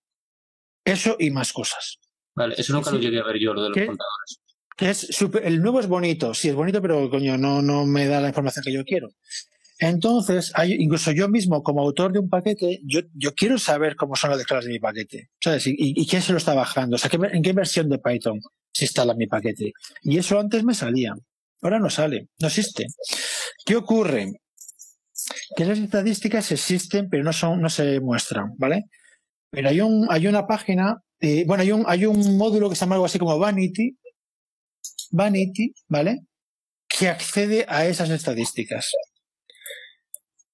Eso 0.86 1.16
y 1.18 1.30
más 1.30 1.52
cosas. 1.52 1.98
Vale, 2.34 2.54
eso 2.56 2.72
nunca 2.72 2.92
lo 2.92 2.98
llegué 2.98 3.20
a 3.20 3.24
ver 3.24 3.38
yo, 3.38 3.52
lo 3.52 3.62
de 3.62 3.68
los 3.68 3.76
contadores. 3.76 4.40
es 4.78 5.20
el 5.42 5.60
nuevo 5.60 5.80
es 5.80 5.86
bonito, 5.86 6.32
sí 6.32 6.48
es 6.48 6.54
bonito, 6.54 6.80
pero 6.80 7.10
coño, 7.10 7.36
no, 7.36 7.60
no 7.60 7.84
me 7.84 8.06
da 8.06 8.22
la 8.22 8.28
información 8.28 8.64
que 8.64 8.72
yo 8.72 8.84
quiero. 8.84 9.10
Entonces, 9.78 10.52
hay, 10.54 10.72
incluso 10.72 11.12
yo 11.12 11.28
mismo, 11.28 11.62
como 11.62 11.82
autor 11.82 12.12
de 12.12 12.18
un 12.18 12.30
paquete, 12.30 12.80
yo, 12.84 13.00
yo 13.12 13.34
quiero 13.34 13.58
saber 13.58 13.94
cómo 13.94 14.16
son 14.16 14.30
las 14.30 14.38
descargas 14.38 14.64
de 14.64 14.72
mi 14.72 14.78
paquete. 14.78 15.30
¿Sabes? 15.40 15.64
Y, 15.66 16.06
quién 16.06 16.22
se 16.22 16.32
lo 16.32 16.38
está 16.38 16.54
bajando. 16.54 16.96
O 16.96 16.98
sea, 16.98 17.10
¿en 17.12 17.42
qué 17.42 17.52
versión 17.52 17.88
de 17.88 17.98
Python 17.98 18.40
se 18.72 18.84
instala 18.86 19.14
mi 19.14 19.26
paquete? 19.26 19.72
Y 20.02 20.18
eso 20.18 20.38
antes 20.40 20.64
me 20.64 20.74
salía. 20.74 21.12
Ahora 21.60 21.78
no 21.78 21.90
sale, 21.90 22.28
no 22.38 22.48
existe. 22.48 22.86
¿Qué 23.64 23.76
ocurre? 23.76 24.32
Que 25.56 25.64
las 25.64 25.78
estadísticas 25.78 26.50
existen, 26.52 27.08
pero 27.10 27.24
no 27.24 27.32
son, 27.32 27.60
no 27.60 27.68
se 27.68 28.00
muestran, 28.00 28.52
¿vale? 28.56 28.84
Pero 29.50 29.68
hay 29.68 29.80
un, 29.80 30.06
hay 30.10 30.26
una 30.26 30.46
página, 30.46 31.02
eh, 31.20 31.44
bueno, 31.46 31.62
hay 31.62 31.72
un, 31.72 31.84
hay 31.86 32.06
un 32.06 32.36
módulo 32.36 32.68
que 32.68 32.76
se 32.76 32.80
llama 32.80 32.94
algo 32.96 33.06
así 33.06 33.18
como 33.18 33.38
Vanity, 33.38 33.96
Vanity, 35.10 35.72
¿vale? 35.88 36.20
Que 36.88 37.08
accede 37.08 37.64
a 37.68 37.86
esas 37.86 38.10
estadísticas. 38.10 38.90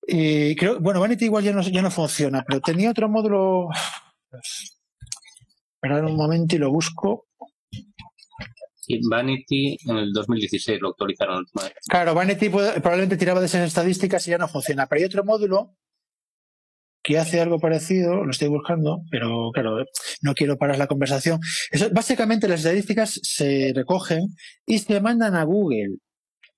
Y 0.06 0.56
creo, 0.56 0.80
bueno, 0.80 1.00
Vanity 1.00 1.26
igual 1.26 1.44
ya 1.44 1.52
no, 1.52 1.62
ya 1.62 1.82
no 1.82 1.90
funciona, 1.90 2.44
pero 2.46 2.60
tenía 2.60 2.90
otro 2.90 3.08
módulo. 3.08 3.68
Esperar 5.76 6.04
un 6.04 6.16
momento 6.16 6.56
y 6.56 6.58
lo 6.58 6.70
busco. 6.70 7.26
Vanity 9.08 9.78
en 9.88 9.96
el 9.96 10.12
2016 10.12 10.80
lo 10.80 10.90
actualizaron. 10.90 11.44
Claro, 11.88 12.14
Vanity 12.14 12.48
probablemente 12.48 13.16
tiraba 13.16 13.40
de 13.40 13.46
esas 13.46 13.66
estadísticas 13.66 14.26
y 14.26 14.32
ya 14.32 14.38
no 14.38 14.48
funciona. 14.48 14.86
Pero 14.86 15.00
hay 15.00 15.04
otro 15.06 15.24
módulo 15.24 15.76
que 17.02 17.18
hace 17.18 17.40
algo 17.40 17.58
parecido, 17.58 18.24
lo 18.24 18.30
estoy 18.30 18.48
buscando, 18.48 19.02
pero 19.10 19.50
claro, 19.52 19.84
no 20.20 20.34
quiero 20.34 20.56
parar 20.56 20.78
la 20.78 20.86
conversación. 20.86 21.40
Eso, 21.70 21.88
básicamente 21.90 22.46
las 22.46 22.60
estadísticas 22.60 23.18
se 23.22 23.72
recogen 23.74 24.28
y 24.66 24.78
se 24.78 25.00
mandan 25.00 25.34
a 25.34 25.42
Google. 25.44 25.96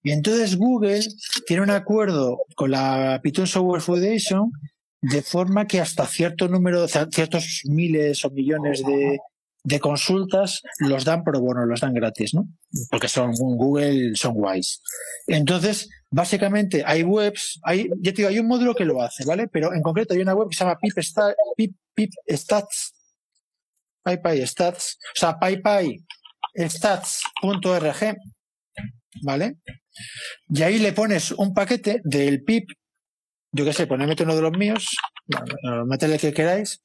Y 0.05 0.12
entonces 0.12 0.57
Google 0.57 1.00
tiene 1.46 1.62
un 1.62 1.70
acuerdo 1.70 2.38
con 2.55 2.70
la 2.70 3.20
Python 3.22 3.46
Software 3.46 3.80
Foundation 3.80 4.52
de 5.00 5.22
forma 5.22 5.66
que 5.66 5.80
hasta 5.80 6.07
cierto 6.07 6.46
número, 6.46 6.86
ciertos 6.88 7.62
miles 7.64 8.22
o 8.24 8.30
millones 8.30 8.82
de, 8.84 9.80
consultas 9.80 10.61
los 10.78 11.07
dan 11.07 11.24
pro 11.24 11.40
bono, 11.40 11.64
los 11.64 11.80
dan 11.80 11.94
gratis, 11.94 12.34
¿no? 12.34 12.46
Porque 12.90 13.09
son 13.09 13.32
Google, 13.32 14.14
son 14.14 14.34
wise. 14.36 14.78
Entonces, 15.26 15.88
básicamente 16.11 16.84
hay 16.86 17.02
webs, 17.02 17.59
hay, 17.62 17.88
ya 17.98 18.12
te 18.12 18.18
digo, 18.18 18.28
hay 18.28 18.38
un 18.38 18.46
módulo 18.46 18.74
que 18.74 18.84
lo 18.84 19.00
hace, 19.00 19.24
¿vale? 19.24 19.48
Pero 19.48 19.72
en 19.72 19.80
concreto 19.80 20.12
hay 20.12 20.20
una 20.20 20.34
web 20.34 20.48
que 20.50 20.57
se 20.57 20.64
llama 20.64 20.78
Pip, 20.78 20.94
Pip, 21.57 21.74
Pip 21.94 22.11
Stats, 22.30 22.94
PyPy 24.05 24.46
Stats, 24.46 24.98
o 25.16 25.18
sea, 25.18 25.38
PyPy 25.38 26.05
stats.org, 26.57 28.16
¿vale? 29.22 29.57
Y 30.49 30.62
ahí 30.62 30.78
le 30.78 30.92
pones 30.92 31.32
un 31.32 31.55
paquete 31.55 32.01
del 32.05 32.42
pip, 32.45 32.70
yo 33.53 33.64
qué 33.64 33.72
sé, 33.72 33.86
poneme 33.86 34.16
uno 34.18 34.36
de 34.36 34.42
los 34.42 34.53
míos, 34.53 34.97
métele 35.86 36.18
que 36.18 36.32
queráis, 36.32 36.82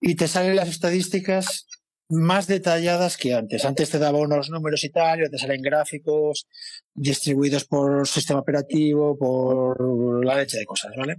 y 0.00 0.14
te 0.16 0.28
salen 0.28 0.56
las 0.56 0.68
estadísticas 0.68 1.66
más 2.10 2.46
detalladas 2.46 3.16
que 3.16 3.32
antes. 3.32 3.64
Antes 3.64 3.88
te 3.90 3.98
daba 3.98 4.18
unos 4.18 4.50
números 4.50 4.84
y 4.84 4.90
tal, 4.90 5.24
y 5.24 5.30
te 5.30 5.38
salen 5.38 5.62
gráficos 5.62 6.46
distribuidos 6.92 7.64
por 7.64 8.06
sistema 8.06 8.40
operativo, 8.40 9.16
por 9.16 10.24
la 10.24 10.36
leche 10.36 10.58
de 10.58 10.66
cosas, 10.66 10.92
¿vale? 10.96 11.16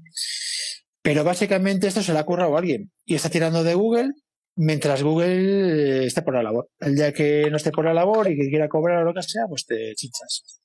Pero 1.01 1.23
básicamente 1.23 1.87
esto 1.87 2.01
se 2.03 2.13
le 2.13 2.19
ha 2.19 2.23
currado 2.23 2.55
a 2.55 2.59
alguien 2.59 2.91
y 3.05 3.15
está 3.15 3.29
tirando 3.29 3.63
de 3.63 3.73
Google 3.73 4.11
mientras 4.55 5.03
Google 5.03 6.05
esté 6.05 6.21
por 6.21 6.35
la 6.35 6.43
labor. 6.43 6.69
El 6.79 6.95
día 6.95 7.11
que 7.11 7.49
no 7.49 7.57
esté 7.57 7.71
por 7.71 7.85
la 7.85 7.93
labor 7.93 8.31
y 8.31 8.37
que 8.37 8.49
quiera 8.49 8.69
cobrar 8.69 9.01
o 9.01 9.05
lo 9.05 9.13
que 9.13 9.21
sea, 9.21 9.43
pues 9.47 9.65
te 9.65 9.93
chichas. 9.95 10.61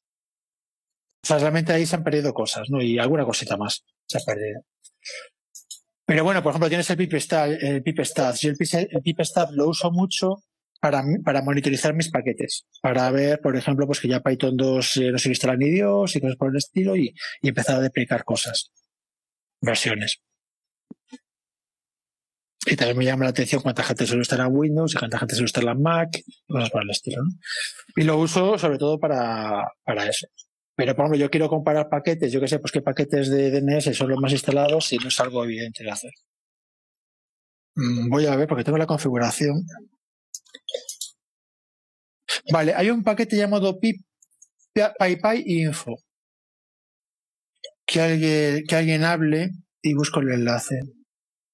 O 1.23 1.27
sea, 1.27 1.39
realmente 1.39 1.73
ahí 1.73 1.87
se 1.87 1.97
han 1.97 2.05
perdido 2.05 2.33
cosas, 2.33 2.69
¿no? 2.71 2.83
Y 2.83 2.99
alguna 2.99 3.25
cosita 3.25 3.57
más 3.57 3.85
se 4.07 4.19
ha 4.19 4.21
perdido. 4.23 4.63
Pero 6.07 6.25
bueno, 6.25 6.43
por 6.43 6.51
ejemplo, 6.51 6.69
tienes 6.69 6.91
el 6.91 6.97
PipStat, 6.97 7.51
el 7.63 7.85
Yo 8.41 8.51
el, 8.51 9.03
PipStat 9.03 9.51
lo 9.53 9.69
uso 9.69 9.93
mucho 9.93 10.43
para, 10.81 11.05
para 11.25 11.43
monitorizar 11.43 11.95
mis 11.95 12.11
paquetes. 12.11 12.67
Para 12.83 13.11
ver, 13.13 13.41
por 13.41 13.57
ejemplo, 13.57 13.87
pues 13.87 14.01
que 14.01 14.09
ya 14.09 14.21
Python 14.21 14.57
2 14.57 14.97
eh, 14.97 15.13
no 15.13 15.19
se 15.19 15.29
instala 15.29 15.57
ni 15.57 15.71
Dios 15.71 16.17
y 16.17 16.21
cosas 16.21 16.37
por 16.37 16.51
el 16.51 16.57
estilo 16.57 16.97
y, 16.97 17.15
y 17.43 17.49
empezar 17.49 17.77
a 17.77 17.81
deprecar 17.81 18.25
cosas. 18.25 18.73
Versiones. 19.61 20.21
Y 22.67 22.77
también 22.77 22.99
me 22.99 23.05
llama 23.05 23.25
la 23.25 23.31
atención 23.31 23.63
cuánta 23.63 23.83
gente 23.83 24.07
suele 24.07 24.23
estar 24.23 24.41
en 24.41 24.49
Windows 24.51 24.95
y 24.95 24.99
cuánta 24.99 25.19
gente 25.19 25.35
suele 25.35 25.47
estar 25.47 25.65
en 25.65 25.81
Mac, 25.81 26.09
cosas 26.47 26.71
por 26.71 26.83
el 26.83 26.91
estilo. 26.91 27.23
¿no? 27.23 27.31
Y 27.97 28.05
lo 28.05 28.19
uso 28.19 28.59
sobre 28.59 28.79
todo 28.79 28.99
para, 28.99 29.65
para 29.85 30.07
eso. 30.09 30.27
Pero, 30.77 30.95
por 30.95 31.05
ejemplo, 31.05 31.19
yo 31.19 31.31
quiero 31.31 31.49
comparar 31.49 31.89
paquetes, 31.89 32.33
yo 32.33 32.41
que 32.41 32.49
sé, 32.49 32.59
pues 32.59 32.73
qué 32.73 32.81
paquetes 32.81 33.31
de 33.31 33.51
DNS 33.51 33.95
son 33.95 34.09
los 34.09 34.21
más 34.21 34.33
instalados 34.33 34.93
y 34.93 34.99
no 34.99 35.09
es 35.09 35.21
algo 35.21 35.45
evidente 35.45 35.85
de 35.85 35.91
hacer. 35.91 36.13
Mm, 37.75 38.09
voy 38.09 38.27
a 38.27 38.37
ver 38.37 38.49
porque 38.49 38.65
tengo 38.65 38.79
la 38.79 38.87
configuración. 38.87 39.65
Vale, 42.53 42.75
hay 42.75 42.91
un 42.91 43.03
paquete 43.03 43.37
llamado 43.37 43.79
pip, 43.79 44.03
PyPy 44.73 45.45
info. 45.47 45.97
Que 47.87 48.01
alguien, 48.01 48.65
que 48.67 48.77
alguien 48.77 49.05
hable 49.05 49.51
y 49.83 49.95
busco 49.95 50.21
el 50.21 50.31
enlace. 50.31 50.81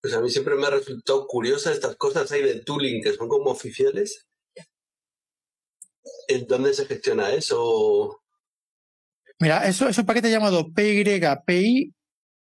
Pues 0.02 0.14
a 0.14 0.20
mí 0.20 0.30
siempre 0.30 0.54
me 0.54 0.66
ha 0.66 0.70
resultado 0.70 1.26
curiosa 1.26 1.72
estas 1.72 1.96
cosas 1.96 2.30
ahí 2.30 2.42
de 2.42 2.60
tooling 2.60 3.02
que 3.02 3.12
son 3.12 3.28
como 3.28 3.50
oficiales. 3.50 4.26
¿En 6.28 6.46
dónde 6.46 6.74
se 6.74 6.86
gestiona 6.86 7.32
eso? 7.32 8.22
Mira, 9.38 9.66
eso 9.66 9.88
es 9.88 9.98
un 9.98 10.06
paquete 10.06 10.30
llamado 10.30 10.72
PYPI 10.72 11.92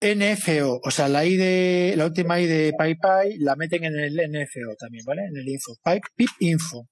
NFO, 0.00 0.80
o 0.84 0.90
sea, 0.90 1.08
la 1.08 1.24
I 1.24 1.36
de, 1.36 1.94
la 1.96 2.06
última 2.06 2.40
I 2.40 2.46
de 2.46 2.72
PyPy 2.78 3.38
la 3.38 3.56
meten 3.56 3.84
en 3.84 3.98
el 3.98 4.14
NFO 4.14 4.76
también, 4.78 5.04
¿vale? 5.04 5.22
En 5.26 5.36
el 5.36 5.48
info, 5.48 5.74
pip 6.14 6.28
info. 6.38 6.86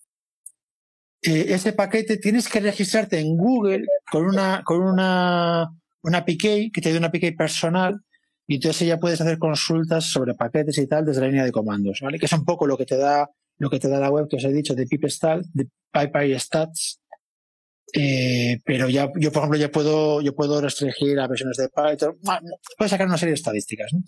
Eh, 1.23 1.47
ese 1.55 1.73
paquete 1.73 2.19
tienes 2.19 2.49
que 2.49 2.61
registrarte 2.61 3.21
en 3.21 3.37
Google 3.37 3.85
con 4.11 4.27
una, 4.27 4.63
con 4.65 4.83
una, 4.83 5.69
una 6.03 6.25
PK, 6.25 6.71
que 6.73 6.81
te 6.83 6.93
dé 6.93 6.99
una 6.99 7.13
PK 7.13 7.37
personal, 7.37 8.01
y 8.47 8.57
entonces 8.57 8.87
ya 8.87 8.99
puedes 8.99 9.21
hacer 9.21 9.39
consultas 9.39 10.05
sobre 10.05 10.35
paquetes 10.35 10.79
y 10.79 10.87
tal 10.87 11.05
desde 11.05 11.21
la 11.21 11.29
línea 11.29 11.45
de 11.45 11.53
comandos, 11.53 12.01
¿vale? 12.03 12.19
Que 12.19 12.27
es 12.27 12.33
un 12.33 12.45
poco 12.45 12.67
lo 12.67 12.77
que 12.77 12.87
te 12.87 12.97
da, 12.97 13.31
lo 13.59 13.71
que 13.71 13.79
te 13.79 13.89
da 13.89 14.01
la 14.01 14.11
web 14.11 14.29
que 14.29 14.37
os 14.37 14.45
he 14.45 14.53
dicho 14.53 14.75
de 14.75 14.87
PipStat, 14.87 15.45
de 15.53 15.69
PyPy 15.93 16.39
Stats. 16.39 17.01
Eh, 17.93 18.59
pero 18.65 18.89
ya, 18.89 19.11
yo 19.17 19.31
por 19.31 19.43
ejemplo 19.43 19.59
ya 19.59 19.71
puedo, 19.71 20.21
yo 20.21 20.35
puedo 20.35 20.61
restringir 20.61 21.19
a 21.21 21.29
versiones 21.29 21.57
de 21.57 21.69
Python, 21.69 22.19
puedo 22.77 22.89
sacar 22.89 23.07
una 23.07 23.17
serie 23.17 23.31
de 23.31 23.37
estadísticas, 23.37 23.93
¿no? 23.93 24.01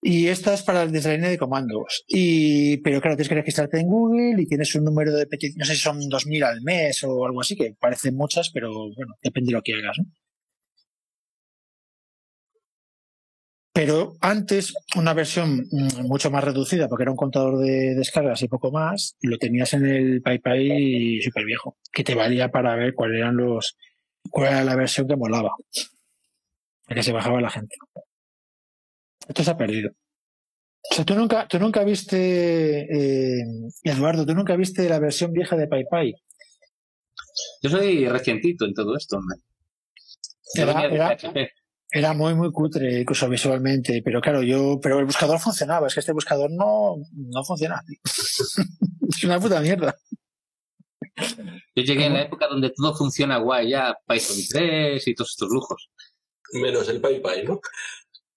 Y 0.00 0.28
esta 0.28 0.54
es 0.54 0.62
para 0.62 0.86
desde 0.86 1.08
la 1.08 1.14
línea 1.16 1.30
de 1.30 1.38
comandos. 1.38 2.04
Y, 2.06 2.76
pero 2.78 3.00
claro, 3.00 3.16
tienes 3.16 3.28
que 3.28 3.34
registrarte 3.34 3.80
en 3.80 3.88
Google 3.88 4.40
y 4.40 4.46
tienes 4.46 4.72
un 4.76 4.84
número 4.84 5.12
de 5.12 5.26
peticiones, 5.26 5.58
no 5.58 5.64
sé 5.64 5.74
si 5.74 5.80
son 5.80 6.00
2.000 6.08 6.44
al 6.44 6.62
mes 6.62 7.02
o 7.02 7.26
algo 7.26 7.40
así, 7.40 7.56
que 7.56 7.74
parecen 7.78 8.14
muchas, 8.14 8.50
pero 8.50 8.70
bueno, 8.70 9.14
depende 9.22 9.48
de 9.48 9.54
lo 9.54 9.62
que 9.62 9.74
hagas, 9.74 9.98
¿no? 9.98 10.04
Pero 13.78 14.16
antes, 14.20 14.74
una 14.96 15.14
versión 15.14 15.68
mm, 15.70 16.08
mucho 16.08 16.32
más 16.32 16.42
reducida, 16.42 16.88
porque 16.88 17.04
era 17.04 17.12
un 17.12 17.16
contador 17.16 17.58
de 17.60 17.94
descargas 17.94 18.42
y 18.42 18.48
poco 18.48 18.72
más, 18.72 19.16
lo 19.22 19.38
tenías 19.38 19.72
en 19.72 19.86
el 19.86 20.20
PyPy 20.20 21.22
super 21.22 21.44
viejo, 21.44 21.76
que 21.92 22.02
te 22.02 22.16
valía 22.16 22.48
para 22.50 22.74
ver 22.74 22.92
cuál 22.92 23.14
eran 23.14 23.36
los, 23.36 23.76
cuál 24.30 24.48
era 24.48 24.64
la 24.64 24.74
versión 24.74 25.06
que 25.06 25.14
molaba, 25.14 25.52
la 26.88 26.94
que 26.96 27.04
se 27.04 27.12
bajaba 27.12 27.40
la 27.40 27.50
gente. 27.50 27.76
Esto 29.28 29.44
se 29.44 29.50
ha 29.52 29.56
perdido. 29.56 29.92
O 30.90 30.94
sea, 30.96 31.04
tú 31.04 31.14
nunca, 31.14 31.46
tú 31.46 31.60
nunca 31.60 31.84
viste, 31.84 32.80
eh, 32.80 33.44
Eduardo, 33.84 34.26
tú 34.26 34.34
nunca 34.34 34.56
viste 34.56 34.88
la 34.88 34.98
versión 34.98 35.32
vieja 35.32 35.54
de 35.54 35.68
PyPy. 35.68 36.16
Yo 37.62 37.70
soy 37.70 38.08
recientito 38.08 38.64
en 38.64 38.74
todo 38.74 38.96
esto. 38.96 39.20
Era, 40.56 40.84
era 40.86 41.16
muy, 42.14 42.34
muy 42.34 42.52
cutre, 42.52 43.00
incluso 43.00 43.28
visualmente, 43.28 44.02
pero 44.04 44.20
claro, 44.20 44.42
yo, 44.42 44.78
pero 44.82 44.98
el 44.98 45.06
buscador 45.06 45.38
funcionaba, 45.38 45.86
es 45.86 45.94
que 45.94 46.00
este 46.00 46.12
buscador 46.12 46.50
no, 46.50 46.96
no 47.12 47.44
funciona. 47.44 47.82
es 48.04 49.24
una 49.24 49.40
puta 49.40 49.60
mierda. 49.60 49.96
Yo 51.74 51.82
llegué 51.82 52.06
en 52.06 52.14
la 52.14 52.22
época 52.22 52.46
donde 52.46 52.70
todo 52.70 52.94
funciona 52.94 53.38
guay, 53.38 53.70
ya 53.70 53.96
Python 54.06 54.36
3 54.50 55.08
y 55.08 55.14
todos 55.14 55.30
estos 55.30 55.48
lujos. 55.48 55.90
Menos 56.52 56.88
el 56.88 57.00
PyPy, 57.00 57.44
¿no? 57.44 57.60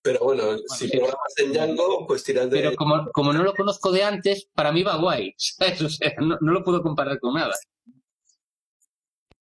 Pero 0.02 0.20
bueno, 0.20 0.58
si 0.68 0.88
programas 0.88 1.34
en 1.38 1.54
Django, 1.54 2.08
pues 2.08 2.24
tiras 2.24 2.50
de... 2.50 2.58
Pero 2.58 2.76
como, 2.76 3.12
como 3.12 3.34
no 3.34 3.44
lo 3.44 3.54
conozco 3.54 3.92
de 3.92 4.04
antes, 4.04 4.50
para 4.56 4.72
mí 4.72 4.82
va 4.82 4.98
guay, 4.98 5.36
O 5.86 5.90
sea, 5.90 6.14
no, 6.20 6.38
no 6.42 6.52
lo 6.54 6.64
puedo 6.64 6.82
comparar 6.82 7.20
con 7.20 7.36
nada. 7.36 7.54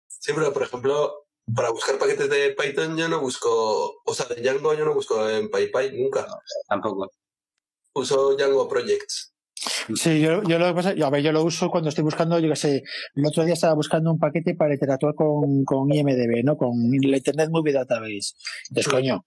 Sí, 0.09 0.33
pero 0.35 0.53
por 0.53 0.63
ejemplo, 0.63 1.26
para 1.55 1.71
buscar 1.71 1.99
paquetes 1.99 2.29
de 2.29 2.55
Python 2.59 2.97
yo 2.97 3.09
no 3.09 3.21
busco, 3.21 4.03
o 4.05 4.15
sea, 4.15 4.27
de 4.27 4.43
Django 4.43 4.75
yo 4.75 4.85
no 4.85 4.95
busco 4.95 5.29
en 5.29 5.49
PyPy 5.49 5.93
nunca. 6.01 6.27
tampoco. 6.69 7.11
Uso 7.95 8.37
Django 8.37 8.69
Projects. 8.69 9.33
Sí, 9.95 10.21
yo, 10.21 10.43
yo 10.43 10.59
lo 10.59 10.75
pasa, 10.75 10.95
yo, 10.95 11.07
a 11.07 11.11
ver, 11.11 11.23
yo 11.23 11.33
lo 11.33 11.43
uso 11.43 11.71
cuando 11.71 11.89
estoy 11.89 12.05
buscando, 12.05 12.39
yo 12.39 12.49
qué 12.51 12.57
sé, 12.57 12.83
el 13.15 13.27
otro 13.27 13.45
día 13.45 13.55
estaba 13.55 13.75
buscando 13.75 14.13
un 14.13 14.19
paquete 14.19 14.55
para 14.55 14.75
interactuar 14.75 15.15
con, 15.15 15.65
con 15.65 15.93
IMDB, 15.93 16.45
¿no? 16.45 16.57
Con 16.57 16.75
la 17.03 17.17
Internet 17.17 17.49
Movie 17.51 17.73
Database. 17.73 18.35
Entonces, 18.69 18.93
coño, 18.93 19.25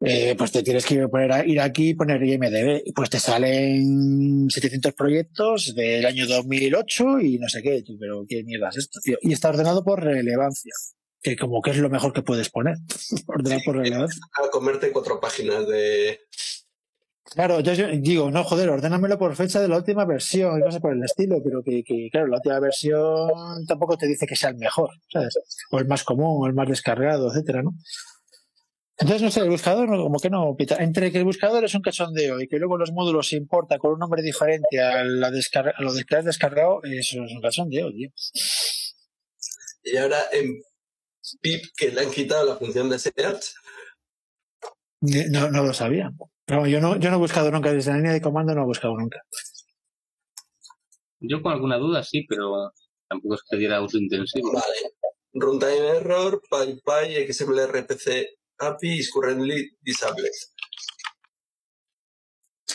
eh, 0.00 0.34
pues 0.36 0.50
te 0.50 0.62
tienes 0.62 0.84
que 0.84 1.06
poner 1.08 1.32
a, 1.32 1.46
ir 1.46 1.60
aquí 1.60 1.90
y 1.90 1.94
poner 1.94 2.22
IMDB. 2.22 2.92
Pues 2.94 3.08
te 3.08 3.20
salen 3.20 4.48
700 4.50 4.94
proyectos 4.94 5.74
del 5.74 6.04
año 6.04 6.26
2008 6.26 7.20
y 7.20 7.38
no 7.38 7.48
sé 7.48 7.62
qué, 7.62 7.84
pero 8.00 8.24
qué 8.28 8.42
mierda 8.42 8.70
es 8.70 8.78
esto, 8.78 8.98
tío. 9.02 9.16
Y 9.22 9.32
está 9.32 9.50
ordenado 9.50 9.84
por 9.84 10.02
relevancia 10.02 10.72
que 11.22 11.36
como 11.36 11.60
que 11.60 11.70
es 11.70 11.78
lo 11.78 11.90
mejor 11.90 12.12
que 12.12 12.22
puedes 12.22 12.50
poner. 12.50 12.76
Ordenar 13.26 13.60
por 13.64 13.76
relevancia. 13.76 14.20
A 14.44 14.50
comerte 14.50 14.92
cuatro 14.92 15.20
páginas 15.20 15.66
de. 15.66 16.20
Claro, 17.24 17.60
yo 17.60 17.74
digo, 17.98 18.30
no, 18.30 18.42
joder, 18.42 18.70
ordénamelo 18.70 19.18
por 19.18 19.36
fecha 19.36 19.60
de 19.60 19.68
la 19.68 19.76
última 19.76 20.06
versión 20.06 20.58
y 20.58 20.62
cosas 20.62 20.80
por 20.80 20.94
el 20.94 21.04
estilo, 21.04 21.36
pero 21.44 21.62
que, 21.62 21.84
que, 21.84 22.08
claro, 22.10 22.26
la 22.26 22.36
última 22.36 22.58
versión 22.58 23.66
tampoco 23.66 23.98
te 23.98 24.06
dice 24.06 24.26
que 24.26 24.34
sea 24.34 24.48
el 24.48 24.56
mejor, 24.56 24.90
¿sabes? 25.12 25.38
O 25.70 25.78
el 25.78 25.86
más 25.86 26.04
común, 26.04 26.42
o 26.42 26.46
el 26.46 26.54
más 26.54 26.68
descargado, 26.68 27.28
etcétera, 27.28 27.62
¿no? 27.62 27.74
Entonces, 29.00 29.22
no 29.22 29.30
sé, 29.30 29.40
el 29.40 29.50
buscador 29.50 29.88
como 29.88 30.18
que 30.18 30.28
no 30.28 30.56
pita. 30.56 30.76
Entre 30.82 31.12
que 31.12 31.18
el 31.18 31.24
buscador 31.24 31.64
es 31.64 31.74
un 31.74 31.82
cachondeo 31.82 32.40
y 32.40 32.48
que 32.48 32.58
luego 32.58 32.76
los 32.76 32.92
módulos 32.92 33.28
se 33.28 33.36
importa 33.36 33.78
con 33.78 33.92
un 33.92 33.98
nombre 34.00 34.22
diferente 34.22 34.80
a, 34.80 35.04
la 35.04 35.30
descarga, 35.30 35.72
a 35.76 35.82
lo 35.82 35.92
que 35.94 36.16
has 36.16 36.24
descargado, 36.24 36.80
eso 36.82 37.22
es 37.24 37.32
un 37.32 37.40
cachondeo, 37.40 37.92
tío. 37.92 38.10
Y 39.84 39.96
ahora, 39.98 40.18
en 40.32 40.60
pip 41.40 41.64
que 41.76 41.90
le 41.90 42.00
han 42.00 42.10
quitado 42.10 42.46
la 42.46 42.56
función 42.56 42.88
de 42.88 42.98
search? 42.98 43.54
No, 45.00 45.50
no 45.50 45.64
lo 45.64 45.72
sabía. 45.72 46.10
Pero 46.44 46.66
yo 46.66 46.80
no, 46.80 46.98
yo 46.98 47.10
no 47.10 47.16
he 47.16 47.20
buscado 47.20 47.50
nunca, 47.50 47.72
desde 47.72 47.90
la 47.90 47.98
línea 47.98 48.12
de 48.12 48.20
comando 48.20 48.54
no 48.54 48.62
he 48.62 48.66
buscado 48.66 48.96
nunca. 48.96 49.20
Yo 51.20 51.42
con 51.42 51.52
alguna 51.52 51.76
duda 51.76 52.02
sí, 52.02 52.24
pero 52.28 52.72
tampoco 53.08 53.34
es 53.34 53.42
que 53.48 53.56
diera 53.56 53.76
autointensivo. 53.76 54.52
Vale. 54.52 54.94
Runtime 55.34 55.88
error, 55.88 56.40
PyPy, 56.50 57.30
XML 57.30 57.66
RPC 57.68 58.38
API 58.58 58.98
is 58.98 59.10
currently 59.10 59.76
disabled. 59.82 60.32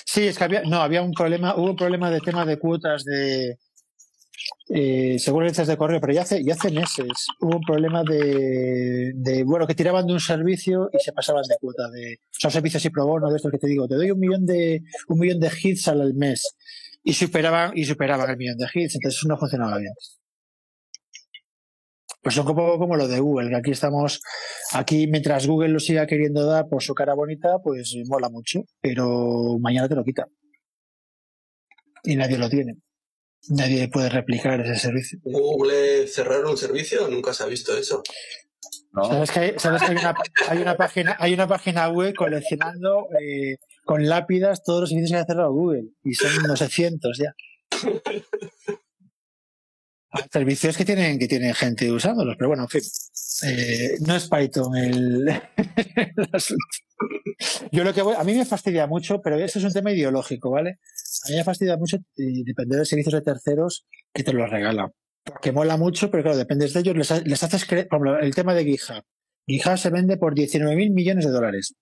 Sí, 0.06 0.28
es 0.28 0.38
que 0.38 0.44
había, 0.44 0.62
no, 0.64 0.82
había 0.82 1.02
un 1.02 1.12
problema, 1.12 1.56
hubo 1.56 1.72
un 1.72 1.76
problema 1.76 2.12
de 2.12 2.20
tema 2.20 2.46
de 2.46 2.60
cuotas 2.60 3.04
de, 3.04 3.58
eh, 4.70 5.18
según 5.20 5.46
listas 5.46 5.68
de 5.68 5.78
correo, 5.78 6.00
pero 6.00 6.14
ya 6.14 6.22
hace, 6.22 6.44
ya 6.44 6.54
hace 6.54 6.72
meses 6.72 7.08
hubo 7.40 7.58
un 7.58 7.62
problema 7.62 8.04
de, 8.04 9.12
de, 9.16 9.44
bueno, 9.44 9.68
que 9.68 9.76
tiraban 9.76 10.08
de 10.08 10.14
un 10.14 10.20
servicio 10.20 10.90
y 10.92 11.00
se 11.00 11.12
pasaban 11.12 11.44
de 11.48 11.56
cuota 11.60 11.90
de, 11.92 12.20
son 12.32 12.50
servicios 12.52 12.84
y 12.86 12.90
pro 12.90 13.06
bono 13.06 13.30
de 13.30 13.38
esto 13.38 13.52
que 13.52 13.58
te 13.58 13.68
digo, 13.68 13.88
te 13.88 13.96
doy 13.96 14.12
un 14.12 14.20
millón 14.20 14.46
de, 14.46 14.82
un 15.10 15.20
millón 15.20 15.40
de 15.40 15.52
hits 15.62 15.88
al 15.90 16.14
mes 16.14 16.56
y 17.04 17.14
superaban, 17.14 17.72
y 17.76 17.86
superaban 17.86 18.30
el 18.30 18.38
millón 18.38 18.58
de 18.58 18.66
hits, 18.74 18.96
entonces 18.96 19.20
eso 19.20 19.28
no 19.28 19.38
funcionaba 19.38 19.78
bien. 19.78 19.94
Pues 22.22 22.38
un 22.38 22.46
poco 22.46 22.80
como 22.80 22.96
lo 22.96 23.08
de 23.10 23.20
Google, 23.20 23.50
que 23.50 23.56
aquí 23.58 23.72
estamos, 23.72 24.22
aquí 24.72 25.08
mientras 25.08 25.46
Google 25.46 25.70
lo 25.70 25.80
siga 25.82 26.08
queriendo 26.08 26.46
dar 26.46 26.70
por 26.70 26.82
su 26.82 26.96
cara 26.96 27.14
bonita, 27.14 27.60
pues 27.62 27.98
mola 28.08 28.30
mucho, 28.30 28.64
pero 28.80 29.60
mañana 29.60 29.90
te 29.90 29.96
lo 29.96 30.06
quita. 30.06 30.26
Y 32.06 32.16
nadie 32.16 32.38
lo 32.38 32.50
tiene. 32.50 32.78
Nadie 33.50 33.88
puede 33.90 34.10
replicar 34.10 34.62
ese 34.62 34.78
servicio. 34.78 35.20
Google 35.24 36.08
cerrar 36.08 36.46
un 36.46 36.58
servicio, 36.58 37.08
nunca 37.08 37.34
se 37.34 37.44
ha 37.44 37.48
visto 37.48 37.78
eso. 37.78 38.04
¿Sabes 38.94 39.32
que, 39.32 39.40
hay, 39.40 39.54
sabes 39.58 39.82
que 39.82 39.88
hay, 39.88 39.98
una, 39.98 40.16
hay, 40.48 40.58
una, 40.60 40.78
página, 40.78 41.16
hay 41.20 41.34
una 41.34 41.48
página 41.48 41.90
web 41.90 42.14
coleccionando 42.16 43.08
eh, 43.20 43.58
con 43.86 44.08
lápidas 44.08 44.64
todos 44.64 44.82
los 44.82 44.90
servicios 44.90 45.12
que 45.12 45.18
ha 45.18 45.26
cerrado 45.26 45.52
Google? 45.52 45.90
Y 46.04 46.14
son 46.14 46.46
unos 46.46 46.60
cientos 46.60 47.18
ya. 47.18 47.34
Servicios 50.32 50.78
que 50.78 50.86
tienen, 50.86 51.18
que 51.18 51.28
tienen 51.28 51.54
gente 51.56 51.92
usándolos, 51.92 52.36
pero 52.38 52.50
bueno, 52.50 52.64
en 52.64 52.70
fin. 52.70 52.82
Eh, 53.46 53.98
no 54.02 54.16
es 54.16 54.30
Python 54.30 54.76
el, 54.76 55.28
el, 55.58 56.30
asunto. 56.32 56.66
Yo 57.72 57.84
lo 57.84 57.94
que 57.94 58.04
voy, 58.04 58.16
a 58.16 58.24
mí 58.24 58.34
me 58.36 58.46
fastidia 58.46 58.86
mucho, 58.86 59.22
pero 59.22 59.40
eso 59.40 59.58
es 59.58 59.66
un 59.66 59.74
tema 59.74 59.92
ideológico, 59.92 60.52
¿vale? 60.52 60.78
A 61.26 61.30
mí 61.30 61.36
me 61.36 61.44
fastidia 61.44 61.78
mucho 61.78 61.98
depender 62.16 62.80
de 62.80 62.86
servicios 62.86 63.14
de 63.14 63.22
terceros 63.22 63.86
que 64.14 64.24
te 64.24 64.34
los 64.34 64.50
regalan. 64.50 64.90
Porque 65.24 65.52
mola 65.52 65.78
mucho, 65.78 66.12
pero 66.12 66.22
claro, 66.22 66.38
dependes 66.38 66.74
de 66.74 66.82
ellos, 66.82 66.96
les, 66.96 67.26
les 67.26 67.44
haces 67.44 67.66
creer, 67.66 67.88
por 67.88 68.24
el 68.24 68.36
tema 68.36 68.54
de 68.54 68.66
GitHub. 68.66 69.04
GitHub 69.48 69.78
se 69.78 69.90
vende 69.90 70.18
por 70.18 70.36
19 70.36 70.76
mil 70.76 70.92
millones 70.92 71.26
de 71.26 71.32
dólares. 71.32 71.74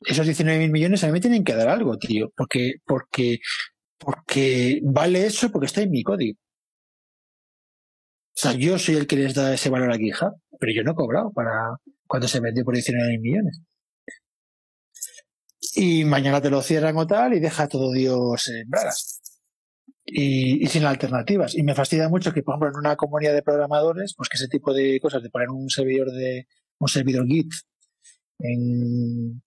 Esos 0.00 0.26
19 0.26 0.58
mil 0.58 0.70
millones 0.70 1.04
a 1.04 1.06
mí 1.06 1.12
me 1.12 1.20
tienen 1.20 1.44
que 1.44 1.54
dar 1.54 1.68
algo, 1.68 1.98
tío, 1.98 2.32
porque, 2.36 2.74
porque, 2.84 3.38
porque 3.98 4.80
vale 4.82 5.26
eso 5.26 5.50
porque 5.50 5.66
está 5.66 5.82
en 5.82 5.90
mi 5.90 6.02
código. 6.02 6.38
O 8.38 8.40
sea, 8.40 8.52
yo 8.52 8.78
soy 8.78 8.94
el 8.94 9.08
que 9.08 9.16
les 9.16 9.34
da 9.34 9.52
ese 9.52 9.68
valor 9.68 9.90
a 9.90 9.96
GitHub, 9.96 10.32
pero 10.60 10.72
yo 10.72 10.84
no 10.84 10.92
he 10.92 10.94
cobrado 10.94 11.32
para 11.32 11.76
cuando 12.06 12.28
se 12.28 12.38
vendió 12.38 12.64
por 12.64 12.72
19 12.72 13.18
millones. 13.18 13.62
Y 15.74 16.04
mañana 16.04 16.40
te 16.40 16.48
lo 16.48 16.62
cierran 16.62 16.96
o 16.98 17.04
tal 17.04 17.34
y 17.34 17.40
deja 17.40 17.66
todo 17.66 17.90
Dios 17.90 18.46
en 18.46 18.70
bragas. 18.70 19.20
Y, 20.04 20.64
y, 20.64 20.66
sin 20.68 20.84
alternativas. 20.84 21.56
Y 21.56 21.64
me 21.64 21.74
fastidia 21.74 22.08
mucho 22.08 22.32
que, 22.32 22.44
por 22.44 22.54
ejemplo, 22.54 22.68
en 22.68 22.86
una 22.86 22.94
comunidad 22.94 23.34
de 23.34 23.42
programadores, 23.42 24.14
pues 24.16 24.28
que 24.28 24.36
ese 24.36 24.46
tipo 24.46 24.72
de 24.72 25.00
cosas, 25.00 25.20
de 25.20 25.30
poner 25.30 25.50
un 25.50 25.68
servidor 25.68 26.12
de, 26.12 26.46
un 26.78 26.88
servidor 26.88 27.26
Git 27.26 27.50
en, 28.38 29.42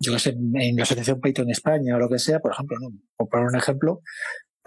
yo 0.00 0.12
que 0.12 0.18
sé, 0.18 0.30
en 0.30 0.76
la 0.76 0.82
asociación 0.82 1.22
Python 1.22 1.50
España 1.50 1.96
o 1.96 1.98
lo 1.98 2.10
que 2.10 2.18
sea, 2.18 2.40
por 2.40 2.52
ejemplo, 2.52 2.76
¿no? 2.78 2.90
por 3.16 3.30
poner 3.30 3.46
un 3.46 3.56
ejemplo, 3.56 4.02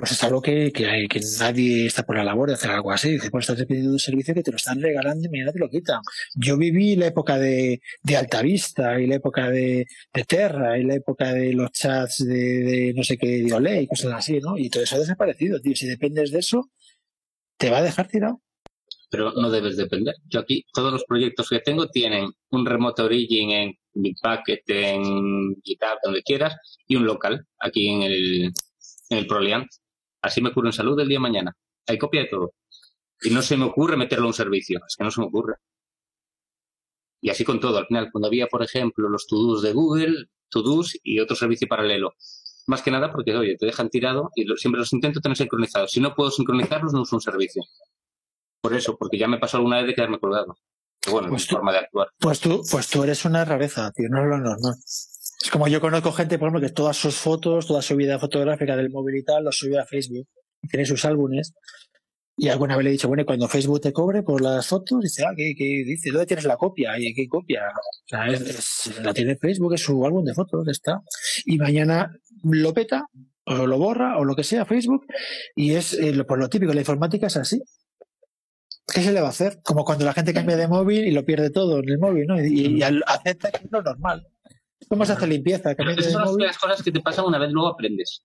pues 0.02 0.14
es 0.14 0.24
algo 0.24 0.42
que, 0.42 0.72
que, 0.72 1.22
nadie 1.40 1.86
está 1.86 2.02
por 2.02 2.18
la 2.18 2.24
labor 2.24 2.50
de 2.50 2.56
hacer 2.56 2.72
algo 2.72 2.92
así. 2.92 3.12
Dice, 3.12 3.30
pues 3.30 3.48
estás 3.48 3.64
pidiendo 3.68 3.92
un 3.92 4.00
servicio 4.00 4.34
que 4.34 4.42
te 4.42 4.50
lo 4.50 4.58
están 4.58 4.82
regalando 4.82 5.28
y 5.28 5.30
mañana 5.30 5.52
te 5.52 5.60
lo 5.60 5.70
quitan. 5.70 6.02
Yo 6.34 6.58
viví 6.58 6.96
la 6.96 7.06
época 7.06 7.38
de, 7.38 7.82
de 8.02 8.18
Altavista 8.18 9.00
y 9.00 9.06
la 9.06 9.16
época 9.18 9.52
de, 9.52 9.86
de 10.12 10.24
Terra 10.24 10.80
y 10.80 10.86
la 10.86 10.96
época 10.96 11.34
de 11.34 11.54
los 11.54 11.72
chats 11.72 12.26
de, 12.26 12.94
no 12.96 13.04
sé 13.04 13.16
qué, 13.16 13.44
de 13.44 13.54
Olé 13.54 13.84
y 13.84 13.88
cosas 13.88 14.14
así, 14.14 14.40
¿no? 14.40 14.58
Y 14.58 14.72
todo 14.72 14.82
eso 14.82 14.96
ha 14.96 15.00
desaparecido, 15.00 15.60
tío. 15.60 15.76
Si 15.76 15.86
dependes 15.86 16.32
de 16.32 16.40
eso, 16.40 16.72
te 17.58 17.70
va 17.70 17.78
a 17.78 17.84
dejar 17.84 18.08
tirado. 18.08 18.42
Pero 19.12 19.34
no 19.34 19.52
debes 19.52 19.78
depender. 19.78 20.16
Yo 20.26 20.40
aquí, 20.40 20.66
todos 20.74 20.92
los 20.92 21.04
proyectos 21.04 21.48
que 21.48 21.60
tengo 21.60 21.90
tienen 21.90 22.32
un 22.50 22.66
remote 22.66 23.04
origin 23.04 23.52
en 23.52 23.74
Bitbucket, 23.94 24.64
en 24.66 25.62
GitHub, 25.62 26.00
donde 26.04 26.24
quieras, 26.24 26.56
y 26.88 26.96
un 26.96 27.06
local 27.06 27.46
aquí 27.60 27.88
en 27.88 28.02
el, 28.02 28.52
en 29.12 29.18
el 29.20 29.28
ProLiant. 29.28 29.68
Así 30.22 30.42
me 30.42 30.54
curo 30.54 30.68
en 30.68 30.74
salud 30.74 31.00
el 31.00 31.08
día 31.08 31.18
de 31.18 31.22
mañana. 31.22 31.56
Hay 31.88 31.98
copia 31.98 32.22
de 32.22 32.28
todo. 32.28 32.54
Y 33.22 33.30
no 33.32 33.42
se 33.42 33.58
me 33.58 33.66
ocurre 33.66 33.98
meterlo 33.98 34.26
a 34.26 34.28
un 34.28 34.34
servicio. 34.34 34.80
Es 34.88 34.96
que 34.96 35.04
no 35.04 35.12
se 35.12 35.22
me 35.22 35.28
ocurre. 35.28 35.56
Y 37.22 37.30
así 37.30 37.44
con 37.44 37.60
todo. 37.60 37.78
Al 37.78 37.88
final, 37.88 38.10
cuando 38.12 38.28
había, 38.28 38.48
por 38.48 38.64
ejemplo, 38.64 39.08
los 39.10 39.28
to-dos 39.28 39.62
de 39.62 39.74
Google, 39.74 40.26
to-dos 40.50 40.98
y 41.04 41.20
otro 41.20 41.36
servicio 41.36 41.68
paralelo. 41.68 42.14
Más 42.68 42.82
que 42.82 42.92
nada 42.92 43.12
porque, 43.12 43.36
oye, 43.36 43.58
te 43.58 43.66
dejan 43.66 43.90
tirado 43.90 44.30
y 44.36 44.46
lo, 44.46 44.56
siempre 44.58 44.80
los 44.80 44.94
intento 44.94 45.20
tener 45.22 45.38
sincronizados. 45.38 45.92
Si 45.92 46.00
no 46.00 46.16
puedo 46.16 46.32
sincronizarlos, 46.32 46.94
no 46.94 47.02
uso 47.02 47.16
un 47.16 47.22
servicio. 47.22 47.64
Por 48.62 48.74
eso, 48.76 48.98
porque 48.98 49.18
ya 49.18 49.28
me 49.28 49.40
pasó 49.40 49.58
alguna 49.58 49.78
vez 49.78 49.88
de 49.88 49.96
quedarme 49.96 50.20
colgado. 50.20 50.56
Pero 51.02 51.14
bueno, 51.14 51.30
Pues 51.30 51.44
es 51.44 51.48
tú- 51.48 51.56
forma 51.56 51.72
de 51.72 51.80
actuar. 51.80 52.10
Pues 52.20 52.40
tú, 52.40 52.62
pues 52.70 52.88
tú 52.90 53.04
eres 53.04 53.26
una 53.26 53.44
rareza, 53.44 53.92
tío, 53.92 54.08
no 54.10 54.22
es 54.22 54.28
lo 54.30 54.38
normal. 54.38 54.76
Es 55.44 55.50
como 55.50 55.68
yo 55.68 55.82
conozco 55.82 56.12
gente, 56.12 56.38
por 56.38 56.48
ejemplo, 56.50 56.68
que 56.68 56.74
todas 56.74 56.96
sus 56.98 57.16
fotos, 57.16 57.66
toda 57.68 57.82
su 57.82 57.96
vida 57.96 58.20
fotográfica 58.20 58.76
del 58.76 58.90
móvil 58.92 59.16
y 59.18 59.24
tal, 59.24 59.44
lo 59.44 59.52
sube 59.52 59.80
a 59.80 59.86
Facebook. 59.86 60.28
Y 60.62 60.68
tiene 60.68 60.86
sus 60.86 61.04
álbumes. 61.06 61.54
Y 62.38 62.48
alguna 62.50 62.76
vez 62.78 62.84
le 62.84 62.90
he 62.90 62.94
dicho, 62.94 63.08
bueno, 63.08 63.24
y 63.24 63.26
cuando 63.26 63.48
Facebook 63.48 63.82
te 63.82 63.92
cobre 63.92 64.24
por 64.24 64.42
las 64.42 64.66
fotos, 64.68 65.02
dice, 65.02 65.24
ah, 65.26 65.34
¿qué, 65.36 65.54
qué 65.58 65.84
dice? 65.86 66.12
¿Dónde 66.12 66.26
tienes 66.28 66.46
la 66.46 66.58
copia? 66.58 66.98
¿Y 66.98 67.14
qué 67.14 67.28
copia? 67.28 67.62
O 67.70 68.08
sea, 68.08 68.28
es, 68.28 68.42
es- 68.42 69.00
la 69.04 69.14
tiene 69.14 69.36
Facebook, 69.36 69.74
es 69.74 69.82
su 69.82 70.06
álbum 70.06 70.24
de 70.24 70.34
fotos, 70.34 70.68
está. 70.68 71.02
Y 71.46 71.58
mañana 71.58 72.12
lo 72.44 72.74
peta, 72.74 73.06
o 73.46 73.68
lo 73.68 73.78
borra, 73.78 74.18
o 74.18 74.24
lo 74.26 74.36
que 74.36 74.44
sea, 74.44 74.66
Facebook. 74.66 75.06
Y 75.56 75.74
es, 75.74 75.94
eh, 75.94 76.14
lo- 76.14 76.26
por 76.26 76.40
lo 76.40 76.50
típico, 76.50 76.74
la 76.74 76.80
informática 76.82 77.28
es 77.28 77.38
así. 77.38 77.62
¿Qué 78.94 79.02
se 79.02 79.12
le 79.12 79.22
va 79.22 79.28
a 79.28 79.32
hacer? 79.32 79.60
Como 79.64 79.84
cuando 79.86 80.06
la 80.06 80.14
gente 80.14 80.34
cambia 80.34 80.56
de 80.58 80.68
móvil 80.68 81.06
y 81.06 81.12
lo 81.12 81.24
pierde 81.26 81.50
todo 81.52 81.80
en 81.80 81.90
el 81.90 82.00
móvil, 82.00 82.26
¿no? 82.28 82.44
Y, 82.44 82.78
y 82.78 82.82
al- 82.84 83.04
acepta 83.08 83.52
que 83.52 83.66
es 83.66 83.72
lo 83.72 83.82
normal. 83.82 84.28
¿Cómo 84.90 85.06
se 85.06 85.14
hace 85.14 85.28
limpieza? 85.28 85.74
Cambia 85.76 85.96
Esas 85.96 86.06
de 86.08 86.12
son 86.14 86.38
las 86.40 86.58
cosas 86.58 86.84
que 86.84 86.92
te 86.92 87.00
pasan 87.02 87.26
una 87.26 87.38
vez 87.40 87.52
luego 87.52 87.70
aprendes. 87.70 88.24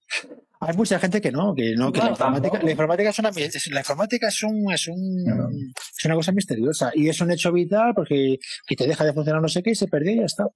Hay 0.60 0.76
mucha 0.76 0.98
gente 0.98 1.20
que 1.20 1.30
no, 1.30 1.54
que 1.54 1.74
no, 1.76 1.92
que 1.92 1.98
la 2.00 2.10
informática, 2.10 2.42
tampoco. 2.50 2.64
la 2.66 2.70
informática 2.72 3.10
es 3.10 3.18
una, 3.18 3.28
es- 3.28 3.66
la 3.70 3.80
informática 3.80 4.28
es 4.28 4.42
un, 4.42 4.72
es 4.72 4.88
un, 4.88 5.72
es 5.98 6.04
una 6.04 6.14
cosa 6.14 6.32
misteriosa 6.32 6.90
y 6.94 7.08
es 7.08 7.20
un 7.20 7.30
hecho 7.30 7.52
vital 7.52 7.92
porque 7.94 8.38
que 8.66 8.76
te 8.76 8.86
deja 8.86 9.04
de 9.04 9.12
funcionar 9.12 9.42
no 9.42 9.48
sé 9.48 9.62
qué 9.62 9.70
y 9.70 9.74
se 9.74 9.86
perdió 9.86 10.12
y 10.12 10.18
ya 10.18 10.24
está. 10.24 10.46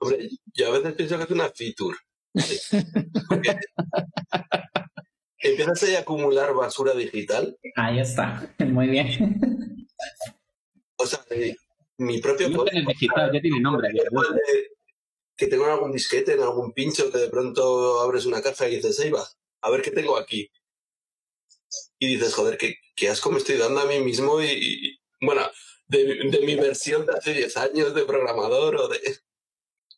Hombre, 0.00 0.28
yo 0.52 0.68
a 0.68 0.78
veces 0.78 0.94
pienso 0.94 1.16
que 1.16 1.24
es 1.24 1.30
una 1.30 1.48
feature. 1.54 1.96
Porque 3.28 3.56
empiezas 5.38 5.82
ahí 5.84 5.94
a 5.94 6.00
acumular 6.00 6.52
basura 6.54 6.92
digital. 6.94 7.56
Ahí 7.76 8.00
está. 8.00 8.52
Muy 8.58 8.88
bien. 8.88 9.86
O 10.96 11.06
sea, 11.06 11.20
eh, 11.30 11.54
mi 11.98 12.20
propio 12.20 12.48
No 12.50 12.58
código, 12.58 12.88
digital, 12.90 13.30
ya 13.32 13.40
tiene 13.40 13.60
nombre. 13.60 13.88
de- 13.92 14.02
que 15.42 15.48
tengo 15.48 15.64
en 15.64 15.72
algún 15.72 15.90
disquete, 15.90 16.34
en 16.34 16.40
algún 16.40 16.72
pincho, 16.72 17.10
que 17.10 17.18
de 17.18 17.28
pronto 17.28 18.00
abres 18.00 18.26
una 18.26 18.40
caja 18.40 18.68
y 18.68 18.76
dices, 18.76 19.00
ahí 19.00 19.10
va, 19.10 19.26
a 19.62 19.70
ver 19.70 19.82
qué 19.82 19.90
tengo 19.90 20.16
aquí. 20.16 20.48
Y 21.98 22.14
dices, 22.14 22.32
joder, 22.34 22.56
qué, 22.56 22.76
qué 22.94 23.08
asco 23.08 23.28
me 23.32 23.38
estoy 23.38 23.56
dando 23.56 23.80
a 23.80 23.86
mí 23.86 23.98
mismo 23.98 24.40
y, 24.40 24.46
y- 24.52 24.98
bueno, 25.20 25.42
de, 25.88 26.04
de 26.30 26.40
mi 26.46 26.54
versión 26.54 27.04
de 27.06 27.12
hace 27.12 27.34
10 27.34 27.56
años 27.56 27.92
de 27.92 28.04
programador 28.04 28.76
o 28.76 28.86
de... 28.88 29.00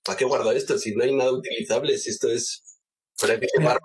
¿Para 0.03 0.16
qué 0.16 0.25
guardo 0.25 0.51
esto? 0.53 0.79
Si 0.79 0.95
no 0.95 1.05
hay 1.05 1.15
nada 1.15 1.33
utilizable, 1.33 1.99
si 1.99 2.09
esto 2.09 2.31
es... 2.31 2.81
Para 3.21 3.39
que 3.39 3.47
quemar. 3.55 3.79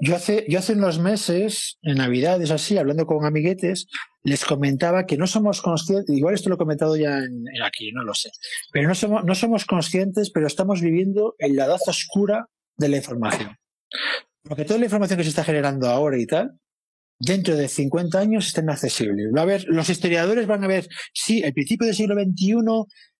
Yo 0.00 0.14
hace, 0.14 0.46
yo 0.48 0.60
hace 0.60 0.74
unos 0.74 1.00
meses, 1.00 1.78
en 1.82 1.96
Navidades 1.98 2.52
así, 2.52 2.78
hablando 2.78 3.04
con 3.04 3.24
amiguetes, 3.24 3.86
les 4.28 4.44
comentaba 4.44 5.06
que 5.06 5.16
no 5.16 5.26
somos 5.26 5.60
conscientes, 5.62 6.16
igual 6.16 6.34
esto 6.34 6.48
lo 6.48 6.54
he 6.54 6.58
comentado 6.58 6.96
ya 6.96 7.18
en, 7.18 7.44
aquí, 7.64 7.90
no 7.92 8.04
lo 8.04 8.14
sé, 8.14 8.30
pero 8.72 8.88
no 8.88 8.94
somos, 8.94 9.24
no 9.24 9.34
somos 9.34 9.64
conscientes, 9.64 10.30
pero 10.30 10.46
estamos 10.46 10.80
viviendo 10.80 11.34
en 11.38 11.56
la 11.56 11.64
edad 11.64 11.78
oscura 11.86 12.46
de 12.76 12.88
la 12.88 12.96
información. 12.98 13.56
Porque 14.42 14.64
toda 14.64 14.78
la 14.78 14.86
información 14.86 15.18
que 15.18 15.24
se 15.24 15.30
está 15.30 15.44
generando 15.44 15.88
ahora 15.88 16.18
y 16.18 16.26
tal, 16.26 16.52
dentro 17.18 17.56
de 17.56 17.68
50 17.68 18.18
años 18.18 18.46
está 18.46 18.60
inaccesible. 18.60 19.30
Va 19.34 19.40
a 19.40 19.42
haber, 19.42 19.64
los 19.68 19.90
historiadores 19.90 20.46
van 20.46 20.64
a 20.64 20.68
ver, 20.68 20.88
sí, 21.12 21.42
el 21.42 21.52
principio 21.52 21.86
del 21.86 21.96
siglo 21.96 22.14
XXI 22.14 22.54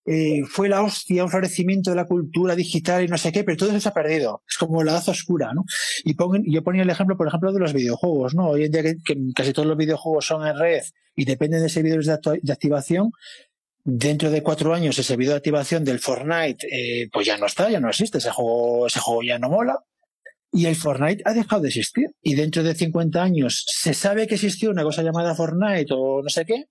eh, 0.08 0.42
fue 0.48 0.68
la 0.68 0.82
hostia, 0.82 1.24
un 1.24 1.30
florecimiento 1.30 1.90
de 1.90 1.96
la 1.96 2.06
cultura 2.06 2.56
digital 2.56 3.04
y 3.04 3.08
no 3.08 3.18
sé 3.18 3.30
qué, 3.30 3.44
pero 3.44 3.56
todo 3.56 3.70
eso 3.70 3.80
se 3.80 3.88
ha 3.88 3.94
perdido. 3.94 4.42
Es 4.48 4.56
como 4.56 4.82
la 4.82 4.92
edad 4.92 5.08
oscura, 5.08 5.52
¿no? 5.52 5.64
Y 6.04 6.16
yo 6.50 6.64
ponía 6.64 6.82
el 6.82 6.90
ejemplo, 6.90 7.16
por 7.16 7.28
ejemplo, 7.28 7.52
de 7.52 7.60
los 7.60 7.72
videojuegos, 7.72 8.34
¿no? 8.34 8.48
Hoy 8.48 8.64
en 8.64 8.72
día 8.72 8.82
que, 8.82 8.96
casi 9.34 9.52
todos 9.52 9.68
los 9.68 9.76
videojuegos 9.76 10.26
son 10.26 10.46
en 10.46 10.58
red 10.58 10.82
y 11.14 11.24
dependen 11.24 11.62
de 11.62 11.68
servidores 11.68 12.06
de, 12.06 12.18
de 12.42 12.52
activación, 12.52 13.10
dentro 13.84 14.30
de 14.30 14.42
cuatro 14.42 14.74
años 14.74 14.98
el 14.98 15.04
servidor 15.04 15.32
de 15.32 15.38
activación 15.38 15.84
del 15.84 15.98
Fortnite, 15.98 16.66
eh, 16.70 17.08
pues 17.12 17.26
ya 17.26 17.38
no 17.38 17.46
está, 17.46 17.70
ya 17.70 17.80
no 17.80 17.88
existe, 17.88 18.18
ese 18.18 18.30
juego, 18.30 18.86
ese 18.86 19.00
juego 19.00 19.22
ya 19.22 19.38
no 19.38 19.48
mola. 19.48 19.78
Y 20.52 20.66
el 20.66 20.76
Fortnite 20.76 21.22
ha 21.26 21.34
dejado 21.34 21.62
de 21.62 21.68
existir. 21.68 22.06
Y 22.22 22.34
dentro 22.34 22.62
de 22.62 22.74
50 22.74 23.22
años 23.22 23.64
se 23.66 23.92
sabe 23.92 24.26
que 24.26 24.36
existió 24.36 24.70
una 24.70 24.82
cosa 24.82 25.02
llamada 25.02 25.34
Fortnite 25.34 25.88
o 25.90 26.22
no 26.22 26.28
sé 26.28 26.46
qué, 26.46 26.64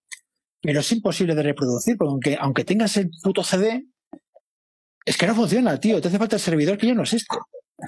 pero 0.67 0.81
es 0.81 0.91
imposible 0.91 1.33
de 1.33 1.43
reproducir, 1.43 1.95
porque 1.95 2.11
aunque, 2.11 2.37
aunque 2.37 2.65
tengas 2.65 2.97
el 2.97 3.09
puto 3.23 3.41
CD, 3.41 3.85
es 5.05 5.15
que 5.15 5.25
no 5.25 5.33
funciona, 5.33 5.79
tío. 5.79 6.01
Te 6.01 6.09
hace 6.09 6.17
falta 6.17 6.35
el 6.35 6.41
servidor 6.41 6.77
que 6.77 6.87
ya 6.87 6.93
no 6.93 7.03
existe. 7.03 7.37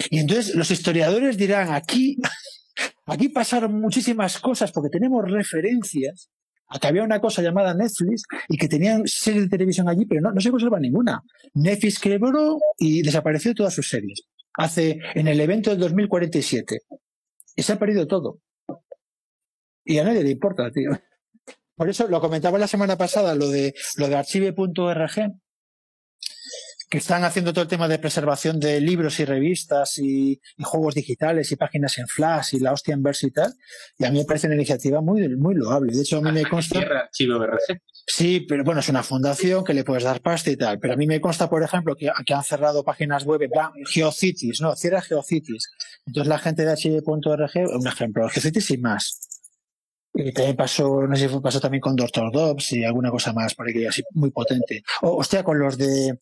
Y 0.09 0.19
entonces 0.19 0.55
los 0.55 0.71
historiadores 0.71 1.35
dirán, 1.35 1.73
aquí, 1.73 2.15
Aquí 3.05 3.27
pasaron 3.27 3.81
muchísimas 3.81 4.39
cosas 4.39 4.71
porque 4.71 4.87
tenemos 4.89 5.29
referencias 5.29 6.29
a 6.69 6.79
que 6.79 6.87
había 6.87 7.03
una 7.03 7.19
cosa 7.19 7.41
llamada 7.41 7.73
Netflix 7.73 8.23
y 8.47 8.55
que 8.55 8.69
tenían 8.69 9.05
series 9.07 9.43
de 9.43 9.49
televisión 9.49 9.89
allí, 9.89 10.05
pero 10.05 10.21
no, 10.21 10.31
no 10.31 10.39
se 10.39 10.49
conserva 10.49 10.79
ninguna. 10.79 11.21
Netflix 11.55 11.99
quebró 11.99 12.59
y 12.77 13.01
desapareció 13.01 13.53
todas 13.53 13.73
sus 13.73 13.89
series. 13.89 14.21
Hace, 14.53 14.99
en 15.15 15.27
el 15.27 15.41
evento 15.41 15.69
del 15.69 15.79
2047. 15.79 16.79
Y 17.57 17.61
se 17.61 17.73
ha 17.73 17.77
perdido 17.77 18.07
todo. 18.07 18.39
Y 19.83 19.97
a 19.97 20.05
nadie 20.05 20.23
le 20.23 20.29
importa, 20.29 20.71
tío. 20.71 20.91
Por 21.79 21.89
eso 21.89 22.09
lo 22.09 22.19
comentaba 22.19 22.59
la 22.59 22.67
semana 22.67 22.97
pasada, 22.97 23.35
lo 23.35 23.47
de, 23.47 23.73
lo 23.95 24.09
de 24.09 24.17
archive.org, 24.17 25.11
que 26.89 26.97
están 26.97 27.23
haciendo 27.23 27.53
todo 27.53 27.61
el 27.61 27.69
tema 27.69 27.87
de 27.87 27.99
preservación 27.99 28.59
de 28.59 28.81
libros 28.81 29.17
y 29.21 29.23
revistas 29.23 29.97
y, 29.97 30.41
y, 30.57 30.63
juegos 30.63 30.95
digitales 30.95 31.49
y 31.53 31.55
páginas 31.55 31.97
en 31.97 32.07
Flash 32.09 32.55
y 32.55 32.59
la 32.59 32.73
hostia 32.73 32.95
en 32.95 33.01
verso 33.01 33.27
y 33.27 33.31
tal. 33.31 33.53
Y 33.97 34.03
a 34.03 34.11
mí 34.11 34.17
me 34.17 34.25
parece 34.25 34.47
una 34.47 34.57
iniciativa 34.57 34.99
muy, 34.99 35.29
muy 35.37 35.55
loable. 35.55 35.95
De 35.95 36.01
hecho, 36.01 36.17
a 36.17 36.21
mí 36.21 36.33
me 36.33 36.43
consta. 36.43 36.81
Sí, 38.05 38.41
pero 38.41 38.65
bueno, 38.65 38.81
es 38.81 38.89
una 38.89 39.01
fundación 39.03 39.63
que 39.63 39.73
le 39.73 39.85
puedes 39.85 40.03
dar 40.03 40.19
pasta 40.19 40.51
y 40.51 40.57
tal. 40.57 40.79
Pero 40.79 40.95
a 40.95 40.97
mí 40.97 41.07
me 41.07 41.21
consta, 41.21 41.49
por 41.49 41.63
ejemplo, 41.63 41.95
que, 41.95 42.11
que 42.25 42.33
han 42.33 42.43
cerrado 42.43 42.83
páginas 42.83 43.23
web, 43.23 43.39
GeoCities, 43.85 44.59
no, 44.59 44.75
cierra 44.75 45.01
GeoCities. 45.01 45.71
Entonces 46.07 46.27
la 46.27 46.39
gente 46.39 46.65
de 46.65 46.71
archive.org, 46.71 47.51
un 47.73 47.87
ejemplo, 47.87 48.27
GeoCities 48.27 48.71
y 48.71 48.77
más. 48.79 49.38
Y 50.13 50.31
también 50.33 50.55
pasó, 50.55 51.01
no 51.07 51.15
sé 51.15 51.29
si 51.29 51.39
pasó 51.39 51.59
también 51.59 51.81
con 51.81 51.95
Doctor 51.95 52.31
Dobbs 52.31 52.73
y 52.73 52.83
alguna 52.83 53.11
cosa 53.11 53.31
más 53.31 53.53
por 53.55 53.69
aquí, 53.69 53.85
así 53.85 54.01
muy 54.11 54.31
potente. 54.31 54.81
O, 55.01 55.17
hostia, 55.17 55.43
con 55.43 55.59
los 55.59 55.77
de 55.77 56.17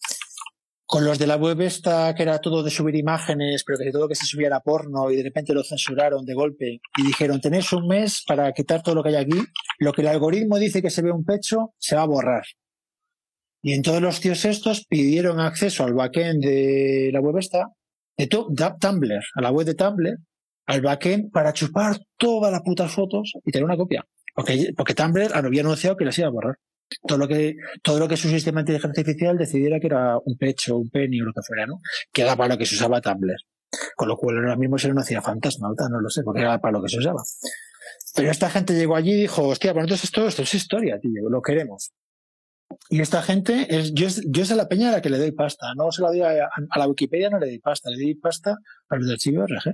con 0.87 1.03
los 1.03 1.19
de 1.19 1.27
la 1.27 1.35
web 1.35 1.59
esta, 1.61 2.15
que 2.15 2.23
era 2.23 2.39
todo 2.39 2.63
de 2.63 2.71
subir 2.71 2.95
imágenes, 2.95 3.65
pero 3.65 3.77
que 3.77 3.91
todo 3.91 4.07
que 4.07 4.15
se 4.15 4.25
subiera 4.25 4.61
porno 4.61 5.11
y 5.11 5.17
de 5.17 5.23
repente 5.23 5.53
lo 5.53 5.61
censuraron 5.61 6.25
de 6.25 6.33
golpe 6.33 6.79
y 6.97 7.05
dijeron, 7.05 7.41
tenéis 7.41 7.73
un 7.73 7.87
mes 7.87 8.23
para 8.25 8.53
quitar 8.53 8.81
todo 8.81 8.95
lo 8.95 9.03
que 9.03 9.09
hay 9.09 9.15
aquí, 9.15 9.37
lo 9.79 9.91
que 9.91 10.01
el 10.01 10.07
algoritmo 10.07 10.57
dice 10.57 10.81
que 10.81 10.89
se 10.89 11.01
ve 11.01 11.11
un 11.11 11.25
pecho, 11.25 11.73
se 11.77 11.97
va 11.97 12.03
a 12.03 12.07
borrar. 12.07 12.43
Y 13.61 13.73
en 13.73 13.81
todos 13.81 14.01
los 14.01 14.21
tíos 14.21 14.45
estos 14.45 14.85
pidieron 14.85 15.41
acceso 15.41 15.83
al 15.83 15.93
backend 15.93 16.41
de 16.41 17.09
la 17.11 17.19
web 17.19 17.37
esta, 17.37 17.67
de 18.15 18.27
Tumblr, 18.27 19.21
a 19.35 19.41
la 19.41 19.51
web 19.51 19.67
de 19.67 19.75
Tumblr, 19.75 20.17
al 20.67 20.81
backend 20.81 21.31
para 21.31 21.53
chupar 21.53 21.97
todas 22.17 22.51
las 22.51 22.61
putas 22.61 22.91
fotos 22.91 23.33
y 23.43 23.51
tener 23.51 23.65
una 23.65 23.77
copia. 23.77 24.05
Porque, 24.35 24.71
porque 24.75 24.93
Tumblr 24.93 25.31
había 25.33 25.61
anunciado 25.61 25.97
que 25.97 26.05
las 26.05 26.17
iba 26.19 26.27
a 26.27 26.31
borrar 26.31 26.57
todo 27.05 27.17
lo 27.17 27.27
que 27.27 27.55
todo 27.83 27.99
lo 27.99 28.07
que 28.07 28.15
su 28.15 28.29
sistema 28.29 28.59
de 28.59 28.71
inteligencia 28.71 29.01
artificial 29.01 29.37
decidiera 29.37 29.79
que 29.79 29.87
era 29.87 30.17
un 30.17 30.37
pecho, 30.37 30.77
un 30.77 30.89
penny 30.89 31.21
o 31.21 31.25
lo 31.25 31.33
que 31.33 31.41
fuera, 31.41 31.65
¿no? 31.65 31.81
Que 32.13 32.21
era 32.21 32.35
para 32.35 32.53
lo 32.53 32.57
que 32.57 32.65
se 32.65 32.75
usaba 32.75 33.01
Tumblr. 33.01 33.35
Con 33.95 34.07
lo 34.07 34.15
cual 34.15 34.37
ahora 34.37 34.55
mismo 34.55 34.77
se 34.77 34.93
no 34.93 35.01
hacía 35.01 35.21
fantasma, 35.21 35.69
no 35.89 35.99
lo 35.99 36.09
sé, 36.09 36.23
porque 36.23 36.41
era 36.41 36.59
para 36.59 36.73
lo 36.73 36.81
que 36.81 36.89
se 36.89 36.99
usaba. 36.99 37.21
Pero 38.15 38.31
esta 38.31 38.49
gente 38.49 38.73
llegó 38.73 38.95
allí 38.95 39.11
y 39.11 39.21
dijo, 39.21 39.43
hostia, 39.43 39.73
bueno, 39.73 39.85
entonces 39.85 40.05
esto, 40.05 40.27
esto 40.27 40.43
es 40.43 40.53
historia, 40.53 40.99
tío, 40.99 41.29
lo 41.29 41.41
queremos. 41.41 41.91
Y 42.89 43.01
esta 43.01 43.21
gente, 43.21 43.67
es, 43.69 43.93
yo, 43.93 44.07
yo 44.27 44.43
es 44.43 44.51
a 44.51 44.55
la 44.55 44.67
peña 44.67 44.89
a 44.89 44.93
la 44.93 45.01
que 45.01 45.09
le 45.09 45.17
doy 45.17 45.31
pasta, 45.31 45.67
no 45.75 45.91
se 45.91 46.01
la 46.01 46.09
doy 46.09 46.21
a, 46.21 46.49
la 46.75 46.87
Wikipedia, 46.87 47.29
no 47.29 47.39
le 47.39 47.47
doy 47.47 47.59
pasta, 47.59 47.89
le 47.89 47.97
doy 47.97 48.15
pasta 48.15 48.55
a 48.89 48.95
los 48.95 49.05
del 49.05 49.13
archivo 49.15 49.45
RG. 49.45 49.73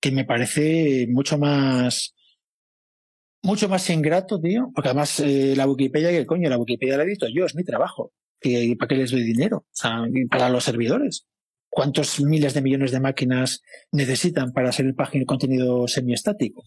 Que 0.00 0.12
me 0.12 0.24
parece 0.24 1.06
mucho 1.08 1.38
más, 1.38 2.14
mucho 3.42 3.68
más 3.68 3.88
ingrato, 3.90 4.40
tío, 4.40 4.70
porque 4.74 4.88
además 4.88 5.20
eh, 5.20 5.54
la 5.56 5.66
Wikipedia, 5.66 6.10
que 6.10 6.26
coño, 6.26 6.48
la 6.48 6.58
Wikipedia 6.58 6.96
la 6.96 7.04
he 7.04 7.06
visto 7.06 7.26
yo, 7.28 7.46
es 7.46 7.54
mi 7.54 7.64
trabajo. 7.64 8.12
¿Y 8.42 8.74
para 8.76 8.88
qué 8.88 8.96
les 8.96 9.10
doy 9.10 9.22
dinero? 9.22 9.58
O 9.58 9.64
sea, 9.72 10.02
para 10.30 10.50
los 10.50 10.64
servidores. 10.64 11.26
¿Cuántos 11.68 12.20
miles 12.20 12.54
de 12.54 12.62
millones 12.62 12.90
de 12.90 13.00
máquinas 13.00 13.62
necesitan 13.92 14.52
para 14.52 14.70
hacer 14.70 14.86
el 14.86 14.94
página 14.94 15.24
contenido 15.24 15.86
semiestático? 15.88 16.62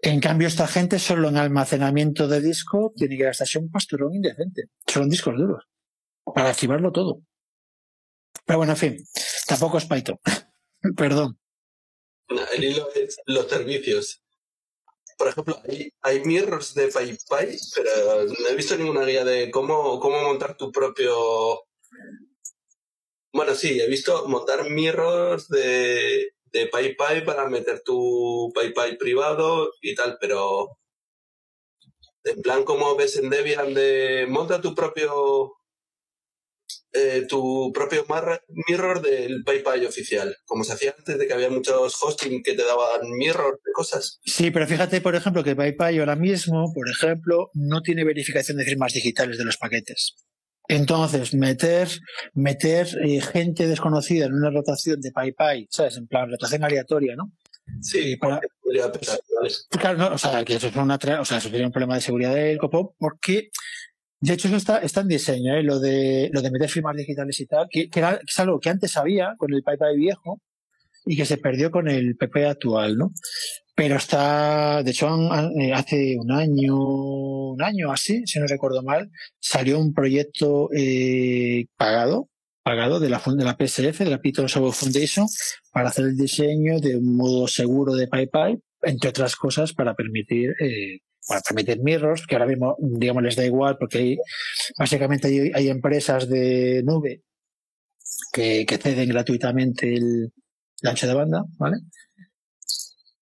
En 0.00 0.18
cambio, 0.18 0.48
esta 0.48 0.66
gente 0.66 0.98
solo 0.98 1.28
en 1.28 1.36
almacenamiento 1.36 2.26
de 2.26 2.40
disco 2.40 2.92
tiene 2.96 3.16
que 3.16 3.24
gastarse 3.24 3.60
un 3.60 3.70
pasturón 3.70 4.14
indecente. 4.14 4.64
Son 4.86 5.08
discos 5.08 5.36
duros. 5.36 5.64
Para 6.24 6.48
archivarlo 6.48 6.90
todo. 6.90 7.20
Pero 8.44 8.58
bueno, 8.58 8.72
en 8.72 8.78
fin, 8.78 8.96
tampoco 9.46 9.78
es 9.78 9.86
Python. 9.86 10.18
Perdón. 10.96 11.38
El 12.28 12.64
hilo 12.64 12.88
es 12.94 13.18
los 13.26 13.48
servicios 13.48 14.22
por 15.22 15.28
ejemplo, 15.28 15.62
hay, 15.68 15.92
hay 16.02 16.24
mirrors 16.24 16.74
de 16.74 16.88
PayPay, 16.88 17.56
pero 17.76 18.24
no 18.24 18.48
he 18.48 18.56
visto 18.56 18.76
ninguna 18.76 19.04
guía 19.04 19.24
de 19.24 19.52
cómo, 19.52 20.00
cómo 20.00 20.20
montar 20.20 20.56
tu 20.56 20.72
propio. 20.72 21.62
Bueno, 23.32 23.54
sí, 23.54 23.80
he 23.80 23.86
visto 23.86 24.26
montar 24.26 24.68
mirrors 24.68 25.48
de, 25.48 26.34
de 26.46 26.66
PayPay 26.66 27.24
para 27.24 27.48
meter 27.48 27.82
tu 27.84 28.50
PayPay 28.52 28.98
privado 28.98 29.70
y 29.80 29.94
tal, 29.94 30.18
pero 30.20 30.76
en 32.24 32.42
plan 32.42 32.64
como 32.64 32.96
ves 32.96 33.16
en 33.16 33.30
Debian 33.30 33.74
de 33.74 34.26
monta 34.28 34.60
tu 34.60 34.74
propio 34.74 35.54
eh, 36.92 37.26
tu 37.28 37.72
propio 37.72 38.04
mirror 38.68 39.00
del 39.00 39.42
PayPal 39.44 39.86
oficial, 39.86 40.36
como 40.44 40.62
se 40.64 40.74
hacía 40.74 40.94
antes 40.96 41.18
de 41.18 41.26
que 41.26 41.32
había 41.32 41.48
muchos 41.48 41.94
hosting 42.02 42.42
que 42.42 42.54
te 42.54 42.64
daban 42.64 43.10
mirror 43.16 43.60
de 43.64 43.72
cosas. 43.72 44.20
Sí, 44.24 44.50
pero 44.50 44.66
fíjate, 44.66 45.00
por 45.00 45.14
ejemplo, 45.14 45.42
que 45.42 45.56
PayPal 45.56 45.98
ahora 45.98 46.16
mismo, 46.16 46.72
por 46.74 46.88
ejemplo, 46.90 47.50
no 47.54 47.82
tiene 47.82 48.04
verificación 48.04 48.58
de 48.58 48.64
firmas 48.64 48.92
digitales 48.92 49.38
de 49.38 49.44
los 49.44 49.56
paquetes. 49.56 50.16
Entonces, 50.68 51.34
meter, 51.34 51.88
meter 52.34 52.88
eh, 53.04 53.20
gente 53.20 53.66
desconocida 53.66 54.26
en 54.26 54.34
una 54.34 54.50
rotación 54.50 55.00
de 55.00 55.12
PayPal, 55.12 55.66
¿sabes? 55.70 55.96
En 55.96 56.06
plan, 56.06 56.30
rotación 56.30 56.64
aleatoria, 56.64 57.16
¿no? 57.16 57.32
Sí, 57.80 58.16
para... 58.16 58.40
Claro, 59.70 59.98
no, 59.98 60.14
o 60.14 60.18
sea, 60.18 60.44
que 60.44 60.54
eso 60.54 60.68
es 60.68 60.76
una, 60.76 60.96
o 60.96 61.24
sea, 61.24 61.38
eso 61.38 61.48
sería 61.48 61.66
un 61.66 61.72
problema 61.72 61.94
de 61.94 62.00
seguridad 62.00 62.34
del 62.34 62.58
copón, 62.58 62.90
porque 62.98 63.50
de 64.22 64.34
hecho, 64.34 64.46
eso 64.46 64.56
está, 64.56 64.78
está 64.78 65.00
en 65.00 65.08
diseño, 65.08 65.52
¿eh? 65.56 65.64
lo, 65.64 65.80
de, 65.80 66.30
lo 66.32 66.42
de 66.42 66.50
meter 66.52 66.68
firmas 66.68 66.96
digitales 66.96 67.40
y 67.40 67.46
tal, 67.46 67.66
que, 67.68 67.88
era, 67.92 68.20
es 68.24 68.38
algo 68.38 68.60
que 68.60 68.70
antes 68.70 68.96
había 68.96 69.34
con 69.36 69.52
el 69.52 69.64
PayPal 69.64 69.96
viejo 69.96 70.40
y 71.04 71.16
que 71.16 71.26
se 71.26 71.38
perdió 71.38 71.72
con 71.72 71.88
el 71.88 72.16
PP 72.16 72.46
actual, 72.46 72.96
¿no? 72.96 73.12
Pero 73.74 73.96
está, 73.96 74.84
de 74.84 74.92
hecho, 74.92 75.08
eh, 75.58 75.72
hace 75.72 76.16
un 76.20 76.30
año, 76.30 76.76
un 76.76 77.62
año 77.62 77.90
así, 77.90 78.22
si 78.24 78.38
no 78.38 78.46
recuerdo 78.46 78.84
mal, 78.84 79.10
salió 79.40 79.80
un 79.80 79.92
proyecto 79.92 80.68
eh, 80.72 81.66
pagado, 81.76 82.28
pagado 82.62 83.00
de 83.00 83.10
la, 83.10 83.20
de 83.26 83.44
la 83.44 83.56
PSF, 83.58 84.04
de 84.04 84.10
la 84.10 84.20
Python 84.20 84.48
Software 84.48 84.74
Foundation, 84.74 85.26
para 85.72 85.88
hacer 85.88 86.04
el 86.04 86.16
diseño 86.16 86.78
de 86.78 86.94
un 86.94 87.16
modo 87.16 87.48
seguro 87.48 87.96
de 87.96 88.06
PayPal, 88.06 88.62
entre 88.82 89.10
otras 89.10 89.34
cosas, 89.34 89.72
para 89.72 89.94
permitir 89.94 90.54
eh, 90.60 91.00
para 91.26 91.40
permitir 91.40 91.80
mirrors, 91.80 92.26
que 92.26 92.34
ahora 92.34 92.46
mismo, 92.46 92.76
digamos, 92.78 93.22
les 93.22 93.36
da 93.36 93.44
igual 93.44 93.76
porque 93.78 93.98
hay, 93.98 94.18
básicamente 94.78 95.52
hay, 95.54 95.68
empresas 95.68 96.28
de 96.28 96.82
nube 96.84 97.22
que, 98.32 98.66
ceden 98.80 99.08
gratuitamente 99.08 99.94
el, 99.94 100.32
ancho 100.82 101.06
de 101.06 101.14
banda, 101.14 101.44
¿vale? 101.58 101.76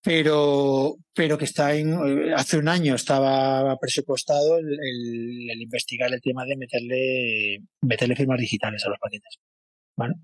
Pero, 0.03 0.95
pero 1.13 1.37
que 1.37 1.45
está 1.45 1.75
en, 1.75 2.33
hace 2.33 2.57
un 2.57 2.67
año 2.67 2.95
estaba 2.95 3.77
presupuestado 3.77 4.57
el, 4.57 4.67
el, 4.67 5.61
investigar 5.61 6.11
el 6.11 6.21
tema 6.21 6.43
de 6.45 6.57
meterle, 6.57 7.59
meterle 7.81 8.15
firmas 8.15 8.39
digitales 8.39 8.83
a 8.83 8.89
los 8.89 8.97
paquetes, 8.99 9.37
¿vale? 9.95 10.15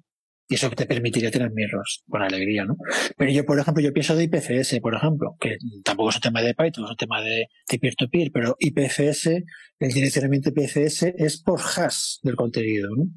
Y 0.49 0.55
eso 0.55 0.69
te 0.69 0.85
permitiría 0.85 1.29
tener 1.29 1.51
mirrors 1.51 2.03
con 2.07 2.21
alegría, 2.21 2.63
¿no? 2.63 2.77
Pero 3.17 3.31
yo, 3.31 3.45
por 3.45 3.59
ejemplo, 3.59 3.83
yo 3.83 3.91
pienso 3.91 4.15
de 4.15 4.23
IPFS, 4.23 4.79
por 4.79 4.95
ejemplo, 4.95 5.35
que 5.39 5.57
tampoco 5.83 6.09
es 6.09 6.15
un 6.15 6.21
tema 6.21 6.41
de 6.41 6.53
Python, 6.53 6.85
es 6.85 6.91
un 6.91 6.97
tema 6.97 7.21
de, 7.21 7.47
peer-to-peer, 7.79 8.31
pero 8.31 8.55
IPFS, 8.59 9.43
el 9.79 9.91
direccionamiento 9.91 10.49
IPFS 10.49 11.13
es 11.17 11.41
por 11.41 11.59
hash 11.59 12.19
del 12.23 12.35
contenido, 12.35 12.89
¿no? 12.95 13.07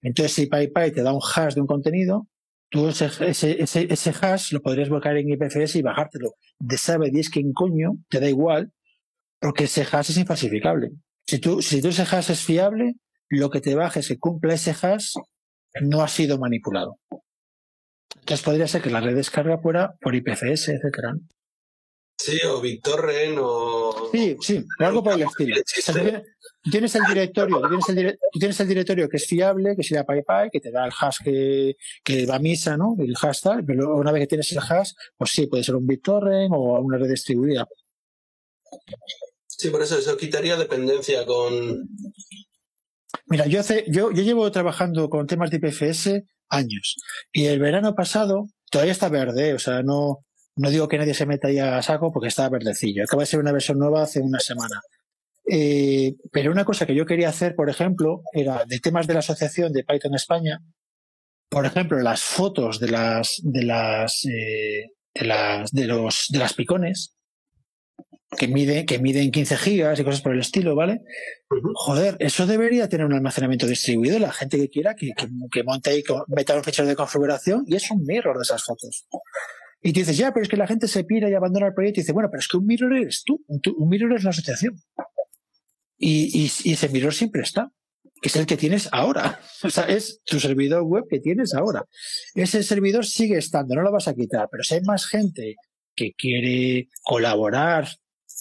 Entonces, 0.00 0.32
si 0.34 0.46
PyPy 0.46 0.92
te 0.92 1.02
da 1.02 1.12
un 1.12 1.20
hash 1.20 1.54
de 1.54 1.60
un 1.60 1.66
contenido, 1.66 2.28
tú 2.68 2.88
ese, 2.88 3.08
ese, 3.28 3.58
ese, 3.60 4.14
hash 4.20 4.52
lo 4.52 4.62
podrías 4.62 4.88
buscar 4.88 5.16
en 5.16 5.28
IPFS 5.28 5.76
y 5.76 5.82
bajártelo. 5.82 6.34
De 6.60 6.78
sabe 6.78 7.10
10 7.10 7.30
que 7.30 7.40
en 7.40 7.52
coño, 7.52 7.94
te 8.08 8.20
da 8.20 8.28
igual, 8.28 8.72
porque 9.40 9.64
ese 9.64 9.82
hash 9.82 10.10
es 10.10 10.18
infalsificable. 10.18 10.90
Si 11.26 11.40
tú, 11.40 11.60
si 11.62 11.82
tú 11.82 11.88
ese 11.88 12.02
hash 12.02 12.30
es 12.30 12.44
fiable, 12.44 12.94
lo 13.28 13.50
que 13.50 13.60
te 13.60 13.74
bajes 13.74 14.06
que 14.06 14.18
cumpla 14.18 14.54
ese 14.54 14.70
hash 14.70 15.14
no 15.82 16.02
ha 16.02 16.08
sido 16.08 16.38
manipulado. 16.38 16.98
Entonces 18.14 18.44
podría 18.44 18.66
ser 18.66 18.82
que 18.82 18.90
la 18.90 19.00
red 19.00 19.14
descarga 19.14 19.58
fuera 19.58 19.94
por 20.00 20.14
IPFS, 20.14 20.68
etcétera. 20.68 21.14
Sí, 22.18 22.38
o 22.46 22.60
BitTorrent 22.60 23.38
o... 23.40 24.08
Sí, 24.10 24.36
sí, 24.40 24.64
algo 24.78 25.04
por 25.04 25.12
el 25.12 25.22
estilo. 25.22 25.56
tienes 26.70 26.94
el 26.94 27.02
directorio, 27.04 27.60
tienes 27.68 27.88
el, 27.90 28.18
tienes 28.32 28.60
el 28.60 28.68
directorio 28.68 29.08
que 29.08 29.18
es 29.18 29.26
fiable, 29.26 29.76
que 29.76 29.82
sería 29.82 30.04
PyPy, 30.04 30.50
que 30.50 30.60
te 30.60 30.70
da 30.70 30.86
el 30.86 30.92
hash 30.98 31.18
que, 31.22 31.76
que 32.02 32.26
va 32.26 32.36
a 32.36 32.40
misa, 32.40 32.76
¿no? 32.76 32.96
El 32.98 33.14
hash 33.20 33.42
tal, 33.42 33.64
pero 33.64 33.96
una 33.96 34.12
vez 34.12 34.22
que 34.22 34.26
tienes 34.28 34.50
el 34.52 34.58
hash, 34.58 34.92
pues 35.16 35.30
sí, 35.30 35.46
puede 35.46 35.62
ser 35.62 35.76
un 35.76 35.86
BitTorrent 35.86 36.52
o 36.54 36.80
una 36.80 36.96
red 36.96 37.10
distribuida. 37.10 37.68
Sí, 39.46 39.68
por 39.68 39.82
eso 39.82 39.98
eso 39.98 40.16
quitaría 40.16 40.56
dependencia 40.56 41.24
con, 41.26 41.86
Mira, 43.26 43.46
yo, 43.46 43.60
hace, 43.60 43.84
yo, 43.88 44.10
yo 44.12 44.22
llevo 44.22 44.50
trabajando 44.50 45.08
con 45.08 45.26
temas 45.26 45.50
de 45.50 45.56
IPFS 45.58 46.22
años 46.48 46.96
y 47.32 47.46
el 47.46 47.58
verano 47.58 47.94
pasado 47.94 48.46
todavía 48.70 48.92
está 48.92 49.08
verde, 49.08 49.54
o 49.54 49.58
sea, 49.58 49.82
no, 49.82 50.18
No 50.56 50.70
digo 50.70 50.88
que 50.88 50.98
nadie 50.98 51.14
se 51.14 51.26
meta 51.26 51.48
ahí 51.48 51.58
a 51.58 51.82
saco 51.82 52.12
porque 52.12 52.28
está 52.28 52.48
verdecillo. 52.48 53.04
Acaba 53.04 53.22
de 53.22 53.26
ser 53.26 53.40
una 53.40 53.52
versión 53.52 53.78
nueva 53.78 54.02
hace 54.02 54.20
una 54.20 54.40
semana. 54.40 54.80
Eh, 55.50 56.14
pero 56.32 56.50
una 56.50 56.64
cosa 56.64 56.86
que 56.86 56.94
yo 56.94 57.06
quería 57.06 57.28
hacer, 57.28 57.54
por 57.54 57.70
ejemplo, 57.70 58.22
era 58.32 58.64
de 58.66 58.80
temas 58.80 59.06
de 59.06 59.14
la 59.14 59.20
asociación 59.20 59.72
de 59.72 59.84
Python 59.84 60.14
España. 60.14 60.60
Por 61.48 61.66
ejemplo, 61.66 61.98
las 62.00 62.22
fotos 62.22 62.80
de 62.80 62.88
las 62.88 63.40
de 63.42 63.64
las 63.64 64.24
eh, 64.24 64.86
de 65.14 65.26
las 65.26 65.70
de 65.70 65.86
los 65.86 66.26
de 66.30 66.38
las 66.38 66.54
picones 66.54 67.15
que 68.30 68.48
mide 68.48 68.84
que 68.86 68.98
miden 68.98 69.30
15 69.30 69.56
gigas 69.56 70.00
y 70.00 70.04
cosas 70.04 70.20
por 70.20 70.32
el 70.32 70.40
estilo, 70.40 70.74
¿vale? 70.74 71.02
Joder, 71.74 72.16
eso 72.18 72.46
debería 72.46 72.88
tener 72.88 73.06
un 73.06 73.12
almacenamiento 73.12 73.66
distribuido. 73.66 74.18
La 74.18 74.32
gente 74.32 74.58
que 74.58 74.68
quiera 74.68 74.94
que, 74.94 75.12
que, 75.16 75.28
que 75.50 75.62
monte 75.62 75.90
ahí, 75.90 76.02
meta 76.28 76.56
un 76.56 76.64
fichero 76.64 76.88
de 76.88 76.96
configuración 76.96 77.64
y 77.66 77.76
es 77.76 77.90
un 77.90 78.04
mirror 78.04 78.36
de 78.36 78.42
esas 78.42 78.64
fotos. 78.64 79.06
Y 79.80 79.92
tú 79.92 80.00
dices, 80.00 80.16
ya, 80.16 80.32
pero 80.32 80.42
es 80.42 80.48
que 80.48 80.56
la 80.56 80.66
gente 80.66 80.88
se 80.88 81.04
pira 81.04 81.30
y 81.30 81.34
abandona 81.34 81.68
el 81.68 81.74
proyecto 81.74 82.00
y 82.00 82.02
dice, 82.02 82.12
bueno, 82.12 82.28
pero 82.30 82.40
es 82.40 82.48
que 82.48 82.56
un 82.56 82.66
mirror 82.66 82.96
eres 82.96 83.22
tú, 83.24 83.44
un, 83.46 83.60
un 83.76 83.88
mirror 83.88 84.12
es 84.14 84.24
la 84.24 84.30
asociación. 84.30 84.74
Y, 85.96 86.44
y, 86.44 86.50
y, 86.64 86.72
ese 86.72 86.88
mirror 86.88 87.14
siempre 87.14 87.42
está, 87.42 87.70
que 88.20 88.28
es 88.28 88.36
el 88.36 88.46
que 88.46 88.56
tienes 88.56 88.88
ahora. 88.92 89.40
O 89.62 89.70
sea, 89.70 89.84
es 89.84 90.20
tu 90.24 90.38
servidor 90.40 90.82
web 90.82 91.04
que 91.08 91.20
tienes 91.20 91.54
ahora. 91.54 91.84
Ese 92.34 92.62
servidor 92.62 93.06
sigue 93.06 93.38
estando, 93.38 93.74
no 93.74 93.82
lo 93.82 93.92
vas 93.92 94.08
a 94.08 94.14
quitar, 94.14 94.48
pero 94.50 94.62
si 94.62 94.74
hay 94.74 94.80
más 94.82 95.06
gente 95.06 95.56
que 95.94 96.12
quiere 96.12 96.88
colaborar 97.02 97.88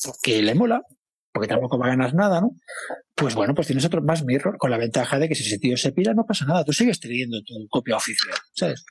porque 0.03 0.41
le 0.41 0.55
mola, 0.55 0.81
porque 1.31 1.47
tampoco 1.47 1.77
va 1.77 1.87
a 1.87 1.89
ganar 1.89 2.13
nada, 2.13 2.41
¿no? 2.41 2.51
Pues 3.15 3.35
bueno, 3.35 3.53
pues 3.53 3.67
tienes 3.67 3.85
otro 3.85 4.01
más 4.01 4.23
mirror 4.23 4.57
con 4.57 4.71
la 4.71 4.77
ventaja 4.77 5.19
de 5.19 5.27
que 5.27 5.35
si 5.35 5.43
ese 5.43 5.59
tío 5.59 5.77
se 5.77 5.91
pira 5.91 6.13
no 6.13 6.25
pasa 6.25 6.45
nada, 6.45 6.63
tú 6.63 6.73
sigues 6.73 6.99
teniendo 6.99 7.41
tu 7.43 7.53
copia 7.69 7.97
oficial, 7.97 8.35
¿sabes? 8.53 8.85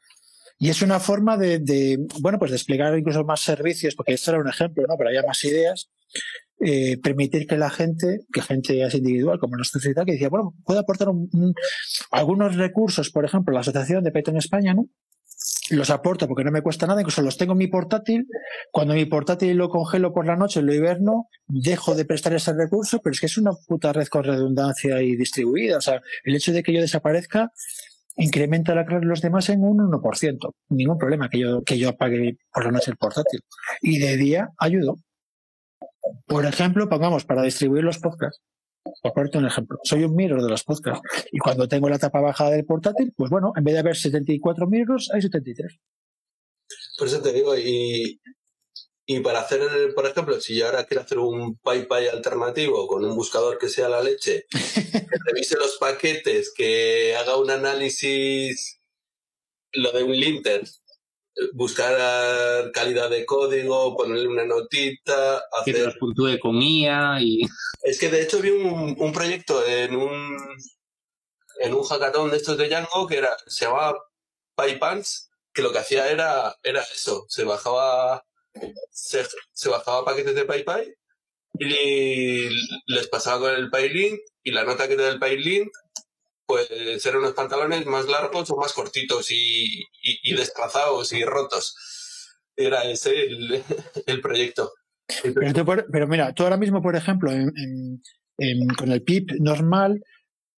Y 0.59 0.71
es 0.71 0.83
una 0.83 1.01
forma 1.01 1.37
de, 1.37 1.59
de, 1.59 1.99
bueno, 2.21 2.39
pues 2.39 2.51
desplegar 2.51 2.97
incluso 2.97 3.25
más 3.25 3.41
servicios, 3.41 3.95
porque 3.95 4.13
esto 4.13 4.31
era 4.31 4.41
un 4.41 4.49
ejemplo, 4.49 4.85
¿no? 4.89 4.97
Pero 4.97 5.11
hay 5.11 5.27
más 5.27 5.43
ideas. 5.45 5.91
Eh, 6.61 6.99
permitir 7.03 7.47
que 7.47 7.59
la 7.59 7.69
gente, 7.69 8.21
que 8.33 8.41
gente 8.41 8.83
es 8.83 8.95
individual, 8.95 9.39
como 9.41 9.57
nuestra 9.57 9.81
sociedad, 9.81 10.05
que 10.07 10.13
decía, 10.13 10.29
bueno, 10.29 10.55
puedo 10.65 10.79
aportar 10.79 11.09
un, 11.09 11.29
un, 11.33 11.55
algunos 12.13 12.55
recursos, 12.57 13.11
por 13.11 13.25
ejemplo, 13.25 13.53
la 13.53 13.61
Asociación 13.61 14.05
de 14.05 14.13
Python 14.13 14.37
España, 14.37 14.73
¿no? 14.73 14.87
Los 15.71 15.89
aporto 15.89 16.29
porque 16.29 16.45
no 16.45 16.51
me 16.51 16.61
cuesta 16.61 16.87
nada, 16.87 17.01
incluso 17.01 17.23
los 17.23 17.39
tengo 17.39 17.53
en 17.53 17.59
mi 17.59 17.69
portátil. 17.69 18.27
Cuando 18.71 18.95
mi 18.95 19.07
portátil 19.07 19.57
lo 19.57 19.71
congelo 19.71 20.13
por 20.13 20.27
la 20.27 20.37
noche, 20.37 20.61
lo 20.61 20.75
hiberno, 20.75 21.29
dejo 21.47 21.95
de 21.95 22.05
prestar 22.05 22.35
ese 22.35 22.53
recurso, 22.53 23.01
pero 23.03 23.13
es 23.13 23.21
que 23.21 23.27
es 23.27 23.39
una 23.39 23.53
puta 23.67 23.93
red 23.93 24.07
con 24.09 24.25
redundancia 24.25 25.01
y 25.01 25.17
distribuida. 25.17 25.79
O 25.79 25.81
sea, 25.81 26.03
el 26.25 26.35
hecho 26.35 26.53
de 26.53 26.63
que 26.63 26.73
yo 26.73 26.83
desaparezca 26.83 27.51
incrementa 28.17 28.75
la 28.75 28.85
de 28.85 29.07
los 29.07 29.21
demás 29.21 29.49
en 29.49 29.65
un 29.65 29.79
1%. 29.79 30.53
Ningún 30.69 30.99
problema 30.99 31.29
que 31.29 31.39
yo, 31.41 31.63
que 31.63 31.79
yo 31.79 31.91
apague 31.91 32.37
por 32.53 32.65
la 32.65 32.73
noche 32.73 32.91
el 32.91 32.97
portátil. 32.97 33.41
Y 33.81 33.99
de 33.99 34.17
día 34.17 34.51
ayudo. 34.59 34.97
Por 36.27 36.45
ejemplo, 36.45 36.89
pongamos 36.89 37.25
para 37.25 37.43
distribuir 37.43 37.85
los 37.85 37.99
podcasts. 37.99 38.43
Por 39.03 39.15
ponerte 39.15 39.39
un 39.39 39.47
ejemplo, 39.47 39.79
soy 39.83 40.05
un 40.05 40.15
mirror 40.15 40.43
de 40.43 40.49
los 40.49 40.63
podcasts. 40.63 41.03
Y 41.33 41.39
cuando 41.39 41.67
tengo 41.67 41.89
la 41.89 41.99
tapa 41.99 42.21
bajada 42.21 42.51
del 42.51 42.67
portátil, 42.67 43.13
pues 43.17 43.31
bueno, 43.31 43.53
en 43.57 43.65
vez 43.65 43.75
de 43.75 43.81
haber 43.81 43.97
74 43.97 44.67
mirrors, 44.67 45.11
hay 45.13 45.23
73. 45.23 45.79
Por 46.99 47.09
eso 47.09 47.23
te 47.23 47.33
digo, 47.33 47.57
y, 47.57 48.21
y 49.07 49.21
para 49.21 49.41
hacer, 49.41 49.61
por 49.95 50.07
ejemplo, 50.07 50.41
si 50.41 50.57
yo 50.57 50.67
ahora 50.67 50.85
quiero 50.85 51.03
hacer 51.03 51.19
un 51.19 51.57
PyPy 51.59 52.09
alternativo 52.13 52.87
con 52.87 53.05
un 53.05 53.17
buscador 53.17 53.59
que 53.59 53.69
sea 53.69 53.89
la 53.89 54.03
leche, 54.03 54.47
que 54.51 55.19
revise 55.27 55.57
los 55.57 55.79
paquetes, 55.79 56.53
que 56.55 57.17
haga 57.17 57.37
un 57.37 57.51
análisis, 57.51 58.81
lo 59.73 59.93
de 59.93 60.05
un 60.05 60.13
linter, 60.13 60.63
buscar 61.53 62.71
calidad 62.73 63.11
de 63.11 63.25
código, 63.27 63.97
ponerle 63.97 64.29
una 64.29 64.45
notita, 64.45 65.43
hacer... 65.53 65.75
Que 65.75 65.83
los 65.83 65.97
puntúe 65.97 66.39
con 66.41 66.61
IA 66.61 67.19
y... 67.21 67.43
Es 67.83 67.99
que 67.99 68.09
de 68.09 68.23
hecho 68.23 68.41
vi 68.41 68.51
un, 68.51 68.97
un 68.99 69.13
proyecto 69.13 69.67
en 69.67 69.95
un 69.97 70.39
en 71.61 71.75
un 71.75 71.85
hackathon 71.85 72.31
de 72.31 72.39
estos 72.39 72.57
de 72.57 72.69
Django 72.69 73.07
que 73.07 73.19
era, 73.19 73.37
se 73.47 73.67
llamaba 73.67 73.97
PyPants, 74.57 75.31
que 75.53 75.63
lo 75.63 75.71
que 75.71 75.79
hacía 75.79 76.11
era, 76.11 76.57
era 76.63 76.83
eso, 76.83 77.27
se 77.29 77.45
bajaba 77.45 78.25
se, 78.91 79.25
se 79.53 79.69
bajaba 79.69 80.05
paquetes 80.05 80.35
de 80.35 80.45
PyPy 80.45 80.95
y 81.59 82.49
les 82.87 83.09
pasaba 83.09 83.41
con 83.41 83.55
el 83.55 83.71
PyLink 83.71 84.21
y 84.43 84.51
la 84.51 84.65
nota 84.65 84.89
que 84.89 84.97
te 84.97 85.03
da 85.03 85.11
el 85.11 85.21
PyLink 85.21 85.69
pues 86.47 86.69
eran 87.07 87.21
unos 87.21 87.33
pantalones 87.33 87.87
más 87.87 88.07
largos 88.07 88.51
o 88.51 88.57
más 88.57 88.73
cortitos 88.73 89.31
y, 89.31 89.81
y, 90.03 90.19
y 90.23 90.35
desplazados 90.35 91.13
y 91.13 91.25
rotos. 91.25 91.75
Era 92.57 92.85
ese 92.85 93.23
el, 93.23 93.63
el 94.07 94.21
proyecto. 94.21 94.73
Pero, 95.23 95.53
tú, 95.53 95.85
pero, 95.93 96.09
mira, 96.09 96.33
tú 96.33 96.45
ahora 96.45 96.57
mismo, 96.57 96.81
por 96.81 96.97
ejemplo, 96.97 97.31
en, 97.31 97.53
en, 97.57 98.03
en, 98.39 98.69
con 98.69 98.91
el 98.91 99.03
PIP 99.03 99.33
normal, 99.41 100.01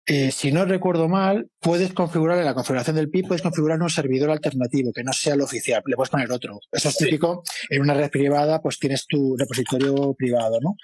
eh, 0.09 0.31
si 0.31 0.53
no 0.53 0.65
recuerdo 0.65 1.09
mal, 1.09 1.51
puedes 1.59 1.93
configurar 1.93 2.39
en 2.39 2.45
la 2.45 2.55
configuración 2.55 2.95
del 2.95 3.11
PIP, 3.11 3.27
puedes 3.27 3.43
configurar 3.43 3.83
un 3.83 3.91
servidor 3.91 4.31
alternativo 4.31 4.93
que 4.93 5.03
no 5.03 5.13
sea 5.13 5.35
el 5.35 5.41
oficial, 5.41 5.83
le 5.85 5.97
puedes 5.97 6.11
poner 6.11 6.31
otro. 6.31 6.61
Eso 6.71 6.91
es 6.91 6.97
típico, 6.97 7.43
sí. 7.45 7.67
en 7.71 7.83
una 7.83 7.95
red 7.95 8.09
privada, 8.09 8.63
pues 8.63 8.79
tienes 8.79 9.05
tu 9.09 9.37
repositorio 9.37 10.15
privado, 10.15 10.61
¿no? 10.61 10.77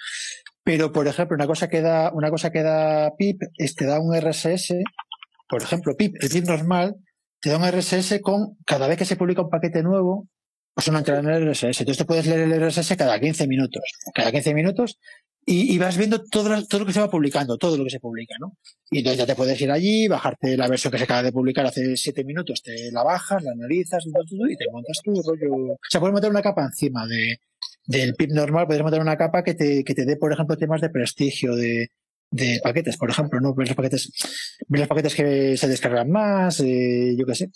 Pero, 0.64 0.92
por 0.92 1.06
ejemplo, 1.08 1.34
una 1.34 1.46
cosa 1.46 1.68
que 1.68 1.80
da, 1.80 2.12
una 2.12 2.30
cosa 2.30 2.50
que 2.50 2.62
da 2.62 3.14
PIP 3.16 3.42
es 3.56 3.74
te 3.74 3.86
da 3.86 4.00
un 4.00 4.14
RSS, 4.14 4.74
por 5.48 5.62
ejemplo, 5.62 5.96
PIP, 5.96 6.16
el 6.20 6.28
PIP 6.28 6.46
normal, 6.46 6.96
te 7.40 7.50
da 7.50 7.58
un 7.58 7.66
RSS 7.66 8.20
con 8.22 8.56
cada 8.64 8.86
vez 8.86 8.96
que 8.96 9.04
se 9.04 9.16
publica 9.16 9.42
un 9.42 9.50
paquete 9.50 9.82
nuevo, 9.82 10.28
pues 10.74 10.88
una 10.88 10.98
entrada 10.98 11.20
en 11.20 11.28
el 11.28 11.50
RSS. 11.50 11.80
Entonces 11.80 11.98
te 11.98 12.04
puedes 12.04 12.26
leer 12.26 12.40
el 12.40 12.68
RSS 12.68 12.96
cada 12.96 13.18
15 13.18 13.46
minutos. 13.48 13.82
Cada 14.14 14.30
15 14.30 14.54
minutos 14.54 14.98
y, 15.44 15.76
vas 15.78 15.96
viendo 15.96 16.22
todo, 16.22 16.50
todo 16.66 16.80
lo 16.80 16.86
que 16.86 16.92
se 16.92 17.00
va 17.00 17.10
publicando, 17.10 17.58
todo 17.58 17.76
lo 17.76 17.84
que 17.84 17.90
se 17.90 17.98
publica, 17.98 18.34
¿no? 18.38 18.56
Y 18.90 18.98
entonces 18.98 19.18
ya 19.18 19.26
te 19.26 19.34
puedes 19.34 19.60
ir 19.60 19.72
allí, 19.72 20.06
bajarte 20.06 20.56
la 20.56 20.68
versión 20.68 20.92
que 20.92 20.98
se 20.98 21.04
acaba 21.04 21.22
de 21.24 21.32
publicar 21.32 21.66
hace 21.66 21.96
siete 21.96 22.22
minutos, 22.24 22.62
te 22.62 22.92
la 22.92 23.02
bajas, 23.02 23.42
la 23.42 23.50
analizas 23.50 24.06
y, 24.06 24.12
todo, 24.12 24.48
y 24.48 24.56
te 24.56 24.66
montas 24.70 25.00
tu 25.02 25.10
rollo. 25.10 25.74
O 25.74 25.78
sea, 25.90 26.00
puedes 26.00 26.14
meter 26.14 26.30
una 26.30 26.42
capa 26.42 26.62
encima 26.64 27.06
de, 27.08 27.38
del 27.86 28.14
PIB 28.14 28.32
normal, 28.32 28.66
puedes 28.66 28.84
meter 28.84 29.00
una 29.00 29.16
capa 29.16 29.42
que 29.42 29.54
te, 29.54 29.84
que 29.84 29.94
te 29.94 30.04
dé, 30.04 30.16
por 30.16 30.32
ejemplo, 30.32 30.56
temas 30.56 30.80
de 30.80 30.90
prestigio, 30.90 31.54
de, 31.54 31.88
de 32.30 32.60
paquetes, 32.62 32.96
por 32.96 33.10
ejemplo, 33.10 33.40
¿no? 33.40 33.54
Ver 33.54 33.68
los 33.68 33.76
paquetes, 33.76 34.10
ver 34.68 34.80
los 34.80 34.88
paquetes 34.88 35.14
que 35.14 35.56
se 35.56 35.68
descargan 35.68 36.10
más, 36.10 36.60
eh, 36.60 37.14
yo 37.16 37.26
qué 37.26 37.34
sé 37.34 37.50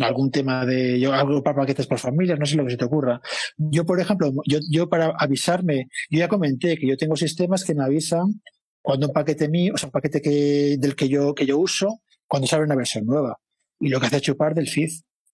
algún 0.00 0.30
tema 0.30 0.64
de 0.64 0.98
yo 1.00 1.12
agrupar 1.12 1.54
paquetes 1.54 1.86
por 1.86 1.98
familias, 1.98 2.38
no 2.38 2.46
sé 2.46 2.56
lo 2.56 2.64
que 2.64 2.70
se 2.70 2.76
te 2.76 2.84
ocurra. 2.84 3.20
Yo, 3.56 3.84
por 3.84 4.00
ejemplo, 4.00 4.32
yo, 4.46 4.58
yo 4.70 4.88
para 4.88 5.12
avisarme, 5.18 5.88
yo 6.10 6.20
ya 6.20 6.28
comenté 6.28 6.76
que 6.76 6.86
yo 6.86 6.96
tengo 6.96 7.16
sistemas 7.16 7.64
que 7.64 7.74
me 7.74 7.84
avisan 7.84 8.40
cuando 8.80 9.08
un 9.08 9.12
paquete 9.12 9.48
mío, 9.48 9.72
o 9.74 9.78
sea, 9.78 9.88
un 9.88 9.92
paquete 9.92 10.20
que, 10.20 10.76
del 10.78 10.96
que 10.96 11.08
yo, 11.08 11.34
que 11.34 11.46
yo 11.46 11.58
uso, 11.58 12.00
cuando 12.26 12.46
sale 12.46 12.64
una 12.64 12.74
versión 12.74 13.06
nueva. 13.06 13.38
Y 13.80 13.88
lo 13.88 14.00
que 14.00 14.06
hace 14.06 14.16
es 14.16 14.22
chupar 14.22 14.54
del 14.54 14.68
feed. 14.68 14.90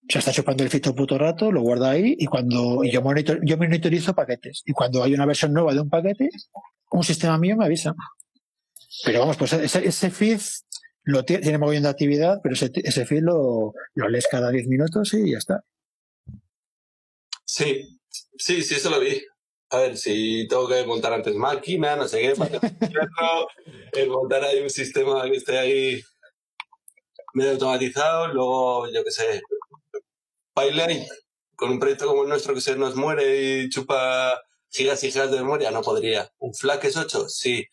O 0.09 0.11
sea, 0.11 0.21
está 0.21 0.33
chupando 0.33 0.65
el 0.65 0.71
feed 0.71 0.81
todo 0.81 0.95
puto 0.95 1.19
rato, 1.19 1.53
lo 1.53 1.61
guarda 1.61 1.91
ahí 1.91 2.17
y 2.19 2.25
cuando 2.25 2.83
y 2.83 2.91
yo, 2.91 3.03
monitor, 3.03 3.41
yo 3.45 3.59
monitorizo 3.59 4.15
paquetes. 4.15 4.63
Y 4.65 4.73
cuando 4.73 5.03
hay 5.03 5.13
una 5.13 5.27
versión 5.27 5.53
nueva 5.53 5.75
de 5.75 5.81
un 5.81 5.91
paquete, 5.91 6.31
un 6.91 7.05
sistema 7.05 7.37
mío 7.37 7.57
me 7.59 7.67
avisa. 7.67 7.95
Pero 9.05 9.21
vamos, 9.21 9.37
pues 9.37 9.53
ese, 9.53 9.87
ese 9.87 10.11
feed 10.11 10.41
lo 11.03 11.25
tiene, 11.25 11.43
tiene 11.43 11.59
mogollón 11.59 11.83
de 11.83 11.91
actividad, 11.91 12.41
pero 12.43 12.55
ese, 12.55 12.71
ese 12.75 13.05
feed 13.05 13.23
lo, 13.23 13.75
lo 13.95 14.09
lees 14.09 14.27
cada 14.31 14.51
10 14.51 14.67
minutos 14.69 15.13
y 15.13 15.33
ya 15.33 15.39
está. 15.39 15.63
Sí, 17.45 17.99
sí, 18.39 18.63
sí, 18.63 18.77
eso 18.77 18.89
lo 18.89 19.01
vi. 19.01 19.23
A 19.71 19.79
ver, 19.81 19.99
si 19.99 20.49
tengo 20.49 20.67
que 20.67 20.87
montar 20.87 21.13
antes 21.13 21.35
máquina, 21.35 21.97
no 21.97 22.09
sé 22.09 22.21
qué, 22.23 22.35
para 22.35 22.59
el 23.93 24.09
montar 24.09 24.43
ahí 24.45 24.63
un 24.63 24.71
sistema 24.71 25.23
que 25.25 25.37
esté 25.37 25.59
ahí 25.59 26.03
medio 27.35 27.51
automatizado, 27.53 28.29
luego, 28.29 28.91
yo 28.91 29.05
qué 29.05 29.11
sé, 29.11 29.43
Con 31.55 31.71
un 31.71 31.79
proyecto 31.79 32.07
como 32.07 32.23
el 32.23 32.29
nuestro 32.29 32.55
que 32.55 32.61
se 32.61 32.77
nos 32.77 32.95
muere 32.95 33.63
y 33.63 33.69
chupa 33.69 34.41
gigas 34.71 35.03
y 35.05 35.11
gigas 35.11 35.31
de 35.31 35.39
memoria, 35.39 35.71
no 35.71 35.83
podría. 35.83 36.31
¿Un 36.39 36.55
FLAC 36.55 36.85
es 36.85 36.97
8? 36.97 37.29
Sí. 37.29 37.65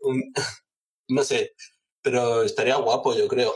Un, 0.00 0.22
no 1.08 1.24
sé, 1.24 1.52
pero 2.00 2.42
estaría 2.42 2.76
guapo, 2.76 3.16
yo 3.16 3.26
creo. 3.28 3.52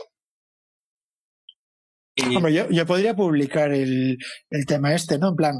Hombre, 2.35 2.67
yo, 2.71 2.85
podría 2.85 3.15
publicar 3.15 3.71
el, 3.71 4.17
el, 4.49 4.65
tema 4.65 4.95
este, 4.95 5.19
¿no? 5.19 5.29
En 5.29 5.35
plan, 5.35 5.59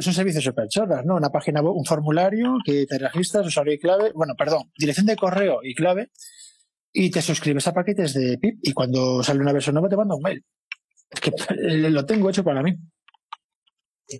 son 0.00 0.12
servicios 0.12 0.44
súper 0.44 0.68
chorras, 0.68 1.04
¿no? 1.06 1.16
Una 1.16 1.30
página 1.30 1.62
un 1.62 1.84
formulario 1.84 2.58
que 2.64 2.84
te 2.86 2.98
registras, 2.98 3.46
usuario 3.46 3.72
y 3.72 3.78
clave, 3.78 4.12
bueno, 4.14 4.34
perdón, 4.36 4.70
dirección 4.78 5.06
de 5.06 5.16
correo 5.16 5.60
y 5.62 5.74
clave, 5.74 6.10
y 6.92 7.10
te 7.10 7.22
suscribes 7.22 7.66
a 7.66 7.72
paquetes 7.74 8.14
de 8.14 8.38
PIP 8.38 8.58
y 8.62 8.72
cuando 8.72 9.22
sale 9.22 9.40
una 9.40 9.52
versión 9.52 9.74
nueva 9.74 9.88
te 9.88 9.96
manda 9.96 10.14
un 10.14 10.22
mail. 10.22 10.44
Es 11.10 11.20
que 11.20 11.30
lo 11.58 12.04
tengo 12.04 12.30
hecho 12.30 12.44
para 12.44 12.62
mí. 12.62 12.74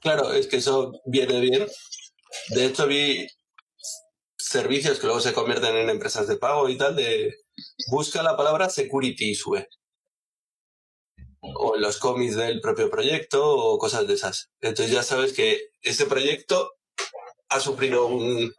Claro, 0.01 0.33
es 0.33 0.47
que 0.47 0.57
eso 0.57 1.01
viene 1.05 1.41
bien. 1.41 1.67
De 2.51 2.67
hecho, 2.67 2.87
vi 2.87 3.27
servicios 4.37 4.99
que 4.99 5.07
luego 5.07 5.21
se 5.21 5.33
convierten 5.33 5.77
en 5.77 5.91
empresas 5.91 6.27
de 6.29 6.37
pago 6.37 6.69
y 6.69 6.77
tal, 6.77 6.97
de 6.97 7.35
busca 7.91 8.23
la 8.23 8.37
palabra 8.37 8.69
security 8.69 9.35
sube. 9.35 9.69
o 11.41 11.77
en 11.77 11.83
los 11.83 11.99
cómics 11.99 12.37
del 12.37 12.61
propio 12.61 12.91
proyecto 12.91 13.57
o 13.57 13.79
cosas 13.79 14.07
de 14.07 14.15
esas. 14.15 14.51
Entonces 14.61 14.93
ya 14.93 15.03
sabes 15.03 15.33
que 15.33 15.71
ese 15.83 16.07
proyecto 16.07 16.73
ha 17.49 17.61
sufrido 17.61 18.07
un, 18.07 18.53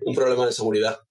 un 0.00 0.14
problema 0.14 0.46
de 0.46 0.52
seguridad. 0.52 1.05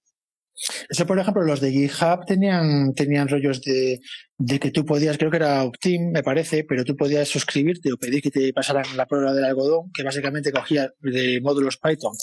Eso, 0.88 1.06
por 1.06 1.18
ejemplo, 1.18 1.42
los 1.42 1.60
de 1.60 1.70
GitHub 1.70 2.24
tenían, 2.26 2.94
tenían 2.94 3.28
rollos 3.28 3.60
de, 3.62 4.00
de 4.38 4.58
que 4.58 4.70
tú 4.70 4.84
podías, 4.84 5.18
creo 5.18 5.30
que 5.30 5.36
era 5.36 5.62
Optim, 5.64 6.10
me 6.12 6.22
parece, 6.22 6.64
pero 6.64 6.84
tú 6.84 6.96
podías 6.96 7.28
suscribirte 7.28 7.92
o 7.92 7.98
pedir 7.98 8.22
que 8.22 8.30
te 8.30 8.52
pasaran 8.52 8.96
la 8.96 9.06
prueba 9.06 9.34
del 9.34 9.44
algodón, 9.44 9.90
que 9.92 10.02
básicamente 10.02 10.52
cogía 10.52 10.90
de 11.00 11.40
módulos 11.42 11.76
Python 11.76 12.14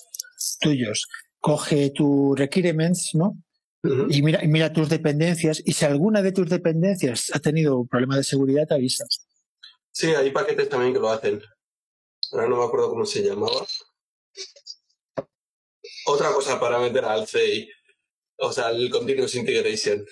tuyos, 0.59 1.07
coge 1.39 1.91
tus 1.91 2.37
requirements, 2.37 3.11
¿no? 3.13 3.37
Y 4.09 4.21
mira, 4.21 4.41
y 4.43 4.47
mira 4.47 4.71
tus 4.71 4.87
dependencias, 4.87 5.61
y 5.65 5.73
si 5.73 5.83
alguna 5.83 6.21
de 6.21 6.31
tus 6.31 6.49
dependencias 6.49 7.31
ha 7.33 7.39
tenido 7.39 7.79
un 7.79 7.87
problema 7.87 8.15
de 8.15 8.23
seguridad, 8.23 8.65
te 8.65 8.75
avisas. 8.75 9.27
Sí, 9.91 10.07
hay 10.07 10.31
paquetes 10.31 10.69
también 10.69 10.93
que 10.93 10.99
lo 10.99 11.09
hacen. 11.09 11.41
Ahora 12.31 12.47
no 12.47 12.57
me 12.57 12.63
acuerdo 12.63 12.89
cómo 12.89 13.05
se 13.05 13.21
llamaba. 13.21 13.65
Otra 16.05 16.31
cosa 16.31 16.59
para 16.59 16.79
meter 16.79 17.03
al 17.03 17.27
CI, 17.27 17.69
o 18.37 18.51
sea, 18.51 18.69
el 18.69 18.89
Continuous 18.89 19.35
Integration. 19.35 20.05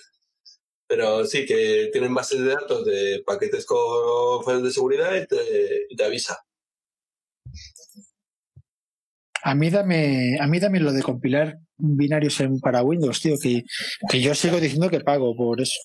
Pero 0.88 1.26
sí, 1.26 1.46
que 1.46 1.90
tienen 1.92 2.14
bases 2.14 2.40
de 2.40 2.54
datos 2.54 2.86
de 2.86 3.24
paquetes 3.26 3.66
con 3.66 4.44
fallos 4.44 4.64
de 4.64 4.72
seguridad 4.72 5.16
y 5.16 5.26
te, 5.26 5.86
y 5.90 5.96
te 5.96 6.04
avisa. 6.04 6.38
A 9.44 9.56
mí 9.56 9.70
dame, 9.70 10.38
a 10.40 10.48
mí 10.48 10.60
dame 10.60 10.80
lo 10.80 10.92
de 10.92 11.02
compilar 11.02 11.58
binarios 11.78 12.40
en, 12.42 12.60
para 12.60 12.84
Windows, 12.84 13.22
tío, 13.22 13.36
que, 13.42 13.64
que 14.10 14.22
yo 14.22 14.36
sigo 14.36 14.60
diciendo 14.60 14.90
que 14.90 15.00
pago 15.00 15.36
por 15.36 15.62
eso. 15.62 15.80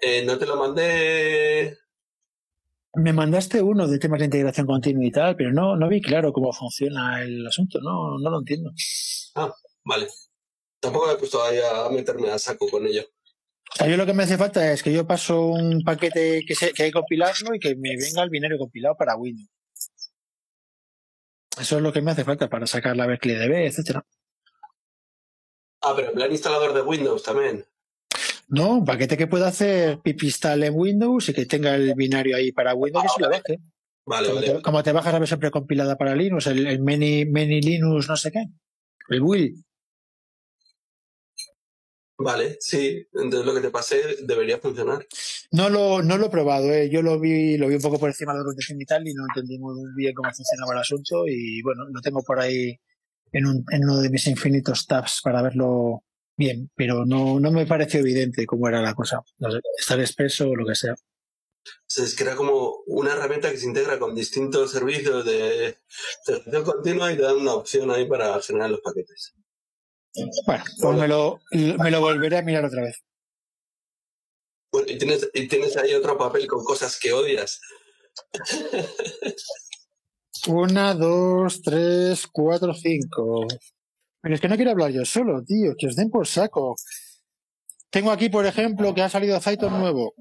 Eh, 0.00 0.24
no 0.24 0.38
te 0.38 0.46
lo 0.46 0.56
mandé. 0.56 1.78
Me 2.94 3.12
mandaste 3.12 3.62
uno 3.62 3.86
de 3.86 3.98
temas 3.98 4.18
de 4.18 4.26
integración 4.26 4.66
continua 4.66 5.04
y 5.04 5.10
tal, 5.10 5.36
pero 5.36 5.52
no, 5.52 5.76
no 5.76 5.88
vi 5.88 6.00
claro 6.00 6.32
cómo 6.32 6.52
funciona 6.52 7.22
el 7.22 7.46
asunto, 7.46 7.80
no, 7.80 8.18
no 8.18 8.30
lo 8.30 8.40
entiendo. 8.40 8.72
Ah, 9.34 9.52
vale. 9.84 10.08
Tampoco 10.82 11.06
me 11.06 11.12
he 11.12 11.16
puesto 11.16 11.40
ahí 11.44 11.58
a 11.58 11.88
meterme 11.90 12.28
a 12.28 12.38
saco 12.40 12.68
con 12.68 12.84
ello. 12.84 13.04
O 13.72 13.76
sea, 13.76 13.86
yo 13.88 13.96
lo 13.96 14.04
que 14.04 14.12
me 14.12 14.24
hace 14.24 14.36
falta 14.36 14.72
es 14.72 14.82
que 14.82 14.92
yo 14.92 15.06
paso 15.06 15.46
un 15.46 15.84
paquete 15.84 16.44
que, 16.44 16.56
se, 16.56 16.72
que 16.72 16.82
hay 16.82 16.88
que 16.90 16.94
compilarlo 16.94 17.54
y 17.54 17.60
que 17.60 17.76
me 17.76 17.96
venga 17.96 18.24
el 18.24 18.30
binario 18.30 18.58
compilado 18.58 18.96
para 18.96 19.14
Windows. 19.16 19.48
Eso 21.60 21.76
es 21.76 21.82
lo 21.82 21.92
que 21.92 22.02
me 22.02 22.10
hace 22.10 22.24
falta 22.24 22.50
para 22.50 22.66
sacar 22.66 22.96
la 22.96 23.06
Berkeley 23.06 23.36
DB, 23.36 23.66
etcétera. 23.66 24.04
Ah, 25.82 25.92
pero 25.94 26.08
en 26.08 26.14
plan 26.14 26.32
instalador 26.32 26.74
de 26.74 26.82
Windows 26.82 27.22
también. 27.22 27.64
No, 28.48 28.72
un 28.78 28.84
paquete 28.84 29.16
que 29.16 29.28
pueda 29.28 29.46
hacer 29.48 30.00
pipistal 30.00 30.64
en 30.64 30.74
Windows 30.74 31.28
y 31.28 31.32
que 31.32 31.46
tenga 31.46 31.76
el 31.76 31.94
binario 31.94 32.36
ahí 32.36 32.50
para 32.50 32.74
Windows 32.74 33.04
y 33.04 33.08
se 33.08 33.20
lo 33.22 33.30
baje. 33.30 33.60
Vale, 34.04 34.28
Como 34.28 34.40
vale. 34.40 34.52
te, 34.54 34.62
como 34.62 34.82
te 34.82 34.92
bajas 34.92 35.12
la 35.12 35.18
versión 35.20 35.38
precompilada 35.38 35.96
para 35.96 36.16
Linux, 36.16 36.48
el, 36.48 36.66
el 36.66 36.80
many, 36.80 37.24
many 37.24 37.60
Linux 37.60 38.08
no 38.08 38.16
sé 38.16 38.32
qué, 38.32 38.44
el 39.10 39.22
Will. 39.22 39.64
Vale, 42.22 42.56
sí. 42.60 43.06
Entonces 43.14 43.46
lo 43.46 43.54
que 43.54 43.60
te 43.60 43.70
pasé 43.70 44.16
debería 44.22 44.58
funcionar. 44.58 45.06
No 45.50 45.68
lo, 45.68 46.02
no 46.02 46.16
lo 46.18 46.26
he 46.26 46.30
probado, 46.30 46.72
¿eh? 46.72 46.88
yo 46.88 47.02
lo 47.02 47.18
vi, 47.18 47.56
lo 47.58 47.68
vi 47.68 47.74
un 47.74 47.82
poco 47.82 47.98
por 47.98 48.08
encima 48.08 48.32
de 48.32 48.38
la 48.38 48.44
protección 48.44 48.80
y 48.80 48.84
tal 48.84 49.06
y 49.06 49.12
no 49.12 49.24
entendí 49.28 49.58
muy 49.58 49.74
bien 49.96 50.14
cómo 50.14 50.30
funcionaba 50.32 50.74
el 50.74 50.80
asunto 50.80 51.24
y 51.26 51.60
bueno, 51.62 51.84
lo 51.90 52.00
tengo 52.00 52.22
por 52.22 52.40
ahí 52.40 52.78
en, 53.32 53.46
un, 53.46 53.64
en 53.70 53.84
uno 53.84 53.98
de 53.98 54.10
mis 54.10 54.26
infinitos 54.26 54.86
tabs 54.86 55.20
para 55.22 55.42
verlo 55.42 56.04
bien, 56.36 56.70
pero 56.74 57.04
no, 57.04 57.40
no 57.40 57.50
me 57.50 57.66
pareció 57.66 58.00
evidente 58.00 58.46
cómo 58.46 58.68
era 58.68 58.80
la 58.80 58.94
cosa. 58.94 59.20
No 59.38 59.50
sé, 59.50 59.60
estar 59.78 59.98
expreso 60.00 60.48
o 60.48 60.56
lo 60.56 60.66
que 60.66 60.74
sea. 60.74 60.92
O 60.94 61.94
sea, 61.94 62.04
es 62.04 62.14
que 62.14 62.24
era 62.24 62.36
como 62.36 62.82
una 62.86 63.12
herramienta 63.12 63.50
que 63.50 63.56
se 63.56 63.66
integra 63.66 63.98
con 63.98 64.14
distintos 64.14 64.72
servicios 64.72 65.24
de 65.24 65.76
ejecución 66.26 66.64
continua 66.64 67.12
y 67.12 67.16
te 67.16 67.22
dan 67.22 67.36
una 67.36 67.54
opción 67.54 67.90
ahí 67.90 68.06
para 68.06 68.40
generar 68.40 68.70
los 68.70 68.80
paquetes. 68.80 69.34
Bueno, 70.46 70.64
pues 70.80 70.98
me 70.98 71.08
lo, 71.08 71.40
me 71.50 71.90
lo 71.90 72.00
volveré 72.00 72.38
a 72.38 72.42
mirar 72.42 72.64
otra 72.64 72.82
vez. 72.82 73.02
Bueno, 74.72 74.88
y 74.90 74.98
tienes, 74.98 75.28
y 75.32 75.48
tienes 75.48 75.76
ahí 75.76 75.94
otro 75.94 76.16
papel 76.16 76.46
con 76.46 76.64
cosas 76.64 76.98
que 76.98 77.12
odias. 77.12 77.60
Una, 80.48 80.94
dos, 80.94 81.62
tres, 81.62 82.26
cuatro, 82.26 82.74
cinco. 82.74 83.46
Pero 84.20 84.34
es 84.34 84.40
que 84.40 84.48
no 84.48 84.56
quiero 84.56 84.70
hablar 84.70 84.90
yo 84.90 85.04
solo, 85.04 85.42
tío, 85.44 85.74
que 85.78 85.86
os 85.86 85.96
den 85.96 86.10
por 86.10 86.26
saco. 86.26 86.76
Tengo 87.90 88.10
aquí, 88.10 88.28
por 88.28 88.46
ejemplo, 88.46 88.94
que 88.94 89.02
ha 89.02 89.08
salido 89.08 89.38
Zaiton 89.40 89.78
nuevo, 89.78 90.14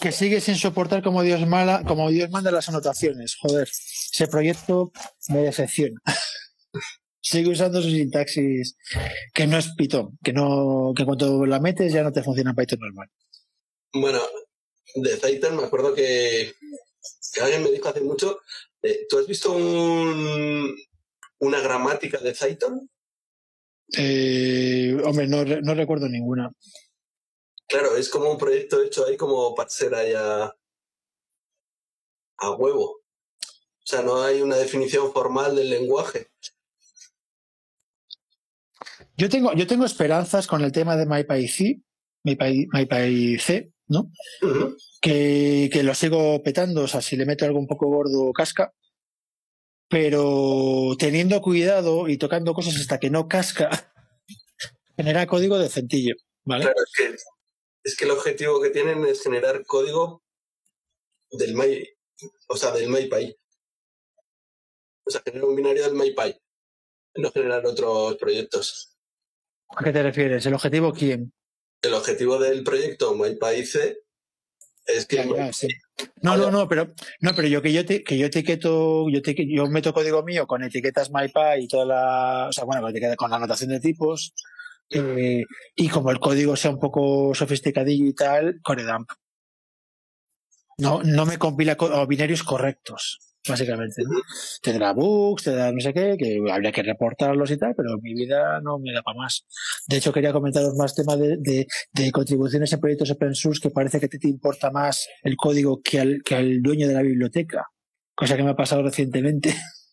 que 0.00 0.10
sigue 0.10 0.40
sin 0.40 0.56
soportar 0.56 1.02
como 1.02 1.22
Dios 1.22 1.46
mala, 1.46 1.84
como 1.86 2.10
Dios 2.10 2.30
manda 2.30 2.50
las 2.50 2.68
anotaciones. 2.68 3.36
Joder, 3.40 3.68
ese 3.68 4.26
proyecto 4.26 4.90
me 5.28 5.40
decepciona. 5.40 6.00
Sigue 7.24 7.50
usando 7.50 7.80
su 7.80 7.88
sintaxis 7.88 8.76
que 9.32 9.46
no 9.46 9.56
es 9.56 9.74
Python, 9.74 10.18
que 10.22 10.32
no, 10.32 10.92
que 10.94 11.06
cuando 11.06 11.46
la 11.46 11.58
metes 11.58 11.92
ya 11.92 12.02
no 12.02 12.12
te 12.12 12.22
funciona 12.22 12.54
Python 12.54 12.78
normal. 12.80 13.08
Bueno, 13.94 14.20
de 14.94 15.16
Zayton 15.16 15.56
me 15.56 15.64
acuerdo 15.64 15.94
que, 15.94 16.52
que 17.32 17.40
alguien 17.40 17.62
me 17.62 17.70
dijo 17.70 17.88
hace 17.88 18.02
mucho, 18.02 18.40
eh, 18.82 19.06
¿tú 19.08 19.18
has 19.18 19.26
visto 19.26 19.52
un, 19.52 20.76
una 21.38 21.60
gramática 21.60 22.18
de 22.18 22.34
Zayton? 22.34 22.90
Eh, 23.96 25.00
hombre, 25.02 25.26
no, 25.26 25.44
no 25.44 25.74
recuerdo 25.74 26.08
ninguna. 26.08 26.52
Claro, 27.66 27.96
es 27.96 28.10
como 28.10 28.30
un 28.30 28.38
proyecto 28.38 28.82
hecho 28.82 29.06
ahí 29.06 29.16
como 29.16 29.54
para 29.54 29.70
ser 29.70 29.94
a, 29.94 30.54
a 32.36 32.50
huevo. 32.50 33.00
O 33.40 33.86
sea, 33.86 34.02
no 34.02 34.22
hay 34.22 34.42
una 34.42 34.56
definición 34.56 35.10
formal 35.12 35.56
del 35.56 35.70
lenguaje. 35.70 36.28
Yo 39.16 39.28
tengo, 39.28 39.52
yo 39.54 39.66
tengo 39.66 39.84
esperanzas 39.84 40.46
con 40.46 40.62
el 40.62 40.72
tema 40.72 40.96
de 40.96 41.06
MyPyC, 41.06 41.80
MyPy, 42.24 42.68
MyPyC, 42.72 43.72
¿no? 43.86 44.10
Ujú. 44.42 44.76
Que, 45.00 45.70
que 45.72 45.82
lo 45.82 45.94
sigo 45.94 46.42
petando, 46.42 46.82
o 46.82 46.88
sea, 46.88 47.00
si 47.00 47.16
le 47.16 47.26
meto 47.26 47.44
algo 47.44 47.58
un 47.58 47.68
poco 47.68 47.86
gordo, 47.86 48.32
casca. 48.32 48.72
Pero 49.88 50.96
teniendo 50.98 51.40
cuidado 51.40 52.08
y 52.08 52.16
tocando 52.16 52.54
cosas 52.54 52.76
hasta 52.76 52.98
que 52.98 53.10
no 53.10 53.28
casca, 53.28 53.92
genera 54.96 55.26
código 55.26 55.58
decentillo, 55.58 56.14
¿vale? 56.44 56.64
Claro, 56.64 56.80
es 56.82 56.92
que, 56.96 57.16
es 57.84 57.96
que 57.96 58.04
el 58.06 58.10
objetivo 58.10 58.60
que 58.60 58.70
tienen 58.70 59.04
es 59.04 59.22
generar 59.22 59.64
código 59.64 60.24
del 61.30 61.54
My, 61.54 61.86
o 62.48 62.56
sea, 62.56 62.72
del 62.72 62.88
MyPy. 62.88 63.36
O 65.06 65.10
sea, 65.10 65.22
generar 65.24 65.44
un 65.44 65.54
binario 65.54 65.84
del 65.84 65.94
MyPy. 65.94 66.40
No 67.16 67.30
generar 67.30 67.64
otros 67.66 68.16
proyectos. 68.16 68.93
¿A 69.76 69.84
qué 69.84 69.92
te 69.92 70.02
refieres? 70.02 70.46
¿El 70.46 70.54
objetivo 70.54 70.92
quién? 70.92 71.32
El 71.82 71.94
objetivo 71.94 72.38
del 72.38 72.62
proyecto 72.64 73.14
MyPyC 73.14 73.96
es 74.86 75.06
que 75.06 75.50
sí. 75.52 75.68
No, 76.22 76.36
no, 76.36 76.50
no, 76.50 76.68
pero 76.68 76.92
no, 77.20 77.34
pero 77.34 77.48
yo 77.48 77.62
que 77.62 77.72
yo 77.72 77.84
te, 77.84 78.02
que 78.02 78.18
yo 78.18 78.26
etiqueto, 78.26 79.08
yo 79.10 79.22
te, 79.22 79.34
yo 79.48 79.66
meto 79.68 79.92
código 79.94 80.22
mío 80.22 80.46
con 80.46 80.64
etiquetas 80.64 81.10
MyPy 81.10 81.62
y 81.62 81.68
toda 81.68 81.84
la, 81.86 82.46
o 82.48 82.52
sea, 82.52 82.64
bueno, 82.64 82.82
con, 82.82 83.16
con 83.16 83.30
la 83.30 83.36
anotación 83.36 83.70
de 83.70 83.80
tipos, 83.80 84.34
eh, 84.90 85.44
y 85.74 85.88
como 85.88 86.10
el 86.10 86.18
código 86.18 86.56
sea 86.56 86.70
un 86.70 86.80
poco 86.80 87.34
sofisticadillo 87.34 88.06
y 88.06 88.14
tal, 88.14 88.60
Coredump. 88.62 89.10
No, 90.78 91.02
no 91.04 91.24
me 91.26 91.38
compila 91.38 91.76
co- 91.76 91.86
o 91.86 92.06
binarios 92.06 92.42
correctos, 92.42 93.20
básicamente. 93.48 94.02
¿no? 94.02 94.20
Te 94.62 94.78
da 94.78 94.92
bugs, 94.92 95.44
te 95.44 95.54
da 95.54 95.72
no 95.72 95.80
sé 95.80 95.92
qué, 95.92 96.16
que 96.18 96.40
habría 96.50 96.72
que 96.72 96.82
reportarlos 96.82 97.50
y 97.50 97.56
tal, 97.56 97.74
pero 97.76 97.98
mi 98.00 98.14
vida 98.14 98.60
no 98.62 98.78
me 98.78 98.92
da 98.92 99.02
para 99.02 99.18
más. 99.18 99.46
De 99.86 99.96
hecho, 99.96 100.12
quería 100.12 100.32
comentaros 100.32 100.74
más 100.76 100.94
temas 100.94 101.18
de, 101.18 101.36
de, 101.38 101.66
de 101.92 102.12
contribuciones 102.12 102.72
en 102.72 102.80
proyectos 102.80 103.10
open 103.10 103.34
source 103.34 103.60
que 103.60 103.70
parece 103.70 104.00
que 104.00 104.08
te, 104.08 104.18
te 104.18 104.28
importa 104.28 104.70
más 104.70 105.06
el 105.22 105.36
código 105.36 105.80
que 105.82 106.00
al, 106.00 106.22
que 106.24 106.34
al 106.34 106.62
dueño 106.62 106.88
de 106.88 106.94
la 106.94 107.02
biblioteca, 107.02 107.66
cosa 108.14 108.36
que 108.36 108.42
me 108.42 108.50
ha 108.50 108.56
pasado 108.56 108.82
recientemente. 108.82 109.54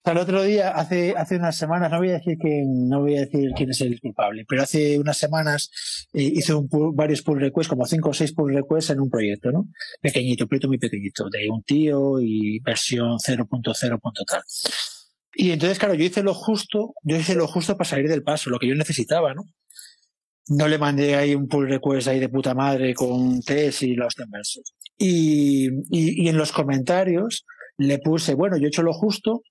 O 0.00 0.02
sea, 0.02 0.14
el 0.14 0.18
otro 0.18 0.42
día, 0.42 0.70
hace, 0.70 1.14
hace 1.14 1.36
unas 1.36 1.58
semanas, 1.58 1.90
no 1.90 1.98
voy 1.98 2.08
a 2.08 2.14
decir 2.14 2.38
quién, 2.40 2.88
no 2.88 3.00
voy 3.00 3.18
a 3.18 3.20
decir 3.20 3.50
quién 3.54 3.68
es 3.68 3.82
el 3.82 4.00
culpable, 4.00 4.46
pero 4.48 4.62
hace 4.62 4.98
unas 4.98 5.18
semanas 5.18 6.08
eh, 6.14 6.22
hice 6.22 6.54
un 6.54 6.70
varios 6.94 7.20
pull 7.20 7.38
requests, 7.38 7.68
como 7.68 7.84
cinco 7.84 8.08
o 8.08 8.14
seis 8.14 8.32
pull 8.32 8.54
requests 8.54 8.90
en 8.92 9.00
un 9.00 9.10
proyecto, 9.10 9.52
¿no? 9.52 9.68
Pequeñito, 10.00 10.46
proyecto 10.46 10.68
muy 10.68 10.78
pequeñito, 10.78 11.28
de 11.28 11.50
un 11.50 11.62
tío 11.64 12.18
y 12.18 12.60
versión 12.60 13.18
0.0. 13.18 14.00
tal. 14.26 14.42
Y 15.34 15.50
entonces, 15.50 15.78
claro, 15.78 15.92
yo 15.92 16.04
hice 16.04 16.22
lo 16.22 16.32
justo, 16.32 16.94
yo 17.02 17.16
hice 17.16 17.34
lo 17.34 17.46
justo 17.46 17.76
para 17.76 17.90
salir 17.90 18.08
del 18.08 18.22
paso, 18.22 18.48
lo 18.48 18.58
que 18.58 18.68
yo 18.68 18.74
necesitaba, 18.76 19.34
¿no? 19.34 19.44
No 20.48 20.66
le 20.66 20.78
mandé 20.78 21.14
ahí 21.14 21.34
un 21.34 21.46
pull 21.46 21.68
request 21.68 22.08
ahí 22.08 22.20
de 22.20 22.30
puta 22.30 22.54
madre 22.54 22.94
con 22.94 23.42
test 23.42 23.82
y 23.82 23.94
los 23.96 24.14
versos. 24.16 24.72
Y, 24.96 25.68
y, 25.90 26.24
y 26.24 26.28
en 26.30 26.38
los 26.38 26.52
comentarios 26.52 27.44
le 27.76 27.98
puse, 27.98 28.32
bueno, 28.32 28.56
yo 28.56 28.64
he 28.64 28.68
hecho 28.68 28.82
lo 28.82 28.94
justo 28.94 29.42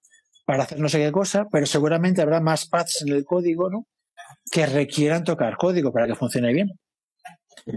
para 0.50 0.64
hacer 0.64 0.80
no 0.80 0.90
sé 0.90 0.98
qué 0.98 1.12
cosa, 1.12 1.48
pero 1.52 1.68
seguramente 1.68 2.24
habrá 2.24 2.42
más 2.42 2.66
paths 2.66 3.04
en 3.04 3.10
el 3.10 3.24
código, 3.24 3.70
¿no? 3.70 3.86
Que 4.52 4.66
requieran 4.66 5.24
tocar 5.24 5.58
código 5.58 5.94
para 5.94 6.08
que 6.08 6.16
funcione 6.16 6.52
bien. 6.52 6.72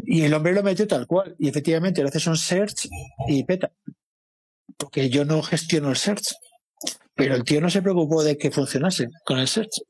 Y 0.06 0.22
el 0.22 0.32
hombre 0.32 0.54
lo 0.54 0.62
metió 0.62 0.86
tal 0.86 1.06
cual. 1.06 1.36
Y 1.38 1.50
efectivamente 1.50 2.00
le 2.00 2.08
haces 2.08 2.26
un 2.28 2.38
search 2.38 2.88
y 3.28 3.44
peta. 3.44 3.72
Porque 4.78 5.10
yo 5.10 5.26
no 5.26 5.42
gestiono 5.42 5.90
el 5.90 5.96
search. 5.96 6.32
Pero 7.14 7.34
el 7.34 7.44
tío 7.44 7.60
no 7.60 7.68
se 7.68 7.82
preocupó 7.82 8.24
de 8.24 8.38
que 8.38 8.50
funcionase 8.50 9.08
con 9.26 9.38
el 9.38 9.48
search. 9.48 9.82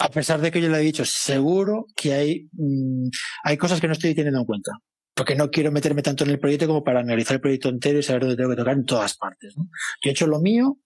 A 0.00 0.10
pesar 0.10 0.42
de 0.42 0.50
que 0.50 0.60
yo 0.60 0.68
le 0.68 0.76
he 0.76 0.82
dicho, 0.82 1.06
seguro 1.06 1.86
que 1.96 2.12
hay, 2.12 2.48
mm, 2.52 3.08
hay 3.44 3.56
cosas 3.56 3.80
que 3.80 3.86
no 3.86 3.94
estoy 3.94 4.14
teniendo 4.14 4.40
en 4.40 4.44
cuenta. 4.44 4.72
Porque 5.14 5.36
no 5.36 5.50
quiero 5.50 5.72
meterme 5.72 6.02
tanto 6.02 6.24
en 6.24 6.30
el 6.32 6.38
proyecto 6.38 6.66
como 6.66 6.84
para 6.84 7.00
analizar 7.00 7.36
el 7.36 7.40
proyecto 7.40 7.70
entero 7.70 7.98
y 7.98 8.02
saber 8.02 8.24
dónde 8.24 8.36
tengo 8.36 8.50
que 8.50 8.56
tocar 8.56 8.74
en 8.74 8.84
todas 8.84 9.16
partes. 9.16 9.56
¿no? 9.56 9.70
Yo 10.02 10.10
he 10.10 10.12
hecho 10.12 10.26
lo 10.26 10.38
mío, 10.38 10.76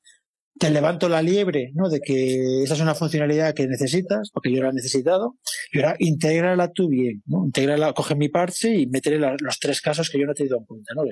te 0.59 0.71
levanto 0.71 1.09
la 1.09 1.21
liebre, 1.23 1.71
¿no? 1.75 1.89
De 1.89 2.01
que 2.01 2.63
esa 2.63 2.75
es 2.75 2.81
una 2.81 2.95
funcionalidad 2.95 3.55
que 3.55 3.67
necesitas, 3.67 4.31
porque 4.33 4.53
yo 4.53 4.63
la 4.63 4.71
he 4.71 4.73
necesitado, 4.73 5.37
y 5.73 5.79
ahora 5.79 5.97
intégrala 5.99 6.73
tú 6.73 6.89
bien, 6.89 7.23
¿no? 7.27 7.45
Intégrala, 7.45 7.93
coge 7.93 8.15
mi 8.15 8.29
parche 8.29 8.75
y 8.75 8.87
métele 8.87 9.19
la- 9.19 9.37
los 9.41 9.59
tres 9.59 9.81
casos 9.81 10.09
que 10.11 10.19
yo 10.19 10.27
no 10.27 10.33
te 10.35 10.43
he 10.43 10.47
tenido 10.47 10.59
en 10.59 10.65
cuenta, 10.65 10.95
¿no? 10.95 11.03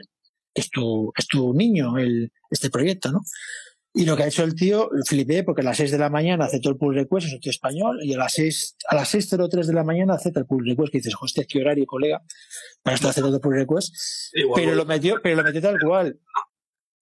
Es 0.54 0.70
tu, 0.70 1.12
es 1.18 1.26
tu 1.26 1.52
niño, 1.52 1.98
el, 1.98 2.30
este 2.50 2.70
proyecto, 2.70 3.10
¿no? 3.12 3.20
Y 3.96 4.06
lo 4.06 4.16
que 4.16 4.24
ha 4.24 4.26
hecho 4.26 4.42
el 4.42 4.56
tío, 4.56 4.88
flipé, 5.06 5.44
porque 5.44 5.60
a 5.60 5.64
las 5.64 5.76
6 5.76 5.92
de 5.92 5.98
la 5.98 6.10
mañana 6.10 6.46
aceptó 6.46 6.68
el 6.70 6.76
pull 6.76 6.96
request, 6.96 7.28
es 7.28 7.34
un 7.34 7.40
tío 7.40 7.50
español, 7.50 7.98
y 8.02 8.12
a 8.14 8.18
las 8.18 8.32
6, 8.32 8.76
a 8.88 8.94
las 8.96 9.14
6.03 9.14 9.66
de 9.66 9.72
la 9.72 9.84
mañana 9.84 10.14
acepta 10.14 10.40
el 10.40 10.46
pull 10.46 10.66
request, 10.66 10.90
que 10.90 10.98
dices, 10.98 11.14
hostia, 11.20 11.44
qué 11.48 11.60
horario, 11.60 11.86
colega, 11.86 12.20
para 12.82 12.96
estar 12.96 13.10
aceptando 13.10 13.36
el 13.36 13.40
pull 13.40 13.54
request. 13.54 13.94
Igual, 14.32 14.60
Pero 14.62 14.74
lo 14.74 14.84
metió, 14.84 15.20
pero 15.22 15.36
lo 15.36 15.44
metió 15.44 15.60
tal 15.60 15.78
cual. 15.80 16.18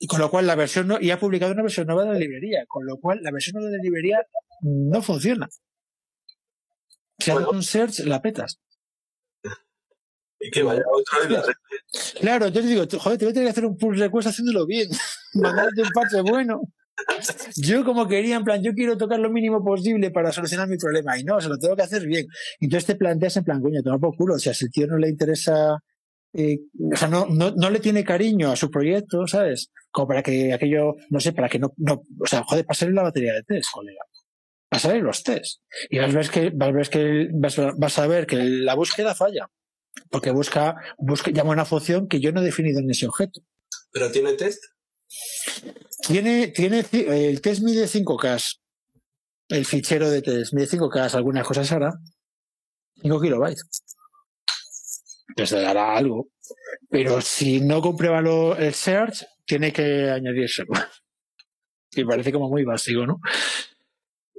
Y 0.03 0.09
con 0.09 0.19
lo 0.19 0.29
cual 0.33 0.49
la 0.49 0.57
versión 0.57 0.89
no, 0.89 0.99
y 1.01 1.12
ha 1.12 1.20
publicado 1.20 1.53
una 1.53 1.62
versión 1.62 1.87
nueva 1.87 2.03
de 2.03 2.15
la 2.15 2.19
librería, 2.19 2.65
con 2.66 2.85
lo 2.85 2.97
cual 2.97 3.20
la 3.23 3.31
versión 3.31 3.53
nueva 3.55 3.70
de 3.70 3.77
la 3.77 3.83
librería 3.85 4.19
no 4.62 5.01
funciona. 5.01 5.49
Si 7.20 7.31
haces 7.31 7.45
Bueno. 7.45 7.51
un 7.57 7.62
search, 7.62 8.01
la 8.01 8.20
petas. 8.20 8.59
y 10.41 10.51
que 10.51 10.65
vaya 10.65 10.83
otro 10.93 11.29
y 11.29 11.33
la 11.33 11.43
red. 11.43 11.55
Claro, 12.20 12.47
entonces 12.47 12.69
digo, 12.69 12.89
tú, 12.89 12.99
joder, 12.99 13.16
te 13.16 13.27
voy 13.27 13.31
a 13.31 13.35
tener 13.35 13.47
que 13.47 13.51
hacer 13.53 13.65
un 13.65 13.77
pull 13.79 13.97
request 13.97 14.27
haciéndolo 14.27 14.66
bien, 14.66 14.89
mandarte 15.35 15.83
un 15.83 15.91
parche 15.91 16.20
bueno. 16.20 16.61
Yo 17.55 17.85
como 17.85 18.09
quería, 18.09 18.35
en 18.35 18.43
plan, 18.45 18.61
yo 18.61 18.73
quiero 18.74 18.97
tocar 18.99 19.20
lo 19.20 19.31
mínimo 19.31 19.65
posible 19.65 20.11
para 20.11 20.33
solucionar 20.33 20.66
mi 20.69 20.79
problema 20.79 21.16
y 21.16 21.23
no, 21.23 21.41
se 21.41 21.49
lo 21.49 21.59
tengo 21.59 21.77
que 21.77 21.83
hacer 21.83 22.05
bien. 22.09 22.27
Entonces 22.59 22.87
te 22.87 22.97
planteas 22.97 23.37
en 23.37 23.45
plan, 23.45 23.62
coño, 23.62 23.83
toma 23.85 24.01
por 24.01 24.16
culo, 24.16 24.35
o 24.35 24.39
sea, 24.41 24.53
si 24.53 24.65
el 24.65 24.73
tío 24.73 24.89
no 24.89 24.99
le 24.99 25.09
interesa, 25.09 25.79
eh, 26.35 26.61
o 26.93 26.97
sea, 26.97 27.09
no, 27.09 27.27
no, 27.27 27.51
no 27.51 27.71
le 27.71 27.81
tiene 27.81 28.05
cariño 28.05 28.51
a 28.51 28.57
su 28.57 28.71
proyecto, 28.71 29.27
¿sabes? 29.27 29.71
Como 29.91 30.09
para 30.09 30.23
que 30.23 30.53
aquello, 30.53 30.95
no 31.11 31.21
sé, 31.21 31.33
para 31.33 31.49
que 31.49 31.59
no, 31.59 31.75
no 31.77 32.05
o 32.21 32.27
sea, 32.27 32.43
joder, 32.45 32.65
pasarle 32.65 32.95
la 32.95 33.03
batería 33.03 33.35
de 33.35 33.43
test, 33.43 33.71
colega. 33.73 34.01
Pasarle 34.69 35.03
los 35.03 35.23
test. 35.23 35.61
Y 35.91 35.99
vas 35.99 36.15
a 36.15 36.19
ver 36.19 36.31
que, 36.31 36.51
vas 36.55 36.69
a 36.69 36.73
ver 36.73 36.89
que, 36.89 37.29
vas 37.35 37.59
a, 37.59 37.73
vas 37.77 37.99
a 37.99 38.07
ver 38.07 38.27
que 38.27 38.37
la 38.37 38.75
búsqueda 38.75 39.15
falla. 39.15 39.51
Porque 40.11 40.31
busca, 40.31 40.77
busca, 40.97 41.31
llama 41.31 41.51
una 41.51 41.67
función 41.67 42.09
que 42.09 42.21
yo 42.21 42.33
no 42.33 42.41
he 42.41 42.45
definido 42.45 42.81
en 42.81 42.91
ese 42.91 43.07
objeto. 43.07 43.43
Pero 43.93 44.11
tiene 44.11 44.33
test. 44.33 44.65
Tiene, 46.07 46.49
tiene, 46.49 46.83
el 46.91 47.43
test 47.43 47.63
mide 47.63 47.85
5K. 47.85 48.59
El 49.49 49.67
fichero 49.67 50.09
de 50.09 50.23
test 50.23 50.55
mide 50.55 50.67
5K, 50.67 51.15
algunas 51.15 51.47
cosas 51.47 51.71
hará. 51.73 51.93
5 53.03 53.21
kilobytes. 53.21 53.69
Pues 55.37 55.53
le 55.53 55.61
dará 55.61 55.97
algo. 55.97 56.29
Pero 56.91 57.21
si 57.21 57.61
no 57.61 57.81
comprueba 57.81 58.21
lo- 58.21 58.57
el 58.57 58.75
search, 58.75 59.25
tiene 59.45 59.73
que 59.73 60.11
añadírselo. 60.11 60.71
Que 61.91 62.05
parece 62.05 62.33
como 62.33 62.49
muy 62.49 62.65
básico, 62.65 63.07
¿no? 63.07 63.21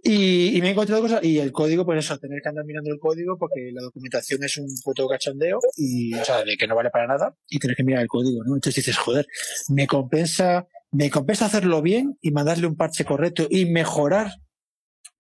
Y, 0.06 0.58
y 0.58 0.62
me 0.62 0.68
he 0.68 0.72
encontrado 0.72 1.02
cosas, 1.02 1.24
y 1.24 1.40
el 1.40 1.54
código, 1.54 1.86
pues 1.86 2.04
eso, 2.04 2.18
tener 2.20 2.42
que 2.42 2.50
andar 2.50 2.66
mirando 2.66 2.92
el 2.92 3.00
código 3.00 3.38
porque 3.38 3.70
la 3.72 3.82
documentación 3.84 4.44
es 4.44 4.58
un 4.58 4.68
puto 4.84 5.08
cachondeo 5.08 5.60
y, 5.78 6.14
o 6.16 6.26
sea, 6.26 6.44
de 6.44 6.58
que 6.58 6.68
no 6.68 6.76
vale 6.76 6.90
para 6.90 7.08
nada 7.08 7.38
y 7.48 7.58
tener 7.58 7.78
que 7.78 7.86
mirar 7.86 8.02
el 8.02 8.10
código, 8.10 8.44
¿no? 8.44 8.56
Entonces 8.56 8.84
dices, 8.84 8.98
joder, 8.98 9.26
me 9.70 9.88
compensa, 9.88 10.68
me 10.92 11.10
compensa 11.10 11.46
hacerlo 11.46 11.82
bien 11.82 12.18
y 12.22 12.32
mandarle 12.32 12.68
un 12.68 12.76
parche 12.76 13.06
correcto 13.06 13.48
y 13.50 13.66
mejorar 13.66 14.34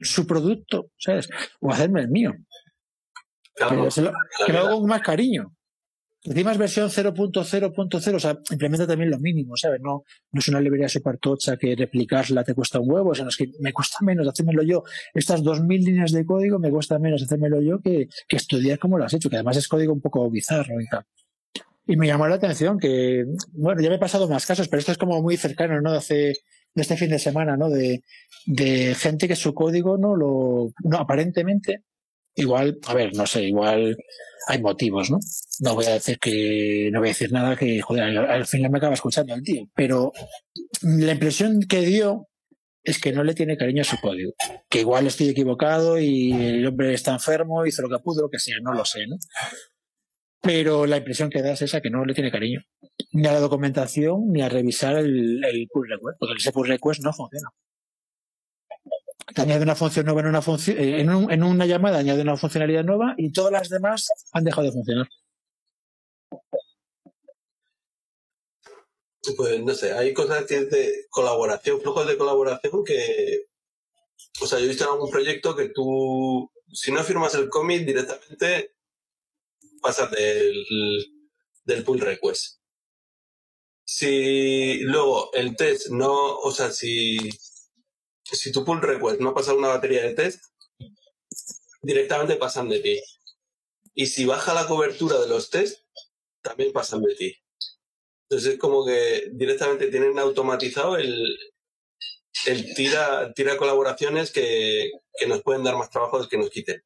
su 0.01 0.27
producto, 0.27 0.89
¿sabes? 0.97 1.29
O 1.61 1.71
hacerme 1.71 2.01
el 2.01 2.09
mío. 2.09 2.33
Claro, 3.55 3.75
Pero 3.77 3.91
se 3.91 4.01
lo- 4.01 4.11
la 4.11 4.45
que 4.45 4.51
lo 4.51 4.59
hago 4.59 4.79
con 4.81 4.89
más 4.89 5.01
cariño. 5.01 5.55
Encima 6.25 6.53
es 6.53 6.57
versión 6.57 6.89
0.0.0, 6.89 8.15
o 8.15 8.19
sea, 8.19 8.39
implementa 8.49 8.87
también 8.87 9.11
lo 9.11 9.19
mínimo, 9.19 9.57
¿sabes? 9.57 9.81
No, 9.81 10.03
no 10.31 10.39
es 10.39 10.47
una 10.47 10.61
librería 10.61 10.87
super 10.87 11.17
tocha 11.17 11.57
que 11.57 11.75
replicarla 11.75 12.45
te 12.45 12.53
cuesta 12.53 12.79
un 12.79 12.89
huevo, 12.89 13.13
sino 13.13 13.27
es 13.27 13.35
que 13.35 13.49
me 13.59 13.73
cuesta 13.73 13.97
menos 14.01 14.25
hacérmelo 14.27 14.63
yo. 14.63 14.83
Estas 15.13 15.43
2.000 15.43 15.83
líneas 15.83 16.11
de 16.13 16.25
código 16.25 16.59
me 16.59 16.71
cuesta 16.71 16.97
menos 16.97 17.21
hacérmelo 17.21 17.61
yo 17.61 17.81
que, 17.81 18.07
que 18.27 18.37
estudiar 18.37 18.79
cómo 18.79 18.97
lo 18.97 19.03
has 19.03 19.13
hecho, 19.13 19.29
que 19.29 19.35
además 19.35 19.57
es 19.57 19.67
código 19.67 19.91
un 19.91 20.01
poco 20.01 20.29
bizarro 20.29 20.79
y. 20.79 20.85
Y 21.85 21.97
me 21.97 22.07
llamó 22.07 22.27
la 22.27 22.35
atención 22.35 22.79
que, 22.79 23.25
bueno, 23.51 23.81
ya 23.81 23.89
me 23.89 23.95
he 23.95 23.99
pasado 23.99 24.29
más 24.29 24.45
casos, 24.45 24.69
pero 24.69 24.79
esto 24.79 24.93
es 24.93 24.97
como 24.97 25.21
muy 25.21 25.35
cercano, 25.35 25.81
¿no? 25.81 25.91
De 25.91 25.97
hace, 25.97 26.15
de 26.73 26.81
este 26.81 26.95
fin 26.95 27.09
de 27.09 27.19
semana, 27.19 27.57
¿no? 27.57 27.69
De, 27.69 28.03
de 28.45 28.95
gente 28.95 29.27
que 29.27 29.35
su 29.35 29.53
código 29.53 29.97
no 29.97 30.15
lo, 30.15 30.71
no, 30.85 30.97
aparentemente, 30.97 31.83
igual, 32.35 32.79
a 32.87 32.93
ver, 32.93 33.15
no 33.15 33.25
sé, 33.25 33.43
igual 33.43 33.97
hay 34.47 34.61
motivos, 34.61 35.09
¿no? 35.09 35.19
No 35.59 35.75
voy 35.75 35.85
a 35.85 35.93
decir 35.93 36.19
que, 36.19 36.89
no 36.91 36.99
voy 36.99 37.09
a 37.09 37.11
decir 37.11 37.31
nada 37.31 37.55
que, 37.55 37.81
joder, 37.81 38.03
al, 38.03 38.17
al 38.17 38.45
final 38.45 38.71
me 38.71 38.77
acaba 38.77 38.93
escuchando 38.93 39.33
el 39.33 39.43
tío, 39.43 39.63
pero 39.75 40.11
la 40.81 41.13
impresión 41.13 41.61
que 41.61 41.81
dio 41.81 42.27
es 42.83 42.99
que 42.99 43.13
no 43.13 43.23
le 43.23 43.33
tiene 43.33 43.57
cariño 43.57 43.81
a 43.81 43.85
su 43.85 43.97
código. 43.97 44.33
Que 44.69 44.81
igual 44.81 45.07
estoy 45.07 45.29
equivocado 45.29 45.99
y 45.99 46.33
el 46.33 46.67
hombre 46.67 46.93
está 46.93 47.13
enfermo, 47.13 47.65
hizo 47.65 47.81
lo 47.81 47.89
que 47.89 48.03
pudo, 48.03 48.23
lo 48.23 48.29
que 48.29 48.39
sea, 48.39 48.57
no 48.61 48.73
lo 48.73 48.83
sé, 48.83 49.07
¿no? 49.07 49.15
Pero 50.41 50.85
la 50.85 50.97
impresión 50.97 51.29
que 51.29 51.41
da 51.41 51.53
es 51.53 51.61
esa, 51.61 51.79
que 51.79 51.89
no 51.89 52.03
le 52.03 52.13
tiene 52.13 52.29
cariño. 52.29 52.61
Ni 53.13 53.25
a 53.27 53.31
la 53.31 53.39
documentación, 53.39 54.29
ni 54.31 54.41
a 54.41 54.49
revisar 54.49 54.97
el, 54.97 55.41
el 55.45 55.67
pull 55.71 55.87
request, 55.87 56.17
porque 56.19 56.35
ese 56.37 56.51
pull 56.51 56.67
request 56.67 57.01
no 57.01 57.13
funciona. 57.13 57.47
Te 59.35 59.41
añade 59.41 59.63
una 59.63 59.75
función 59.75 60.05
nueva 60.05 60.21
en 60.21 60.27
una, 60.27 60.41
función, 60.41 60.77
en, 60.79 61.09
un- 61.09 61.31
en 61.31 61.43
una 61.43 61.65
llamada, 61.65 61.99
añade 61.99 62.21
una 62.21 62.37
funcionalidad 62.37 62.83
nueva 62.83 63.13
y 63.17 63.31
todas 63.31 63.51
las 63.51 63.69
demás 63.69 64.07
han 64.31 64.43
dejado 64.43 64.67
de 64.67 64.73
funcionar. 64.73 65.07
Pues 69.37 69.63
no 69.63 69.73
sé, 69.73 69.93
hay 69.93 70.13
cosas 70.13 70.45
que 70.45 70.57
es 70.57 70.69
de 70.69 71.05
colaboración, 71.09 71.79
flujos 71.81 72.07
de 72.07 72.17
colaboración 72.17 72.83
que. 72.83 73.45
O 74.41 74.47
sea, 74.47 74.59
yo 74.59 74.65
he 74.65 74.69
visto 74.69 74.91
algún 74.91 75.09
proyecto 75.11 75.55
que 75.55 75.69
tú, 75.69 76.51
si 76.73 76.91
no 76.91 77.03
firmas 77.03 77.35
el 77.35 77.49
commit 77.49 77.85
directamente, 77.85 78.75
pasas 79.81 80.11
del, 80.11 80.55
del 81.65 81.83
pull 81.83 81.99
request. 82.01 82.59
Si 83.85 84.79
luego 84.81 85.31
el 85.33 85.55
test 85.55 85.89
no, 85.89 86.37
o 86.39 86.51
sea, 86.51 86.71
si, 86.71 87.17
si 88.23 88.51
tu 88.51 88.63
pull 88.63 88.81
request 88.81 89.19
no 89.19 89.33
pasa 89.33 89.53
una 89.53 89.69
batería 89.69 90.03
de 90.03 90.13
test, 90.13 90.45
directamente 91.81 92.35
pasan 92.35 92.69
de 92.69 92.79
ti. 92.79 92.99
Y 93.93 94.07
si 94.07 94.25
baja 94.25 94.53
la 94.53 94.65
cobertura 94.67 95.19
de 95.19 95.27
los 95.27 95.49
test, 95.49 95.81
también 96.41 96.71
pasan 96.71 97.01
de 97.03 97.15
ti. 97.15 97.35
Entonces 98.23 98.53
es 98.53 98.59
como 98.59 98.85
que 98.85 99.29
directamente 99.31 99.87
tienen 99.87 100.17
automatizado 100.17 100.97
el, 100.97 101.37
tira, 102.75 103.33
colaboraciones 103.57 104.31
que, 104.31 104.91
nos 105.27 105.43
pueden 105.43 105.63
dar 105.63 105.77
más 105.77 105.89
trabajo 105.89 106.19
del 106.19 106.29
que 106.29 106.37
nos 106.37 106.49
quiten. 106.49 106.81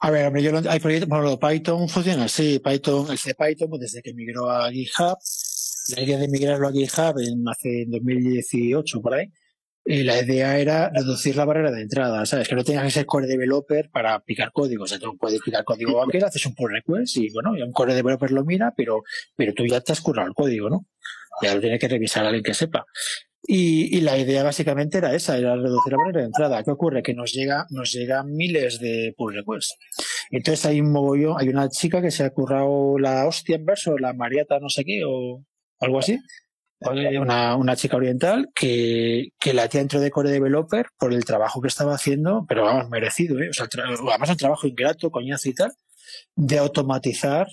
A 0.00 0.10
ver, 0.10 0.32
yo 0.40 0.52
hay 0.70 0.78
proyectos, 0.78 1.08
bueno, 1.08 1.24
lo 1.24 1.38
Python 1.38 1.88
funciona 1.88 2.24
así. 2.26 2.58
Python, 2.58 3.10
el 3.10 3.18
C 3.18 3.34
Python, 3.34 3.70
pues 3.70 3.80
desde 3.80 4.02
que 4.02 4.14
migró 4.14 4.50
a 4.50 4.70
GitHub, 4.70 5.16
la 5.96 6.02
idea 6.02 6.18
de 6.18 6.28
migrarlo 6.28 6.68
a 6.68 6.72
GitHub 6.72 7.18
en, 7.18 7.48
hace 7.48 7.82
en 7.82 7.90
2018 7.90 9.00
por 9.00 9.14
ahí, 9.14 9.32
eh, 9.86 10.02
la 10.02 10.20
idea 10.20 10.58
era 10.58 10.90
reducir 10.92 11.36
la 11.36 11.44
barrera 11.44 11.70
de 11.70 11.82
entrada, 11.82 12.26
¿sabes? 12.26 12.48
Que 12.48 12.56
no 12.56 12.64
tengas 12.64 12.84
que 12.84 12.90
ser 12.90 13.06
core 13.06 13.26
developer 13.26 13.88
para 13.90 14.14
aplicar 14.14 14.50
código. 14.52 14.84
O 14.84 14.86
sea, 14.86 14.98
tú 14.98 15.16
puedes 15.16 15.40
aplicar 15.40 15.64
código 15.64 16.02
aquel, 16.02 16.24
haces 16.24 16.44
un 16.46 16.54
pull 16.54 16.72
request 16.72 17.16
y 17.18 17.32
bueno, 17.32 17.56
y 17.56 17.62
un 17.62 17.72
core 17.72 17.94
developer 17.94 18.32
lo 18.32 18.44
mira, 18.44 18.74
pero, 18.76 19.02
pero 19.36 19.54
tú 19.54 19.64
ya 19.64 19.80
te 19.80 19.92
has 19.92 20.00
currado 20.00 20.28
el 20.28 20.34
código, 20.34 20.68
¿no? 20.68 20.86
Ya 21.42 21.54
lo 21.54 21.60
tiene 21.60 21.78
que 21.78 21.86
revisar 21.88 22.24
alguien 22.24 22.42
que 22.42 22.54
sepa. 22.54 22.84
Y, 23.48 23.96
y 23.96 24.00
la 24.00 24.18
idea 24.18 24.42
básicamente 24.42 24.98
era 24.98 25.14
esa, 25.14 25.38
era 25.38 25.54
reducir 25.54 25.92
la 25.92 25.98
barrera 25.98 26.20
de 26.20 26.26
entrada. 26.26 26.64
¿Qué 26.64 26.70
ocurre? 26.72 27.02
Que 27.02 27.14
nos 27.14 27.32
llega, 27.32 27.66
nos 27.70 27.92
llegan 27.92 28.32
miles 28.32 28.80
de 28.80 29.14
pull 29.16 29.34
requests. 29.34 29.76
Entonces 30.30 30.66
hay 30.66 30.80
un 30.80 30.90
mogollón, 30.90 31.36
hay 31.38 31.48
una 31.48 31.68
chica 31.68 32.02
que 32.02 32.10
se 32.10 32.24
ha 32.24 32.30
currado 32.30 32.98
la 32.98 33.26
hostia 33.26 33.54
en 33.54 33.64
verso, 33.64 33.96
la 33.98 34.14
Mariata 34.14 34.58
no 34.58 34.68
sé 34.68 34.84
qué, 34.84 35.02
o 35.06 35.44
algo 35.78 36.00
así. 36.00 36.18
Una, 36.80 37.56
una 37.56 37.74
chica 37.74 37.96
oriental 37.96 38.50
que, 38.54 39.30
que 39.40 39.54
la 39.54 39.68
tía 39.68 39.80
entró 39.80 39.98
de 39.98 40.10
core 40.10 40.30
developer 40.30 40.86
por 40.98 41.14
el 41.14 41.24
trabajo 41.24 41.60
que 41.62 41.68
estaba 41.68 41.94
haciendo, 41.94 42.44
pero 42.46 42.64
vamos, 42.64 42.90
merecido, 42.90 43.40
¿eh? 43.40 43.48
O 43.48 43.52
sea, 43.52 43.66
además 43.72 44.30
un 44.30 44.36
trabajo 44.36 44.66
ingrato, 44.66 45.10
coñazo 45.10 45.48
y 45.48 45.54
tal, 45.54 45.72
de 46.34 46.58
automatizar 46.58 47.46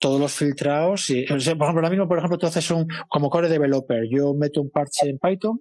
todos 0.00 0.20
los 0.20 0.32
filtrados. 0.32 1.08
Y, 1.10 1.24
por 1.24 1.38
ejemplo, 1.38 1.66
ahora 1.66 1.88
mismo, 1.90 2.08
por 2.08 2.18
ejemplo, 2.18 2.36
tú 2.36 2.46
haces 2.46 2.68
un, 2.70 2.86
como 3.08 3.30
core 3.30 3.48
developer, 3.48 4.04
yo 4.10 4.34
meto 4.34 4.60
un 4.60 4.70
parche 4.70 5.08
en 5.08 5.18
Python 5.18 5.60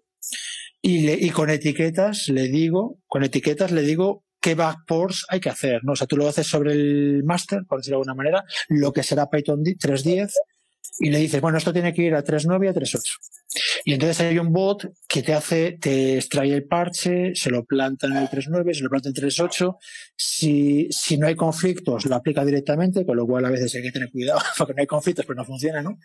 y, 0.82 1.06
le, 1.06 1.14
y 1.14 1.30
con 1.30 1.50
etiquetas 1.50 2.28
le 2.30 2.50
digo, 2.50 3.00
con 3.08 3.24
etiquetas 3.24 3.72
le 3.72 3.84
digo 3.84 4.24
qué 4.42 4.56
backports 4.56 5.26
hay 5.30 5.40
que 5.40 5.50
hacer, 5.50 5.80
¿no? 5.84 5.94
O 5.94 5.96
sea, 5.96 6.08
tú 6.08 6.18
lo 6.18 6.28
haces 6.28 6.46
sobre 6.46 6.74
el 6.74 7.24
master, 7.24 7.62
por 7.66 7.80
decirlo 7.80 8.00
de 8.00 8.02
alguna 8.02 8.16
manera, 8.16 8.44
lo 8.68 8.92
que 8.92 9.02
será 9.02 9.30
Python 9.30 9.64
3.10, 9.64 10.34
y 11.00 11.10
le 11.10 11.20
dices, 11.20 11.42
bueno, 11.42 11.58
esto 11.58 11.74
tiene 11.74 11.94
que 11.94 12.04
ir 12.04 12.16
a 12.16 12.24
3.9 12.24 12.66
y 12.66 12.68
a 12.68 12.74
3.8. 12.74 13.02
Y 13.86 13.94
entonces 13.94 14.20
hay 14.22 14.38
un 14.40 14.52
bot 14.52 14.92
que 15.08 15.22
te 15.24 15.34
hace, 15.34 15.78
te 15.80 16.18
extrae 16.18 16.54
el 16.54 16.66
parche, 16.66 17.34
se 17.36 17.50
lo 17.50 17.66
planta 17.66 18.08
en 18.08 18.18
el 18.18 18.28
3.9, 18.28 18.74
se 18.74 18.84
lo 18.84 18.90
planta 18.90 19.10
en 19.10 19.16
3.8. 19.16 19.78
Si, 20.16 20.88
si 20.92 21.18
no 21.18 21.28
hay 21.28 21.36
conflictos, 21.36 22.06
lo 22.06 22.16
aplica 22.16 22.46
directamente, 22.46 23.06
con 23.06 23.18
lo 23.18 23.26
cual 23.26 23.46
a 23.46 23.50
veces 23.50 23.74
hay 23.76 23.82
que 23.82 23.92
tener 23.92 24.12
cuidado, 24.12 24.40
porque 24.58 24.74
no 24.74 24.82
hay 24.82 24.88
conflictos, 24.88 25.26
pero 25.26 25.38
no 25.38 25.46
funciona, 25.46 25.82
¿no? 25.82 25.98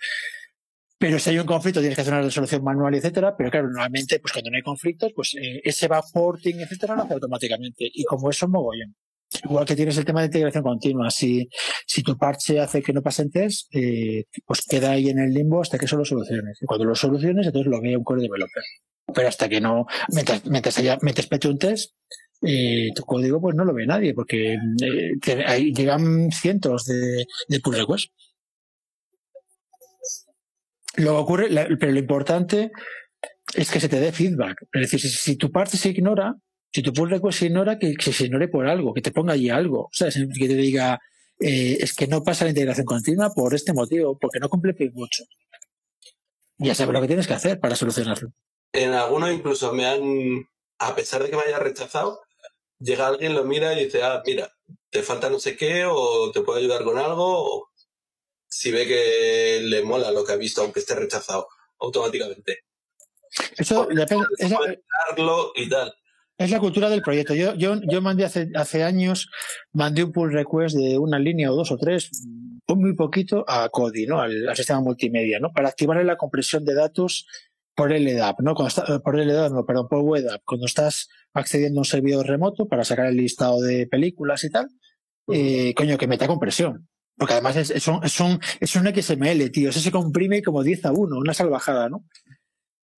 Pero 0.98 1.18
si 1.20 1.30
hay 1.30 1.38
un 1.38 1.46
conflicto, 1.46 1.78
tienes 1.78 1.94
que 1.94 2.02
hacer 2.02 2.12
una 2.12 2.22
resolución 2.22 2.64
manual, 2.64 2.92
etcétera. 2.94 3.36
Pero 3.36 3.50
claro, 3.50 3.68
normalmente, 3.68 4.18
pues 4.18 4.32
cuando 4.32 4.50
no 4.50 4.56
hay 4.56 4.62
conflictos, 4.62 5.12
pues 5.14 5.36
eh, 5.40 5.60
ese 5.62 5.86
backporting, 5.86 6.58
etcétera, 6.60 6.96
lo 6.96 7.02
hace 7.02 7.14
automáticamente. 7.14 7.88
Y 7.92 8.04
como 8.04 8.28
eso, 8.30 8.48
mogollón. 8.48 8.96
Igual 9.44 9.66
que 9.66 9.76
tienes 9.76 9.96
el 9.98 10.04
tema 10.04 10.20
de 10.20 10.26
integración 10.26 10.64
continua. 10.64 11.10
Si, 11.10 11.48
si 11.86 12.02
tu 12.02 12.16
parche 12.16 12.60
hace 12.60 12.82
que 12.82 12.92
no 12.92 13.02
pasen 13.02 13.30
test, 13.30 13.68
eh, 13.74 14.24
pues 14.46 14.62
queda 14.66 14.92
ahí 14.92 15.10
en 15.10 15.18
el 15.18 15.32
limbo 15.32 15.60
hasta 15.60 15.78
que 15.78 15.84
eso 15.84 15.96
lo 15.96 16.04
soluciones. 16.04 16.58
Y 16.60 16.66
cuando 16.66 16.86
lo 16.86 16.94
soluciones, 16.94 17.46
entonces 17.46 17.70
lo 17.70 17.80
ve 17.80 17.96
un 17.96 18.04
core 18.04 18.22
developer. 18.22 18.62
Pero 19.14 19.28
hasta 19.28 19.48
que 19.48 19.60
no 19.60 19.86
metes, 20.08 20.44
metes, 20.46 20.78
allá, 20.78 20.98
metes 21.02 21.28
un 21.44 21.58
test, 21.58 21.92
eh, 22.42 22.90
tu 22.94 23.02
código 23.02 23.40
pues 23.40 23.56
no 23.56 23.64
lo 23.64 23.74
ve 23.74 23.86
nadie, 23.86 24.14
porque 24.14 24.54
eh, 24.54 25.72
llegan 25.74 26.30
cientos 26.30 26.84
de, 26.86 27.26
pull 27.62 27.76
requests. 27.76 28.12
Lo 30.96 31.18
ocurre, 31.18 31.48
pero 31.78 31.92
lo 31.92 31.98
importante 31.98 32.70
es 33.54 33.70
que 33.70 33.80
se 33.80 33.88
te 33.88 34.00
dé 34.00 34.12
feedback. 34.12 34.56
Es 34.72 34.90
decir, 34.90 35.00
si, 35.00 35.36
tu 35.36 35.50
parte 35.50 35.76
se 35.76 35.90
ignora, 35.90 36.34
si 36.72 36.82
tu 36.82 36.92
pull 36.92 37.10
request 37.10 37.38
se 37.38 37.46
ignora, 37.46 37.78
que, 37.78 37.94
se 38.00 38.24
ignore 38.24 38.48
por 38.48 38.66
algo, 38.66 38.92
que 38.92 39.02
te 39.02 39.10
ponga 39.10 39.32
allí 39.32 39.50
algo. 39.50 39.88
¿sabes? 39.92 40.18
Que 40.38 40.48
te 40.48 40.54
diga, 40.54 41.00
eh, 41.40 41.78
es 41.80 41.94
que 41.94 42.06
no 42.06 42.22
pasa 42.22 42.44
la 42.44 42.50
integración 42.50 42.86
continua 42.86 43.30
por 43.30 43.54
este 43.54 43.72
motivo, 43.72 44.18
porque 44.18 44.40
no 44.40 44.48
cumple 44.48 44.74
mucho. 44.92 45.24
Ya 46.58 46.74
sabes 46.74 46.92
lo 46.92 47.00
que 47.00 47.06
tienes 47.06 47.26
que 47.26 47.34
hacer 47.34 47.60
para 47.60 47.76
solucionarlo. 47.76 48.32
En 48.72 48.92
algunos 48.92 49.32
incluso 49.32 49.72
me 49.72 49.86
han, 49.86 50.48
a 50.78 50.94
pesar 50.94 51.22
de 51.22 51.30
que 51.30 51.36
me 51.36 51.42
haya 51.42 51.58
rechazado, 51.58 52.20
llega 52.80 53.06
alguien, 53.06 53.34
lo 53.34 53.44
mira 53.44 53.72
y 53.74 53.84
dice, 53.84 54.02
ah, 54.02 54.22
mira, 54.26 54.52
te 54.90 55.02
falta 55.02 55.30
no 55.30 55.38
sé 55.38 55.56
qué, 55.56 55.84
o 55.86 56.30
te 56.32 56.42
puedo 56.42 56.58
ayudar 56.58 56.82
con 56.82 56.98
algo, 56.98 57.24
o 57.26 57.70
si 58.48 58.72
ve 58.72 58.86
que 58.86 59.60
le 59.62 59.84
mola 59.84 60.10
lo 60.10 60.24
que 60.24 60.32
ha 60.32 60.36
visto, 60.36 60.62
aunque 60.62 60.80
esté 60.80 60.94
rechazado 60.94 61.48
automáticamente. 61.78 62.64
Eso 63.56 63.86
depende. 63.86 64.26
y 65.54 65.68
tal. 65.68 65.94
Es 66.38 66.52
la 66.52 66.60
cultura 66.60 66.88
del 66.88 67.02
proyecto. 67.02 67.34
Yo, 67.34 67.54
yo, 67.54 67.80
yo 67.82 68.00
mandé 68.00 68.24
hace, 68.24 68.48
hace 68.54 68.84
años, 68.84 69.28
mandé 69.72 70.04
un 70.04 70.12
pull 70.12 70.32
request 70.32 70.76
de 70.76 70.96
una 70.96 71.18
línea 71.18 71.50
o 71.50 71.56
dos 71.56 71.72
o 71.72 71.76
tres, 71.76 72.10
muy 72.76 72.94
poquito, 72.94 73.44
a 73.48 73.68
Cody, 73.70 74.06
¿no? 74.06 74.20
Al, 74.20 74.54
sistema 74.54 74.80
multimedia, 74.80 75.40
¿no? 75.40 75.52
Para 75.52 75.68
activarle 75.68 76.04
la 76.04 76.16
compresión 76.16 76.64
de 76.64 76.74
datos 76.74 77.26
por 77.74 77.90
LDAP, 77.92 78.40
¿no? 78.40 78.54
Cuando 78.54 78.68
está, 78.68 78.98
por 79.00 79.16
LDAP, 79.16 79.52
no, 79.52 79.64
perdón, 79.64 79.88
por 79.88 80.00
WebApp. 80.00 80.42
Cuando 80.44 80.66
estás 80.66 81.08
accediendo 81.34 81.80
a 81.80 81.82
un 81.82 81.84
servidor 81.84 82.26
remoto 82.26 82.68
para 82.68 82.84
sacar 82.84 83.06
el 83.06 83.16
listado 83.16 83.60
de 83.60 83.86
películas 83.86 84.44
y 84.44 84.50
tal, 84.50 84.68
eh, 85.32 85.74
coño, 85.74 85.98
que 85.98 86.06
meta 86.06 86.26
compresión. 86.26 86.88
Porque 87.16 87.34
además 87.34 87.56
es, 87.56 87.70
es, 87.70 87.88
un, 87.88 88.04
es, 88.04 88.20
un, 88.20 88.38
es 88.60 88.76
un 88.76 88.86
XML, 88.86 89.50
tío. 89.50 89.70
Eso 89.70 89.80
se 89.80 89.90
comprime 89.90 90.42
como 90.42 90.62
10 90.62 90.84
a 90.86 90.92
1, 90.92 91.18
una 91.18 91.34
salvajada, 91.34 91.88
¿no? 91.88 92.04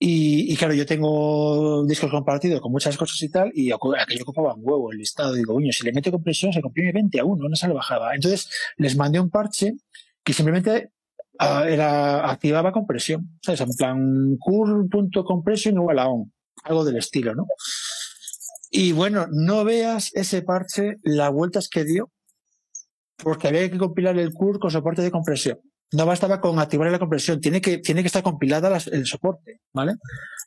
Y, 0.01 0.53
y, 0.53 0.57
claro, 0.57 0.75
yo 0.75 0.87
tengo 0.87 1.85
discos 1.85 2.11
compartidos 2.11 2.61
con 2.61 2.71
muchas 2.71 2.97
cosas 2.97 3.21
y 3.21 3.31
tal, 3.31 3.51
y 3.53 3.73
aquello 3.73 4.23
ocupaba 4.23 4.55
un 4.55 4.61
huevo 4.63 4.93
el 4.93 4.99
listado. 4.99 5.35
Digo, 5.35 5.55
coño, 5.55 5.73
si 5.73 5.85
le 5.85 5.93
meto 5.93 6.13
compresión, 6.13 6.53
se 6.53 6.63
comprime 6.63 6.93
20 6.93 7.19
a 7.19 7.25
1, 7.25 7.47
una 7.47 7.57
salvajada. 7.57 8.15
Entonces, 8.15 8.49
les 8.77 8.97
mandé 8.97 9.19
un 9.19 9.29
parche 9.29 9.75
que 10.23 10.33
simplemente 10.33 10.93
uh, 11.41 11.65
era, 11.65 12.31
activaba 12.31 12.71
compresión. 12.71 13.39
¿Sabes? 13.43 13.61
En 13.61 13.75
plan, 13.75 14.37
cur.compression 14.39 15.75
igual 15.75 15.99
a 15.99 16.09
on. 16.09 16.33
Algo 16.63 16.85
del 16.85 16.97
estilo, 16.97 17.35
¿no? 17.35 17.47
Y 18.71 18.93
bueno, 18.93 19.27
no 19.31 19.65
veas 19.65 20.11
ese 20.15 20.43
parche, 20.43 20.99
las 21.03 21.33
vueltas 21.33 21.69
que 21.69 21.85
dio 21.85 22.13
porque 23.23 23.49
había 23.49 23.71
que 23.71 23.79
compilar 23.79 24.17
el 24.19 24.33
CUR 24.33 24.59
con 24.59 24.71
soporte 24.71 25.03
de 25.03 25.11
compresión. 25.11 25.59
No 25.93 26.05
bastaba 26.05 26.41
con 26.41 26.59
activar 26.59 26.91
la 26.91 26.99
compresión, 26.99 27.41
tiene 27.41 27.61
que, 27.61 27.79
tiene 27.79 28.03
que 28.03 28.09
estar 28.09 28.23
compilada 28.23 28.79
el 28.93 29.07
soporte, 29.07 29.61
¿vale? 29.73 29.95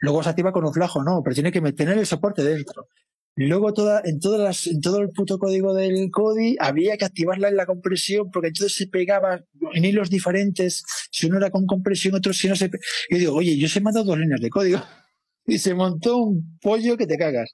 Luego 0.02 0.22
se 0.22 0.30
activa 0.30 0.52
con 0.52 0.66
un 0.66 0.74
flajo, 0.74 1.04
no, 1.04 1.22
pero 1.24 1.34
tiene 1.34 1.52
que 1.52 1.62
tener 1.74 1.98
el 1.98 2.06
soporte 2.06 2.44
dentro. 2.44 2.88
Luego 3.36 3.74
toda, 3.74 4.02
en 4.04 4.20
todas 4.20 4.42
las, 4.42 4.68
en 4.68 4.82
todo 4.82 5.00
el 5.00 5.10
puto 5.10 5.40
código 5.40 5.74
del 5.74 6.12
CODI 6.12 6.58
había 6.60 6.98
que 6.98 7.06
activarla 7.06 7.48
en 7.48 7.56
la 7.56 7.66
compresión, 7.66 8.30
porque 8.30 8.50
entonces 8.50 8.76
se 8.76 8.88
pegaba 8.88 9.42
en 9.74 9.86
hilos 9.86 10.10
diferentes, 10.10 10.84
si 11.10 11.28
uno 11.28 11.38
era 11.38 11.50
con 11.50 11.66
compresión, 11.66 12.14
otro 12.14 12.34
si 12.34 12.50
no 12.50 12.56
se 12.56 12.70
Yo 13.10 13.18
digo, 13.18 13.34
oye, 13.34 13.58
yo 13.58 13.70
se 13.70 13.80
he 13.80 13.82
dos 13.82 14.18
líneas 14.18 14.42
de 14.42 14.50
código. 14.50 14.82
Y 15.48 15.58
se 15.58 15.74
montó 15.74 16.18
un 16.18 16.60
pollo 16.62 16.96
que 16.98 17.08
te 17.08 17.18
cagas. 17.18 17.50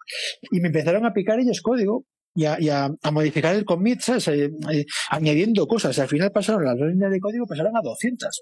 Y 0.52 0.60
me 0.60 0.68
empezaron 0.68 1.06
a 1.06 1.14
picar 1.14 1.40
ellos 1.40 1.62
código, 1.62 2.04
y, 2.38 2.70
a, 2.70 2.92
modificar 3.12 3.56
el 3.56 3.66
commit, 3.66 4.00
eh, 4.10 4.52
eh, 4.72 4.86
añadiendo 5.10 5.68
cosas. 5.68 5.98
Al 5.98 6.08
final 6.08 6.32
pasaron 6.32 6.64
las 6.64 6.76
líneas 6.76 7.12
de 7.12 7.20
código, 7.20 7.48
pasaron 7.48 7.76
a 7.76 7.82
200. 7.82 8.42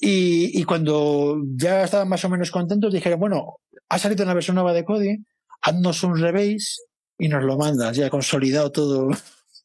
Y, 0.00 0.58
y, 0.58 0.64
cuando 0.64 1.36
ya 1.54 1.84
estaban 1.84 2.08
más 2.08 2.24
o 2.24 2.30
menos 2.30 2.50
contentos, 2.50 2.92
dijeron, 2.92 3.20
bueno, 3.20 3.56
ha 3.90 3.98
salido 3.98 4.24
una 4.24 4.32
versión 4.32 4.54
nueva 4.54 4.72
de 4.72 4.84
Cody, 4.84 5.18
haznos 5.60 6.02
un 6.02 6.18
rebase 6.18 6.80
y 7.18 7.28
nos 7.28 7.42
lo 7.44 7.58
mandas, 7.58 7.94
ya 7.94 8.08
consolidado 8.08 8.72
todo. 8.72 9.10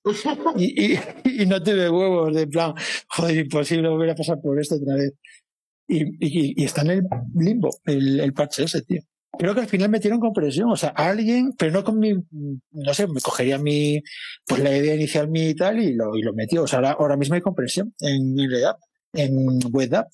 y, 0.57 0.95
y, 0.95 1.45
no 1.45 1.63
tuve 1.63 1.89
huevos 1.89 2.35
de 2.35 2.47
plan, 2.47 2.73
joder, 3.07 3.37
imposible 3.37 3.87
volver 3.87 4.09
a 4.09 4.15
pasar 4.15 4.41
por 4.41 4.59
esto 4.59 4.75
otra 4.75 4.95
vez. 4.95 5.13
Y, 5.87 6.59
y, 6.59 6.65
está 6.65 6.81
en 6.81 6.91
el 6.91 7.03
limbo, 7.35 7.69
el, 7.85 8.19
el 8.19 8.33
parche 8.33 8.63
ese, 8.63 8.81
tío 8.81 9.01
creo 9.37 9.53
que 9.53 9.61
al 9.61 9.67
final 9.67 9.89
metieron 9.89 10.19
compresión, 10.19 10.69
o 10.69 10.75
sea, 10.75 10.89
alguien, 10.89 11.53
pero 11.57 11.71
no 11.71 11.83
con 11.83 11.99
mi, 11.99 12.13
no 12.71 12.93
sé, 12.93 13.07
me 13.07 13.21
cogería 13.21 13.57
mi, 13.57 14.01
pues 14.45 14.61
la 14.61 14.75
idea 14.75 14.95
inicial 14.95 15.27
mi 15.29 15.49
y 15.49 15.55
tal 15.55 15.79
y 15.79 15.93
lo, 15.93 16.15
y 16.15 16.21
lo 16.21 16.33
metió. 16.33 16.63
O 16.63 16.67
sea, 16.67 16.79
ahora, 16.79 17.17
mismo 17.17 17.35
hay 17.35 17.41
compresión 17.41 17.93
en 17.99 18.37
RedApp, 18.37 18.79
en 19.13 19.59
WebApp, 19.71 20.07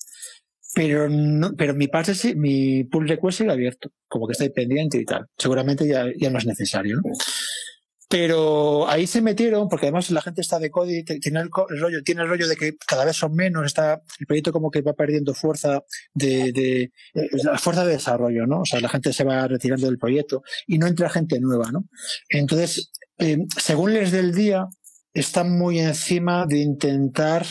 pero 0.74 1.08
no, 1.08 1.54
pero 1.56 1.74
mi 1.74 1.88
parte 1.88 2.12
mi 2.36 2.84
pull 2.84 3.08
request 3.08 3.38
sigue 3.38 3.52
abierto, 3.52 3.90
como 4.08 4.26
que 4.26 4.32
está 4.32 4.48
pendiente 4.54 4.98
y 4.98 5.04
tal. 5.04 5.26
Seguramente 5.36 5.86
ya, 5.86 6.06
ya 6.16 6.30
no 6.30 6.38
es 6.38 6.46
necesario, 6.46 6.96
¿no? 6.96 7.12
Pero 8.10 8.88
ahí 8.88 9.06
se 9.06 9.22
metieron, 9.22 9.68
porque 9.68 9.86
además 9.86 10.10
la 10.10 10.20
gente 10.20 10.40
está 10.40 10.58
de 10.58 10.68
Cody, 10.68 11.04
tiene 11.04 11.42
el, 11.42 11.48
rollo, 11.48 12.02
tiene 12.02 12.22
el 12.22 12.28
rollo 12.28 12.48
de 12.48 12.56
que 12.56 12.74
cada 12.84 13.04
vez 13.04 13.14
son 13.16 13.36
menos, 13.36 13.64
está 13.64 14.02
el 14.18 14.26
proyecto 14.26 14.52
como 14.52 14.68
que 14.68 14.82
va 14.82 14.94
perdiendo 14.94 15.32
fuerza 15.32 15.84
de, 16.12 16.50
de, 16.50 16.90
eh, 17.14 17.28
fuerza 17.60 17.84
de 17.84 17.92
desarrollo, 17.92 18.48
¿no? 18.48 18.62
O 18.62 18.64
sea, 18.64 18.80
la 18.80 18.88
gente 18.88 19.12
se 19.12 19.22
va 19.22 19.46
retirando 19.46 19.86
del 19.86 19.96
proyecto 19.96 20.42
y 20.66 20.78
no 20.78 20.88
entra 20.88 21.08
gente 21.08 21.38
nueva, 21.38 21.70
¿no? 21.70 21.84
Entonces, 22.28 22.90
eh, 23.18 23.38
según 23.56 23.94
les 23.94 24.10
del 24.10 24.34
día, 24.34 24.66
están 25.14 25.56
muy 25.56 25.78
encima 25.78 26.46
de 26.46 26.58
intentar 26.58 27.46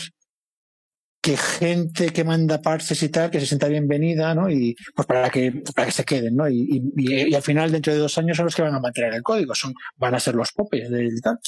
que 1.20 1.36
gente 1.36 2.12
que 2.12 2.24
manda 2.24 2.62
parches 2.62 3.02
y 3.02 3.10
tal, 3.10 3.30
que 3.30 3.40
se 3.40 3.46
sienta 3.46 3.68
bienvenida, 3.68 4.34
¿no? 4.34 4.50
Y 4.50 4.74
pues 4.94 5.06
para 5.06 5.28
que, 5.28 5.62
para 5.74 5.86
que 5.86 5.92
se 5.92 6.04
queden, 6.04 6.36
¿no? 6.36 6.48
Y, 6.48 6.82
y, 6.96 7.34
al 7.34 7.42
final, 7.42 7.70
dentro 7.70 7.92
de 7.92 7.98
dos 7.98 8.16
años, 8.16 8.36
son 8.36 8.46
los 8.46 8.54
que 8.54 8.62
van 8.62 8.74
a 8.74 8.80
mantener 8.80 9.14
el 9.14 9.22
código, 9.22 9.54
son, 9.54 9.74
van 9.96 10.14
a 10.14 10.20
ser 10.20 10.34
los 10.34 10.52
popes 10.52 10.90
del 10.90 11.20
tal. 11.20 11.38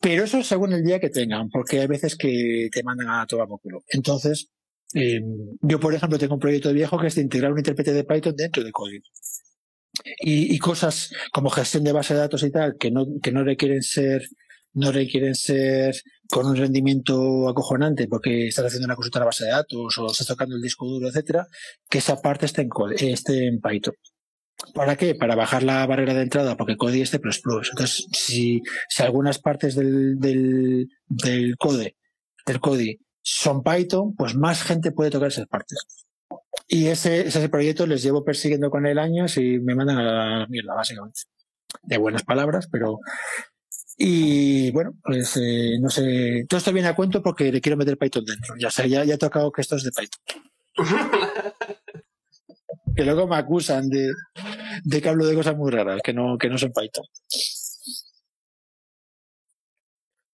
Pero 0.00 0.24
eso 0.24 0.42
según 0.42 0.72
el 0.72 0.82
día 0.82 0.98
que 0.98 1.10
tengan, 1.10 1.50
porque 1.50 1.80
hay 1.80 1.86
veces 1.86 2.16
que 2.16 2.68
te 2.72 2.82
mandan 2.82 3.10
a 3.10 3.26
todo 3.26 3.46
culo. 3.58 3.84
Entonces, 3.88 4.48
eh, 4.94 5.20
yo, 5.60 5.78
por 5.78 5.94
ejemplo, 5.94 6.18
tengo 6.18 6.34
un 6.34 6.40
proyecto 6.40 6.72
viejo 6.72 6.98
que 6.98 7.08
es 7.08 7.14
de 7.14 7.22
integrar 7.22 7.52
un 7.52 7.58
intérprete 7.58 7.92
de 7.92 8.04
Python 8.04 8.34
dentro 8.36 8.64
de 8.64 8.72
código. 8.72 9.04
Y, 10.20 10.54
y, 10.54 10.58
cosas 10.58 11.12
como 11.32 11.50
gestión 11.50 11.84
de 11.84 11.92
base 11.92 12.14
de 12.14 12.20
datos 12.20 12.42
y 12.42 12.50
tal, 12.50 12.76
que 12.78 12.90
no, 12.90 13.06
que 13.22 13.30
no 13.30 13.44
requieren 13.44 13.82
ser 13.82 14.22
no 14.74 14.92
requieren 14.92 15.34
ser 15.34 15.94
con 16.32 16.46
un 16.46 16.56
rendimiento 16.56 17.46
acojonante 17.46 18.08
porque 18.08 18.48
estás 18.48 18.64
haciendo 18.64 18.86
una 18.86 18.96
consulta 18.96 19.18
a 19.18 19.20
la 19.20 19.26
base 19.26 19.44
de 19.44 19.50
datos 19.50 19.98
o 19.98 20.10
estás 20.10 20.26
tocando 20.26 20.56
el 20.56 20.62
disco 20.62 20.86
duro, 20.86 21.06
etcétera, 21.06 21.46
que 21.90 21.98
esa 21.98 22.22
parte 22.22 22.46
esté 22.46 22.62
en, 22.62 22.70
esté 22.98 23.48
en 23.48 23.60
Python. 23.60 23.94
¿Para 24.72 24.96
qué? 24.96 25.14
Para 25.14 25.34
bajar 25.34 25.62
la 25.62 25.84
barrera 25.86 26.14
de 26.14 26.22
entrada, 26.22 26.56
porque 26.56 26.78
Cody 26.78 27.02
es 27.02 27.10
C++. 27.10 27.18
Entonces, 27.18 28.06
si, 28.12 28.62
si 28.88 29.02
algunas 29.02 29.40
partes 29.40 29.74
del, 29.74 30.18
del, 30.18 30.88
del 31.06 31.56
code, 31.58 31.96
del 32.46 32.60
Cody 32.60 32.98
son 33.20 33.62
Python, 33.62 34.14
pues 34.16 34.34
más 34.34 34.62
gente 34.62 34.90
puede 34.90 35.10
tocar 35.10 35.28
esas 35.28 35.48
partes. 35.48 35.84
Y 36.66 36.86
ese, 36.86 37.28
ese 37.28 37.48
proyecto 37.50 37.86
les 37.86 38.02
llevo 38.02 38.24
persiguiendo 38.24 38.70
con 38.70 38.86
el 38.86 38.98
año 38.98 39.26
y 39.36 39.58
me 39.60 39.74
mandan 39.74 39.98
a 39.98 40.38
la 40.38 40.46
mierda, 40.46 40.74
básicamente. 40.74 41.24
De 41.82 41.98
buenas 41.98 42.22
palabras, 42.22 42.68
pero 42.72 43.00
y 44.04 44.72
bueno, 44.72 44.94
pues 45.00 45.36
eh, 45.36 45.78
no 45.80 45.88
sé, 45.88 46.44
todo 46.48 46.58
esto 46.58 46.72
viene 46.72 46.88
a 46.88 46.96
cuento 46.96 47.22
porque 47.22 47.52
le 47.52 47.60
quiero 47.60 47.76
meter 47.76 47.96
Python 47.96 48.24
dentro. 48.24 48.56
Ya 48.58 48.68
sé, 48.68 48.88
ya, 48.88 49.04
ya 49.04 49.14
he 49.14 49.18
tocado 49.18 49.52
que 49.52 49.60
esto 49.60 49.76
es 49.76 49.84
de 49.84 49.92
Python. 49.92 50.42
que 52.96 53.04
luego 53.04 53.28
me 53.28 53.36
acusan 53.36 53.88
de, 53.88 54.10
de 54.82 55.00
que 55.00 55.08
hablo 55.08 55.24
de 55.24 55.36
cosas 55.36 55.56
muy 55.56 55.70
raras, 55.70 56.00
que 56.02 56.12
no, 56.12 56.36
que 56.36 56.48
no 56.48 56.58
son 56.58 56.72
Python. 56.72 57.04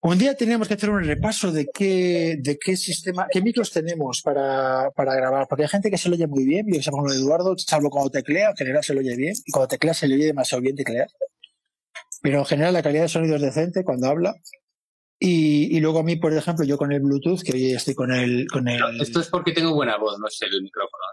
Un 0.01 0.17
día 0.17 0.33
teníamos 0.33 0.67
que 0.67 0.73
hacer 0.73 0.89
un 0.89 1.03
repaso 1.03 1.51
de 1.51 1.67
qué, 1.71 2.37
de 2.39 2.57
qué 2.57 2.75
sistema, 2.75 3.27
qué 3.29 3.39
micros 3.39 3.69
tenemos 3.69 4.23
para, 4.23 4.89
para 4.95 5.13
grabar, 5.13 5.45
porque 5.47 5.65
hay 5.65 5.69
gente 5.69 5.91
que 5.91 5.97
se 5.99 6.09
lo 6.09 6.15
oye 6.15 6.25
muy 6.25 6.43
bien, 6.43 6.65
yo 6.67 6.79
que 6.79 6.89
como 6.89 7.11
Eduardo, 7.11 7.55
salvo 7.55 7.91
cuando 7.91 8.09
teclea, 8.09 8.49
en 8.49 8.55
general 8.55 8.83
se 8.83 8.95
lo 8.95 9.01
oye 9.01 9.15
bien, 9.15 9.35
y 9.45 9.51
cuando 9.51 9.67
teclea 9.67 9.93
se 9.93 10.07
le 10.07 10.15
oye 10.15 10.25
demasiado 10.25 10.63
bien 10.63 10.75
teclear. 10.75 11.07
Pero 12.21 12.39
en 12.39 12.45
general 12.45 12.73
la 12.73 12.83
calidad 12.83 13.03
de 13.03 13.09
sonido 13.09 13.35
es 13.35 13.41
decente 13.41 13.83
cuando 13.83 14.07
habla. 14.07 14.35
Y, 15.19 15.75
y 15.75 15.79
luego 15.81 15.99
a 15.99 16.03
mí, 16.03 16.15
por 16.15 16.33
ejemplo, 16.33 16.65
yo 16.65 16.77
con 16.77 16.91
el 16.91 17.01
Bluetooth, 17.01 17.41
que 17.41 17.51
hoy 17.51 17.73
estoy 17.73 17.93
con 17.93 18.11
el, 18.11 18.47
con 18.47 18.67
el... 18.67 19.01
Esto 19.01 19.19
es 19.19 19.27
porque 19.27 19.51
tengo 19.51 19.73
buena 19.73 19.97
voz, 19.97 20.17
no 20.17 20.27
es 20.27 20.39
el 20.41 20.61
micrófono. 20.61 21.03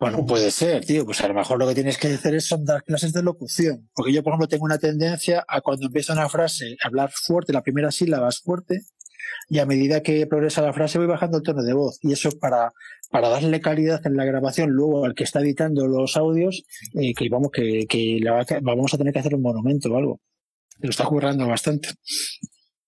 Bueno, 0.00 0.24
puede 0.24 0.50
ser, 0.50 0.84
tío. 0.84 1.04
Pues 1.04 1.20
a 1.20 1.28
lo 1.28 1.34
mejor 1.34 1.58
lo 1.58 1.68
que 1.68 1.74
tienes 1.74 1.98
que 1.98 2.08
hacer 2.08 2.34
es 2.34 2.46
son 2.46 2.64
dar 2.64 2.82
clases 2.82 3.12
de 3.12 3.22
locución. 3.22 3.90
Porque 3.94 4.14
yo, 4.14 4.22
por 4.22 4.32
ejemplo, 4.32 4.48
tengo 4.48 4.64
una 4.64 4.78
tendencia 4.78 5.44
a 5.46 5.60
cuando 5.60 5.86
empieza 5.86 6.14
una 6.14 6.28
frase, 6.30 6.76
hablar 6.82 7.10
fuerte, 7.12 7.52
la 7.52 7.62
primera 7.62 7.90
sílaba 7.90 8.30
es 8.30 8.40
fuerte, 8.40 8.80
y 9.48 9.58
a 9.58 9.66
medida 9.66 10.02
que 10.02 10.26
progresa 10.26 10.62
la 10.62 10.72
frase 10.72 10.96
voy 10.96 11.06
bajando 11.06 11.36
el 11.36 11.42
tono 11.42 11.62
de 11.62 11.74
voz. 11.74 11.98
Y 12.00 12.12
eso 12.12 12.30
para, 12.40 12.72
para 13.10 13.28
darle 13.28 13.60
calidad 13.60 14.00
en 14.06 14.16
la 14.16 14.24
grabación 14.24 14.70
luego 14.70 15.04
al 15.04 15.14
que 15.14 15.24
está 15.24 15.40
editando 15.40 15.86
los 15.86 16.16
audios, 16.16 16.62
eh, 16.94 17.12
que 17.14 17.28
vamos, 17.28 17.50
que, 17.52 17.86
que 17.88 18.20
la 18.20 18.46
vamos 18.62 18.94
a 18.94 18.98
tener 18.98 19.12
que 19.12 19.18
hacer 19.18 19.34
un 19.34 19.42
monumento 19.42 19.92
o 19.92 19.96
algo. 19.96 20.20
Lo 20.78 20.90
está 20.90 21.04
currando 21.04 21.46
bastante. 21.46 21.88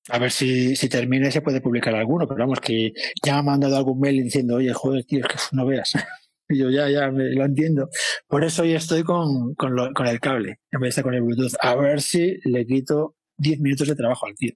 A 0.08 0.18
ver 0.18 0.30
si, 0.30 0.74
si 0.76 0.88
termina 0.88 1.28
y 1.28 1.32
se 1.32 1.42
puede 1.42 1.60
publicar 1.60 1.94
alguno, 1.94 2.26
pero 2.26 2.40
vamos, 2.40 2.60
que 2.60 2.92
ya 3.24 3.34
me 3.34 3.38
ha 3.38 3.42
mandado 3.42 3.76
algún 3.76 4.00
mail 4.00 4.22
diciendo, 4.22 4.56
oye, 4.56 4.72
joder, 4.72 5.04
tío, 5.04 5.20
es 5.20 5.26
que 5.26 5.56
no 5.56 5.66
veas. 5.66 5.92
Y 6.48 6.58
yo 6.58 6.68
ya, 6.68 6.90
ya, 6.90 7.10
me, 7.10 7.30
lo 7.30 7.46
entiendo. 7.46 7.88
Por 8.26 8.44
eso 8.44 8.62
hoy 8.62 8.74
estoy 8.74 9.04
con, 9.04 9.54
con 9.54 10.06
el 10.06 10.20
cable, 10.20 10.58
en 10.70 10.80
vez 10.80 10.86
de 10.86 10.88
estar 10.88 11.04
con 11.04 11.14
el 11.14 11.22
Bluetooth. 11.22 11.54
A 11.60 11.76
ver 11.76 12.02
si 12.02 12.36
le 12.44 12.66
quito 12.66 13.14
10 13.38 13.60
minutos 13.60 13.88
de 13.88 13.94
trabajo 13.94 14.26
al 14.26 14.34
tío. 14.34 14.52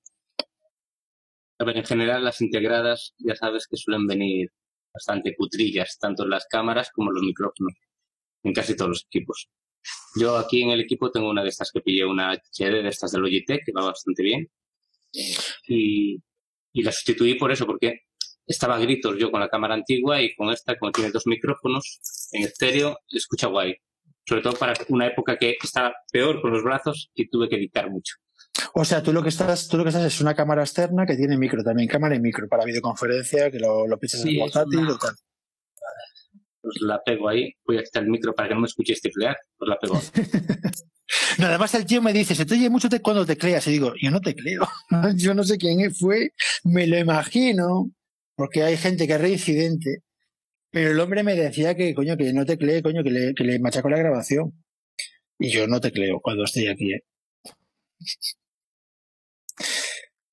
A 1.59 1.65
ver, 1.65 1.79
en 1.79 1.85
general 1.85 2.23
las 2.23 2.43
integradas 2.43 3.15
ya 3.19 3.35
sabes 3.35 3.67
que 3.67 3.79
suelen 3.79 4.07
venir 4.07 4.51
bastante 4.97 5.35
cutrillas, 5.37 5.99
tanto 6.01 6.25
en 6.25 6.31
las 6.31 6.47
cámaras 6.47 6.91
como 6.93 7.11
en 7.11 7.15
los 7.15 7.23
micrófonos, 7.23 7.75
en 8.43 8.53
casi 8.53 8.75
todos 8.75 8.89
los 8.89 9.07
equipos. 9.07 9.49
Yo 10.19 10.37
aquí 10.37 10.63
en 10.63 10.71
el 10.71 10.81
equipo 10.81 11.11
tengo 11.11 11.29
una 11.29 11.43
de 11.43 11.51
estas 11.51 11.71
que 11.71 11.81
pillé, 11.81 12.05
una 12.05 12.33
HD 12.33 12.83
de 12.83 12.89
estas 12.89 13.13
de 13.13 13.19
Logitech, 13.19 13.65
que 13.65 13.73
va 13.73 13.85
bastante 13.85 14.23
bien. 14.23 14.51
Y, 15.69 16.17
y 16.73 16.83
la 16.83 16.93
sustituí 16.93 17.35
por 17.35 17.53
eso, 17.53 17.67
porque 17.67 18.01
estaba 18.47 18.77
a 18.77 18.79
gritos 18.79 19.17
yo 19.19 19.31
con 19.31 19.41
la 19.41 19.49
cámara 19.49 19.75
antigua 19.75 20.23
y 20.23 20.35
con 20.35 20.51
esta, 20.51 20.79
como 20.79 20.93
tiene 20.93 21.11
dos 21.11 21.27
micrófonos 21.27 22.01
en 22.33 22.45
estéreo, 22.45 22.99
escucha 23.09 23.49
guay. 23.49 23.75
Sobre 24.27 24.43
todo 24.43 24.55
para 24.55 24.75
una 24.89 25.07
época 25.07 25.37
que 25.37 25.57
estaba 25.63 25.95
peor 26.11 26.41
con 26.41 26.53
los 26.53 26.63
brazos 26.65 27.11
y 27.15 27.29
tuve 27.29 27.49
que 27.49 27.57
editar 27.57 27.91
mucho. 27.91 28.15
O 28.75 28.85
sea, 28.85 29.03
tú 29.03 29.13
lo 29.13 29.23
que 29.23 29.29
estás, 29.31 29.69
tú 29.69 29.77
lo 29.77 29.83
que 29.85 29.91
estás 29.91 30.05
es 30.05 30.21
una 30.21 30.35
cámara 30.35 30.63
externa 30.63 31.07
que 31.07 31.17
tiene 31.17 31.37
micro 31.37 31.63
también, 31.65 31.89
cámara 31.89 32.15
y 32.15 32.21
micro 32.21 32.49
para 32.49 32.65
videoconferencia, 32.65 33.51
que 33.51 33.59
lo, 33.59 33.87
lo 33.87 33.99
en 34.01 34.09
Sí, 34.09 34.29
el 34.41 34.47
es 34.47 34.53
portátil 34.53 34.79
una- 34.81 34.93
o 34.95 34.99
tal. 34.99 35.15
Pues 36.63 36.77
la 36.81 37.01
pego 37.05 37.29
ahí, 37.29 37.53
voy 37.65 37.79
a 37.79 37.83
quitar 37.85 38.03
el 38.03 38.11
micro 38.11 38.35
para 38.35 38.49
que 38.49 38.55
no 38.55 38.61
me 38.63 38.67
escuchéis 38.67 39.01
teclear, 39.01 39.37
pues 39.57 39.69
la 39.69 39.79
pego. 39.79 40.01
No, 41.39 41.47
además 41.47 41.73
el 41.75 41.87
tío 41.87 42.03
me 42.03 42.13
dice, 42.13 42.35
se 42.35 42.45
te 42.47 42.55
oye 42.55 42.69
mucho 42.69 42.89
te- 42.89 43.01
cuando 43.01 43.25
tecleas. 43.25 43.65
Y 43.69 43.71
digo, 43.73 43.93
yo 44.03 44.11
no 44.11 44.21
tecleo. 44.21 44.67
yo 45.17 45.35
no 45.35 45.45
sé 45.45 45.57
quién 45.57 45.95
fue, 45.95 46.33
me 46.65 46.87
lo 46.89 46.99
imagino, 46.99 47.93
porque 48.35 48.65
hay 48.65 48.77
gente 48.77 49.07
que 49.07 49.13
es 49.13 49.21
reincidente. 49.21 49.99
Pero 50.73 50.91
el 50.91 50.99
hombre 50.99 51.23
me 51.23 51.37
decía 51.37 51.77
que, 51.77 51.95
coño, 51.95 52.17
que 52.17 52.33
no 52.33 52.45
teclee, 52.45 52.83
coño, 52.83 53.05
que 53.05 53.11
le, 53.11 53.35
que 53.35 53.45
le 53.45 53.61
machaco 53.61 53.89
la 53.89 53.99
grabación. 53.99 54.53
Y 55.39 55.51
yo 55.51 55.69
no 55.69 55.81
tecleo 55.81 56.19
cuando 56.21 56.43
estoy 56.43 56.67
aquí, 56.67 56.93
¿eh? 56.95 57.05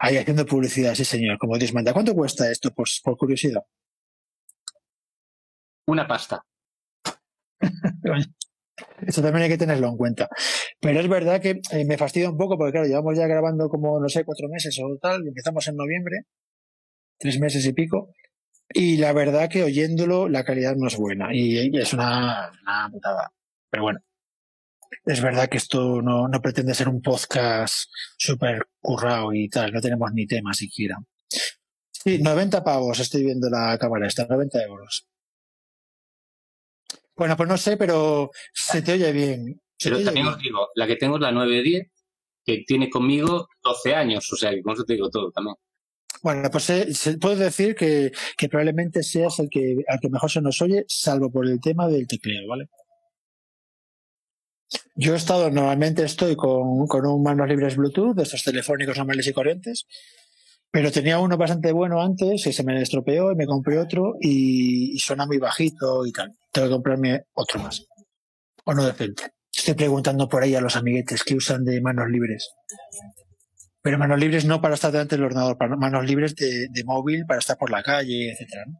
Ahí 0.03 0.17
haciendo 0.17 0.45
publicidad, 0.45 0.95
sí 0.95 1.05
señor, 1.05 1.37
como 1.37 1.57
Dios 1.57 1.73
manda. 1.73 1.93
¿Cuánto 1.93 2.13
cuesta 2.13 2.51
esto? 2.51 2.71
Pues 2.71 2.99
por 3.01 3.15
curiosidad. 3.15 3.61
Una 5.87 6.05
pasta. 6.05 6.43
Eso 9.07 9.21
también 9.21 9.43
hay 9.43 9.49
que 9.49 9.57
tenerlo 9.57 9.87
en 9.87 9.95
cuenta. 9.95 10.27
Pero 10.81 10.99
es 10.99 11.07
verdad 11.07 11.39
que 11.39 11.61
eh, 11.71 11.85
me 11.85 11.97
fastidia 11.97 12.29
un 12.29 12.35
poco 12.35 12.57
porque, 12.57 12.73
claro, 12.73 12.87
llevamos 12.87 13.17
ya 13.17 13.27
grabando 13.27 13.69
como, 13.69 13.97
no 13.97 14.09
sé, 14.09 14.25
cuatro 14.25 14.49
meses 14.49 14.77
o 14.83 14.97
tal. 15.01 15.25
Empezamos 15.25 15.65
en 15.69 15.77
noviembre, 15.77 16.23
tres 17.17 17.39
meses 17.39 17.65
y 17.65 17.71
pico. 17.71 18.09
Y 18.73 18.97
la 18.97 19.13
verdad 19.13 19.49
que 19.49 19.63
oyéndolo 19.63 20.27
la 20.27 20.43
calidad 20.43 20.75
no 20.75 20.87
es 20.87 20.97
buena. 20.97 21.33
Y, 21.33 21.69
y 21.73 21.79
es 21.79 21.93
una, 21.93 22.51
una 22.61 22.89
putada. 22.91 23.31
Pero 23.69 23.83
bueno. 23.83 23.99
Es 25.05 25.21
verdad 25.21 25.49
que 25.49 25.57
esto 25.57 26.01
no, 26.01 26.27
no 26.27 26.41
pretende 26.41 26.73
ser 26.73 26.89
un 26.89 27.01
podcast 27.01 27.89
súper 28.17 28.67
currado 28.81 29.33
y 29.33 29.49
tal. 29.49 29.71
No 29.71 29.81
tenemos 29.81 30.11
ni 30.13 30.25
tema 30.27 30.53
siquiera. 30.53 30.97
Sí, 31.91 32.19
90 32.19 32.63
pavos 32.63 32.99
estoy 32.99 33.23
viendo 33.23 33.49
la 33.49 33.77
cámara 33.77 34.07
esta, 34.07 34.25
90 34.27 34.61
euros. 34.63 35.07
Bueno, 37.15 37.37
pues 37.37 37.47
no 37.47 37.57
sé, 37.57 37.77
pero 37.77 38.31
se 38.53 38.81
te 38.81 38.93
oye 38.93 39.11
bien. 39.11 39.61
Se 39.77 39.89
Pero 39.89 39.97
oye 39.97 40.05
también 40.05 40.25
bien. 40.25 40.35
os 40.35 40.41
digo, 40.41 40.67
la 40.75 40.87
que 40.87 40.95
tengo 40.95 41.15
es 41.15 41.21
la 41.21 41.31
910, 41.31 41.87
que 42.45 42.63
tiene 42.65 42.89
conmigo 42.89 43.47
12 43.63 43.95
años, 43.95 44.31
o 44.31 44.35
sea, 44.35 44.51
que 44.51 44.61
con 44.61 44.73
eso 44.73 44.83
te 44.83 44.93
digo 44.93 45.09
todo 45.09 45.31
también. 45.31 45.55
Bueno, 46.23 46.49
pues 46.49 46.69
eh, 46.69 46.93
se- 46.93 47.17
puedo 47.17 47.35
decir 47.35 47.75
que, 47.75 48.11
que 48.37 48.49
probablemente 48.49 49.03
seas 49.03 49.39
el 49.39 49.49
que, 49.49 49.77
al 49.87 49.99
que 49.99 50.09
mejor 50.09 50.31
se 50.31 50.41
nos 50.41 50.61
oye, 50.61 50.85
salvo 50.87 51.31
por 51.31 51.45
el 51.47 51.59
tema 51.61 51.87
del 51.87 52.07
tecleo, 52.07 52.47
¿vale? 52.47 52.69
Yo 54.95 55.13
he 55.13 55.17
estado, 55.17 55.49
normalmente 55.49 56.03
estoy 56.03 56.35
con, 56.35 56.87
con 56.87 57.05
un 57.05 57.23
manos 57.23 57.47
libres 57.47 57.75
Bluetooth, 57.75 58.15
de 58.15 58.23
estos 58.23 58.43
telefónicos 58.43 58.97
normales 58.97 59.27
y 59.27 59.33
corrientes, 59.33 59.85
pero 60.73 60.91
tenía 60.91 61.19
uno 61.19 61.37
bastante 61.37 61.71
bueno 61.71 62.01
antes 62.01 62.47
y 62.47 62.51
se 62.51 62.63
me 62.63 62.81
estropeó 62.81 63.31
y 63.31 63.35
me 63.35 63.45
compré 63.45 63.77
otro 63.77 64.15
y, 64.19 64.97
suena 64.99 65.25
muy 65.25 65.37
bajito 65.37 66.05
y 66.05 66.11
tal. 66.11 66.35
Tengo 66.51 66.67
que 66.67 66.73
comprarme 66.73 67.25
otro 67.33 67.61
más. 67.61 67.85
O 68.63 68.73
no 68.73 68.83
decente. 68.83 69.33
Estoy 69.55 69.75
preguntando 69.75 70.27
por 70.27 70.41
ahí 70.41 70.55
a 70.55 70.61
los 70.61 70.75
amiguetes 70.75 71.23
que 71.23 71.35
usan 71.35 71.63
de 71.63 71.79
manos 71.79 72.09
libres. 72.09 72.55
Pero 73.83 73.99
manos 73.99 74.19
libres 74.19 74.45
no 74.45 74.61
para 74.61 74.73
estar 74.73 74.91
delante 74.91 75.15
del 75.15 75.25
ordenador, 75.25 75.57
para 75.57 75.75
manos 75.75 76.05
libres 76.05 76.35
de, 76.35 76.67
de 76.69 76.83
móvil 76.83 77.25
para 77.27 77.39
estar 77.39 77.57
por 77.57 77.69
la 77.69 77.83
calle, 77.83 78.31
etcétera. 78.31 78.63
¿no? 78.65 78.79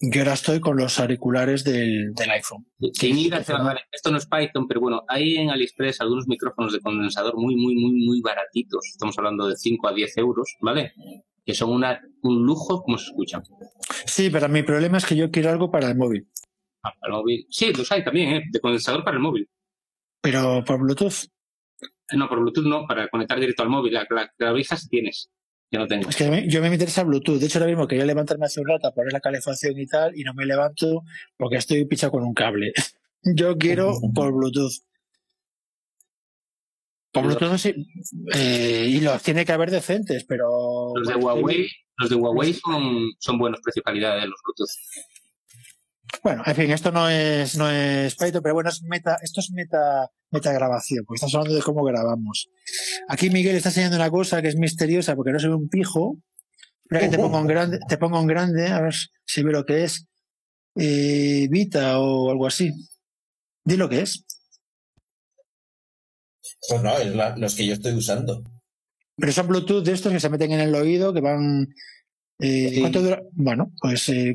Yo 0.00 0.20
ahora 0.20 0.34
estoy 0.34 0.60
con 0.60 0.76
los 0.76 0.98
auriculares 1.00 1.64
del, 1.64 2.12
del 2.14 2.30
iPhone. 2.30 2.66
Sin 2.92 3.16
ir 3.18 3.34
hacia- 3.34 3.58
vale, 3.58 3.80
esto 3.90 4.10
no 4.10 4.18
es 4.18 4.26
Python, 4.26 4.66
pero 4.68 4.80
bueno, 4.80 5.02
hay 5.08 5.36
en 5.36 5.50
AliExpress 5.50 6.00
algunos 6.00 6.26
micrófonos 6.28 6.72
de 6.72 6.80
condensador 6.80 7.34
muy, 7.36 7.56
muy, 7.56 7.74
muy, 7.76 7.92
muy 8.06 8.20
baratitos. 8.20 8.84
Estamos 8.90 9.16
hablando 9.18 9.48
de 9.48 9.56
5 9.56 9.88
a 9.88 9.92
10 9.94 10.16
euros, 10.18 10.48
¿vale? 10.60 10.92
Que 11.44 11.54
son 11.54 11.70
una, 11.70 12.00
un 12.22 12.44
lujo 12.44 12.82
como 12.82 12.98
se 12.98 13.06
escuchan. 13.06 13.42
Sí, 14.04 14.28
pero 14.30 14.48
mi 14.48 14.62
problema 14.62 14.98
es 14.98 15.06
que 15.06 15.16
yo 15.16 15.30
quiero 15.30 15.50
algo 15.50 15.70
para 15.70 15.88
el 15.88 15.96
móvil, 15.96 16.28
Ah, 16.82 16.92
para 17.00 17.14
el 17.14 17.18
móvil. 17.20 17.46
Sí, 17.50 17.72
los 17.72 17.90
hay 17.90 18.04
también, 18.04 18.28
¿eh? 18.36 18.42
De 18.52 18.60
condensador 18.60 19.02
para 19.02 19.16
el 19.16 19.22
móvil. 19.22 19.48
pero 20.20 20.62
por 20.64 20.78
Bluetooth. 20.80 21.26
No, 22.12 22.28
por 22.28 22.40
Bluetooth 22.40 22.64
no, 22.66 22.86
para 22.86 23.08
conectar 23.08 23.38
directo 23.40 23.62
al 23.64 23.68
móvil. 23.70 23.92
La, 23.94 24.06
la 24.10 24.28
clavija 24.36 24.76
sí 24.76 24.88
tienes. 24.88 25.30
Yo 25.70 25.80
no 25.80 25.86
tengo. 25.86 26.08
Es 26.08 26.16
que 26.16 26.48
yo 26.48 26.60
me 26.60 26.68
interesa 26.68 27.02
Bluetooth. 27.02 27.38
De 27.38 27.46
hecho, 27.46 27.58
ahora 27.58 27.70
mismo 27.70 27.88
quería 27.88 28.04
levantarme 28.04 28.46
hace 28.46 28.60
un 28.60 28.68
rato 28.68 28.86
a 28.86 28.94
poner 28.94 29.12
la 29.12 29.20
calefacción 29.20 29.78
y 29.78 29.86
tal, 29.86 30.16
y 30.16 30.22
no 30.22 30.32
me 30.34 30.46
levanto 30.46 31.02
porque 31.36 31.56
estoy 31.56 31.84
pichado 31.86 32.12
con 32.12 32.22
un 32.22 32.34
cable. 32.34 32.72
Yo 33.22 33.56
quiero 33.58 33.92
por 34.14 34.32
Bluetooth. 34.32 34.72
Por 37.12 37.24
Bluetooth 37.24 37.58
sí. 37.58 37.74
Eh, 38.34 38.86
y 38.88 39.00
los 39.00 39.22
tiene 39.22 39.44
que 39.44 39.52
haber 39.52 39.70
decentes, 39.70 40.24
pero. 40.24 40.92
Los 40.94 41.08
de 41.08 41.16
Huawei, 41.16 41.68
los 41.96 42.10
de 42.10 42.16
Huawei 42.16 42.52
son, 42.52 43.10
son 43.18 43.38
buenos 43.38 43.60
precio-calidad 43.60 44.20
de 44.20 44.28
los 44.28 44.40
Bluetooth. 44.44 44.70
Bueno, 46.22 46.42
en 46.46 46.54
fin, 46.54 46.70
esto 46.70 46.90
no 46.92 47.08
es, 47.08 47.56
no 47.56 47.70
es 47.70 48.14
Python, 48.16 48.42
pero 48.42 48.54
bueno, 48.54 48.70
es 48.70 48.82
meta, 48.82 49.16
esto 49.22 49.40
es 49.40 49.50
meta, 49.52 50.10
metagrabación, 50.30 51.04
porque 51.04 51.16
estamos 51.16 51.34
hablando 51.34 51.54
de 51.56 51.62
cómo 51.62 51.84
grabamos. 51.84 52.48
Aquí 53.08 53.30
Miguel 53.30 53.56
está 53.56 53.68
enseñando 53.70 53.96
una 53.96 54.10
cosa 54.10 54.40
que 54.42 54.48
es 54.48 54.56
misteriosa 54.56 55.14
porque 55.16 55.32
no 55.32 55.38
se 55.40 55.48
ve 55.48 55.54
un 55.54 55.68
pijo. 55.68 56.18
Espera 56.84 57.00
que 57.00 57.08
te 57.08 57.18
pongo 57.18 57.38
en 57.40 57.46
grande, 57.46 57.78
te 57.88 57.98
pongo 57.98 58.20
en 58.20 58.26
grande, 58.26 58.68
a 58.68 58.80
ver 58.80 58.94
si 59.24 59.42
ve 59.42 59.52
lo 59.52 59.64
que 59.64 59.84
es. 59.84 60.06
Eh, 60.76 61.48
Vita 61.50 61.98
o 61.98 62.30
algo 62.30 62.46
así. 62.46 62.70
Di 63.64 63.76
lo 63.76 63.88
que 63.88 64.02
es. 64.02 64.24
Pues 66.68 66.82
no, 66.82 66.96
es 66.98 67.14
la- 67.14 67.36
los 67.36 67.54
que 67.54 67.66
yo 67.66 67.72
estoy 67.74 67.92
usando. 67.94 68.42
Pero 69.16 69.32
son 69.32 69.48
Bluetooth 69.48 69.84
de 69.84 69.92
estos 69.92 70.12
que 70.12 70.20
se 70.20 70.28
meten 70.28 70.52
en 70.52 70.60
el 70.60 70.74
oído, 70.74 71.12
que 71.12 71.20
van. 71.20 71.66
eh, 72.38 72.70
Sí. 72.74 72.80
¿Cuánto 72.80 73.02
dura? 73.02 73.22
Bueno, 73.32 73.72
pues 73.80 74.08
eh, 74.10 74.34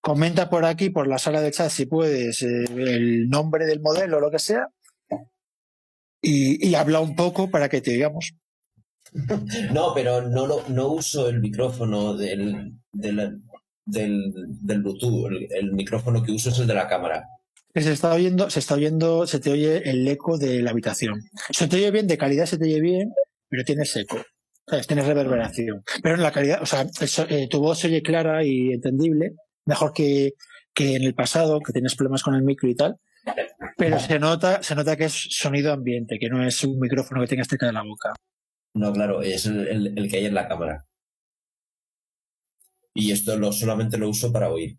comenta 0.00 0.48
por 0.48 0.64
aquí, 0.64 0.90
por 0.90 1.06
la 1.06 1.18
sala 1.18 1.40
de 1.40 1.50
chat, 1.50 1.70
si 1.70 1.86
puedes, 1.86 2.42
eh, 2.42 2.64
el 2.76 3.28
nombre 3.28 3.66
del 3.66 3.80
modelo 3.80 4.18
o 4.18 4.20
lo 4.20 4.30
que 4.30 4.38
sea. 4.38 4.68
Y, 6.20 6.66
y 6.66 6.74
habla 6.74 7.00
un 7.00 7.14
poco 7.14 7.50
para 7.50 7.68
que 7.68 7.80
te 7.80 7.92
digamos. 7.92 8.32
No, 9.72 9.94
pero 9.94 10.28
no, 10.28 10.46
lo, 10.46 10.68
no 10.68 10.88
uso 10.88 11.30
el 11.30 11.40
micrófono 11.40 12.14
del, 12.14 12.74
del, 12.92 13.40
del, 13.86 14.32
del 14.60 14.82
Bluetooth. 14.82 15.28
El, 15.30 15.48
el 15.50 15.72
micrófono 15.72 16.22
que 16.22 16.32
uso 16.32 16.50
es 16.50 16.58
el 16.58 16.66
de 16.66 16.74
la 16.74 16.88
cámara. 16.88 17.24
se 17.74 17.90
está 17.90 18.12
oyendo, 18.12 18.50
se 18.50 18.58
está 18.58 18.74
oyendo, 18.74 19.26
se 19.26 19.40
te 19.40 19.50
oye 19.50 19.88
el 19.88 20.06
eco 20.06 20.36
de 20.36 20.62
la 20.62 20.72
habitación. 20.72 21.22
Se 21.50 21.68
te 21.68 21.76
oye 21.76 21.90
bien, 21.90 22.06
de 22.06 22.18
calidad 22.18 22.44
se 22.44 22.58
te 22.58 22.64
oye 22.66 22.80
bien, 22.80 23.10
pero 23.48 23.64
tienes 23.64 23.96
eco. 23.96 24.18
¿Sabes? 24.66 24.86
Tienes 24.86 25.06
reverberación. 25.06 25.82
Pero 26.02 26.16
en 26.16 26.22
la 26.22 26.30
calidad, 26.30 26.60
o 26.62 26.66
sea, 26.66 26.86
eso, 27.00 27.26
eh, 27.30 27.48
tu 27.48 27.60
voz 27.60 27.78
se 27.78 27.86
oye 27.86 28.02
clara 28.02 28.44
y 28.44 28.72
entendible, 28.74 29.32
mejor 29.68 29.92
que, 29.92 30.32
que 30.74 30.96
en 30.96 31.04
el 31.04 31.14
pasado, 31.14 31.60
que 31.60 31.72
tienes 31.72 31.94
problemas 31.94 32.22
con 32.24 32.34
el 32.34 32.42
micro 32.42 32.68
y 32.68 32.74
tal. 32.74 32.96
Pero 33.76 33.98
se 34.00 34.18
nota, 34.18 34.62
se 34.62 34.74
nota 34.74 34.96
que 34.96 35.04
es 35.04 35.12
sonido 35.30 35.72
ambiente, 35.72 36.18
que 36.18 36.28
no 36.28 36.44
es 36.44 36.64
un 36.64 36.78
micrófono 36.80 37.20
que 37.20 37.28
tengas 37.28 37.46
cerca 37.46 37.66
de 37.66 37.72
la 37.72 37.82
boca. 37.82 38.14
No, 38.74 38.92
claro, 38.92 39.22
es 39.22 39.46
el, 39.46 39.68
el- 39.68 39.98
el 39.98 40.10
que 40.10 40.16
hay 40.18 40.26
en 40.26 40.34
la 40.34 40.48
cámara. 40.48 40.84
Y 42.94 43.12
esto 43.12 43.36
lo, 43.38 43.52
solamente 43.52 43.96
lo 43.98 44.08
uso 44.08 44.32
para 44.32 44.50
oír. 44.50 44.76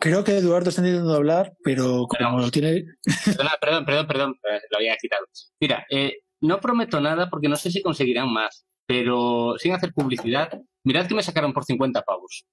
Creo 0.00 0.24
que 0.24 0.36
Eduardo 0.38 0.70
está 0.70 0.80
intentando 0.82 1.14
hablar, 1.14 1.52
pero 1.62 2.06
como 2.06 2.38
lo 2.40 2.50
tiene. 2.50 2.84
Perdona, 3.24 3.50
perdón, 3.60 3.84
perdón, 3.84 4.06
perdón, 4.06 4.34
eh, 4.50 4.60
lo 4.70 4.78
había 4.78 4.96
quitado. 4.96 5.26
Mira, 5.60 5.86
eh, 5.90 6.18
no 6.40 6.60
prometo 6.60 7.00
nada 7.00 7.28
porque 7.28 7.48
no 7.48 7.56
sé 7.56 7.70
si 7.70 7.82
conseguirán 7.82 8.32
más, 8.32 8.64
pero 8.86 9.54
sin 9.58 9.72
hacer 9.74 9.92
publicidad, 9.92 10.50
mirad 10.84 11.06
que 11.06 11.14
me 11.14 11.22
sacaron 11.22 11.52
por 11.52 11.64
50 11.64 12.02
pavos. 12.02 12.44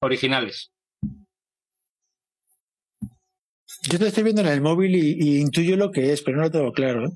Originales. 0.00 0.70
Yo 3.90 3.98
te 3.98 4.08
estoy 4.08 4.22
viendo 4.24 4.42
en 4.42 4.48
el 4.48 4.60
móvil 4.60 4.94
y, 4.96 5.12
y 5.18 5.40
intuyo 5.40 5.76
lo 5.76 5.90
que 5.90 6.12
es, 6.12 6.22
pero 6.22 6.36
no 6.36 6.44
lo 6.44 6.50
tengo 6.50 6.72
claro. 6.72 7.06
¿eh? 7.06 7.10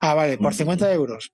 Ah, 0.00 0.14
vale, 0.14 0.38
por 0.38 0.54
50 0.54 0.92
euros. 0.92 1.32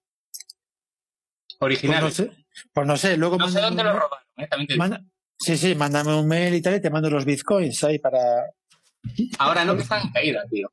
Pues 1.59 1.61
no 1.61 1.67
Originales. 1.67 2.15
sé. 2.15 2.31
Pues 2.73 2.87
no 2.87 2.97
sé, 2.97 3.17
luego 3.17 3.37
No 3.39 3.49
sé 3.49 3.61
dónde 3.61 3.83
lo 3.85 3.93
robaron, 3.93 4.19
eh, 4.37 4.47
también 4.49 4.67
te 4.69 4.75
digo. 4.75 4.83
manda- 4.85 5.05
Sí, 5.39 5.57
sí, 5.59 5.75
mándame 5.75 6.15
un 6.19 6.27
mail 6.27 6.55
y 6.55 6.63
tal 6.63 6.77
y 6.77 6.81
te 6.81 6.89
mando 6.89 7.11
los 7.11 7.27
bitcoins 7.27 7.85
ahí 7.85 7.99
para. 7.99 8.19
Ahora 9.39 9.67
no 9.67 9.77
que 9.77 9.83
están 9.83 10.07
en 10.07 10.13
caída, 10.13 10.43
tío. 10.51 10.73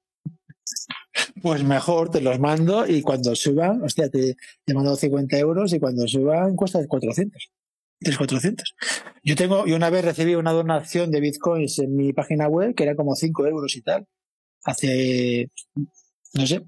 Pues 1.41 1.63
mejor, 1.65 2.09
te 2.09 2.21
los 2.21 2.39
mando 2.39 2.87
y 2.87 3.01
cuando 3.01 3.35
suban, 3.35 3.83
hostia, 3.83 4.09
te, 4.09 4.37
te 4.63 4.73
mando 4.73 4.95
50 4.95 5.37
euros 5.37 5.73
y 5.73 5.79
cuando 5.81 6.07
suban 6.07 6.55
cuesta 6.55 6.79
400. 6.87 7.51
3, 8.03 8.17
400. 8.17 8.75
Yo 9.23 9.35
tengo, 9.35 9.65
yo 9.65 9.75
una 9.75 9.89
vez 9.89 10.05
recibí 10.05 10.35
una 10.35 10.51
donación 10.51 11.11
de 11.11 11.21
bitcoins 11.21 11.79
en 11.79 11.95
mi 11.95 12.13
página 12.13 12.47
web 12.47 12.75
que 12.75 12.83
era 12.83 12.95
como 12.95 13.15
5 13.15 13.47
euros 13.47 13.75
y 13.75 13.81
tal. 13.81 14.05
Hace, 14.65 15.49
no 16.33 16.47
sé, 16.47 16.63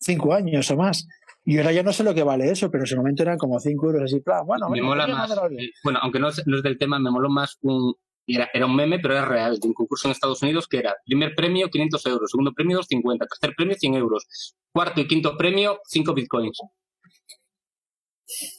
5 0.00 0.34
años 0.34 0.70
o 0.70 0.76
más. 0.76 1.06
Y 1.44 1.58
ahora 1.58 1.72
ya 1.72 1.82
no 1.82 1.92
sé 1.92 2.04
lo 2.04 2.14
que 2.14 2.22
vale 2.22 2.50
eso, 2.50 2.70
pero 2.70 2.82
en 2.82 2.86
ese 2.86 2.96
momento 2.96 3.22
eran 3.22 3.38
como 3.38 3.58
5 3.58 3.86
euros 3.86 4.02
así, 4.04 4.20
plan, 4.20 4.46
bueno, 4.46 4.68
me 4.68 4.82
mola 4.82 5.06
más. 5.06 5.30
eh, 5.30 5.70
bueno, 5.82 5.98
aunque 6.02 6.18
no 6.18 6.28
es, 6.28 6.42
no 6.46 6.56
es 6.58 6.62
del 6.62 6.78
tema, 6.78 6.98
me 6.98 7.10
moló 7.10 7.28
más 7.28 7.56
un. 7.62 7.94
Era, 8.26 8.48
era 8.52 8.66
un 8.66 8.76
meme, 8.76 9.00
pero 9.00 9.14
era 9.14 9.24
real, 9.24 9.58
de 9.58 9.66
un 9.66 9.74
concurso 9.74 10.06
en 10.06 10.12
Estados 10.12 10.40
Unidos 10.42 10.68
que 10.68 10.78
era 10.78 10.94
primer 11.04 11.34
premio 11.34 11.68
500 11.68 12.06
euros, 12.06 12.30
segundo 12.30 12.52
premio 12.52 12.76
250, 12.76 13.26
tercer 13.26 13.56
premio 13.56 13.74
100 13.76 13.94
euros, 13.94 14.54
cuarto 14.70 15.00
y 15.00 15.08
quinto 15.08 15.36
premio 15.36 15.80
5 15.88 16.14
bitcoins. 16.14 16.60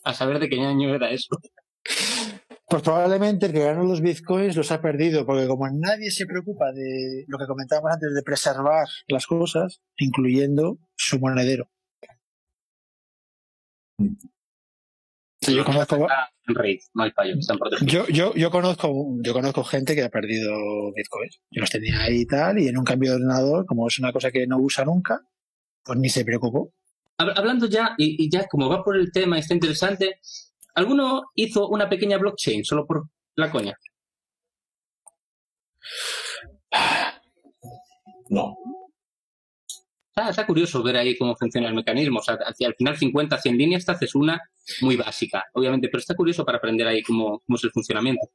A 0.03 0.13
saber 0.13 0.39
de 0.39 0.49
qué 0.49 0.59
año 0.59 0.93
era 0.93 1.11
eso. 1.11 1.37
Pues 2.67 2.83
probablemente 2.83 3.47
el 3.47 3.51
que 3.53 3.63
ganó 3.65 3.83
los 3.83 4.01
bitcoins 4.01 4.55
los 4.55 4.71
ha 4.71 4.81
perdido, 4.81 5.25
porque 5.25 5.47
como 5.47 5.67
nadie 5.69 6.09
se 6.09 6.25
preocupa 6.25 6.71
de 6.71 7.25
lo 7.27 7.37
que 7.37 7.45
comentábamos 7.45 7.91
antes, 7.91 8.13
de 8.13 8.23
preservar 8.23 8.87
las 9.07 9.27
cosas, 9.27 9.81
incluyendo 9.97 10.77
su 10.95 11.19
monedero. 11.19 11.69
Sí, 15.43 15.55
yo 15.55 15.65
conozco, 15.65 16.07
yo, 17.87 18.07
yo, 18.09 18.33
yo 18.35 18.51
conozco, 18.51 18.93
yo 19.23 19.33
conozco 19.33 19.63
gente 19.63 19.95
que 19.95 20.03
ha 20.03 20.09
perdido 20.09 20.51
bitcoins. 20.95 21.41
Yo 21.49 21.61
los 21.61 21.69
tenía 21.71 22.01
ahí 22.01 22.21
y 22.21 22.25
tal, 22.27 22.59
y 22.59 22.67
en 22.67 22.77
un 22.77 22.83
cambio 22.85 23.11
de 23.11 23.15
ordenador, 23.17 23.65
como 23.65 23.87
es 23.87 23.97
una 23.97 24.13
cosa 24.13 24.31
que 24.31 24.45
no 24.45 24.57
usa 24.59 24.85
nunca, 24.85 25.19
pues 25.83 25.97
ni 25.97 26.09
se 26.09 26.23
preocupó. 26.23 26.71
Hab- 27.17 27.33
Hablando 27.35 27.65
ya, 27.67 27.95
y, 27.97 28.23
y 28.23 28.29
ya 28.29 28.47
como 28.47 28.69
va 28.69 28.83
por 28.83 28.95
el 28.97 29.11
tema, 29.11 29.39
está 29.39 29.55
interesante, 29.55 30.19
¿alguno 30.75 31.23
hizo 31.35 31.67
una 31.69 31.89
pequeña 31.89 32.17
blockchain 32.17 32.63
solo 32.65 32.85
por 32.85 33.03
la 33.35 33.51
coña? 33.51 33.75
No. 38.29 38.55
Está, 40.09 40.29
está 40.29 40.45
curioso 40.45 40.83
ver 40.83 40.97
ahí 40.97 41.17
cómo 41.17 41.35
funciona 41.35 41.69
el 41.69 41.75
mecanismo. 41.75 42.19
O 42.19 42.23
sea, 42.23 42.35
hacia 42.45 42.67
al 42.67 42.75
final 42.75 42.97
50, 42.97 43.37
100 43.37 43.57
líneas 43.57 43.85
te 43.85 43.91
haces 43.93 44.15
una 44.15 44.39
muy 44.81 44.95
básica, 44.97 45.43
obviamente, 45.53 45.87
pero 45.89 45.99
está 45.99 46.15
curioso 46.15 46.45
para 46.45 46.57
aprender 46.57 46.87
ahí 46.87 47.01
cómo, 47.01 47.41
cómo 47.45 47.55
es 47.57 47.63
el 47.63 47.71
funcionamiento. 47.71 48.27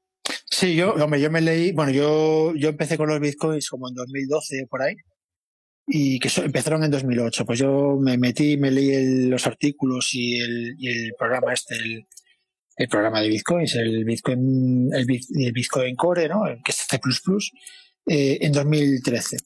Sí, 0.50 0.74
yo, 0.74 0.94
hombre, 0.94 1.20
yo 1.20 1.30
me 1.30 1.40
leí, 1.40 1.72
bueno, 1.72 1.92
yo, 1.92 2.54
yo 2.56 2.70
empecé 2.70 2.96
con 2.96 3.08
los 3.08 3.20
bitcoins 3.20 3.68
como 3.68 3.88
en 3.88 3.94
2012 3.94 4.66
por 4.70 4.82
ahí, 4.82 4.94
y 5.86 6.18
que 6.18 6.28
so- 6.30 6.42
empezaron 6.44 6.82
en 6.82 6.90
2008. 6.90 7.44
Pues 7.44 7.58
yo 7.58 7.96
me 8.00 8.16
metí, 8.16 8.56
me 8.56 8.70
leí 8.70 8.90
el- 8.90 9.28
los 9.30 9.46
artículos 9.46 10.10
y 10.14 10.40
el, 10.40 10.74
y 10.78 10.88
el 10.88 11.12
programa 11.18 11.52
este, 11.52 11.76
el, 11.76 12.06
el 12.76 12.88
programa 12.88 13.20
de 13.22 13.28
bitcoins, 13.28 13.74
el 13.76 14.04
Bitcoin, 14.04 14.90
el, 14.92 15.06
Bit- 15.06 15.28
el 15.38 15.52
Bitcoin 15.52 15.96
Core, 15.96 16.28
¿no? 16.28 16.46
El 16.46 16.62
que 16.62 16.72
es 16.72 16.86
C++, 16.88 17.00
eh, 18.08 18.38
en 18.42 18.52
2013. 18.52 19.36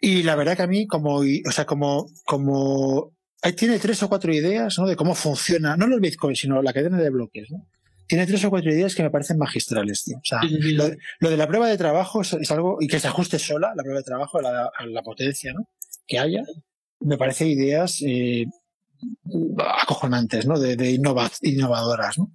Y 0.00 0.22
la 0.22 0.34
verdad 0.34 0.56
que 0.56 0.62
a 0.62 0.66
mí, 0.66 0.86
como, 0.86 1.16
o 1.18 1.50
sea, 1.52 1.64
como, 1.66 2.06
como, 2.24 3.14
ahí 3.42 3.52
tiene 3.52 3.78
tres 3.78 4.02
o 4.02 4.08
cuatro 4.08 4.32
ideas, 4.34 4.78
¿no? 4.78 4.86
De 4.86 4.96
cómo 4.96 5.14
funciona, 5.14 5.76
no 5.76 5.86
los 5.86 6.00
bitcoins, 6.00 6.38
sino 6.40 6.62
la 6.62 6.72
cadena 6.72 6.98
de 6.98 7.10
bloques, 7.10 7.50
¿no? 7.50 7.68
Tiene 8.06 8.26
tres 8.26 8.44
o 8.44 8.50
cuatro 8.50 8.70
ideas 8.70 8.94
que 8.94 9.02
me 9.02 9.10
parecen 9.10 9.38
magistrales, 9.38 10.04
tío. 10.04 10.16
O 10.18 10.24
sea, 10.24 10.40
lo, 10.74 10.90
lo 11.20 11.30
de 11.30 11.36
la 11.38 11.46
prueba 11.46 11.68
de 11.68 11.78
trabajo 11.78 12.20
es, 12.20 12.34
es 12.34 12.50
algo, 12.50 12.76
y 12.80 12.86
que 12.88 13.00
se 13.00 13.08
ajuste 13.08 13.38
sola, 13.38 13.72
la 13.74 13.82
prueba 13.82 14.00
de 14.00 14.04
trabajo, 14.04 14.38
a 14.38 14.42
la, 14.42 14.70
a 14.78 14.86
la 14.86 15.02
potencia, 15.02 15.52
¿no? 15.54 15.68
Que 16.06 16.18
haya, 16.18 16.42
me 17.00 17.16
parece 17.16 17.46
ideas 17.46 18.02
eh, 18.06 18.44
acojonantes, 19.82 20.46
¿no? 20.46 20.58
De, 20.58 20.76
de 20.76 20.92
innova- 20.92 21.30
innovadoras, 21.42 22.18
¿no? 22.18 22.32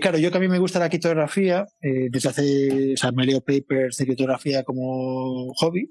Claro, 0.00 0.18
yo 0.18 0.30
que 0.30 0.36
a 0.36 0.40
mí 0.40 0.48
me 0.48 0.58
gusta 0.58 0.78
la 0.78 0.90
criptografía, 0.90 1.64
eh, 1.80 2.08
desde 2.10 2.28
hace, 2.28 2.92
o 2.92 2.96
sea, 2.96 3.10
me 3.12 3.24
leo 3.24 3.40
papers 3.40 3.96
de 3.96 4.04
criptografía 4.04 4.64
como 4.64 5.50
hobby, 5.54 5.88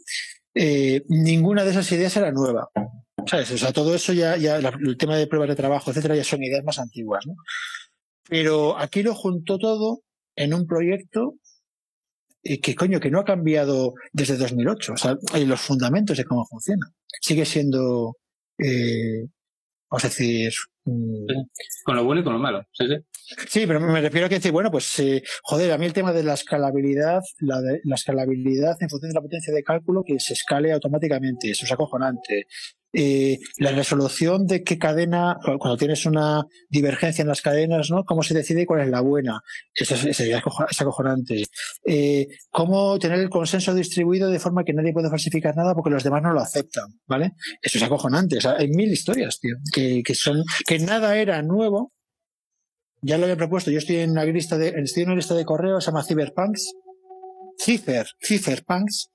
eh, 0.54 1.02
ninguna 1.08 1.64
de 1.64 1.72
esas 1.72 1.92
ideas 1.92 2.16
era 2.16 2.32
nueva. 2.32 2.70
O 3.18 3.58
sea, 3.58 3.72
todo 3.74 3.96
eso 3.96 4.14
ya, 4.14 4.36
el 4.36 4.98
tema 4.98 5.18
de 5.18 5.26
pruebas 5.26 5.50
de 5.50 5.56
trabajo, 5.56 5.90
etcétera, 5.90 6.16
ya 6.16 6.24
son 6.24 6.44
ideas 6.44 6.64
más 6.64 6.78
antiguas, 6.78 7.26
¿no? 7.26 7.34
Pero 8.30 8.78
aquí 8.78 9.02
lo 9.02 9.16
juntó 9.16 9.58
todo 9.58 10.02
en 10.36 10.54
un 10.54 10.68
proyecto 10.68 11.36
eh, 12.44 12.60
que, 12.60 12.76
coño, 12.76 13.00
que 13.00 13.10
no 13.12 13.20
ha 13.20 13.26
cambiado 13.26 13.94
desde 14.14 14.38
2008. 14.38 14.94
O 14.94 14.98
sea, 14.98 15.18
hay 15.34 15.46
los 15.46 15.60
fundamentos 15.60 16.18
de 16.18 16.26
cómo 16.26 16.46
funciona. 16.46 16.86
Sigue 17.20 17.46
siendo, 17.46 18.18
vamos 19.92 20.06
a 20.06 20.08
decir, 20.08 20.52
mm, 20.86 21.26
Con 21.84 21.96
lo 21.98 22.04
bueno 22.06 22.22
y 22.22 22.24
con 22.24 22.34
lo 22.34 22.40
malo. 22.40 22.64
Sí, 22.72 22.86
sí. 22.88 22.96
Sí, 23.48 23.68
pero 23.68 23.80
me 23.80 24.02
refiero 24.02 24.26
a 24.26 24.30
que 24.30 24.36
decir, 24.36 24.52
bueno, 24.52 24.72
pues, 24.72 24.98
eh, 25.00 25.22
joder, 25.44 25.72
a 25.72 25.78
mí 25.78 25.86
el 25.86 25.94
tema 25.94 26.12
de 26.14 26.24
la 26.24 26.34
escalabilidad, 26.34 27.22
la, 27.40 27.62
de- 27.62 27.82
la 27.84 27.96
escalabilidad 27.96 28.76
en 28.82 28.90
función 28.90 29.10
de 29.12 29.16
la 29.16 29.22
potencia 29.22 29.54
de 29.54 29.64
cálculo, 29.64 30.04
que 30.06 30.20
se 30.20 30.34
escale 30.34 30.72
automáticamente, 30.72 31.52
eso 31.52 31.66
es 31.66 31.72
acojonante. 31.72 32.48
Eh, 32.94 33.40
la 33.58 33.72
resolución 33.72 34.46
de 34.48 34.64
qué 34.64 34.78
cadena, 34.78 35.38
cu- 35.44 35.58
cuando 35.58 35.78
tienes 35.78 36.06
una 36.06 36.44
divergencia 36.70 37.22
en 37.22 37.30
las 37.30 37.42
cadenas, 37.42 37.90
¿no? 37.90 38.04
¿Cómo 38.04 38.22
se 38.22 38.34
decide 38.34 38.66
cuál 38.66 38.82
es 38.82 38.90
la 38.90 39.00
buena? 39.00 39.40
Eso 39.74 39.96
es, 39.96 40.04
eso 40.06 40.26
ya 40.26 40.38
es 40.40 40.44
acojo- 40.44 40.68
es 40.70 40.82
acojonante. 40.82 41.44
Eh, 41.86 42.28
¿Cómo 42.50 43.00
tener 43.00 43.20
el 43.20 43.30
consenso 43.30 43.74
distribuido 43.74 44.30
de 44.30 44.40
forma 44.40 44.64
que 44.66 44.74
nadie 44.74 44.92
puede 44.92 45.10
falsificar 45.10 45.56
nada 45.56 45.74
porque 45.74 45.90
los 45.90 46.04
demás 46.04 46.22
no 46.22 46.34
lo 46.34 46.42
aceptan, 46.42 46.86
¿vale? 47.08 47.32
Eso 47.62 47.78
es 47.78 47.84
acojonante. 47.84 48.38
O 48.38 48.42
sea, 48.42 48.56
hay 48.58 48.68
mil 48.68 48.92
historias, 48.92 49.40
tío, 49.40 49.56
que, 49.74 50.04
que 50.04 50.14
son, 50.16 50.44
que 50.68 50.78
nada 50.80 51.16
era 51.18 51.42
nuevo, 51.44 51.94
ya 53.02 53.18
lo 53.18 53.24
había 53.24 53.38
propuesto. 53.38 53.72
Yo 53.72 53.78
estoy 53.78 53.98
en 54.00 54.12
una 54.12 54.26
lista 54.26 54.58
de, 54.58 54.74
estoy 54.84 55.04
en 55.04 55.10
una 55.10 55.16
lista 55.16 55.34
de 55.34 55.46
correos, 55.46 55.86
se 55.86 55.92
llama 55.92 56.04
Cyberpunks. 56.04 56.74
Cifer, 57.58 58.08
Cyberpunks. 58.22 59.11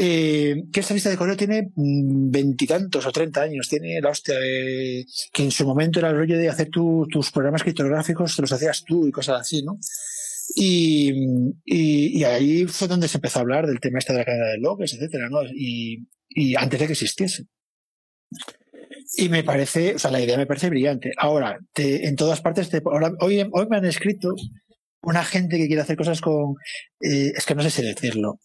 Eh, 0.00 0.62
que 0.72 0.78
esta 0.78 0.94
lista 0.94 1.10
de 1.10 1.16
correo 1.16 1.36
tiene 1.36 1.72
mm, 1.74 2.30
veintitantos 2.30 3.04
o 3.04 3.10
treinta 3.10 3.42
años. 3.42 3.68
Tiene 3.68 4.00
la 4.00 4.10
hostia 4.10 4.38
de, 4.38 5.04
que 5.32 5.42
en 5.42 5.50
su 5.50 5.66
momento 5.66 5.98
era 5.98 6.10
el 6.10 6.16
rollo 6.16 6.38
de 6.38 6.48
hacer 6.48 6.68
tu- 6.70 7.06
tus 7.10 7.32
programas 7.32 7.64
criptográficos, 7.64 8.36
te 8.36 8.42
los 8.42 8.52
hacías 8.52 8.84
tú 8.84 9.08
y 9.08 9.10
cosas 9.10 9.40
así, 9.40 9.62
¿no? 9.64 9.78
Y, 10.54 11.12
y, 11.64 12.24
ahí 12.24 12.64
fue 12.66 12.88
donde 12.88 13.08
se 13.08 13.18
empezó 13.18 13.38
a 13.38 13.42
hablar 13.42 13.66
del 13.66 13.80
tema 13.80 13.98
este 13.98 14.12
de 14.12 14.20
la 14.20 14.24
cadena 14.24 14.46
de 14.46 14.58
logs, 14.58 14.94
etcétera, 14.94 15.28
¿no? 15.28 15.42
Y, 15.44 16.06
y 16.30 16.54
antes 16.56 16.78
de 16.80 16.86
que 16.86 16.92
existiese. 16.92 17.44
Y 19.16 19.28
me 19.28 19.42
parece, 19.42 19.96
o 19.96 19.98
sea, 19.98 20.10
la 20.10 20.20
idea 20.20 20.36
me 20.38 20.46
parece 20.46 20.70
brillante. 20.70 21.12
Ahora, 21.18 21.58
en 21.76 22.16
todas 22.16 22.40
partes, 22.40 22.70
te, 22.70 22.80
ahora, 22.84 23.12
hoy, 23.20 23.44
hoy 23.52 23.66
me 23.68 23.76
han 23.78 23.84
escrito 23.84 24.34
una 25.02 25.24
gente 25.24 25.56
que 25.58 25.66
quiere 25.66 25.82
hacer 25.82 25.96
cosas 25.96 26.20
con, 26.20 26.54
eh, 27.00 27.32
es 27.36 27.44
que 27.44 27.54
no 27.54 27.62
sé 27.62 27.70
si 27.70 27.82
decirlo, 27.82 28.38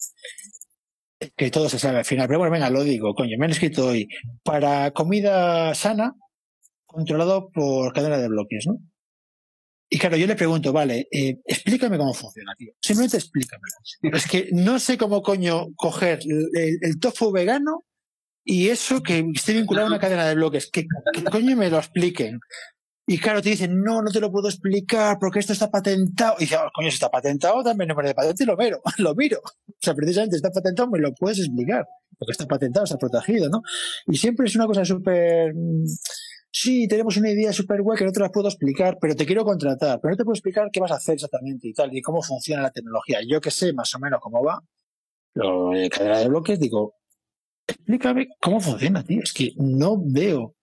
que 1.36 1.50
todo 1.50 1.68
se 1.68 1.78
sabe 1.78 1.98
al 1.98 2.04
final, 2.04 2.26
pero 2.26 2.38
bueno, 2.38 2.52
venga, 2.52 2.70
lo 2.70 2.84
digo, 2.84 3.14
coño, 3.14 3.36
me 3.38 3.46
han 3.46 3.52
escrito 3.52 3.86
hoy, 3.88 4.08
para 4.42 4.90
comida 4.92 5.74
sana, 5.74 6.14
controlado 6.86 7.50
por 7.50 7.92
cadena 7.92 8.18
de 8.18 8.28
bloques, 8.28 8.66
¿no? 8.66 8.78
Y 9.90 9.98
claro, 9.98 10.16
yo 10.16 10.26
le 10.26 10.34
pregunto, 10.34 10.72
vale, 10.72 11.06
eh, 11.12 11.38
explícame 11.44 11.98
cómo 11.98 12.14
funciona, 12.14 12.54
tío. 12.56 12.72
Simplemente 12.80 13.18
explícamelo. 13.18 13.76
Es 14.16 14.26
que 14.26 14.48
no 14.52 14.78
sé 14.78 14.98
cómo 14.98 15.22
coño 15.22 15.68
coger 15.76 16.20
el, 16.24 16.78
el 16.80 16.98
tofu 16.98 17.30
vegano 17.30 17.84
y 18.44 18.68
eso 18.68 19.02
que 19.02 19.24
esté 19.34 19.54
vinculado 19.54 19.86
a 19.86 19.90
una 19.90 19.98
cadena 19.98 20.26
de 20.26 20.34
bloques. 20.34 20.70
Que, 20.70 20.84
que 21.12 21.24
coño 21.24 21.56
me 21.56 21.70
lo 21.70 21.78
expliquen. 21.78 22.40
Y 23.06 23.18
claro, 23.18 23.42
te 23.42 23.50
dicen, 23.50 23.82
no, 23.82 24.00
no 24.00 24.10
te 24.10 24.20
lo 24.20 24.32
puedo 24.32 24.48
explicar 24.48 25.18
porque 25.20 25.38
esto 25.38 25.52
está 25.52 25.70
patentado. 25.70 26.36
Y 26.38 26.42
dice, 26.42 26.56
oh, 26.56 26.70
coño, 26.74 26.88
si 26.88 26.94
está 26.94 27.10
patentado, 27.10 27.60
el 27.70 27.76
nombre 27.88 28.08
de 28.08 28.14
patente 28.14 28.44
y 28.44 28.46
lo 28.46 28.56
miro, 28.56 28.80
lo 28.98 29.14
miro. 29.14 29.40
O 29.44 29.76
sea, 29.80 29.94
precisamente 29.94 30.36
está 30.36 30.50
patentado, 30.50 30.90
me 30.90 30.98
lo 30.98 31.12
puedes 31.12 31.38
explicar. 31.38 31.86
Porque 32.18 32.32
está 32.32 32.46
patentado, 32.46 32.84
está 32.84 32.96
protegido, 32.96 33.48
¿no? 33.48 33.62
Y 34.06 34.16
siempre 34.16 34.46
es 34.46 34.56
una 34.56 34.66
cosa 34.66 34.84
súper... 34.84 35.54
mm, 35.54 35.84
Sí, 36.56 36.86
tenemos 36.86 37.16
una 37.16 37.30
idea 37.30 37.52
súper 37.52 37.82
guay 37.82 37.98
que 37.98 38.04
no 38.04 38.12
te 38.12 38.20
la 38.20 38.30
puedo 38.30 38.46
explicar, 38.46 38.96
pero 39.00 39.16
te 39.16 39.26
quiero 39.26 39.44
contratar, 39.44 39.98
pero 40.00 40.12
no 40.12 40.16
te 40.16 40.22
puedo 40.22 40.34
explicar 40.34 40.68
qué 40.72 40.78
vas 40.78 40.92
a 40.92 40.94
hacer 40.94 41.14
exactamente 41.14 41.66
y 41.66 41.72
tal, 41.72 41.92
y 41.92 42.00
cómo 42.00 42.22
funciona 42.22 42.62
la 42.62 42.70
tecnología. 42.70 43.18
Yo 43.28 43.40
que 43.40 43.50
sé 43.50 43.72
más 43.72 43.92
o 43.96 43.98
menos 43.98 44.20
cómo 44.22 44.40
va, 44.40 44.62
lo 45.34 45.70
de 45.70 45.90
cadena 45.90 46.20
de 46.20 46.28
bloques, 46.28 46.60
digo, 46.60 46.94
explícame 47.66 48.28
cómo 48.40 48.60
funciona, 48.60 49.02
tío. 49.02 49.20
Es 49.24 49.32
que 49.32 49.52
no 49.56 50.00
veo. 50.00 50.54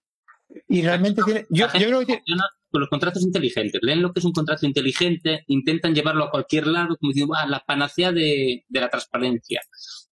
Y 0.68 0.82
realmente 0.82 1.22
tiene. 1.23 1.45
Yo, 1.49 1.68
creo 1.69 1.99
que 2.02 2.22
tiene- 2.26 2.41
con 2.69 2.80
los 2.82 2.90
contratos 2.90 3.22
inteligentes. 3.23 3.82
Leen 3.84 4.02
lo 4.02 4.14
que 4.14 4.19
es 4.19 4.26
un 4.26 4.32
contrato 4.32 4.65
inteligente, 4.65 5.44
intentan 5.48 5.94
llevarlo 5.94 6.23
a 6.26 6.32
cualquier 6.32 6.68
lado, 6.68 6.95
como 6.98 7.11
diciendo, 7.11 7.34
"Ah, 7.36 7.45
la 7.48 7.60
panacea 7.65 8.11
de, 8.14 8.64
de 8.68 8.80
la 8.80 8.90
transparencia. 8.90 9.61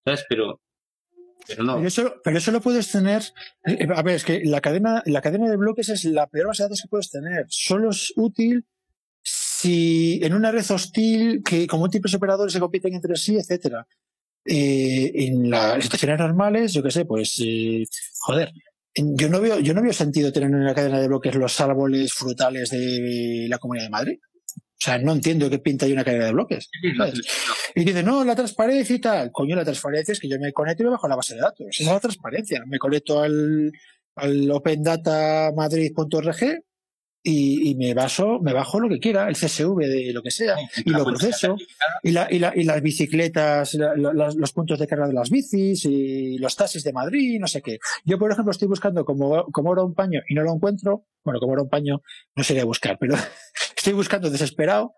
¿Sabes? 0.04 0.24
Pero, 0.28 0.60
pero 1.46 1.62
no. 1.64 1.76
Pero 1.76 1.88
eso, 1.88 2.14
pero 2.22 2.36
eso 2.38 2.50
lo 2.52 2.60
puedes 2.60 2.90
tener. 2.90 3.22
eh, 3.66 3.86
A 3.94 4.02
ver, 4.02 4.16
es 4.16 4.24
que 4.24 4.42
la 4.44 4.60
cadena, 4.60 5.02
la 5.06 5.22
cadena 5.22 5.48
de 5.48 5.56
bloques 5.56 5.88
es 5.88 6.04
la 6.04 6.26
peor 6.26 6.48
base 6.48 6.62
de 6.62 6.66
datos 6.68 6.82
que 6.82 6.88
puedes 6.88 7.10
tener. 7.10 7.46
Solo 7.48 7.90
es 7.90 8.12
útil 8.16 8.66
si 9.22 10.20
en 10.22 10.34
una 10.34 10.50
red 10.50 10.64
hostil 10.70 11.42
que 11.42 11.66
con 11.66 11.80
múltiples 11.80 12.14
operadores 12.14 12.52
se 12.52 12.60
compiten 12.60 12.94
entre 12.94 13.16
sí, 13.16 13.36
etcétera. 13.36 13.86
Eh, 14.44 15.12
en 15.14 15.50
las 15.50 15.82
situaciones 15.82 16.18
normales, 16.18 16.72
yo 16.72 16.82
qué 16.82 16.90
sé, 16.90 17.04
pues 17.04 17.40
eh, 17.44 17.84
joder. 18.20 18.52
Yo 18.94 19.28
no 19.28 19.40
veo, 19.40 19.60
yo 19.60 19.72
no 19.72 19.82
veo 19.82 19.92
sentido 19.92 20.32
tener 20.32 20.48
en 20.48 20.56
una 20.56 20.74
cadena 20.74 21.00
de 21.00 21.08
bloques 21.08 21.34
los 21.34 21.60
árboles 21.60 22.12
frutales 22.12 22.70
de 22.70 23.46
la 23.48 23.58
Comunidad 23.58 23.86
de 23.86 23.90
Madrid. 23.90 24.18
O 24.54 24.82
sea, 24.82 24.98
no 24.98 25.12
entiendo 25.12 25.50
qué 25.50 25.58
pinta 25.58 25.86
hay 25.86 25.92
una 25.92 26.04
cadena 26.04 26.26
de 26.26 26.32
bloques. 26.32 26.70
¿sabes? 26.96 27.20
Y 27.74 27.84
dice, 27.84 28.02
no, 28.02 28.24
la 28.24 28.34
transparencia 28.34 28.96
y 28.96 28.98
tal. 28.98 29.30
Coño, 29.30 29.54
la 29.54 29.64
transparencia 29.64 30.12
es 30.12 30.20
que 30.20 30.28
yo 30.28 30.38
me 30.40 30.52
conecto 30.52 30.82
y 30.82 30.86
me 30.86 30.92
bajo 30.92 31.06
la 31.06 31.16
base 31.16 31.34
de 31.34 31.42
datos. 31.42 31.66
Esa 31.70 31.82
es 31.82 31.88
la 31.88 32.00
transparencia. 32.00 32.62
Me 32.66 32.78
conecto 32.78 33.20
al, 33.20 33.70
al 34.16 34.50
opendatamadrid.org 34.50 36.64
y, 37.22 37.70
y 37.70 37.74
me 37.74 37.92
baso, 37.94 38.38
me 38.40 38.52
bajo 38.52 38.80
lo 38.80 38.88
que 38.88 38.98
quiera, 38.98 39.28
el 39.28 39.34
CSV 39.36 39.76
de 39.78 40.12
lo 40.12 40.22
que 40.22 40.30
sea, 40.30 40.56
y 40.84 40.90
lo 40.90 41.04
proceso. 41.04 41.56
Y, 42.02 42.12
la, 42.12 42.26
y, 42.30 42.38
la, 42.38 42.52
y 42.56 42.64
las 42.64 42.80
bicicletas, 42.80 43.74
la- 43.74 44.12
los 44.34 44.52
puntos 44.52 44.78
de 44.78 44.86
carga 44.86 45.06
de 45.06 45.12
las 45.14 45.28
bicis, 45.30 45.84
y 45.84 46.38
los 46.38 46.56
taxis 46.56 46.82
de 46.84 46.92
Madrid, 46.92 47.38
no 47.38 47.46
sé 47.46 47.60
qué. 47.62 47.78
Yo, 48.04 48.18
por 48.18 48.32
ejemplo, 48.32 48.50
estoy 48.52 48.68
buscando 48.68 49.04
como, 49.04 49.44
como 49.52 49.70
oro 49.70 49.84
un 49.84 49.94
paño 49.94 50.20
y 50.28 50.34
no 50.34 50.42
lo 50.42 50.54
encuentro. 50.54 51.04
Bueno, 51.24 51.40
como 51.40 51.52
oro 51.52 51.64
un 51.64 51.68
paño 51.68 52.00
no 52.36 52.42
sería 52.44 52.64
buscar, 52.64 52.96
pero 52.98 53.14
estoy 53.76 53.92
buscando 53.92 54.30
desesperado 54.30 54.94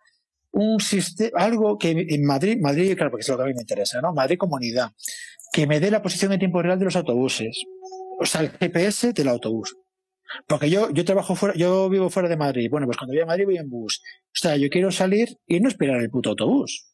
un 0.52 0.80
sistema, 0.80 1.40
algo 1.42 1.78
que 1.78 1.90
en 2.08 2.24
Madrid, 2.24 2.58
Madrid, 2.60 2.94
claro, 2.94 3.10
porque 3.10 3.22
es 3.22 3.28
lo 3.30 3.36
que 3.38 3.42
a 3.42 3.46
mí 3.46 3.54
me 3.54 3.62
interesa, 3.62 4.00
¿no? 4.02 4.12
Madrid 4.12 4.36
comunidad, 4.36 4.90
que 5.52 5.66
me 5.66 5.80
dé 5.80 5.90
la 5.90 6.02
posición 6.02 6.32
en 6.32 6.38
tiempo 6.38 6.60
real 6.62 6.78
de 6.78 6.84
los 6.84 6.94
autobuses. 6.96 7.64
O 8.20 8.26
sea, 8.26 8.42
el 8.42 8.50
GPS 8.50 9.12
del 9.14 9.28
autobús. 9.28 9.74
Porque 10.46 10.70
yo, 10.70 10.90
yo 10.90 11.04
trabajo 11.04 11.34
fuera, 11.34 11.54
yo 11.56 11.88
vivo 11.88 12.08
fuera 12.10 12.28
de 12.28 12.36
Madrid. 12.36 12.68
Bueno, 12.70 12.86
pues 12.86 12.96
cuando 12.96 13.12
voy 13.14 13.22
a 13.22 13.26
Madrid 13.26 13.44
voy 13.44 13.56
en 13.58 13.68
bus. 13.68 14.00
O 14.26 14.30
sea, 14.32 14.56
yo 14.56 14.68
quiero 14.70 14.90
salir 14.90 15.36
y 15.46 15.60
no 15.60 15.68
esperar 15.68 16.00
el 16.00 16.10
puto 16.10 16.30
autobús. 16.30 16.88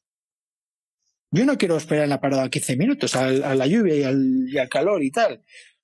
Yo 1.31 1.45
no 1.45 1.57
quiero 1.59 1.77
esperar 1.77 2.05
en 2.05 2.11
la 2.11 2.21
parada 2.21 2.49
15 2.49 2.77
minutos 2.77 3.15
al- 3.15 3.45
a 3.45 3.55
la 3.55 3.67
lluvia 3.67 3.97
y 3.97 4.03
al, 4.03 4.47
y 4.49 4.59
al 4.59 4.69
calor 4.69 5.03
y 5.03 5.11
tal. 5.11 5.43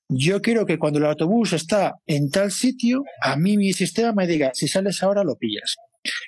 Yo 0.09 0.41
quiero 0.43 0.67
que 0.67 0.79
cuando 0.79 0.99
el 0.99 1.07
autobús 1.07 1.53
está 1.53 1.95
en 2.07 2.31
tal 2.31 2.51
sitio, 2.51 3.05
a 3.23 3.37
mí 3.37 3.57
mi 3.57 3.73
sistema 3.73 4.13
me 4.13 4.27
diga, 4.27 4.51
si 4.55 4.69
sales 4.69 5.03
ahora 5.03 5.23
lo 5.25 5.37
pillas. 5.37 5.77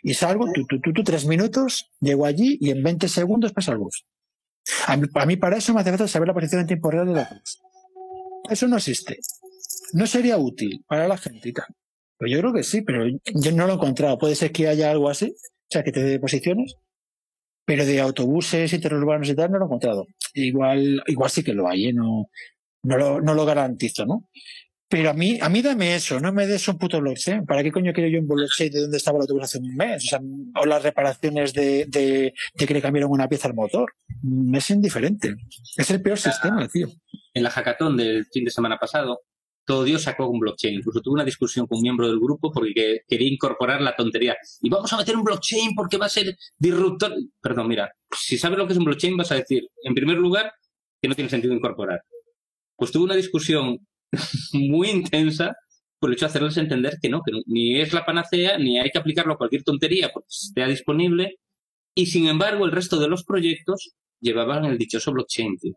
Y 0.03 0.15
salgo, 0.15 0.51
tú, 0.53 0.67
tú, 0.67 0.81
tú, 0.93 1.03
tres 1.05 1.27
minutos, 1.27 1.91
llego 2.01 2.25
allí 2.25 2.57
y 2.61 2.71
en 2.71 2.83
20 2.83 3.09
segundos 3.09 3.53
pasa 3.53 3.73
el 3.73 3.79
bus. 3.79 4.07
A 4.87 4.97
mí, 4.97 5.07
a 5.15 5.41
para 5.41 5.59
eso 5.59 5.75
me 5.75 5.81
hace 5.81 5.91
falta 5.91 6.09
saber 6.09 6.29
la 6.29 6.35
posición 6.35 6.63
en 6.63 6.67
tiempo 6.67 6.91
real 6.91 7.07
del 7.07 7.19
autobús. 7.19 7.59
Eso 8.49 8.67
no 8.69 8.77
existe. 8.77 9.19
No 9.93 10.07
sería 10.07 10.39
útil 10.39 10.85
para 10.87 11.09
la 11.09 11.17
gente. 11.17 11.53
Pero 12.19 12.31
yo 12.31 12.41
creo 12.41 12.53
que 12.53 12.63
sí, 12.63 12.83
pero 12.83 13.07
yo 13.07 13.53
no 13.53 13.67
lo 13.67 13.73
he 13.73 13.77
encontrado. 13.77 14.19
Puede 14.19 14.35
ser 14.35 14.53
que 14.53 14.69
haya 14.69 14.91
algo 14.91 15.09
así, 15.09 15.27
o 15.27 15.71
sea, 15.71 15.83
que 15.83 15.93
te 15.93 16.03
dé 16.03 16.19
posiciones, 16.19 16.75
pero 17.65 17.85
de 17.85 18.01
autobuses 18.01 18.73
interurbanos 18.73 19.29
y 19.29 19.35
tal 19.35 19.51
no 19.51 19.59
lo 19.59 19.65
he 19.65 19.67
encontrado. 19.67 20.07
Igual, 20.35 21.03
igual 21.07 21.31
sí 21.31 21.43
que 21.43 21.53
lo 21.53 21.69
hay, 21.69 21.89
¿eh? 21.89 21.93
no, 21.93 22.29
no, 22.83 22.97
lo, 22.97 23.21
no 23.21 23.35
lo 23.35 23.45
garantizo, 23.45 24.07
¿no? 24.07 24.29
Pero 24.89 25.11
a 25.11 25.15
mí, 25.15 25.39
a 25.43 25.49
mí 25.49 25.63
dame 25.63 25.97
eso, 25.97 26.21
no 26.21 26.33
me 26.33 26.47
des 26.47 26.69
un 26.69 26.79
puto 26.79 27.01
blockchain. 27.01 27.45
¿Para 27.45 27.65
qué 27.65 27.73
coño 27.73 27.93
quiero 27.93 28.09
yo 28.09 28.21
un 28.21 28.29
blockchain 28.29 28.71
de 28.71 28.81
dónde 28.83 28.99
estaba 28.99 29.19
el 29.19 29.23
autobús 29.23 29.43
hace 29.43 29.59
un 29.59 29.75
mes? 29.75 30.05
O 30.05 30.07
sea, 30.07 30.21
o 30.61 30.65
las 30.65 30.83
reparaciones 30.85 31.53
de, 31.53 31.87
de, 31.87 32.33
de 32.55 32.67
que 32.67 32.75
le 32.75 32.81
cambiaron 32.81 33.11
una 33.11 33.29
pieza 33.29 33.49
al 33.49 33.55
motor. 33.55 33.95
Me 34.23 34.59
es 34.59 34.71
indiferente. 34.71 35.35
Es 35.77 35.91
el 35.91 36.01
peor 36.01 36.19
sistema, 36.19 36.69
tío. 36.69 36.87
En 37.35 37.43
la 37.43 37.51
hackathon 37.51 37.97
del 37.97 38.27
fin 38.27 38.45
de 38.45 38.53
semana 38.53 38.79
pasado, 38.79 39.23
todo 39.67 39.85
Dios 39.85 40.03
sacó 40.03 40.29
un 40.29 40.41
blockchain. 40.41 40.77
Incluso 40.77 41.01
tuve 41.03 41.15
una 41.15 41.25
discusión 41.25 41.67
con 41.67 41.79
un 41.79 41.83
miembro 41.83 42.09
del 42.09 42.19
grupo 42.21 42.53
porque 42.53 42.73
que- 42.75 43.01
quería 43.09 43.29
incorporar 43.33 43.83
la 43.83 43.95
tontería. 43.97 44.37
Y 44.63 44.71
vamos 44.71 44.93
a 44.93 44.97
meter 44.99 45.17
un 45.17 45.25
blockchain 45.25 45.75
porque 45.75 45.99
va 45.99 46.07
a 46.07 46.11
ser 46.11 46.37
disruptor. 46.59 47.15
Perdón, 47.41 47.69
mira, 47.69 47.91
si 48.17 48.39
sabes 48.39 48.59
lo 48.59 48.67
que 48.67 48.73
es 48.75 48.79
un 48.79 48.85
blockchain, 48.87 49.17
vas 49.17 49.33
a 49.33 49.37
decir, 49.37 49.69
en 49.83 49.95
primer 49.95 50.17
lugar, 50.19 50.53
que 51.03 51.09
no 51.09 51.15
tiene 51.15 51.31
sentido 51.31 51.53
incorporar. 51.55 52.01
Pues 52.77 52.93
tuve 52.93 53.05
una 53.05 53.17
discusión 53.17 53.79
muy 54.53 54.89
intensa 54.91 55.55
por 55.99 56.11
el 56.11 56.15
hecho 56.17 56.27
de 56.27 56.31
hacerles 56.31 56.57
entender 56.59 56.99
que 57.01 57.09
no, 57.09 57.23
que 57.25 57.33
ni 57.47 57.81
es 57.81 57.93
la 57.93 58.05
panacea, 58.05 58.59
ni 58.59 58.79
hay 58.79 58.91
que 58.91 58.99
aplicarlo 58.99 59.35
a 59.35 59.39
cualquier 59.39 59.63
tontería 59.65 60.11
porque 60.13 60.29
esté 60.31 60.67
disponible. 60.67 61.37
Y 61.95 62.07
sin 62.07 62.27
embargo, 62.29 62.67
el 62.67 62.73
resto 62.73 62.99
de 63.01 63.09
los 63.09 63.25
proyectos 63.25 63.95
llevaban 64.21 64.65
el 64.67 64.79
dichoso 64.79 65.13
blockchain. 65.13 65.57
tío. 65.59 65.75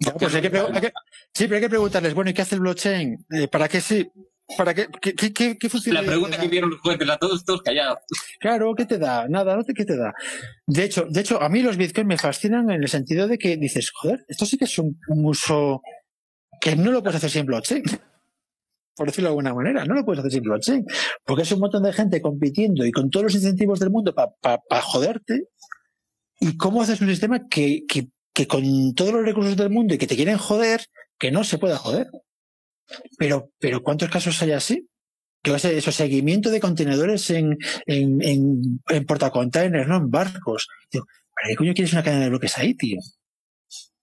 Ya, 0.00 0.14
pues 0.14 0.34
hay 0.34 0.42
que, 0.42 0.50
pregu- 0.50 0.74
hay 0.74 0.80
que- 0.80 0.92
sí, 1.34 1.44
pero 1.44 1.56
hay 1.56 1.60
que 1.60 1.68
preguntarles, 1.68 2.14
bueno, 2.14 2.30
¿y 2.30 2.34
qué 2.34 2.42
hace 2.42 2.54
el 2.54 2.62
blockchain? 2.62 3.26
Eh, 3.30 3.48
¿Para 3.48 3.68
qué 3.68 3.80
sí? 3.80 4.10
¿Para 4.56 4.74
qué? 4.74 4.88
¿Qué, 5.00 5.14
qué, 5.14 5.32
qué? 5.32 5.58
La 5.92 6.02
pregunta 6.02 6.40
que 6.40 6.48
vieron 6.48 6.70
los 6.70 6.80
jueces, 6.80 7.08
a 7.08 7.18
todos, 7.18 7.44
todos 7.44 7.62
callados. 7.62 7.98
Claro, 8.40 8.74
¿qué 8.74 8.86
te 8.86 8.98
da? 8.98 9.28
Nada, 9.28 9.56
no 9.56 9.62
te, 9.62 9.74
¿qué 9.74 9.84
te 9.84 9.96
da? 9.96 10.12
De 10.66 10.84
hecho, 10.84 11.06
de 11.08 11.20
hecho, 11.20 11.40
a 11.40 11.48
mí 11.48 11.62
los 11.62 11.76
bitcoins 11.76 12.08
me 12.08 12.18
fascinan 12.18 12.70
en 12.70 12.82
el 12.82 12.88
sentido 12.88 13.28
de 13.28 13.38
que 13.38 13.56
dices, 13.56 13.92
joder, 13.94 14.24
esto 14.26 14.46
sí 14.46 14.56
que 14.56 14.64
es 14.64 14.78
un, 14.78 14.98
uso 15.08 15.82
que 16.60 16.74
no 16.74 16.90
lo 16.90 17.02
puedes 17.02 17.16
hacer 17.16 17.30
sin 17.30 17.46
blockchain. 17.46 17.82
Por 18.96 19.06
decirlo 19.06 19.28
de 19.28 19.32
alguna 19.32 19.54
manera, 19.54 19.84
no 19.84 19.94
lo 19.94 20.04
puedes 20.04 20.18
hacer 20.20 20.32
sin 20.32 20.42
blockchain. 20.42 20.84
Porque 21.24 21.42
es 21.42 21.52
un 21.52 21.60
montón 21.60 21.82
de 21.84 21.92
gente 21.92 22.20
compitiendo 22.20 22.84
y 22.84 22.90
con 22.90 23.08
todos 23.10 23.24
los 23.24 23.34
incentivos 23.34 23.78
del 23.78 23.90
mundo 23.90 24.14
para 24.14 24.82
joderte. 24.82 25.48
¿Y 26.40 26.56
cómo 26.56 26.82
haces 26.82 27.00
un 27.00 27.08
sistema 27.08 27.46
que, 27.48 27.84
que, 27.86 28.08
que 28.32 28.46
con 28.46 28.94
todos 28.94 29.12
los 29.12 29.24
recursos 29.24 29.56
del 29.56 29.70
mundo 29.70 29.94
y 29.94 29.98
que 29.98 30.06
te 30.06 30.16
quieren 30.16 30.38
joder, 30.38 30.86
que 31.18 31.30
no 31.30 31.44
se 31.44 31.58
pueda 31.58 31.76
joder? 31.78 32.08
Pero, 33.18 33.50
pero 33.58 33.82
¿cuántos 33.82 34.08
casos 34.10 34.40
hay 34.42 34.52
así? 34.52 34.86
que 35.42 35.50
va 35.50 35.56
a 35.56 35.60
ser 35.60 35.74
eso, 35.74 35.90
seguimiento 35.90 36.50
de 36.50 36.60
contenedores 36.60 37.30
en, 37.30 37.56
en, 37.86 38.20
en, 38.20 38.82
en 38.88 39.06
portacontainers, 39.06 39.88
¿no? 39.88 39.96
En 39.96 40.10
barcos. 40.10 40.68
Digo, 40.92 41.06
¿para 41.34 41.48
qué 41.48 41.56
coño 41.56 41.72
quieres 41.72 41.94
una 41.94 42.02
cadena 42.02 42.24
de 42.24 42.28
bloques 42.28 42.58
ahí, 42.58 42.74
tío? 42.74 42.98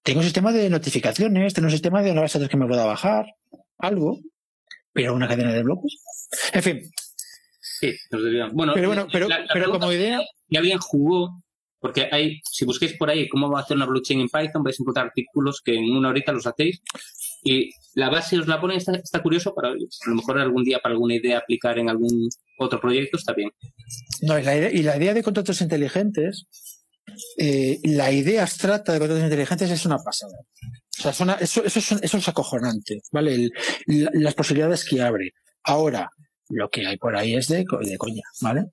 Tengo 0.02 0.22
un 0.22 0.24
sistema 0.24 0.52
de 0.52 0.68
notificaciones, 0.72 1.54
tengo 1.54 1.68
un 1.68 1.72
sistema 1.72 2.02
de 2.02 2.12
de 2.14 2.34
datos 2.34 2.49
que 2.49 2.58
me 2.58 2.66
pueda 2.66 2.86
bajar, 2.86 3.28
algo, 3.78 4.20
pero 4.94 5.14
una 5.14 5.28
cadena 5.28 5.54
de 5.54 5.62
bloques. 5.62 5.99
En 6.54 6.64
fin, 6.64 6.82
Sí, 7.60 7.94
nos. 8.10 8.52
Bueno, 8.54 8.72
pero 8.74 8.88
bueno, 8.88 9.08
pero, 9.12 9.28
la- 9.28 9.41
la 9.41 9.54
pero 9.54 9.70
como 9.70 9.91
idea, 9.94 10.20
si 10.49 10.58
alguien 10.58 10.80
jugó, 10.80 11.44
porque 11.80 12.08
hay, 12.12 12.40
si 12.44 12.66
busquéis 12.66 12.94
por 12.98 13.10
ahí 13.10 13.28
cómo 13.30 13.49
va 13.49 13.60
a 13.60 13.64
hacer 13.64 13.78
una 13.78 13.86
blockchain 13.86 14.22
en 14.22 14.28
Python, 14.30 14.64
vais 14.64 14.80
a 14.80 14.84
encontrar 14.84 15.06
artículos 15.08 15.62
que 15.64 15.76
en 15.76 15.91
una 15.95 16.10
horita 16.10 16.32
los 16.32 16.48
hacéis. 16.48 16.82
Y 17.44 17.70
la 17.94 18.10
base 18.10 18.38
os 18.40 18.48
la 18.48 18.60
pone, 18.60 18.76
está, 18.76 18.94
está 18.94 19.22
curioso 19.22 19.54
para, 19.54 19.70
a 19.70 19.74
lo 19.74 20.16
mejor 20.16 20.40
algún 20.40 20.64
día 20.64 20.80
para 20.80 20.94
alguna 20.94 21.16
idea 21.16 21.38
aplicar 21.38 21.78
en 21.80 21.90
algún 21.90 22.28
otro 22.60 22.80
proyecto, 22.82 23.18
está 23.18 23.34
bien. 23.34 23.52
no, 24.24 24.38
y 24.40 24.44
la 24.44 24.56
idea, 24.58 24.72
y 24.72 24.82
la 24.84 24.98
idea 24.98 25.14
de 25.14 25.24
contratos 25.24 25.62
inteligentes, 25.62 26.48
eh, 27.38 27.80
la 27.84 28.12
idea 28.12 28.41
abstracta 28.44 28.91
de 28.94 28.99
contratos 28.99 29.24
inteligentes 29.24 29.70
es 29.72 29.86
una 29.86 29.98
pasada. 29.99 30.38
O 30.99 31.02
sea, 31.02 31.12
es 31.12 31.20
una- 31.20 31.34
eso, 31.36 31.64
eso, 31.64 31.80
es, 31.80 31.91
eso 31.91 32.18
es 32.18 32.28
acojonante, 32.28 33.02
¿vale? 33.12 33.36
El- 33.36 33.52
la- 33.86 34.12
las 34.14 34.34
posibilidades 34.34 34.84
que 34.84 35.02
abre. 35.02 35.32
Ahora, 35.64 36.10
lo 36.49 36.69
que 36.69 36.86
hay 36.88 36.98
por 36.98 37.15
ahí 37.15 37.36
es 37.36 37.48
de, 37.48 37.65
de 37.82 37.98
coña, 37.98 38.24
¿vale? 38.41 38.65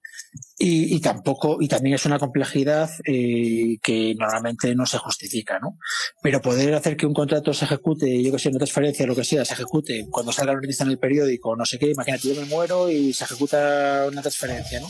Y, 0.59 0.95
y 0.95 1.01
tampoco, 1.01 1.59
y 1.61 1.69
también 1.69 1.95
es 1.95 2.07
una 2.07 2.19
complejidad 2.19 2.91
eh, 3.07 3.79
que 3.83 4.15
normalmente 4.19 4.75
no 4.75 4.87
se 4.87 4.99
justifica, 4.99 5.59
¿no? 5.59 5.79
Pero 6.23 6.41
poder 6.41 6.75
hacer 6.75 6.97
que 6.97 7.07
un 7.07 7.15
contrato 7.15 7.53
se 7.53 7.65
ejecute, 7.65 8.23
yo 8.23 8.33
que 8.33 8.39
sé, 8.39 8.49
una 8.49 8.59
transferencia, 8.59 9.07
lo 9.07 9.17
que 9.17 9.25
sea, 9.25 9.45
se 9.45 9.55
ejecute 9.55 10.07
cuando 10.11 10.33
salga 10.33 10.53
la 10.53 10.61
noticia 10.61 10.85
en 10.85 10.91
el 10.91 10.99
periódico, 10.99 11.57
no 11.57 11.65
sé 11.65 11.79
qué, 11.79 11.91
imagínate, 11.91 12.35
yo 12.35 12.41
me 12.41 12.47
muero 12.47 12.91
y 12.91 13.13
se 13.13 13.25
ejecuta 13.25 14.07
una 14.09 14.23
transferencia, 14.23 14.81
¿no? 14.81 14.89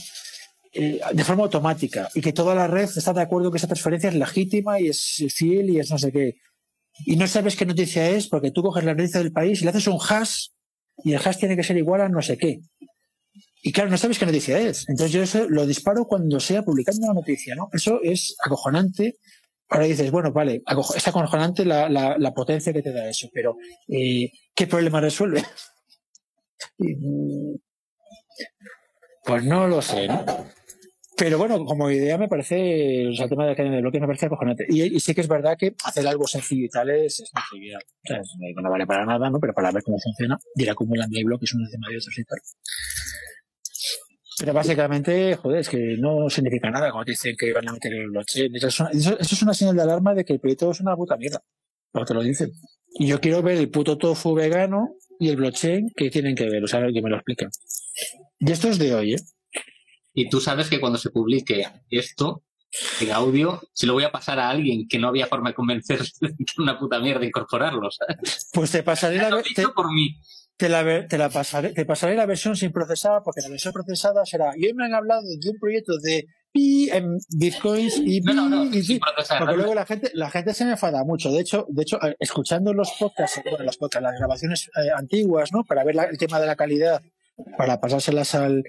eh, 0.74 1.00
de 1.12 1.24
forma 1.24 1.44
automática 1.44 2.08
y 2.14 2.20
que 2.20 2.32
toda 2.32 2.54
la 2.54 2.66
red 2.66 2.90
está 2.94 3.12
de 3.12 3.22
acuerdo 3.22 3.50
que 3.50 3.58
esa 3.58 3.68
transferencia 3.68 4.08
es 4.08 4.16
legítima 4.16 4.80
y 4.80 4.88
es 4.88 5.24
fiel 5.34 5.70
y 5.70 5.78
es 5.78 5.90
no 5.90 5.98
sé 5.98 6.12
qué. 6.12 6.34
Y 7.06 7.16
no 7.16 7.26
sabes 7.26 7.56
qué 7.56 7.66
noticia 7.66 8.08
es 8.10 8.28
porque 8.28 8.50
tú 8.50 8.62
coges 8.62 8.84
la 8.84 8.94
noticia 8.94 9.20
del 9.20 9.32
país 9.32 9.60
y 9.60 9.64
le 9.64 9.70
haces 9.70 9.86
un 9.86 9.98
hash 9.98 10.48
y 11.02 11.12
el 11.12 11.20
hash 11.24 11.38
tiene 11.38 11.56
que 11.56 11.64
ser 11.64 11.76
igual 11.76 12.00
a 12.02 12.08
no 12.08 12.22
sé 12.22 12.36
qué. 12.36 12.60
Y 13.62 13.72
claro, 13.72 13.90
no 13.90 13.96
sabes 13.96 14.18
qué 14.18 14.26
noticia 14.26 14.58
es. 14.58 14.88
Entonces 14.88 15.12
yo 15.12 15.22
eso 15.22 15.48
lo 15.48 15.66
disparo 15.66 16.04
cuando 16.04 16.38
sea 16.38 16.62
publicando 16.62 17.06
una 17.06 17.14
noticia, 17.14 17.54
¿no? 17.54 17.70
Eso 17.72 18.00
es 18.02 18.36
acojonante. 18.44 19.16
Ahora 19.70 19.86
dices, 19.86 20.10
bueno, 20.10 20.32
vale, 20.32 20.62
es 20.94 21.08
acojonante 21.08 21.64
la, 21.64 21.88
la, 21.88 22.18
la 22.18 22.34
potencia 22.34 22.72
que 22.72 22.82
te 22.82 22.92
da 22.92 23.08
eso, 23.08 23.28
pero 23.32 23.56
eh, 23.88 24.30
¿qué 24.54 24.66
problema 24.66 25.00
resuelve? 25.00 25.42
Mm, 26.78 27.56
pues 29.24 29.44
no 29.44 29.68
lo 29.68 29.82
sé, 29.82 30.08
¿no? 30.08 30.24
Pero 31.16 31.38
bueno, 31.38 31.64
como 31.64 31.90
idea 31.90 32.18
me 32.18 32.28
parece, 32.28 33.06
o 33.08 33.12
sea, 33.12 33.24
el 33.24 33.30
tema 33.30 33.44
de 33.44 33.50
la 33.50 33.56
cadena 33.56 33.76
de 33.76 33.82
bloques 33.82 34.00
me 34.00 34.06
parece 34.06 34.26
acojonante. 34.26 34.66
Y, 34.68 34.98
sí 34.98 35.14
que 35.14 35.20
es 35.20 35.28
verdad 35.28 35.56
que 35.56 35.74
hacer 35.84 36.06
algo 36.08 36.26
sencillo 36.26 36.64
y 36.64 36.68
tal 36.68 36.90
es, 36.90 37.20
es 37.20 37.30
muy 37.32 37.42
trivial. 37.50 37.82
O 37.82 38.06
sea, 38.06 38.20
no 38.62 38.70
vale 38.70 38.86
para 38.86 39.06
nada, 39.06 39.30
¿no? 39.30 39.38
Pero 39.38 39.52
para 39.54 39.70
ver 39.70 39.82
cómo 39.84 39.98
funciona, 39.98 40.38
ir 40.56 40.70
acumulando 40.70 41.16
hay 41.16 41.22
bloques 41.22 41.54
unos 41.54 41.70
de 41.70 41.78
medio 41.78 41.98
otros 41.98 42.18
y 42.18 42.24
tal. 42.24 42.38
Pero 44.40 44.52
básicamente, 44.52 45.36
joder, 45.36 45.60
es 45.60 45.68
que 45.68 45.96
no 45.98 46.28
significa 46.28 46.68
nada 46.68 46.90
cuando 46.90 47.10
dicen 47.10 47.36
que 47.38 47.52
van 47.52 47.68
a 47.68 47.72
meter 47.72 47.94
el 47.94 48.10
blockchain. 48.10 48.56
Eso, 48.56 48.88
es 48.90 49.42
una 49.42 49.54
señal 49.54 49.76
de 49.76 49.82
alarma 49.82 50.14
de 50.14 50.24
que 50.24 50.32
el 50.32 50.40
proyecto 50.40 50.72
es 50.72 50.80
una 50.80 50.96
puta 50.96 51.16
mierda. 51.16 51.40
Cuando 51.92 52.06
te 52.06 52.14
lo 52.14 52.22
dicen. 52.22 52.50
Y 52.98 53.06
yo 53.06 53.20
quiero 53.20 53.42
ver 53.42 53.58
el 53.58 53.70
puto 53.70 53.96
tofu 53.98 54.34
vegano 54.34 54.96
y 55.20 55.28
el 55.28 55.36
blockchain 55.36 55.90
que 55.94 56.10
tienen 56.10 56.34
que 56.34 56.50
ver. 56.50 56.64
O 56.64 56.66
sea, 56.66 56.80
que 56.80 57.02
me 57.02 57.10
lo 57.10 57.16
explican. 57.16 57.50
Y 58.40 58.50
esto 58.50 58.68
es 58.68 58.78
de 58.78 58.94
hoy, 58.94 59.14
¿eh? 59.14 59.18
Y 60.14 60.28
tú 60.28 60.40
sabes 60.40 60.70
que 60.70 60.80
cuando 60.80 60.98
se 60.98 61.10
publique 61.10 61.66
esto 61.90 62.44
en 63.00 63.12
audio, 63.12 63.60
se 63.72 63.86
lo 63.86 63.94
voy 63.94 64.04
a 64.04 64.12
pasar 64.12 64.38
a 64.38 64.48
alguien 64.48 64.86
que 64.88 64.98
no 64.98 65.08
había 65.08 65.26
forma 65.26 65.50
de 65.50 65.54
convencer 65.54 66.00
de 66.20 66.28
que 66.28 66.62
una 66.62 66.78
puta 66.78 67.00
mierda 67.00 67.24
incorporarlo, 67.24 67.90
¿sabes? 67.90 68.48
Pues 68.52 68.70
te 68.70 68.82
pasaré 68.82 69.18
la 69.18 69.42
te, 69.42 69.68
por 69.68 69.92
mí. 69.92 70.16
Te, 70.56 70.68
la, 70.68 71.06
te 71.06 71.18
la 71.18 71.28
pasaré, 71.28 71.72
te 71.72 71.84
pasaré 71.84 72.14
la 72.14 72.26
versión 72.26 72.56
sin 72.56 72.70
procesar, 72.70 73.22
porque 73.24 73.40
la 73.42 73.48
versión 73.48 73.72
procesada 73.72 74.24
será. 74.24 74.52
Y 74.56 74.66
hoy 74.66 74.74
me 74.74 74.84
han 74.84 74.94
hablado 74.94 75.22
de 75.22 75.50
un 75.50 75.58
proyecto 75.58 75.98
de 75.98 76.26
pi 76.52 76.88
en 76.90 77.18
bitcoins 77.36 78.00
y 78.04 78.20
pi, 78.20 78.32
no, 78.32 78.48
no, 78.48 78.64
y 78.66 78.82
pi, 78.82 79.00
porque 79.40 79.56
luego 79.56 79.74
la 79.74 79.84
gente, 79.84 80.12
la 80.14 80.30
gente 80.30 80.54
se 80.54 80.64
me 80.64 80.72
enfada 80.72 81.02
mucho. 81.02 81.32
De 81.32 81.40
hecho, 81.40 81.66
de 81.68 81.82
hecho, 81.82 82.00
eh, 82.04 82.14
escuchando 82.20 82.72
los 82.72 82.92
podcasts, 82.92 83.40
bueno, 83.50 83.64
los 83.64 83.76
podcasts, 83.76 84.04
las 84.04 84.18
grabaciones 84.18 84.70
eh, 84.76 84.90
antiguas, 84.96 85.52
¿no? 85.52 85.64
Para 85.64 85.82
ver 85.82 85.96
el 86.10 86.18
tema 86.18 86.38
de 86.38 86.46
la 86.46 86.54
calidad, 86.54 87.02
para 87.58 87.80
pasárselas 87.80 88.36
al, 88.36 88.62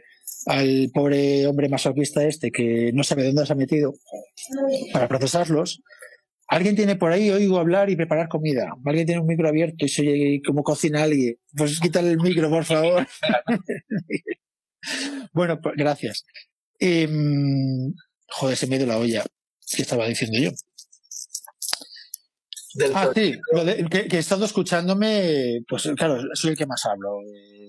al 0.45 0.91
pobre 0.93 1.47
hombre 1.47 1.69
masoquista 1.69 2.23
este 2.23 2.51
que 2.51 2.91
no 2.93 3.03
sabe 3.03 3.25
dónde 3.25 3.45
se 3.45 3.53
ha 3.53 3.55
metido 3.55 3.93
para 4.93 5.07
procesarlos. 5.07 5.81
Alguien 6.47 6.75
tiene 6.75 6.95
por 6.95 7.11
ahí, 7.11 7.31
oigo 7.31 7.57
hablar 7.57 7.89
y 7.89 7.95
preparar 7.95 8.27
comida. 8.27 8.71
Alguien 8.85 9.07
tiene 9.07 9.21
un 9.21 9.27
micro 9.27 9.47
abierto 9.47 9.85
y 9.85 9.89
se 9.89 10.01
oye 10.01 10.41
cómo 10.45 10.63
cocina 10.63 11.03
alguien. 11.03 11.37
Pues 11.55 11.79
quítale 11.79 12.11
el 12.11 12.19
micro, 12.19 12.49
por 12.49 12.65
favor. 12.65 13.07
bueno, 15.33 15.59
pues 15.59 15.75
gracias. 15.75 16.23
Em, 16.79 17.93
joder, 18.27 18.57
se 18.57 18.67
me 18.67 18.77
dio 18.77 18.85
la 18.85 18.99
olla. 18.99 19.25
¿Qué 19.75 19.81
estaba 19.81 20.07
diciendo 20.07 20.37
yo? 20.37 20.51
Ah, 22.93 23.11
sí, 23.13 23.39
que, 23.89 24.15
he 24.15 24.19
estado 24.19 24.45
escuchándome, 24.45 25.61
pues 25.67 25.89
claro, 25.95 26.21
soy 26.33 26.51
el 26.51 26.57
que 26.57 26.65
más 26.65 26.85
hablo, 26.85 27.19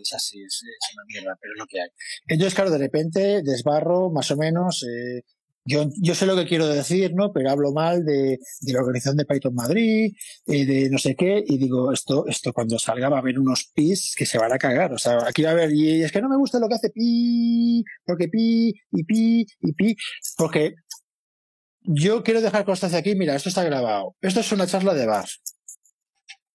es 0.01 0.13
así, 0.13 0.43
es, 0.43 0.63
una 0.95 1.05
mierda, 1.07 1.39
pero 1.41 1.55
es 1.55 1.59
lo 1.59 1.67
que 1.67 1.81
hay. 1.81 1.89
Entonces, 2.29 2.55
claro, 2.55 2.71
de 2.71 2.79
repente 2.79 3.43
desbarro 3.43 4.11
más 4.11 4.31
o 4.31 4.37
menos, 4.37 4.85
eh, 4.85 5.23
yo, 5.67 5.85
yo 6.01 6.15
sé 6.15 6.27
lo 6.27 6.37
que 6.37 6.47
quiero 6.47 6.69
decir, 6.69 7.13
¿no? 7.15 7.33
Pero 7.33 7.51
hablo 7.51 7.73
mal 7.73 8.05
de, 8.05 8.39
de 8.61 8.73
la 8.73 8.81
organización 8.81 9.17
de 9.17 9.25
Python 9.25 9.55
Madrid, 9.55 10.13
eh, 10.47 10.65
de 10.65 10.89
no 10.91 10.99
sé 10.99 11.17
qué, 11.17 11.43
y 11.45 11.59
digo, 11.59 11.93
esto, 11.93 12.25
esto 12.29 12.53
cuando 12.53 12.79
salga 12.79 13.09
va 13.09 13.17
a 13.17 13.21
haber 13.21 13.39
unos 13.39 13.73
pis 13.75 14.15
que 14.17 14.27
se 14.27 14.39
van 14.39 14.53
a 14.53 14.59
cagar. 14.59 14.93
O 14.93 14.99
sea, 14.99 15.19
aquí 15.27 15.43
va 15.43 15.51
a 15.51 15.53
haber, 15.53 15.73
y 15.73 16.05
es 16.05 16.13
que 16.13 16.23
no 16.23 16.29
me 16.29 16.37
gusta 16.37 16.61
lo 16.61 16.69
que 16.69 16.77
hace 16.77 16.91
pi, 16.91 17.85
porque 18.05 18.29
pi, 18.29 18.75
y 18.93 19.05
pi, 19.05 19.47
y 19.61 19.73
pi, 19.73 19.97
porque 20.37 20.75
yo 21.87 22.23
quiero 22.23 22.41
dejar 22.41 22.65
constancia 22.65 22.99
aquí, 22.99 23.15
mira, 23.15 23.35
esto 23.35 23.49
está 23.49 23.65
grabado. 23.65 24.17
Esto 24.21 24.41
es 24.41 24.53
una 24.53 24.67
charla 24.67 24.95
de 24.95 25.07
bar. 25.07 25.27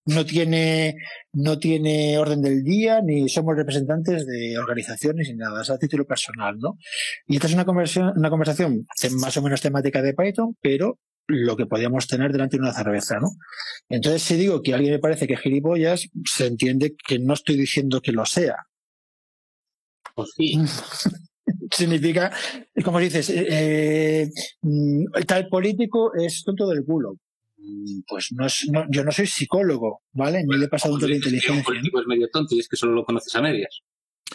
No 0.05 0.25
tiene, 0.25 0.95
no 1.31 1.59
tiene 1.59 2.17
orden 2.17 2.41
del 2.41 2.63
día, 2.63 3.01
ni 3.01 3.29
somos 3.29 3.55
representantes 3.55 4.25
de 4.25 4.57
organizaciones 4.57 5.29
ni 5.29 5.35
nada, 5.35 5.61
es 5.61 5.69
a 5.69 5.77
título 5.77 6.05
personal, 6.05 6.57
¿no? 6.57 6.77
Y 7.27 7.35
esta 7.35 7.47
es 7.47 7.53
una 7.53 7.65
conversación, 7.65 8.13
una 8.17 8.29
conversación 8.29 8.87
más 9.19 9.37
o 9.37 9.41
menos 9.41 9.61
temática 9.61 10.01
de 10.01 10.13
Python, 10.13 10.57
pero 10.59 10.99
lo 11.27 11.55
que 11.55 11.67
podíamos 11.67 12.07
tener 12.07 12.31
delante 12.31 12.57
de 12.57 12.63
una 12.63 12.73
cerveza, 12.73 13.19
¿no? 13.19 13.27
Entonces, 13.89 14.23
si 14.23 14.35
digo 14.35 14.61
que 14.61 14.73
a 14.73 14.75
alguien 14.75 14.93
me 14.93 14.99
parece 14.99 15.27
que 15.27 15.35
es 15.35 15.39
gilipollas, 15.39 16.07
se 16.25 16.47
entiende 16.47 16.95
que 17.07 17.19
no 17.19 17.35
estoy 17.35 17.55
diciendo 17.55 18.01
que 18.01 18.11
lo 18.11 18.25
sea. 18.25 18.55
Pues 20.15 20.31
sí. 20.35 20.57
significa, 21.71 22.31
como 22.83 22.99
dices, 22.99 23.31
eh, 23.33 24.29
mm, 24.61 25.05
tal 25.27 25.47
político 25.47 26.11
es 26.15 26.43
tonto 26.43 26.67
del 26.67 26.83
culo. 26.83 27.17
Mm, 27.57 28.01
pues 28.07 28.29
no 28.31 28.45
es, 28.45 28.67
no, 28.71 28.85
yo 28.89 29.03
no 29.03 29.11
soy 29.11 29.27
psicólogo, 29.27 30.01
¿vale? 30.13 30.43
Ni 30.43 30.57
le 30.57 30.65
he 30.65 30.69
pasado 30.69 30.95
un 30.95 30.99
de 31.01 31.15
inteligencia. 31.15 31.53
Un 31.53 31.63
político 31.63 31.99
es 32.01 32.07
medio 32.07 32.27
tonto 32.29 32.55
y 32.55 32.59
es 32.59 32.67
que 32.67 32.77
solo 32.77 32.93
lo 32.93 33.05
conoces 33.05 33.35
a 33.35 33.41
medias. 33.41 33.81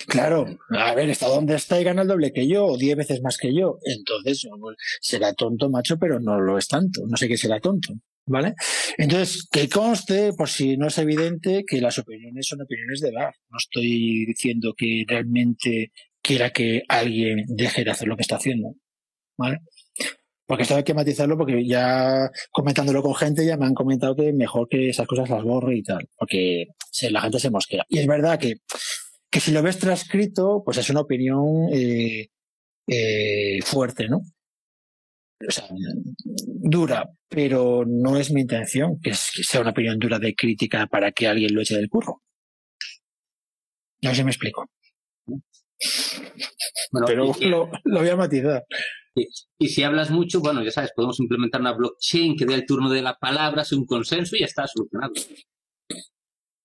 Claro, 0.06 0.46
a 0.70 0.94
ver, 0.94 1.08
está 1.08 1.26
donde 1.26 1.54
está 1.54 1.80
y 1.80 1.84
gana 1.84 2.02
el 2.02 2.08
doble 2.08 2.32
que 2.32 2.46
yo, 2.46 2.66
o 2.66 2.76
diez 2.76 2.96
veces 2.96 3.22
más 3.22 3.38
que 3.38 3.54
yo. 3.54 3.78
Entonces, 3.82 4.46
será 5.00 5.32
tonto, 5.32 5.70
macho, 5.70 5.98
pero 5.98 6.20
no 6.20 6.38
lo 6.38 6.58
es 6.58 6.68
tanto. 6.68 7.02
No 7.08 7.16
sé 7.16 7.28
qué 7.28 7.36
será 7.38 7.60
tonto, 7.60 7.94
¿vale? 8.26 8.54
Entonces, 8.98 9.48
que 9.50 9.68
conste, 9.68 10.32
por 10.34 10.48
si 10.48 10.76
no 10.76 10.88
es 10.88 10.98
evidente, 10.98 11.64
que 11.66 11.80
las 11.80 11.98
opiniones 11.98 12.46
son 12.46 12.60
opiniones 12.60 13.00
de 13.00 13.08
edad. 13.08 13.30
No 13.50 13.56
estoy 13.58 14.26
diciendo 14.26 14.74
que 14.76 15.04
realmente 15.08 15.92
quiera 16.26 16.50
que 16.50 16.82
alguien 16.88 17.44
deje 17.46 17.84
de 17.84 17.90
hacer 17.90 18.08
lo 18.08 18.16
que 18.16 18.22
está 18.22 18.36
haciendo. 18.36 18.74
¿Vale? 19.38 19.58
Porque 20.46 20.62
esto 20.62 20.76
hay 20.76 20.84
que 20.84 20.94
matizarlo 20.94 21.36
porque 21.36 21.66
ya 21.66 22.30
comentándolo 22.50 23.02
con 23.02 23.14
gente 23.14 23.44
ya 23.44 23.56
me 23.56 23.66
han 23.66 23.74
comentado 23.74 24.14
que 24.14 24.32
mejor 24.32 24.68
que 24.68 24.88
esas 24.90 25.06
cosas 25.06 25.28
las 25.28 25.42
borre 25.42 25.76
y 25.76 25.82
tal, 25.82 26.08
porque 26.16 26.66
la 27.10 27.20
gente 27.20 27.40
se 27.40 27.50
mosquea. 27.50 27.84
Y 27.88 27.98
es 27.98 28.06
verdad 28.06 28.38
que, 28.38 28.54
que 29.30 29.40
si 29.40 29.50
lo 29.52 29.62
ves 29.62 29.78
transcrito, 29.78 30.62
pues 30.64 30.78
es 30.78 30.88
una 30.90 31.00
opinión 31.00 31.68
eh, 31.72 32.28
eh, 32.86 33.60
fuerte, 33.62 34.08
¿no? 34.08 34.18
O 35.46 35.50
sea, 35.50 35.68
dura, 36.24 37.04
pero 37.28 37.84
no 37.86 38.16
es 38.16 38.32
mi 38.32 38.40
intención 38.42 38.98
que, 39.02 39.12
sea 39.14 39.60
una 39.60 39.70
opinión 39.70 39.98
dura 39.98 40.18
de 40.18 40.34
crítica 40.34 40.86
para 40.86 41.12
que 41.12 41.26
alguien 41.26 41.54
lo 41.54 41.60
eche 41.60 41.76
del 41.76 41.90
curro. 41.90 42.22
No 44.02 44.10
sé 44.10 44.16
si 44.16 44.24
me 44.24 44.30
explico. 44.30 44.70
Pero 47.06 47.32
lo, 47.40 47.70
voy 47.84 48.08
a 48.08 48.16
matizar. 48.16 48.64
Y, 49.58 49.68
si 49.68 49.82
hablas 49.82 50.10
mucho, 50.10 50.40
bueno, 50.40 50.62
ya 50.62 50.70
sabes, 50.70 50.92
podemos 50.94 51.18
implementar 51.20 51.60
una 51.60 51.72
blockchain 51.72 52.36
que 52.36 52.44
dé 52.44 52.54
el 52.54 52.66
turno 52.66 52.90
de 52.90 53.02
la 53.02 53.14
palabra, 53.14 53.64
sea 53.64 53.78
un 53.78 53.86
consenso 53.86 54.36
y 54.36 54.40
ya 54.40 54.46
está 54.46 54.66
solucionado. 54.66 55.12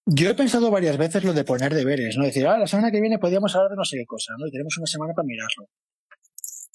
Yo 0.05 0.29
he 0.29 0.35
pensado 0.35 0.69
varias 0.71 0.97
veces 0.97 1.23
lo 1.23 1.33
de 1.33 1.43
poner 1.43 1.73
deberes, 1.73 2.17
¿no? 2.17 2.25
Decir, 2.25 2.45
ah, 2.47 2.57
la 2.57 2.67
semana 2.67 2.91
que 2.91 2.99
viene 2.99 3.19
podríamos 3.19 3.55
hablar 3.55 3.71
de 3.71 3.77
no 3.77 3.85
sé 3.85 3.97
qué 3.97 4.05
cosa, 4.05 4.33
¿no? 4.37 4.47
Y 4.47 4.51
tenemos 4.51 4.75
una 4.77 4.87
semana 4.87 5.13
para 5.13 5.25
mirarlo. 5.25 5.69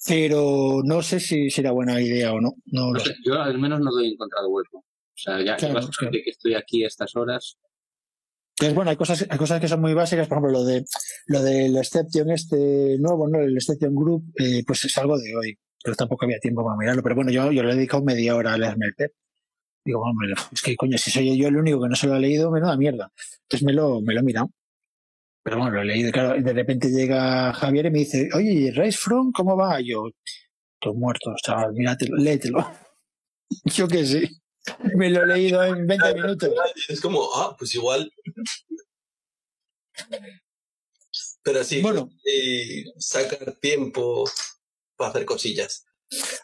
Pero 0.07 0.83
no 0.85 1.03
sé 1.03 1.21
si 1.21 1.51
será 1.51 1.73
buena 1.73 2.01
idea 2.01 2.33
o 2.33 2.41
no. 2.41 2.53
no, 2.67 2.99
sé, 2.99 3.15
Yo 3.25 3.41
al 3.41 3.59
menos 3.59 3.81
no 3.81 3.91
doy 3.91 4.13
encontrado 4.13 4.49
hueco. 4.49 4.79
O 4.79 5.19
sea, 5.19 5.43
ya 5.43 5.57
claro, 5.57 5.81
que 6.11 6.23
estoy 6.27 6.55
aquí 6.55 6.85
a 6.85 6.89
estas 6.89 7.17
horas, 7.17 7.59
entonces, 8.59 8.75
bueno, 8.75 8.91
hay 8.91 8.97
cosas, 8.97 9.27
hay 9.29 9.37
cosas 9.37 9.61
que 9.61 9.69
son 9.69 9.83
muy 9.83 9.93
básicas, 9.93 10.29
por 10.29 10.39
ejemplo, 10.39 10.61
lo 10.61 10.65
de 10.65 10.83
lo 11.27 11.43
del 11.43 11.77
Exception 11.77 12.31
este 12.31 12.97
nuevo, 12.99 13.29
¿no? 13.29 13.39
El 13.39 13.55
Exception 13.55 13.95
Group, 13.95 14.33
eh, 14.39 14.63
pues 14.67 14.83
es 14.87 14.97
algo 14.97 15.19
de 15.19 15.37
hoy, 15.37 15.59
pero 15.85 15.95
tampoco 15.95 16.25
había 16.25 16.39
tiempo 16.39 16.65
para 16.65 16.79
mirarlo. 16.79 17.03
Pero 17.03 17.17
bueno, 17.17 17.31
yo, 17.31 17.53
yo 17.53 17.63
le 17.63 17.73
he 17.73 17.75
dedicado 17.75 18.03
media 18.03 18.35
hora 18.35 18.55
a 18.55 18.59
leerme 18.59 18.87
el 18.87 18.95
PEP. 18.95 19.13
Digo, 19.85 20.01
hombre, 20.01 20.33
es 20.51 20.63
que 20.63 20.75
coño, 20.75 20.97
si 20.97 21.11
soy 21.11 21.37
yo 21.37 21.49
el 21.49 21.57
único 21.59 21.83
que 21.83 21.89
no 21.91 21.97
se 21.97 22.07
lo 22.07 22.15
ha 22.15 22.19
leído, 22.19 22.51
menuda 22.51 22.79
mierda. 22.79 23.13
Entonces 23.43 23.67
me 23.67 23.75
lo, 23.75 24.01
me 24.01 24.15
lo 24.15 24.21
he 24.21 24.25
mirado. 24.25 24.51
Pero 25.43 25.59
bueno, 25.59 25.73
lo 25.73 25.83
he 25.83 25.85
leído, 25.85 26.11
claro, 26.11 26.37
y 26.37 26.43
de 26.43 26.53
repente 26.55 26.89
llega 26.89 27.53
Javier 27.53 27.87
y 27.87 27.91
me 27.91 27.99
dice, 28.01 28.31
oye, 28.35 28.73
Race 28.75 28.99
From, 28.99 29.33
¿cómo 29.33 29.55
va? 29.55 29.81
yo, 29.83 30.05
todo 30.81 30.95
muerto, 30.95 31.35
chaval, 31.43 31.75
míratelo, 31.75 32.17
léetelo. 32.17 32.67
yo 33.67 33.87
que 33.87 34.05
sí. 34.07 34.41
Me 34.97 35.11
lo 35.11 35.23
he 35.23 35.27
leído 35.27 35.63
en 35.65 35.87
20 35.87 36.15
minutos. 36.15 36.51
Es 36.89 37.01
como, 37.01 37.29
ah, 37.35 37.55
pues 37.59 37.75
igual. 37.75 38.11
Pero 41.43 41.65
sí, 41.65 41.81
bueno. 41.81 42.11
sacar 42.99 43.53
tiempo 43.61 44.25
para 44.97 45.11
hacer 45.11 45.25
cosillas. 45.25 45.85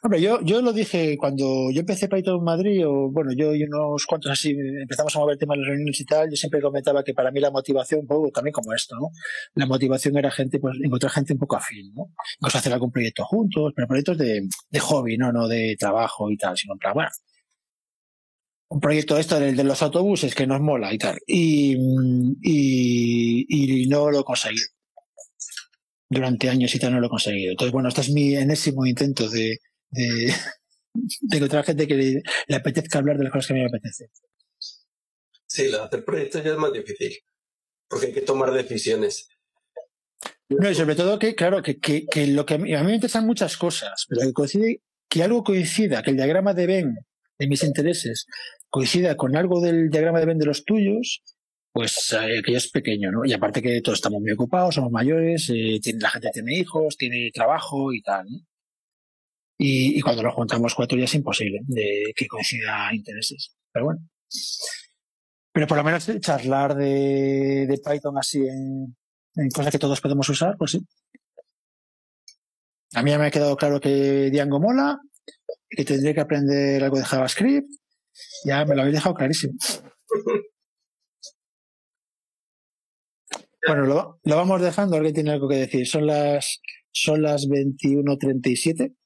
Hombre, 0.03 0.21
yo, 0.21 0.41
yo 0.43 0.61
lo 0.61 0.73
dije 0.73 1.17
cuando 1.17 1.71
yo 1.71 1.81
empecé 1.81 2.09
Python 2.09 2.39
en 2.39 2.45
Madrid, 2.45 2.87
o 2.87 3.11
bueno, 3.11 3.31
yo 3.33 3.55
y 3.55 3.63
unos 3.63 4.05
cuantos 4.07 4.33
así 4.33 4.51
empezamos 4.51 5.15
a 5.15 5.21
mover 5.21 5.39
temas 5.39 5.57
de 5.57 5.61
las 5.61 5.69
reuniones 5.69 6.01
y 6.01 6.05
tal, 6.05 6.29
yo 6.29 6.37
siempre 6.37 6.61
comentaba 6.61 7.05
que 7.05 7.15
para 7.15 7.31
mí 7.31 7.39
la 7.39 7.53
motivación, 7.53 8.01
un 8.01 8.07
poco 8.09 8.31
también 8.33 8.53
como 8.53 8.73
esto, 8.73 8.97
¿no? 8.97 9.11
La 9.55 9.67
motivación 9.67 10.17
era 10.19 10.33
gente, 10.33 10.59
pues 10.59 10.77
encontrar 10.83 11.13
gente 11.13 11.35
un 11.35 11.39
poco 11.39 11.57
afín, 11.57 11.93
¿no? 11.95 12.07
Incluso 12.41 12.59
hacer 12.59 12.73
algún 12.73 12.91
proyecto 12.91 13.25
juntos, 13.25 13.73
pero 13.77 13.87
proyectos 13.87 14.19
de, 14.19 14.49
de 14.69 14.81
hobby, 14.81 15.17
¿no? 15.17 15.31
No 15.33 15.47
de 15.47 15.77
trabajo 15.79 16.29
y 16.29 16.37
tal, 16.37 16.57
sino 16.57 16.75
en 16.75 16.79
plan, 16.79 16.95
bueno, 16.95 17.11
un 18.73 18.81
proyecto 18.81 19.19
esto 19.19 19.39
del 19.39 19.55
de 19.55 19.65
los 19.65 19.83
autobuses 19.83 20.35
que 20.35 20.47
nos 20.47 20.61
mola 20.61 20.95
y 20.95 20.99
tal. 20.99 21.19
Y, 21.27 21.77
y, 22.43 23.83
y 23.83 23.87
no 23.87 24.11
lo 24.11 24.25
conseguí. 24.25 24.63
Durante 26.09 26.49
años 26.49 26.75
y 26.75 26.79
tal 26.79 26.93
no 26.93 27.01
lo 27.01 27.07
he 27.07 27.11
conseguido. 27.11 27.51
Entonces, 27.51 27.73
bueno, 27.73 27.91
este 27.91 28.01
es 28.01 28.11
mi 28.11 28.35
enésimo 28.35 28.87
intento 28.87 29.29
de, 29.29 29.59
de, 29.91 30.35
de 31.21 31.37
encontrar 31.37 31.65
gente 31.65 31.87
que 31.87 31.95
le, 31.95 32.23
le 32.47 32.57
apetezca 32.57 32.99
hablar 32.99 33.19
de 33.19 33.25
las 33.25 33.33
cosas 33.33 33.49
que 33.49 33.53
a 33.53 33.57
mí 33.57 33.61
me 33.61 33.69
apetece. 33.69 34.07
Sí, 35.47 35.65
de 35.65 35.79
hacer 35.79 36.05
proyectos 36.05 36.43
ya 36.43 36.53
es 36.53 36.57
más 36.57 36.73
difícil. 36.73 37.13
Porque 37.89 38.07
hay 38.07 38.13
que 38.15 38.23
tomar 38.23 38.53
decisiones. 38.53 39.29
No, 40.49 40.71
y 40.71 40.75
sobre 40.75 40.95
todo 40.95 41.19
que, 41.19 41.35
claro, 41.35 41.63
que, 41.63 41.79
que, 41.79 42.07
que 42.07 42.27
lo 42.27 42.47
que 42.47 42.55
a 42.55 42.59
mí, 42.59 42.75
a 42.75 42.81
mí 42.81 42.87
me 42.87 42.95
interesan 42.95 43.27
muchas 43.27 43.59
cosas, 43.59 44.07
pero 44.09 44.23
que 44.23 44.33
coincide, 44.33 44.81
que 45.11 45.23
algo 45.23 45.45
coincida, 45.45 46.03
que 46.03 46.11
el 46.11 46.17
diagrama 46.17 46.55
de 46.55 46.67
Venn 46.67 46.97
de 47.39 47.47
mis 47.49 47.65
intereses 47.65 48.27
coincida 48.73 49.17
con 49.17 49.37
algo 49.37 49.61
del 49.61 49.91
diagrama 49.91 50.19
de 50.19 50.27
Venn 50.27 50.39
de 50.39 50.47
los 50.47 50.65
tuyos, 50.65 51.23
pues 51.73 52.17
eh, 52.19 52.43
que 52.43 52.57
es 52.57 52.71
pequeño, 52.71 53.13
¿no? 53.13 53.25
Y 53.25 53.33
aparte 53.35 53.61
que 53.61 53.83
todos 53.83 53.99
estamos 53.99 54.21
muy 54.23 54.33
ocupados, 54.33 54.75
somos 54.75 54.91
mayores, 54.91 55.51
eh, 55.51 55.79
la 56.01 56.09
gente 56.09 56.31
tiene 56.33 56.57
hijos, 56.57 56.97
tiene 56.97 57.31
trabajo 57.35 57.93
y 57.93 58.01
tal, 58.01 58.27
¿no? 58.31 58.39
Y, 59.59 60.01
cuando 60.01 60.23
nos 60.23 60.35
juntamos 60.35 60.75
cuatro 60.75 60.99
ya 60.99 61.05
es 61.05 61.15
imposible 61.15 61.61
de 61.67 62.13
que 62.17 62.27
coincida 62.27 62.93
intereses. 62.93 63.55
Pero 63.71 63.85
bueno. 63.85 64.01
Pero 65.53 65.67
por 65.67 65.77
lo 65.77 65.85
menos 65.85 66.09
eh, 66.09 66.19
charlar 66.19 66.75
de, 66.75 67.67
de 67.69 67.79
Python 67.79 68.19
así 68.19 68.41
en, 68.41 68.97
en 69.37 69.51
cosas 69.51 69.71
que 69.71 69.79
todos 69.79 70.01
podemos 70.01 70.29
usar, 70.31 70.57
pues 70.59 70.73
sí. 70.73 70.81
A 72.95 73.03
mí 73.03 73.11
ya 73.11 73.19
me 73.19 73.27
ha 73.27 73.31
quedado 73.31 73.55
claro 73.57 73.81
que 73.81 74.31
Django 74.31 74.61
mola, 74.61 74.99
que 75.69 75.85
tendré 75.85 76.15
que 76.15 76.21
aprender 76.21 76.83
algo 76.83 76.97
de 76.99 77.05
JavaScript. 77.05 77.82
Ya 78.45 78.65
me 78.65 78.75
lo 78.75 78.83
habéis 78.83 78.97
dejado 78.97 79.15
clarísimo. 79.15 79.55
Bueno, 83.67 83.87
lo, 83.87 84.21
lo 84.25 84.37
vamos 84.37 84.61
dejando, 84.61 84.97
alguien 84.97 85.15
tiene 85.15 85.31
algo 85.31 85.49
que 85.49 85.57
decir. 85.57 85.87
Son 85.87 86.07
las, 86.07 86.61
son 86.91 87.23
las 87.23 87.47
21.37. 87.47 88.97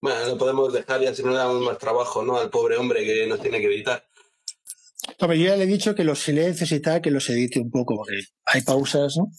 Bueno, 0.00 0.26
lo 0.26 0.38
podemos 0.38 0.72
dejar 0.72 1.02
y 1.02 1.06
así 1.06 1.22
no 1.22 1.30
le 1.30 1.38
damos 1.38 1.60
más 1.60 1.78
trabajo, 1.78 2.22
¿no? 2.22 2.38
Al 2.38 2.50
pobre 2.50 2.76
hombre 2.76 3.04
que 3.04 3.26
nos 3.26 3.40
tiene 3.40 3.60
que 3.60 3.66
editar. 3.66 4.04
Yo 5.20 5.32
ya 5.34 5.56
le 5.56 5.64
he 5.64 5.66
dicho 5.66 5.94
que 5.94 6.04
los 6.04 6.20
silencios 6.20 6.70
y 6.70 6.80
tal, 6.80 7.02
que 7.02 7.10
los 7.10 7.28
edite 7.30 7.58
un 7.58 7.70
poco, 7.70 7.96
porque 7.96 8.20
hay 8.46 8.62
pausas, 8.62 9.16
¿no? 9.16 9.30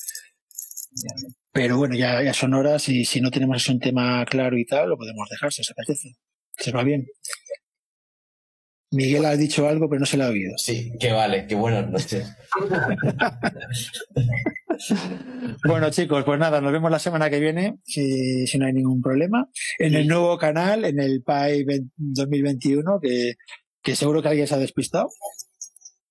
Pero 1.51 1.77
bueno, 1.77 1.95
ya, 1.95 2.21
ya 2.21 2.33
son 2.33 2.53
horas 2.53 2.89
y 2.89 3.05
si 3.05 3.21
no 3.21 3.31
tenemos 3.31 3.67
un 3.69 3.79
tema 3.79 4.25
claro 4.25 4.57
y 4.57 4.65
tal, 4.65 4.89
lo 4.89 4.97
podemos 4.97 5.27
dejar 5.29 5.53
si 5.53 5.61
os 5.61 5.71
apetece. 5.71 6.15
Se 6.57 6.71
va 6.71 6.83
bien. 6.83 7.07
Miguel 8.91 9.25
ha 9.25 9.35
dicho 9.35 9.67
algo, 9.67 9.87
pero 9.87 9.99
no 9.99 10.05
se 10.05 10.17
lo 10.17 10.25
ha 10.25 10.29
oído. 10.29 10.53
Sí, 10.57 10.91
que 10.99 11.11
vale, 11.11 11.45
que 11.47 11.55
buenas 11.55 11.89
noches. 11.89 12.35
Bueno, 15.67 15.89
chicos, 15.89 16.23
pues 16.23 16.39
nada, 16.39 16.61
nos 16.61 16.71
vemos 16.71 16.89
la 16.89 16.99
semana 16.99 17.29
que 17.29 17.39
viene, 17.39 17.79
si, 17.83 18.47
si 18.47 18.57
no 18.57 18.65
hay 18.65 18.73
ningún 18.73 19.01
problema, 19.01 19.49
en 19.77 19.93
el 19.95 20.07
nuevo 20.07 20.37
canal, 20.37 20.85
en 20.85 20.99
el 20.99 21.21
PAI 21.21 21.65
20 21.65 21.93
2021, 21.97 22.99
que, 23.01 23.33
que 23.81 23.95
seguro 23.95 24.21
que 24.21 24.29
alguien 24.29 24.47
se 24.47 24.55
ha 24.55 24.59
despistado. 24.59 25.09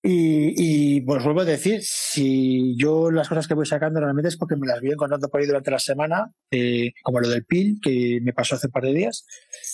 Y, 0.01 0.97
y 0.97 1.01
pues 1.01 1.25
vuelvo 1.25 1.41
a 1.41 1.45
decir, 1.45 1.81
si 1.83 2.77
yo 2.77 3.11
las 3.11 3.29
cosas 3.29 3.49
que 3.49 3.55
voy 3.55 3.67
sacando 3.67 3.99
realmente 3.99 4.29
es 4.29 4.37
porque 4.37 4.55
me 4.57 4.67
las 4.67 4.81
voy 4.81 4.93
encontrando 4.93 5.29
por 5.29 5.41
ahí 5.41 5.47
durante 5.47 5.73
la 5.73 5.81
semana, 5.81 6.33
eh, 6.51 6.93
como 7.03 7.21
lo 7.21 7.29
del 7.29 7.45
PIL, 7.45 7.81
que 7.83 8.21
me 8.23 8.33
pasó 8.33 8.55
hace 8.55 8.69
un 8.69 8.73
par 8.73 8.85
de 8.85 8.95
días, 8.95 9.27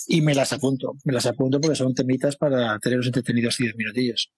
y 0.06 0.22
me 0.22 0.34
las 0.34 0.52
apunto. 0.52 0.94
Me 1.04 1.12
las 1.12 1.26
apunto 1.26 1.60
porque 1.60 1.76
son 1.76 1.94
temitas 1.94 2.36
para 2.36 2.78
tenerlos 2.78 3.06
entretenidos 3.06 3.58
10 3.58 3.76
minutillos. 3.76 4.32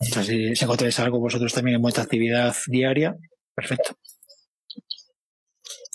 Entonces, 0.00 0.26
si, 0.26 0.56
si 0.56 0.64
encontráis 0.64 0.98
algo 0.98 1.20
vosotros 1.20 1.52
también 1.52 1.76
en 1.76 1.82
vuestra 1.82 2.02
actividad 2.02 2.54
diaria, 2.66 3.14
perfecto. 3.54 3.96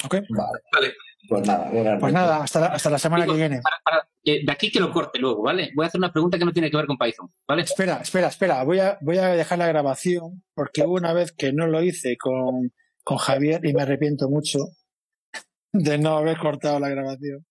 ¿Ok? 0.05 0.13
Vale. 0.29 0.59
Vale. 0.71 0.93
Pues 1.27 1.47
nada, 1.47 1.69
buenas 1.71 1.99
Pues 1.99 2.13
nada, 2.13 2.43
hasta 2.43 2.59
la, 2.59 2.65
hasta 2.67 2.89
la 2.89 2.99
semana 2.99 3.25
que 3.25 3.33
viene. 3.33 3.61
para- 3.61 3.77
para- 3.83 4.07
eh, 4.23 4.43
de 4.45 4.51
aquí 4.51 4.71
que 4.71 4.79
lo 4.79 4.91
corte 4.91 5.19
luego, 5.19 5.43
¿vale? 5.43 5.71
Voy 5.75 5.85
a 5.85 5.87
hacer 5.87 5.99
una 5.99 6.11
pregunta 6.11 6.37
que 6.39 6.45
no 6.45 6.51
tiene 6.51 6.71
que 6.71 6.77
ver 6.77 6.87
con 6.87 6.97
Python, 6.97 7.31
¿vale? 7.47 7.61
Espera, 7.63 7.97
espera, 8.01 8.27
espera. 8.27 8.63
Voy 8.63 8.79
a, 8.79 8.97
voy 9.01 9.17
a 9.17 9.27
dejar 9.29 9.59
la 9.59 9.67
grabación 9.67 10.43
porque 10.55 10.81
hubo 10.83 10.93
una 10.93 11.13
vez 11.13 11.31
que 11.31 11.53
no 11.53 11.67
lo 11.67 11.81
hice 11.83 12.17
con, 12.17 12.73
con 13.03 13.17
Javier 13.17 13.61
y 13.65 13.73
me 13.73 13.83
arrepiento 13.83 14.27
mucho 14.29 14.59
de 15.71 15.97
no 15.99 16.17
haber 16.17 16.37
cortado 16.37 16.79
la 16.79 16.89
grabación. 16.89 17.45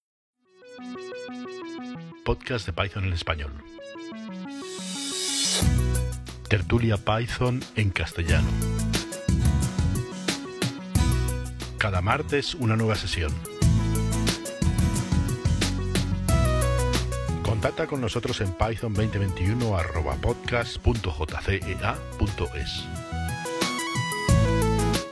Podcast 2.24 2.66
de 2.66 2.72
Python 2.72 3.04
en 3.04 3.12
español. 3.12 3.52
Tertulia 6.48 6.96
Python 6.96 7.60
en 7.76 7.90
castellano. 7.90 8.48
Cada 11.78 12.00
martes 12.00 12.54
una 12.54 12.76
nueva 12.76 12.94
sesión. 12.96 13.32
Contacta 17.54 17.86
con 17.86 18.00
nosotros 18.00 18.40
en 18.40 18.52
python 18.52 18.92
2021 18.94 19.78
arroba 19.78 20.16
podcast.jcea.es. 20.16 22.84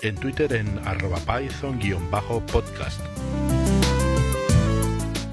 En 0.02 0.16
Twitter 0.16 0.52
en 0.54 0.80
arroba 0.84 1.18
python-podcast. 1.18 3.00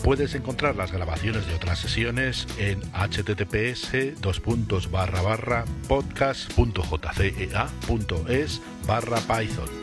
Puedes 0.04 0.36
encontrar 0.36 0.76
las 0.76 0.92
grabaciones 0.92 1.48
de 1.48 1.56
otras 1.56 1.80
sesiones 1.80 2.46
en 2.60 2.80
https 2.92 3.90
barra 4.92 5.66
podcast.jcea.es 5.88 8.62
barra 8.86 9.18
python. 9.22 9.79